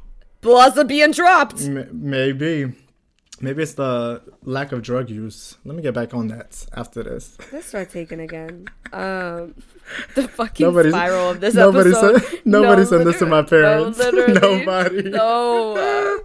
Bloods 0.40 0.78
are 0.78 0.84
being 0.84 1.12
dropped. 1.12 1.60
M- 1.62 1.88
maybe. 1.92 2.72
Maybe 3.42 3.62
it's 3.62 3.72
the 3.72 4.20
lack 4.44 4.70
of 4.72 4.82
drug 4.82 5.08
use. 5.08 5.56
Let 5.64 5.74
me 5.74 5.82
get 5.82 5.94
back 5.94 6.12
on 6.12 6.28
that 6.28 6.66
after 6.74 7.02
this. 7.02 7.38
Let's 7.52 7.66
start 7.68 7.90
taking 7.90 8.20
again. 8.20 8.66
Um, 8.92 9.54
the 10.14 10.28
fucking 10.28 10.66
Nobody- 10.66 10.90
spiral 10.90 11.30
of 11.30 11.40
this 11.40 11.54
nobody 11.54 11.90
episode. 11.90 12.22
said- 12.22 12.40
nobody 12.44 12.82
No, 12.82 12.88
sent 12.88 13.04
this 13.04 13.18
to 13.20 13.26
my 13.26 13.42
parents. 13.42 13.98
No. 14.12 14.26
Nobody. 14.26 15.02
No. 15.10 16.20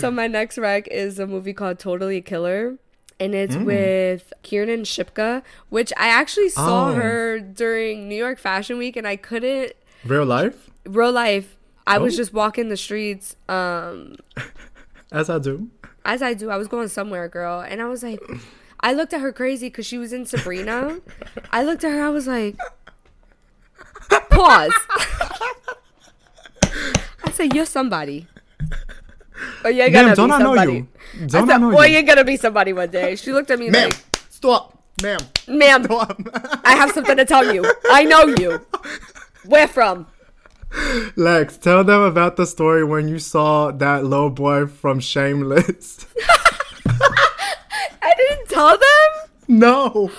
so 0.00 0.10
my 0.10 0.26
next 0.26 0.58
rec 0.58 0.86
is 0.88 1.18
a 1.18 1.26
movie 1.26 1.52
called 1.54 1.78
Totally 1.78 2.20
Killer. 2.20 2.76
And 3.18 3.34
it's 3.34 3.54
Mm. 3.54 3.64
with 3.66 4.32
Kiernan 4.42 4.82
Shipka, 4.84 5.42
which 5.68 5.92
I 5.98 6.08
actually 6.08 6.48
saw 6.48 6.88
Oh. 6.90 6.94
her 6.94 7.38
during 7.38 8.08
New 8.08 8.16
York 8.16 8.38
Fashion 8.38 8.78
Week, 8.78 8.96
and 8.96 9.06
I 9.06 9.16
couldn't 9.16 9.72
Real 10.06 10.24
life? 10.24 10.70
real 10.86 11.12
life. 11.12 11.56
I 11.86 11.98
was 11.98 12.14
Oh. 12.14 12.16
just 12.16 12.32
walking 12.32 12.68
the 12.70 12.78
streets, 12.78 13.36
um, 13.46 14.16
As 15.12 15.28
I 15.30 15.38
do. 15.38 15.68
as 16.04 16.22
I 16.22 16.34
do. 16.34 16.50
I 16.50 16.56
was 16.56 16.68
going 16.68 16.88
somewhere, 16.88 17.28
girl, 17.28 17.60
and 17.60 17.82
I 17.82 17.86
was 17.86 18.02
like, 18.02 18.20
I 18.80 18.92
looked 18.92 19.12
at 19.12 19.20
her 19.20 19.32
crazy 19.32 19.66
because 19.68 19.86
she 19.86 19.98
was 19.98 20.12
in 20.12 20.24
Sabrina. 20.26 21.00
I 21.50 21.62
looked 21.64 21.84
at 21.84 21.92
her, 21.92 22.02
I 22.04 22.10
was 22.10 22.26
like, 22.26 22.56
pause. 24.30 24.72
I 27.24 27.30
said, 27.32 27.54
you're 27.54 27.66
somebody. 27.66 28.26
Or 29.64 29.70
you're 29.70 29.88
gonna 29.90 30.08
Ma'am, 30.08 30.16
don't 30.16 30.28
be 30.28 30.34
I 30.34 30.38
know 30.42 30.54
you? 30.54 30.88
I 31.14 31.26
Don't 31.26 31.46
said, 31.46 31.50
I 31.50 31.56
know 31.58 31.74
or 31.74 31.86
you? 31.86 31.94
you're 31.94 32.02
gonna 32.02 32.24
be 32.24 32.36
somebody 32.36 32.72
one 32.72 32.90
day. 32.90 33.16
She 33.16 33.32
looked 33.32 33.50
at 33.50 33.58
me 33.58 33.70
Ma'am, 33.70 33.88
like, 33.90 34.26
stop. 34.28 34.78
ma'am. 35.02 35.18
Ma'am, 35.48 35.86
I 36.64 36.74
have 36.76 36.90
something 36.92 37.16
to 37.16 37.24
tell 37.24 37.52
you. 37.54 37.64
I 37.90 38.04
know 38.04 38.26
you. 38.26 38.60
Where 39.46 39.66
from? 39.66 40.06
Lex, 41.16 41.56
tell 41.56 41.82
them 41.84 42.00
about 42.02 42.36
the 42.36 42.46
story 42.46 42.84
when 42.84 43.08
you 43.08 43.18
saw 43.18 43.70
that 43.72 44.04
little 44.04 44.30
boy 44.30 44.66
from 44.66 45.00
Shameless. 45.00 46.06
I 48.02 48.14
didn't 48.16 48.48
tell 48.48 48.70
them? 48.70 49.30
no. 49.48 50.10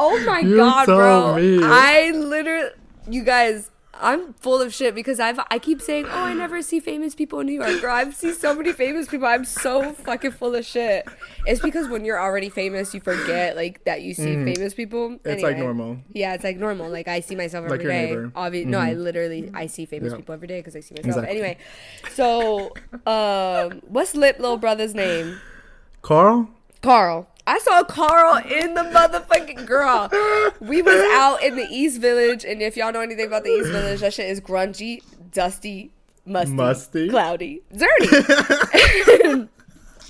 Oh 0.00 0.24
my 0.24 0.40
You 0.40 0.56
god, 0.56 0.86
bro. 0.86 1.36
me. 1.36 1.58
I 1.62 2.10
literally 2.14 2.70
you 3.08 3.24
guys 3.24 3.70
I'm 4.00 4.34
full 4.34 4.60
of 4.62 4.72
shit 4.74 4.94
because 4.94 5.18
I've 5.20 5.38
I 5.50 5.58
keep 5.58 5.80
saying, 5.82 6.06
Oh, 6.06 6.24
I 6.24 6.34
never 6.34 6.62
see 6.62 6.80
famous 6.80 7.14
people 7.14 7.40
in 7.40 7.46
New 7.46 7.54
York. 7.62 7.82
Or 7.82 7.88
I've 7.90 8.14
seen 8.14 8.34
so 8.34 8.54
many 8.54 8.72
famous 8.72 9.08
people. 9.08 9.26
I'm 9.26 9.44
so 9.44 9.92
fucking 9.92 10.32
full 10.32 10.54
of 10.54 10.64
shit. 10.64 11.06
It's 11.46 11.60
because 11.60 11.88
when 11.88 12.04
you're 12.04 12.20
already 12.20 12.48
famous, 12.48 12.94
you 12.94 13.00
forget 13.00 13.56
like 13.56 13.84
that 13.84 14.02
you 14.02 14.14
see 14.14 14.34
famous 14.44 14.74
people. 14.74 15.10
Mm-hmm. 15.10 15.28
It's 15.28 15.42
like 15.42 15.58
normal. 15.58 15.98
Yeah, 16.12 16.34
it's 16.34 16.44
like 16.44 16.56
normal. 16.58 16.90
Like 16.90 17.08
I 17.08 17.20
see 17.20 17.34
myself 17.36 17.64
every 17.66 17.78
Like 17.78 17.84
your 17.84 17.92
day. 17.92 18.06
neighbor. 18.06 18.28
Mm-hmm. 18.34 18.70
No, 18.70 18.78
I 18.78 18.92
literally 18.94 19.50
I 19.54 19.66
see 19.66 19.84
famous 19.86 20.12
Yeah. 20.12 20.18
people 20.18 20.34
every 20.34 20.48
day 20.48 20.60
because 20.60 20.76
I 20.76 20.80
see 20.80 20.94
myself. 20.94 21.16
Exactly. 21.24 21.30
Anyway, 21.38 21.58
so 22.14 22.72
um, 23.06 23.80
what's 23.86 24.14
Lip 24.14 24.38
little 24.38 24.56
brother's 24.58 24.94
name? 24.94 25.40
Carl? 26.02 26.48
Carl. 26.82 27.28
I 27.48 27.58
saw 27.60 27.82
Carl 27.82 28.36
in 28.44 28.74
the 28.74 28.82
motherfucking 28.82 29.64
girl. 29.66 30.10
We 30.60 30.82
was 30.82 31.00
out 31.14 31.42
in 31.42 31.56
the 31.56 31.66
East 31.70 31.98
Village, 31.98 32.44
and 32.44 32.60
if 32.60 32.76
y'all 32.76 32.92
know 32.92 33.00
anything 33.00 33.26
about 33.26 33.44
the 33.44 33.50
East 33.50 33.70
Village, 33.70 34.00
that 34.00 34.12
shit 34.12 34.28
is 34.28 34.38
grungy, 34.38 35.02
dusty, 35.32 35.90
musty, 36.26 36.52
Musty. 36.52 37.08
cloudy, 37.08 37.62
dirty. 37.74 38.06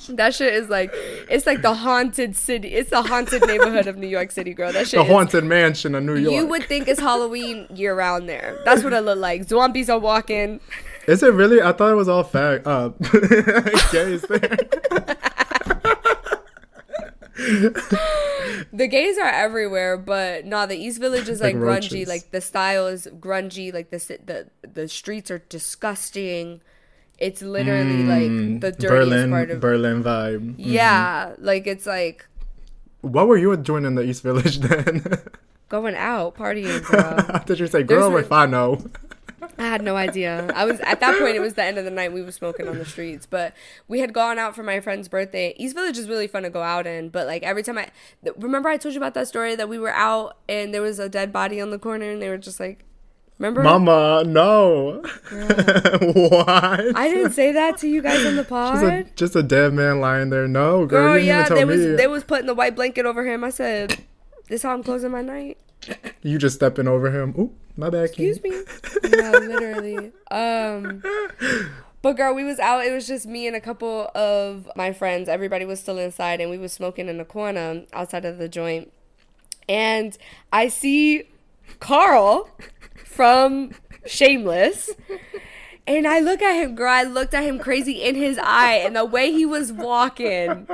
that 0.09 0.35
shit 0.35 0.53
is 0.53 0.69
like, 0.69 0.91
it's 1.31 1.47
like 1.47 1.63
the 1.63 1.75
haunted 1.75 2.35
city. 2.35 2.75
It's 2.75 2.91
the 2.91 3.03
haunted 3.03 3.47
neighborhood 3.47 3.87
of 3.87 3.97
New 3.97 4.09
York 4.09 4.33
City, 4.33 4.53
girl. 4.53 4.73
That 4.73 4.89
shit 4.89 4.99
The 4.99 5.05
is 5.05 5.13
haunted 5.13 5.45
mansion 5.45 5.95
of 5.95 6.03
New 6.03 6.17
York. 6.17 6.35
you 6.35 6.45
would 6.47 6.65
think 6.65 6.89
it's 6.89 6.99
Halloween 6.99 7.69
year 7.73 7.95
round 7.95 8.29
there. 8.29 8.59
That's 8.65 8.83
what 8.83 8.93
it 8.93 9.03
looked 9.03 9.21
like. 9.21 9.45
Zombies 9.45 9.89
are 9.89 10.01
walking. 10.01 10.59
Is 11.07 11.23
it 11.23 11.33
really? 11.33 11.63
I 11.63 11.71
thought 11.73 11.93
it 11.93 11.95
was 11.95 12.09
all 12.09 12.25
fag. 12.25 12.67
Uh, 12.67 12.89
gays 13.93 14.23
there. 14.23 14.59
The 18.73 18.87
gays 18.89 19.17
are 19.19 19.29
everywhere, 19.31 19.97
but 19.97 20.45
no, 20.45 20.67
the 20.67 20.77
East 20.77 21.01
Village 21.01 21.29
is 21.29 21.41
like, 21.41 21.55
Like 21.55 21.63
grungy. 21.63 21.93
roaches. 21.93 22.09
Like 22.09 22.31
the 22.31 22.41
style 22.41 22.87
is 22.87 23.07
grungy. 23.21 23.73
Like 23.73 23.91
the 23.91 23.99
the 24.25 24.49
the 24.69 24.89
streets 24.89 25.31
are 25.31 25.39
disgusting. 25.49 26.61
It's 27.19 27.43
literally 27.43 28.05
like 28.05 28.61
the 28.61 28.71
dirtiest 28.73 28.81
Mm, 28.81 28.89
Berlin, 28.89 29.31
part 29.31 29.51
of 29.51 29.61
Berlin 29.61 30.05
vibe. 30.05 30.55
yeah. 30.59 31.35
Like 31.39 31.67
it's 31.67 31.87
like 31.87 32.27
What 33.01 33.27
were 33.29 33.37
you 33.39 33.57
doing 33.57 33.85
in 33.85 33.95
the 33.95 34.03
East 34.03 34.23
Village 34.23 34.59
then? 34.67 35.03
going 35.69 35.95
out 35.97 36.37
partying. 36.37 36.81
Did 37.47 37.59
you 37.61 37.67
say, 37.67 37.83
There's 37.83 38.01
girl, 38.07 38.17
a- 38.17 38.21
if 38.21 38.33
I 38.33 38.47
know? 38.47 38.79
I 39.59 39.65
had 39.65 39.83
no 39.83 39.97
idea. 39.97 40.51
I 40.55 40.65
was 40.65 40.79
at 40.81 41.01
that 41.01 41.19
point. 41.19 41.35
It 41.35 41.41
was 41.41 41.55
the 41.55 41.65
end 41.65 41.79
of 41.79 41.85
the 41.85 41.91
night. 41.91 42.13
We 42.13 42.23
were 42.23 42.31
smoking 42.31 42.69
on 42.69 42.79
the 42.79 42.85
streets, 42.85 43.27
but 43.27 43.55
we 43.89 43.99
had 43.99 44.13
gone 44.13 44.39
out 44.39 44.55
for 44.55 44.63
my 44.63 44.79
friend's 44.79 45.09
birthday. 45.09 45.53
East 45.57 45.75
Village 45.75 45.99
is 45.99 46.09
really 46.09 46.29
fun 46.29 46.45
to 46.45 46.51
go 46.51 46.63
out 46.63 46.87
in, 46.87 47.09
but 47.09 47.27
like 47.27 47.43
every 47.43 47.65
time 47.65 47.77
I 47.77 47.89
remember, 48.37 48.69
I 48.69 48.77
told 48.77 48.95
you 48.95 49.01
about 49.01 49.15
that 49.15 49.27
story 49.27 49.57
that 49.57 49.69
we 49.69 49.79
were 49.79 49.93
out 49.93 50.37
and 50.49 50.73
there 50.73 50.83
was 50.83 51.01
a 51.01 51.09
dead 51.09 51.33
body 51.33 51.61
on 51.61 51.71
the 51.71 51.79
corner, 51.79 52.09
and 52.11 52.23
they 52.23 52.29
were 52.29 52.39
just 52.39 52.61
like, 52.61 52.85
"Remember, 53.39 53.65
Mama, 53.65 54.23
no. 54.25 55.03
what? 55.33 56.97
I 56.97 57.09
didn't 57.13 57.33
say 57.33 57.51
that 57.53 57.79
to 57.79 57.89
you 57.89 58.01
guys 58.01 58.25
on 58.25 58.37
the 58.37 58.45
pod." 58.45 58.81
Just 58.81 58.85
a, 58.85 59.15
just 59.17 59.37
a 59.37 59.43
dead 59.43 59.73
man 59.73 60.01
lying 60.01 60.31
there. 60.31 60.47
No, 60.47 60.87
girl, 60.87 61.03
Girl, 61.03 61.11
oh, 61.11 61.15
didn't 61.15 61.27
yeah, 61.27 61.49
they 61.49 61.55
tell 61.57 61.67
was 61.67 61.97
they 61.97 62.07
was 62.07 62.23
putting 62.23 62.47
the 62.47 62.55
white 62.55 62.77
blanket 62.77 63.07
over 63.07 63.25
him. 63.25 63.43
I 63.43 63.51
said, 63.51 64.05
"This 64.49 64.63
how 64.63 64.73
I'm 64.73 64.85
closing 64.85 65.11
my 65.11 65.23
night." 65.23 65.59
You 66.23 66.39
just 66.39 66.57
stepping 66.57 66.87
over 66.87 67.11
him. 67.11 67.35
Ooh, 67.39 67.53
my 67.79 67.91
bad. 67.91 68.13
King. 68.13 68.29
Excuse 68.29 68.43
me. 68.43 69.11
no, 69.17 69.31
literally. 69.33 70.13
Um 70.31 71.03
but 72.03 72.17
girl, 72.17 72.35
we 72.35 72.45
was 72.45 72.59
out. 72.59 72.85
It 72.85 72.93
was 72.93 73.07
just 73.07 73.27
me 73.27 73.47
and 73.47 73.57
a 73.57 73.61
couple 73.61 74.11
of 74.15 74.71
my 74.77 74.93
friends. 74.93 75.29
Everybody 75.29 75.65
was 75.65 75.81
still 75.81 75.99
inside 75.99 76.41
and 76.41 76.51
we 76.51 76.59
was 76.59 76.73
smoking 76.73 77.09
in 77.09 77.19
the 77.19 77.25
corner 77.25 77.85
outside 77.93 78.25
of 78.25 78.39
the 78.39 78.49
joint. 78.49 78.93
And 79.69 80.17
I 80.53 80.69
see 80.69 81.25
Carl 81.81 82.51
from 83.05 83.73
Shameless. 84.07 84.91
And 85.87 86.07
I 86.07 86.21
look 86.21 86.43
at 86.43 86.55
him, 86.55 86.75
girl. 86.75 86.91
I 86.91 87.03
looked 87.03 87.33
at 87.33 87.45
him 87.45 87.59
crazy 87.59 88.03
in 88.03 88.15
his 88.15 88.39
eye, 88.43 88.75
and 88.85 88.95
the 88.95 89.07
way 89.07 89.33
he 89.33 89.47
was 89.47 89.73
walking 89.73 90.69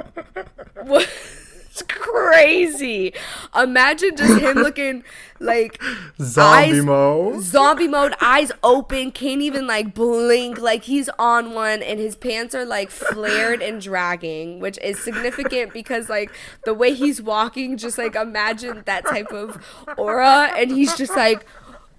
was 0.84 1.06
crazy. 1.82 3.12
Imagine 3.54 4.16
just 4.16 4.40
him 4.40 4.56
looking 4.62 5.04
like 5.40 5.80
Zombie 6.20 6.78
eyes- 6.78 6.84
mode. 6.84 7.40
zombie 7.42 7.88
mode, 7.88 8.14
eyes 8.20 8.52
open, 8.62 9.10
can't 9.10 9.42
even 9.42 9.66
like 9.66 9.94
blink, 9.94 10.60
like 10.60 10.84
he's 10.84 11.08
on 11.18 11.52
one, 11.54 11.82
and 11.82 11.98
his 11.98 12.16
pants 12.16 12.54
are 12.54 12.64
like 12.64 12.90
flared 12.90 13.60
and 13.62 13.80
dragging, 13.80 14.60
which 14.60 14.78
is 14.78 14.98
significant 15.02 15.72
because 15.72 16.08
like 16.08 16.30
the 16.64 16.74
way 16.74 16.94
he's 16.94 17.20
walking, 17.20 17.76
just 17.76 17.98
like 17.98 18.14
imagine 18.14 18.82
that 18.86 19.04
type 19.06 19.32
of 19.32 19.62
aura, 19.98 20.50
and 20.56 20.70
he's 20.70 20.94
just 20.96 21.14
like 21.16 21.44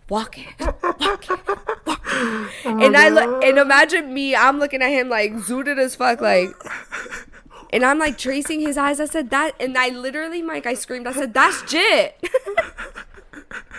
walking, 0.09 0.45
walking, 0.59 1.37
walking, 1.85 2.07
oh 2.17 2.49
and 2.65 2.95
I 2.95 3.09
look 3.09 3.43
and 3.43 3.57
imagine 3.57 4.13
me, 4.13 4.35
I'm 4.35 4.59
looking 4.59 4.81
at 4.81 4.89
him 4.89 5.09
like 5.09 5.33
zooted 5.33 5.77
as 5.77 5.95
fuck, 5.95 6.21
like. 6.21 6.49
And 7.75 7.83
I'm 7.85 7.99
like 7.99 8.17
tracing 8.17 8.61
his 8.61 8.77
eyes. 8.77 8.99
I 9.01 9.05
said 9.05 9.29
that, 9.31 9.53
and 9.59 9.77
I 9.77 9.89
literally, 9.89 10.41
Mike, 10.41 10.65
I 10.65 10.73
screamed. 10.75 11.07
I 11.07 11.11
said, 11.11 11.33
"That's 11.33 11.61
Jit." 11.63 12.15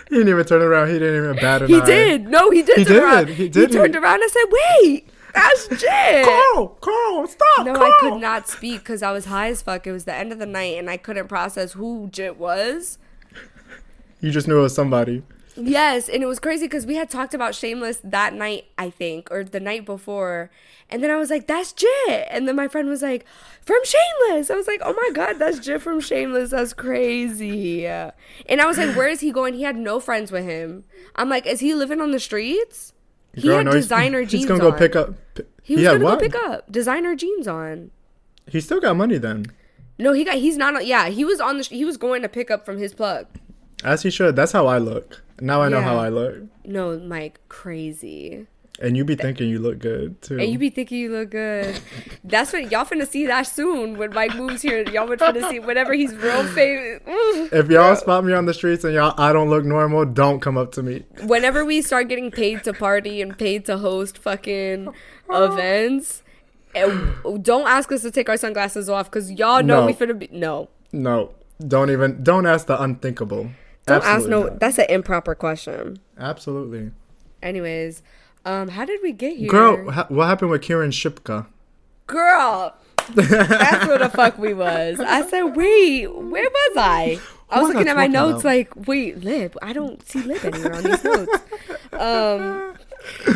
He 0.09 0.15
didn't 0.15 0.29
even 0.29 0.45
turn 0.45 0.61
around. 0.61 0.87
He 0.87 0.93
didn't 0.99 1.17
even 1.21 1.35
bat 1.35 1.63
an 1.63 1.67
He 1.67 1.81
eye. 1.81 1.85
did. 1.85 2.27
No, 2.29 2.49
he 2.49 2.61
did. 2.63 2.77
He 2.77 2.85
turn 2.85 2.93
did. 2.93 3.03
Around. 3.03 3.27
He 3.29 3.49
did. 3.49 3.71
turned 3.73 3.93
around 3.93 4.21
and 4.21 4.31
said, 4.31 4.45
"Wait, 4.81 5.09
that's 5.33 5.67
Jit." 5.81 6.23
Carl, 6.25 6.67
Carl, 6.79 7.27
stop. 7.27 7.65
No, 7.65 7.73
Carl. 7.75 7.91
I 7.91 7.97
could 7.99 8.21
not 8.21 8.47
speak 8.47 8.79
because 8.79 9.03
I 9.03 9.11
was 9.11 9.25
high 9.25 9.49
as 9.49 9.61
fuck. 9.61 9.85
It 9.85 9.91
was 9.91 10.05
the 10.05 10.13
end 10.15 10.31
of 10.31 10.39
the 10.39 10.45
night, 10.45 10.77
and 10.77 10.89
I 10.89 10.95
couldn't 10.95 11.27
process 11.27 11.73
who 11.73 12.07
Jit 12.09 12.37
was. 12.37 12.99
You 14.21 14.31
just 14.31 14.47
knew 14.47 14.57
it 14.59 14.61
was 14.61 14.73
somebody. 14.73 15.23
Yes, 15.59 16.07
and 16.07 16.21
it 16.21 16.25
was 16.27 16.39
crazy 16.39 16.65
because 16.65 16.85
we 16.85 16.95
had 16.95 17.09
talked 17.09 17.33
about 17.33 17.55
Shameless 17.55 17.99
that 18.03 18.33
night, 18.33 18.65
I 18.77 18.89
think, 18.89 19.29
or 19.31 19.43
the 19.43 19.59
night 19.59 19.85
before. 19.85 20.49
And 20.89 21.03
then 21.03 21.09
I 21.11 21.17
was 21.17 21.29
like, 21.29 21.47
that's 21.47 21.73
Jit. 21.73 22.27
And 22.29 22.47
then 22.47 22.55
my 22.55 22.67
friend 22.67 22.87
was 22.87 23.01
like, 23.01 23.25
from 23.65 23.79
Shameless. 23.83 24.49
I 24.51 24.55
was 24.55 24.67
like, 24.67 24.81
oh 24.83 24.93
my 24.93 25.09
God, 25.13 25.39
that's 25.39 25.59
Jit 25.59 25.81
from 25.81 25.99
Shameless. 25.99 26.51
That's 26.51 26.73
crazy. 26.73 27.85
And 27.87 28.11
I 28.61 28.65
was 28.65 28.77
like, 28.77 28.95
where 28.95 29.07
is 29.09 29.19
he 29.19 29.31
going? 29.31 29.53
He 29.55 29.63
had 29.63 29.75
no 29.75 29.99
friends 29.99 30.31
with 30.31 30.45
him. 30.45 30.83
I'm 31.15 31.29
like, 31.29 31.45
is 31.45 31.59
he 31.59 31.73
living 31.73 31.99
on 32.01 32.11
the 32.11 32.19
streets? 32.19 32.93
He 33.33 33.43
Girl, 33.43 33.57
had 33.57 33.65
no, 33.65 33.71
he's- 33.73 33.85
designer 33.85 34.21
he's, 34.21 34.31
jeans 34.31 34.45
gonna 34.45 34.59
go 34.59 34.71
on. 34.71 34.77
pick 34.77 34.95
up. 34.95 35.15
p- 35.35 35.43
He 35.63 35.75
was 35.75 35.83
gonna 35.85 36.03
what? 36.03 36.19
go 36.19 36.25
pick 36.25 36.35
up 36.35 36.71
designer 36.71 37.15
jeans 37.15 37.47
on. 37.47 37.91
He 38.47 38.61
still 38.61 38.79
got 38.79 38.95
money 38.95 39.17
then, 39.17 39.47
No, 39.99 40.13
he 40.13 40.23
got. 40.23 40.35
He's 40.35 40.55
not. 40.57 40.85
Yeah, 40.85 41.09
he 41.09 41.25
was 41.25 41.41
on 41.41 41.57
the. 41.57 41.63
He 41.63 41.83
was 41.83 41.97
going 41.97 42.21
to 42.21 42.29
pick 42.29 42.49
up 42.49 42.65
from 42.65 42.77
his 42.77 42.93
plug. 42.93 43.27
as 43.83 44.03
he 44.03 44.09
should. 44.09 44.35
That's 44.37 44.53
how 44.53 44.67
I 44.67 44.77
look. 44.77 45.21
Now 45.39 45.61
I 45.61 45.69
know 45.69 45.79
Yeah. 45.79 45.83
how 45.85 45.97
I 45.97 46.09
look. 46.09 46.35
No, 46.65 46.97
Mike, 46.99 47.39
crazy. 47.49 48.47
And 48.79 48.95
you 48.95 49.03
be 49.03 49.15
thinking 49.15 49.49
you 49.49 49.57
look 49.57 49.79
good 49.79 50.21
too. 50.21 50.37
And 50.39 50.51
you 50.51 50.59
be 50.59 50.69
thinking 50.69 50.99
you 50.99 51.11
look 51.11 51.31
good. 51.31 51.79
That's 52.23 52.53
what 52.53 52.71
y'all 52.71 52.85
finna 52.85 53.07
see 53.07 53.25
that 53.25 53.43
soon 53.47 53.97
when 53.97 54.13
Mike 54.13 54.35
moves 54.35 54.61
here. 54.61 54.83
Y'all 54.91 55.07
would 55.07 55.17
finna 55.19 55.49
see 55.49 55.59
whenever 55.59 55.93
he's 55.93 56.13
real 56.13 56.43
famous. 56.49 57.01
if 57.51 57.69
y'all 57.69 57.95
spot 58.03 58.23
me 58.23 58.33
on 58.33 58.45
the 58.45 58.53
streets 58.53 58.83
and 58.83 58.93
y'all 58.93 59.15
I 59.19 59.33
don't 59.33 59.49
look 59.49 59.65
normal, 59.65 60.05
don't 60.05 60.41
come 60.41 60.57
up 60.59 60.73
to 60.73 60.83
me. 60.83 61.05
Whenever 61.23 61.65
we 61.65 61.81
start 61.81 62.07
getting 62.07 62.29
paid 62.29 62.63
to 62.65 62.73
party 62.73 63.19
and 63.19 63.35
paid 63.35 63.65
to 63.65 63.79
host 63.79 64.19
fucking 64.19 64.89
events, 65.27 66.21
eh, 66.75 66.87
don't 67.41 67.67
ask 67.67 67.91
us 67.91 68.03
to 68.03 68.11
take 68.11 68.29
our 68.29 68.37
sunglasses 68.37 68.89
off 68.89 69.09
because 69.09 69.31
y'all 69.31 69.63
know 69.63 69.81
No. 69.81 69.85
we 69.87 69.93
finna 69.93 70.17
be 70.19 70.29
no. 70.31 70.69
No, 70.91 71.33
don't 71.67 71.89
even 71.89 72.21
don't 72.23 72.45
ask 72.45 72.67
the 72.67 72.79
unthinkable. 72.79 73.49
Don't 73.87 74.03
ask 74.03 74.27
no. 74.27 74.43
not. 74.43 74.59
That's 74.59 74.77
an 74.77 74.85
improper 74.89 75.35
question. 75.35 75.99
Absolutely, 76.17 76.91
Anyways, 77.41 78.01
um, 78.45 78.69
how 78.69 78.85
did 78.85 78.99
we 79.03 79.11
get 79.11 79.37
here? 79.37 79.49
girl. 79.49 79.91
Ha- 79.91 80.07
what 80.09 80.27
happened 80.27 80.51
with 80.51 80.61
Kiernan 80.61 80.91
Shipka? 80.91 81.47
girl. 82.07 82.75
That's 83.15 83.87
where 83.87 83.97
the 83.99 84.09
fuck 84.09 84.37
we 84.37 84.53
was. 84.53 84.99
I 84.99 85.25
said, 85.27 85.55
wait, 85.55 86.07
where 86.07 86.49
was 86.49 86.77
I? 86.77 87.19
I 87.49 87.61
was 87.61 87.73
looking 87.73 87.87
at 87.87 87.95
my 87.95 88.07
notes 88.07 88.41
about? 88.41 88.45
like, 88.45 88.87
wait, 88.87 89.23
Lib. 89.23 89.57
I 89.61 89.71
don't 89.71 90.05
see 90.05 90.21
Lib 90.23 90.43
anywhere 90.43 90.75
on 90.75 90.83
these 90.83 91.03
notes. 91.03 91.37
Um, 91.93 92.75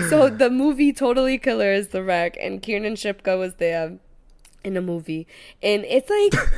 so 0.10 0.30
the 0.30 0.50
movie 0.50 0.92
Totally 0.92 1.38
Killer 1.38 1.72
is 1.72 1.90
the 1.90 2.04
wreck, 2.04 2.38
and 2.42 2.62
Kiernan 2.62 2.96
Shipka 2.96 3.38
was 3.40 3.56
there 3.56 3.98
in 4.64 4.78
a 4.78 4.82
movie, 4.82 5.28
and 5.64 5.84
it's 5.86 6.10
like 6.10 6.50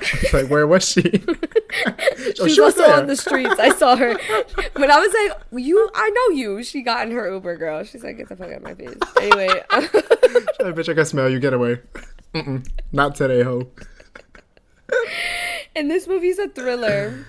It's 0.00 0.32
like 0.32 0.48
where 0.48 0.66
was 0.66 0.88
she? 0.88 1.22
Oh, 2.40 2.46
she 2.48 2.60
was 2.60 2.78
also 2.78 2.84
on 2.92 3.06
the 3.08 3.16
streets. 3.16 3.58
I 3.58 3.70
saw 3.74 3.96
her, 3.96 4.14
but 4.74 4.90
I 4.90 4.98
was 5.00 5.12
like, 5.12 5.62
you, 5.64 5.90
I 5.94 6.08
know 6.10 6.36
you. 6.36 6.62
She 6.62 6.82
got 6.82 7.06
in 7.06 7.12
her 7.12 7.30
Uber, 7.32 7.56
girl. 7.56 7.82
She's 7.84 8.04
like, 8.04 8.16
get 8.16 8.28
the 8.28 8.36
fuck 8.36 8.48
out 8.50 8.58
of 8.58 8.62
my 8.62 8.74
face. 8.74 8.94
Anyway. 9.20 9.48
Bitch, 9.70 10.88
I 10.88 10.94
can 10.94 11.04
smell 11.04 11.28
you. 11.28 11.40
Get 11.40 11.52
away. 11.52 11.80
Mm-mm. 12.32 12.66
Not 12.92 13.16
today, 13.16 13.42
ho. 13.42 13.68
and 15.74 15.90
this 15.90 16.06
movie's 16.06 16.38
a 16.38 16.48
thriller. 16.48 17.24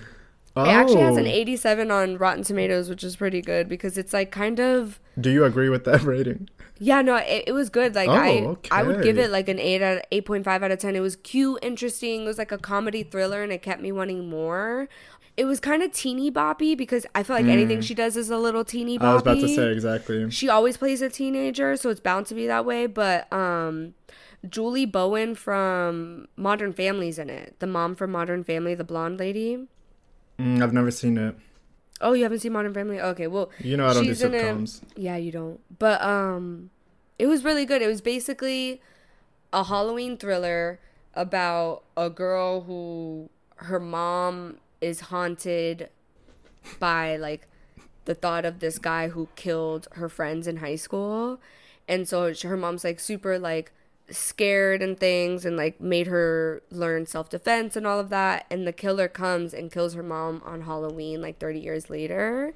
Oh. 0.54 0.64
It 0.64 0.68
actually 0.68 1.00
has 1.00 1.16
an 1.16 1.26
Oh. 1.26 1.30
87 1.30 1.90
on 1.90 2.16
Rotten 2.18 2.42
Tomatoes, 2.44 2.88
which 2.88 3.04
is 3.04 3.16
pretty 3.16 3.42
good 3.42 3.68
because 3.68 3.98
it's 3.98 4.12
like 4.12 4.30
kind 4.30 4.58
of 4.60 4.98
Do 5.20 5.30
you 5.30 5.44
agree 5.44 5.68
with 5.68 5.84
that 5.84 6.02
rating? 6.02 6.48
Yeah, 6.78 7.02
no, 7.02 7.16
it, 7.16 7.44
it 7.48 7.52
was 7.52 7.70
good. 7.70 7.94
Like 7.94 8.08
Oh, 8.08 8.12
I 8.70 8.80
I 8.80 8.82
would 8.82 9.02
give 9.02 9.18
it 9.18 9.30
like 9.30 9.48
an 9.48 9.58
8 9.58 9.82
out 9.82 10.02
8.5 10.12 10.46
out 10.46 10.70
of 10.70 10.78
10. 10.78 10.96
It 10.96 11.00
was 11.00 11.16
cute, 11.16 11.58
interesting. 11.62 12.22
It 12.22 12.26
was 12.26 12.38
like 12.38 12.52
a 12.52 12.58
comedy 12.58 13.02
thriller 13.02 13.42
and 13.42 13.52
it 13.52 13.62
kept 13.62 13.80
me 13.80 13.92
wanting 13.92 14.28
more. 14.28 14.88
It 15.36 15.44
was 15.44 15.60
kind 15.60 15.82
of 15.82 15.92
teeny 15.92 16.30
boppy 16.30 16.76
because 16.76 17.04
I 17.14 17.22
feel 17.22 17.36
like 17.36 17.46
anything 17.46 17.82
she 17.82 17.94
does 17.94 18.16
is 18.16 18.30
a 18.30 18.38
little 18.38 18.64
teeny 18.64 18.98
boppy. 18.98 19.02
Mm. 19.02 19.08
I 19.08 19.12
was 19.12 19.22
about 19.22 19.40
to 19.40 19.48
say 19.48 19.70
exactly. 19.70 20.30
she 20.30 20.48
always 20.48 20.78
plays 20.78 21.02
a 21.02 21.10
teenager, 21.10 21.76
so 21.76 21.90
it's 21.90 22.00
bound 22.00 22.26
to 22.26 22.34
be 22.34 22.46
that 22.46 22.64
way. 22.64 22.86
But 22.86 23.30
um, 23.30 23.92
Julie 24.48 24.86
Bowen 24.86 25.34
from 25.34 26.26
Modern 26.36 26.72
Family's 26.72 27.18
in 27.18 27.28
it. 27.28 27.56
The 27.58 27.66
mom 27.66 27.94
from 27.94 28.12
Modern 28.12 28.44
Family, 28.44 28.74
the 28.74 28.84
blonde 28.84 29.18
lady. 29.18 29.66
Mm, 30.38 30.62
I've 30.62 30.72
never 30.72 30.90
seen 30.90 31.18
it. 31.18 31.36
Oh, 32.00 32.12
you 32.12 32.22
haven't 32.24 32.40
seen 32.40 32.52
Modern 32.52 32.74
Family? 32.74 33.00
Okay, 33.00 33.26
well, 33.26 33.50
You 33.58 33.76
know 33.76 33.86
I 33.86 33.94
don't 33.94 34.04
do 34.04 34.10
she's 34.10 34.22
in 34.22 34.34
it. 34.34 34.42
sitcoms. 34.42 34.82
Yeah, 34.96 35.16
you 35.16 35.32
don't. 35.32 35.60
But 35.78 36.02
um, 36.02 36.70
it 37.18 37.26
was 37.26 37.42
really 37.44 37.64
good. 37.64 37.80
It 37.82 37.86
was 37.86 38.00
basically 38.00 38.80
a 39.52 39.64
Halloween 39.64 40.16
thriller 40.18 40.78
about 41.14 41.84
a 41.96 42.10
girl 42.10 42.62
who 42.62 43.30
her 43.56 43.80
mom 43.80 44.58
is 44.82 45.00
haunted 45.00 45.88
by 46.78 47.16
like 47.16 47.46
the 48.04 48.14
thought 48.14 48.44
of 48.44 48.58
this 48.60 48.78
guy 48.78 49.08
who 49.08 49.28
killed 49.34 49.88
her 49.92 50.08
friends 50.08 50.46
in 50.46 50.58
high 50.58 50.76
school 50.76 51.40
and 51.88 52.06
so 52.08 52.32
her 52.42 52.56
mom's 52.56 52.84
like 52.84 53.00
super 53.00 53.38
like 53.38 53.72
scared 54.10 54.82
and 54.82 54.98
things 54.98 55.44
and 55.44 55.56
like 55.56 55.80
made 55.80 56.06
her 56.06 56.62
learn 56.70 57.06
self-defense 57.06 57.74
and 57.76 57.86
all 57.86 57.98
of 57.98 58.08
that 58.08 58.46
and 58.50 58.66
the 58.66 58.72
killer 58.72 59.08
comes 59.08 59.52
and 59.52 59.72
kills 59.72 59.94
her 59.94 60.02
mom 60.02 60.40
on 60.44 60.62
halloween 60.62 61.20
like 61.20 61.38
30 61.38 61.60
years 61.60 61.90
later. 61.90 62.54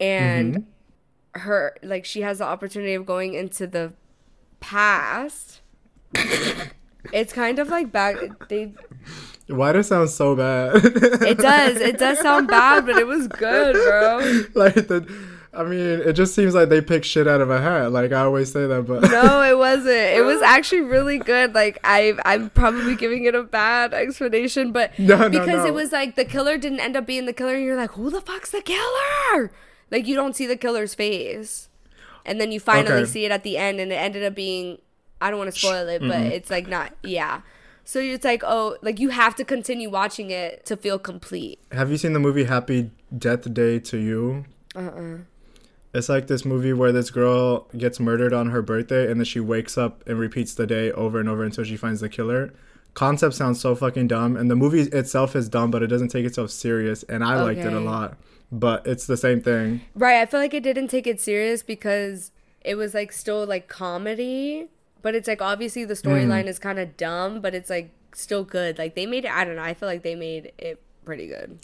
And 0.00 0.54
mm-hmm. 0.54 1.40
her 1.40 1.76
like 1.82 2.04
she 2.04 2.22
has 2.22 2.38
the 2.38 2.44
opportunity 2.44 2.94
of 2.94 3.06
going 3.06 3.34
into 3.34 3.66
the 3.66 3.92
past. 4.60 5.60
It's 7.12 7.32
kind 7.32 7.60
of 7.60 7.68
like 7.68 7.92
back 7.92 8.16
they 8.48 8.74
Why 9.46 9.72
does 9.72 9.86
it 9.86 9.88
sound 9.90 10.10
so 10.10 10.34
bad? 10.34 10.72
it 10.84 11.38
does. 11.38 11.76
It 11.76 11.98
does 11.98 12.20
sound 12.20 12.48
bad 12.48 12.86
but 12.86 12.96
it 12.96 13.06
was 13.06 13.28
good 13.28 13.74
bro. 13.74 14.42
Like 14.54 14.74
the, 14.74 15.35
I 15.56 15.62
mean, 15.64 15.80
it 15.80 16.12
just 16.12 16.34
seems 16.34 16.54
like 16.54 16.68
they 16.68 16.80
pick 16.80 17.04
shit 17.04 17.26
out 17.26 17.40
of 17.40 17.50
a 17.50 17.60
hat. 17.60 17.92
Like 17.92 18.12
I 18.12 18.20
always 18.20 18.52
say 18.52 18.66
that, 18.66 18.86
but 18.86 19.02
no 19.10 19.42
it 19.42 19.56
wasn't 19.66 19.88
it 19.88 20.24
was 20.24 20.42
actually 20.42 20.80
really 20.82 21.18
good 21.18 21.54
like 21.54 21.78
i 21.84 22.14
i'm 22.24 22.50
probably 22.50 22.94
giving 22.94 23.24
it 23.24 23.34
a 23.34 23.42
bad 23.42 23.92
explanation 23.94 24.72
but 24.72 24.96
No, 24.98 25.16
no, 25.16 25.28
because 25.30 25.62
no. 25.62 25.66
it 25.66 25.74
was 25.74 25.92
like 25.92 26.14
the 26.16 26.24
killer 26.24 26.58
didn't 26.58 26.80
end 26.80 26.96
up 26.96 27.06
being 27.06 27.26
the 27.26 27.32
killer 27.32 27.54
and 27.54 27.64
you're 27.64 27.76
like 27.76 27.92
who 27.92 28.10
the 28.10 28.20
fuck's 28.20 28.50
the 28.50 28.62
killer 28.62 29.50
like 29.90 30.06
you 30.06 30.14
don't 30.14 30.36
see 30.36 30.46
the 30.46 30.56
killer's 30.56 30.94
face 30.94 31.68
and 32.24 32.40
then 32.40 32.52
you 32.52 32.60
finally 32.60 33.02
Okay. 33.02 33.04
see 33.10 33.24
it 33.24 33.30
at 33.32 33.42
the 33.42 33.56
end 33.56 33.80
and 33.80 33.92
it 33.92 33.96
ended 33.96 34.24
up 34.24 34.34
being 34.34 34.78
i 35.20 35.30
don't 35.30 35.38
want 35.38 35.52
to 35.52 35.58
spoil 35.58 35.88
it 35.88 36.00
but 36.00 36.10
mm-hmm. 36.10 36.32
it's 36.32 36.50
like 36.50 36.66
not 36.68 36.92
yeah 37.02 37.40
so 37.84 37.98
it's 38.00 38.24
like 38.24 38.42
oh 38.44 38.76
like 38.82 38.98
you 38.98 39.10
have 39.10 39.34
to 39.36 39.44
continue 39.44 39.88
watching 39.90 40.30
it 40.30 40.64
to 40.66 40.76
feel 40.76 40.98
complete 40.98 41.58
have 41.72 41.90
you 41.90 41.96
seen 41.96 42.12
the 42.12 42.20
movie 42.20 42.44
Happy 42.44 42.90
Death 43.16 43.52
Day 43.54 43.78
to 43.80 43.96
You? 43.98 44.44
uh-uh 44.74 45.18
It's 45.96 46.10
like 46.10 46.26
this 46.26 46.44
movie 46.44 46.74
where 46.74 46.92
this 46.92 47.08
girl 47.08 47.68
gets 47.74 47.98
murdered 47.98 48.34
on 48.34 48.50
her 48.50 48.60
birthday 48.60 49.10
and 49.10 49.18
then 49.18 49.24
she 49.24 49.40
wakes 49.40 49.78
up 49.78 50.06
and 50.06 50.18
repeats 50.18 50.54
the 50.54 50.66
day 50.66 50.92
over 50.92 51.18
and 51.18 51.26
over 51.26 51.42
until 51.42 51.64
she 51.64 51.78
finds 51.78 52.02
the 52.02 52.10
killer. 52.10 52.52
Concept 52.92 53.34
sounds 53.34 53.60
so 53.62 53.74
fucking 53.74 54.06
dumb, 54.06 54.36
and 54.36 54.50
the 54.50 54.56
movie 54.56 54.80
itself 54.80 55.34
is 55.34 55.48
dumb, 55.48 55.70
but 55.70 55.82
it 55.82 55.86
doesn't 55.86 56.08
take 56.08 56.26
itself 56.26 56.50
serious, 56.50 57.02
and 57.04 57.24
I 57.24 57.42
liked 57.42 57.60
it 57.60 57.72
a 57.72 57.80
lot. 57.80 58.16
But 58.52 58.86
it's 58.86 59.06
the 59.06 59.16
same 59.16 59.40
thing. 59.42 59.82
Right. 59.94 60.20
I 60.20 60.26
feel 60.26 60.40
like 60.40 60.52
it 60.54 60.62
didn't 60.62 60.88
take 60.88 61.06
it 61.06 61.20
serious 61.20 61.62
because 61.62 62.30
it 62.60 62.74
was 62.74 62.92
like 62.92 63.10
still 63.10 63.46
like 63.46 63.68
comedy, 63.68 64.68
but 65.00 65.14
it's 65.14 65.28
like 65.28 65.40
obviously 65.40 65.86
the 65.86 65.94
mm. 65.94 66.02
storyline 66.02 66.46
is 66.46 66.58
kind 66.58 66.78
of 66.78 66.96
dumb, 66.98 67.40
but 67.40 67.54
it's 67.54 67.70
like 67.70 67.90
still 68.12 68.44
good. 68.44 68.76
Like 68.76 68.96
they 68.96 69.06
made 69.06 69.24
it. 69.24 69.30
I 69.30 69.44
don't 69.44 69.56
know. 69.56 69.62
I 69.62 69.72
feel 69.72 69.88
like 69.88 70.02
they 70.02 70.14
made 70.14 70.52
it 70.58 70.80
pretty 71.06 71.26
good. 71.26 71.58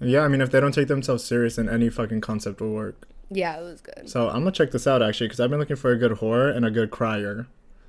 Yeah, 0.00 0.20
I 0.20 0.28
mean, 0.28 0.40
if 0.42 0.50
they 0.50 0.60
don't 0.60 0.72
take 0.72 0.88
themselves 0.88 1.24
serious, 1.24 1.56
then 1.56 1.68
any 1.68 1.88
fucking 1.88 2.20
concept 2.20 2.60
will 2.60 2.72
work. 2.72 3.06
Yeah, 3.30 3.58
it 3.58 3.62
was 3.62 3.80
good. 3.80 4.08
So 4.10 4.28
I'm 4.28 4.40
gonna 4.40 4.52
check 4.52 4.70
this 4.72 4.86
out 4.86 5.02
actually, 5.02 5.28
because 5.28 5.40
I've 5.40 5.50
been 5.50 5.58
looking 5.60 5.76
for 5.76 5.92
a 5.92 5.96
good 5.96 6.12
horror 6.12 6.50
and 6.50 6.64
a 6.64 6.70
good 6.70 6.90
crier. 6.90 7.46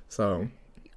So 0.08 0.48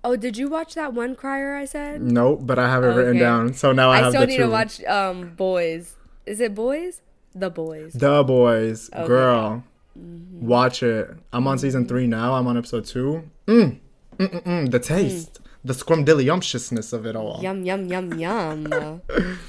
Oh, 0.04 0.16
did 0.16 0.38
you 0.38 0.48
watch 0.50 0.76
that 0.76 0.94
one 0.94 1.16
crier 1.16 1.56
I 1.56 1.66
said? 1.66 2.02
nope, 2.02 2.42
but 2.44 2.60
I 2.60 2.70
have 2.70 2.84
it 2.84 2.90
written 2.90 3.18
down. 3.18 3.54
So 3.56 3.72
now 3.72 3.90
I, 3.92 3.98
have 3.98 4.12
to. 4.14 4.18
I 4.18 4.22
have 4.22 4.28
still 4.28 4.28
need 4.28 4.38
two. 4.38 4.44
to 4.44 4.50
watch 4.50 4.84
um 4.86 5.36
Boys. 5.36 5.96
Is 6.26 6.40
it 6.40 6.54
Boys? 6.54 7.02
The 7.34 7.50
Boys. 7.50 7.94
The 7.94 8.24
Boys, 8.24 8.90
Okay. 8.94 9.08
girl. 9.08 9.64
Mm-hmm. 9.98 10.46
Watch 10.48 10.84
it. 10.84 11.10
I'm 11.34 11.48
on 11.48 11.58
season 11.58 11.88
three 11.88 12.06
now. 12.08 12.34
I'm 12.36 12.46
on 12.48 12.58
episode 12.58 12.86
two. 12.86 13.30
Mm. 13.48 13.80
Mm-mm-mm. 14.18 14.72
The 14.72 14.80
taste, 14.80 15.40
the 15.64 15.74
scrumdiddlyumptiousness 15.74 16.94
of 16.94 17.06
it 17.06 17.16
all. 17.16 17.40
Yum 17.42 17.64
yum 17.66 17.88
yum 17.88 18.12
yum. 18.20 19.02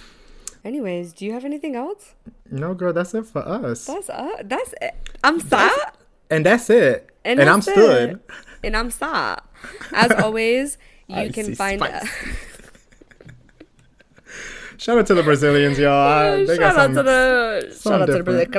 Anyways, 0.66 1.12
do 1.12 1.24
you 1.24 1.32
have 1.32 1.44
anything 1.44 1.76
else? 1.76 2.16
No, 2.50 2.74
girl, 2.74 2.92
that's 2.92 3.14
it 3.14 3.24
for 3.24 3.38
us. 3.46 3.84
That's 3.86 4.10
uh, 4.10 4.42
that's 4.44 4.74
it. 4.82 4.94
I'm 5.22 5.38
sad. 5.38 5.92
and 6.28 6.44
that's 6.44 6.68
it. 6.70 7.08
And, 7.24 7.38
And, 7.38 7.48
I'm 7.48 7.60
that's 7.60 7.70
stood. 7.70 8.10
it. 8.10 8.30
And 8.64 8.76
I'm 8.76 8.90
sad. 8.90 9.40
As 9.92 10.10
always, 10.24 10.76
you 11.06 11.30
can 11.32 11.54
find. 11.54 11.80
spice. 11.80 12.08
Shout 14.78 14.98
out 14.98 15.06
to 15.06 15.14
the 15.14 15.22
Brazilians, 15.22 15.78
y'all. 15.78 16.44
They 16.44 16.56
shout 16.56 16.62
out 16.62 16.74
some- 16.74 16.94
to 16.96 17.02
the 17.04 17.78
shout 17.80 18.02
out 18.02 18.06
to 18.06 18.12
the. 18.12 18.22
Brazilians. 18.24 18.52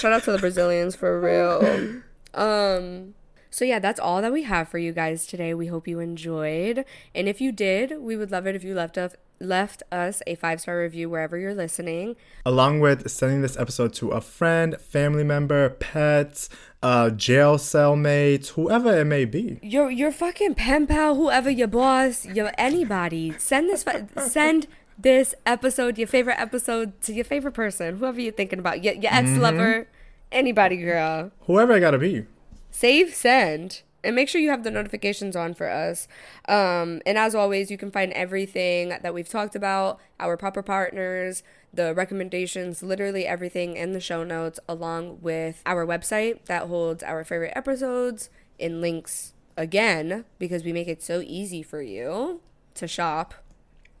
Shout 0.00 0.12
out 0.12 0.22
to 0.24 0.32
the 0.32 0.38
Brazilians 0.38 0.96
for 0.96 1.20
real. 1.20 2.02
Um. 2.34 3.14
So 3.58 3.64
yeah, 3.64 3.80
that's 3.80 3.98
all 3.98 4.22
that 4.22 4.32
we 4.32 4.44
have 4.44 4.68
for 4.68 4.78
you 4.78 4.92
guys 4.92 5.26
today. 5.26 5.52
We 5.52 5.66
hope 5.66 5.88
you 5.88 5.98
enjoyed, 5.98 6.84
and 7.12 7.26
if 7.26 7.40
you 7.40 7.50
did, 7.50 7.98
we 7.98 8.14
would 8.14 8.30
love 8.30 8.46
it 8.46 8.54
if 8.54 8.62
you 8.62 8.72
left 8.72 8.96
us 8.96 9.16
left 9.40 9.82
us 9.90 10.22
a 10.28 10.36
five 10.36 10.60
star 10.60 10.78
review 10.78 11.10
wherever 11.10 11.36
you're 11.36 11.56
listening. 11.56 12.14
along 12.46 12.78
with 12.78 13.10
sending 13.10 13.42
this 13.42 13.56
episode 13.56 13.92
to 13.94 14.10
a 14.10 14.20
friend, 14.20 14.80
family 14.80 15.24
member, 15.24 15.70
pets, 15.70 16.48
uh, 16.84 17.10
jail 17.10 17.56
cellmates, 17.56 18.50
whoever 18.50 18.96
it 18.96 19.06
may 19.06 19.24
be. 19.24 19.58
Your 19.60 19.90
your 19.90 20.12
fucking 20.12 20.54
pen 20.54 20.86
pal, 20.86 21.16
whoever 21.16 21.50
your 21.50 21.66
boss, 21.66 22.26
your 22.26 22.52
anybody, 22.56 23.34
send 23.38 23.68
this 23.68 23.82
fi- 23.82 24.06
send 24.24 24.68
this 24.96 25.34
episode, 25.44 25.98
your 25.98 26.06
favorite 26.06 26.38
episode, 26.38 27.00
to 27.02 27.12
your 27.12 27.24
favorite 27.24 27.54
person, 27.54 27.96
whoever 27.96 28.20
you're 28.20 28.30
thinking 28.30 28.60
about, 28.60 28.84
your, 28.84 28.94
your 28.94 29.12
ex 29.12 29.30
lover, 29.36 29.88
anybody, 30.30 30.76
girl. 30.76 31.32
Whoever 31.48 31.72
I 31.72 31.80
gotta 31.80 31.98
be. 31.98 32.24
Save 32.70 33.14
send. 33.14 33.82
And 34.04 34.14
make 34.14 34.28
sure 34.28 34.40
you 34.40 34.50
have 34.50 34.62
the 34.62 34.70
notifications 34.70 35.34
on 35.34 35.54
for 35.54 35.68
us. 35.68 36.06
Um, 36.48 37.02
and 37.04 37.18
as 37.18 37.34
always, 37.34 37.68
you 37.68 37.76
can 37.76 37.90
find 37.90 38.12
everything 38.12 38.90
that 38.90 39.12
we've 39.12 39.28
talked 39.28 39.56
about, 39.56 39.98
our 40.20 40.36
proper 40.36 40.62
partners, 40.62 41.42
the 41.74 41.92
recommendations, 41.92 42.80
literally 42.80 43.26
everything 43.26 43.76
in 43.76 43.92
the 43.92 44.00
show 44.00 44.22
notes, 44.22 44.60
along 44.68 45.18
with 45.20 45.62
our 45.66 45.84
website 45.84 46.44
that 46.44 46.68
holds 46.68 47.02
our 47.02 47.24
favorite 47.24 47.52
episodes 47.56 48.30
in 48.56 48.80
links 48.80 49.34
again, 49.56 50.24
because 50.38 50.62
we 50.62 50.72
make 50.72 50.86
it 50.88 51.02
so 51.02 51.20
easy 51.26 51.62
for 51.62 51.82
you 51.82 52.40
to 52.74 52.86
shop 52.86 53.34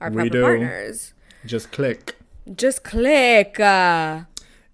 our 0.00 0.10
We 0.10 0.14
proper 0.14 0.30
do. 0.30 0.42
partners. 0.42 1.12
Just 1.44 1.72
click. 1.72 2.16
Just 2.54 2.84
click. 2.84 3.58
Uh, 3.58 4.22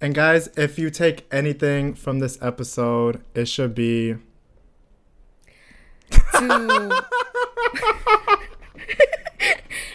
And 0.05 0.15
guys, 0.15 0.51
if 0.55 0.79
you 0.79 0.91
take 0.91 1.27
anything 1.33 1.95
from 1.95 2.19
this 2.19 2.37
episode, 2.43 3.25
it 3.35 3.49
should 3.49 3.75
be 3.75 4.17
to 6.11 6.13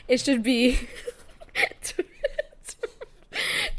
it 0.08 0.20
should 0.20 0.42
be 0.42 0.80
to, 1.84 2.04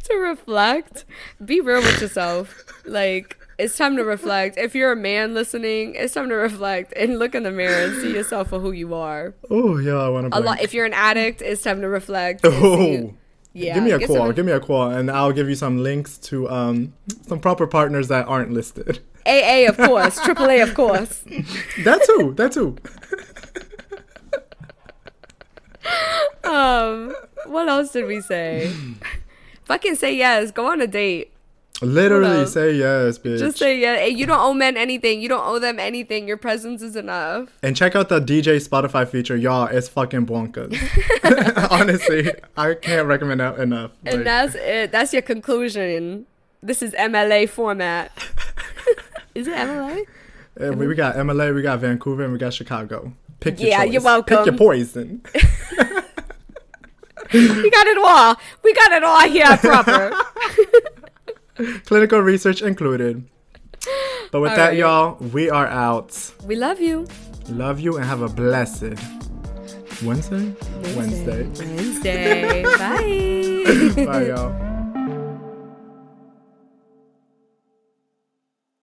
to 0.05 0.14
reflect. 0.14 1.05
Be 1.44 1.60
real 1.60 1.80
with 1.80 2.00
yourself. 2.00 2.62
Like 2.84 3.36
it's 3.59 3.76
time 3.76 3.96
to 3.96 4.05
reflect. 4.05 4.56
If 4.56 4.76
you're 4.76 4.92
a 4.92 4.96
man 4.96 5.34
listening 5.34 5.96
it's 5.96 6.14
time 6.14 6.28
to 6.28 6.36
reflect 6.36 6.92
and 6.94 7.18
look 7.18 7.34
in 7.34 7.42
the 7.42 7.50
mirror 7.50 7.86
and 7.86 8.00
see 8.00 8.14
yourself 8.14 8.50
for 8.50 8.60
who 8.60 8.70
you 8.70 8.94
are. 8.94 9.34
Oh 9.50 9.78
yeah, 9.78 9.96
I 9.96 10.09
want 10.09 10.30
to. 10.30 10.38
a 10.38 10.40
lot 10.40 10.60
if 10.60 10.74
you're 10.74 10.86
an 10.86 10.94
addict 10.94 11.42
it's 11.42 11.62
time 11.62 11.80
to 11.80 11.88
reflect 11.88 12.42
Oh, 12.44 13.16
yeah 13.52 13.74
give 13.74 13.82
me 13.85 13.90
a 13.93 13.98
call. 14.06 14.16
some- 14.16 14.32
Give 14.35 14.47
me 14.47 14.52
a 14.52 14.60
call, 14.60 14.90
and 14.90 15.10
I'll 15.10 15.32
give 15.32 15.48
you 15.48 15.55
some 15.56 15.82
links 15.82 16.18
to 16.28 16.48
um 16.51 16.93
some 17.27 17.40
proper 17.40 17.66
partners 17.66 18.09
that 18.09 18.27
aren't 18.28 18.52
listed. 18.52 19.01
aa 19.27 19.68
of 19.68 19.77
course 19.77 20.20
triple 20.24 20.48
a 20.51 20.60
of 20.60 20.72
course 20.74 21.24
That 21.85 22.01
too. 22.06 22.35
That 22.36 22.52
too. 22.52 22.77
um 26.44 27.14
what 27.47 27.68
else 27.68 27.93
did 27.93 28.06
we 28.06 28.20
say 28.20 28.72
fucking 29.64 29.94
say 29.94 30.14
yes 30.14 30.51
go 30.51 30.66
on 30.70 30.81
a 30.81 30.86
date 30.86 31.30
Literally 31.82 32.44
say 32.47 32.74
yes, 32.74 33.19
bitch. 33.19 33.39
Just 33.39 33.57
say 33.59 33.78
yeah. 33.78 34.05
You 34.05 34.27
don't 34.27 34.39
owe 34.40 34.52
men 34.52 34.77
anything. 34.77 35.20
You 35.23 35.28
don't 35.31 35.47
owe 35.47 35.59
them 35.59 35.78
anything. 35.78 36.28
Your 36.28 36.36
presence 36.36 36.82
is 36.82 36.94
enough. 36.97 37.48
and 37.62 37.74
check 37.77 37.97
out 37.97 38.09
the 38.11 38.20
DJ 38.20 38.57
Spotify 38.66 39.09
feature, 39.09 39.36
y'all. 39.36 39.66
It's 39.66 39.89
fucking 39.89 40.27
bonkers. 40.27 40.77
Honestly, 41.70 42.31
I 42.57 42.74
can't 42.74 43.07
recommend 43.09 43.40
that 43.40 43.59
enough. 43.59 43.93
And 44.05 44.16
Like, 44.16 44.24
that's 44.24 44.55
it. 44.57 44.93
That's 44.93 45.12
your 45.12 45.23
conclusion. 45.23 46.27
This 46.62 46.82
is 46.82 46.93
MLA 46.93 47.48
format. 47.48 48.12
is 49.35 49.47
it 49.47 49.55
MLA? 49.55 50.02
uh, 50.62 50.73
we, 50.73 50.86
we 50.86 50.94
got 50.94 51.15
MLA, 51.16 51.55
we 51.55 51.62
got 51.62 51.78
Vancouver, 51.78 52.24
and 52.24 52.32
we 52.35 52.39
got 52.39 52.52
Chicago. 52.52 53.15
Pick 53.40 53.59
your 53.59 53.70
Yeah, 53.70 53.85
choice. 53.85 53.93
you're 53.94 54.02
welcome. 54.02 54.36
Pick 54.36 54.47
your 54.47 54.57
poison. 54.59 55.23
We 57.32 57.70
got 57.70 57.86
it 57.86 57.98
all. 58.05 58.36
We 58.65 58.74
got 58.74 58.93
it 58.93 59.05
all 59.05 59.28
here 59.28 59.57
proper. 59.59 60.12
Clinical 61.86 62.20
research 62.20 62.62
included. 62.62 63.26
But 64.32 64.40
with 64.40 64.54
that, 64.54 64.74
Alright. 64.74 64.78
y'all, 64.78 65.16
we 65.32 65.50
are 65.50 65.66
out. 65.66 66.32
we 66.44 66.54
love 66.56 66.80
you. 66.80 67.06
Love 67.48 67.80
you 67.80 67.96
and 67.96 68.04
have 68.04 68.22
a 68.22 68.28
blessed 68.28 68.94
Wednesday. 70.04 70.54
Wednesday. 70.96 71.44
Wednesday. 71.58 72.62
Bye. 72.62 74.04
Bye, 74.06 74.26
y'all. 74.28 74.69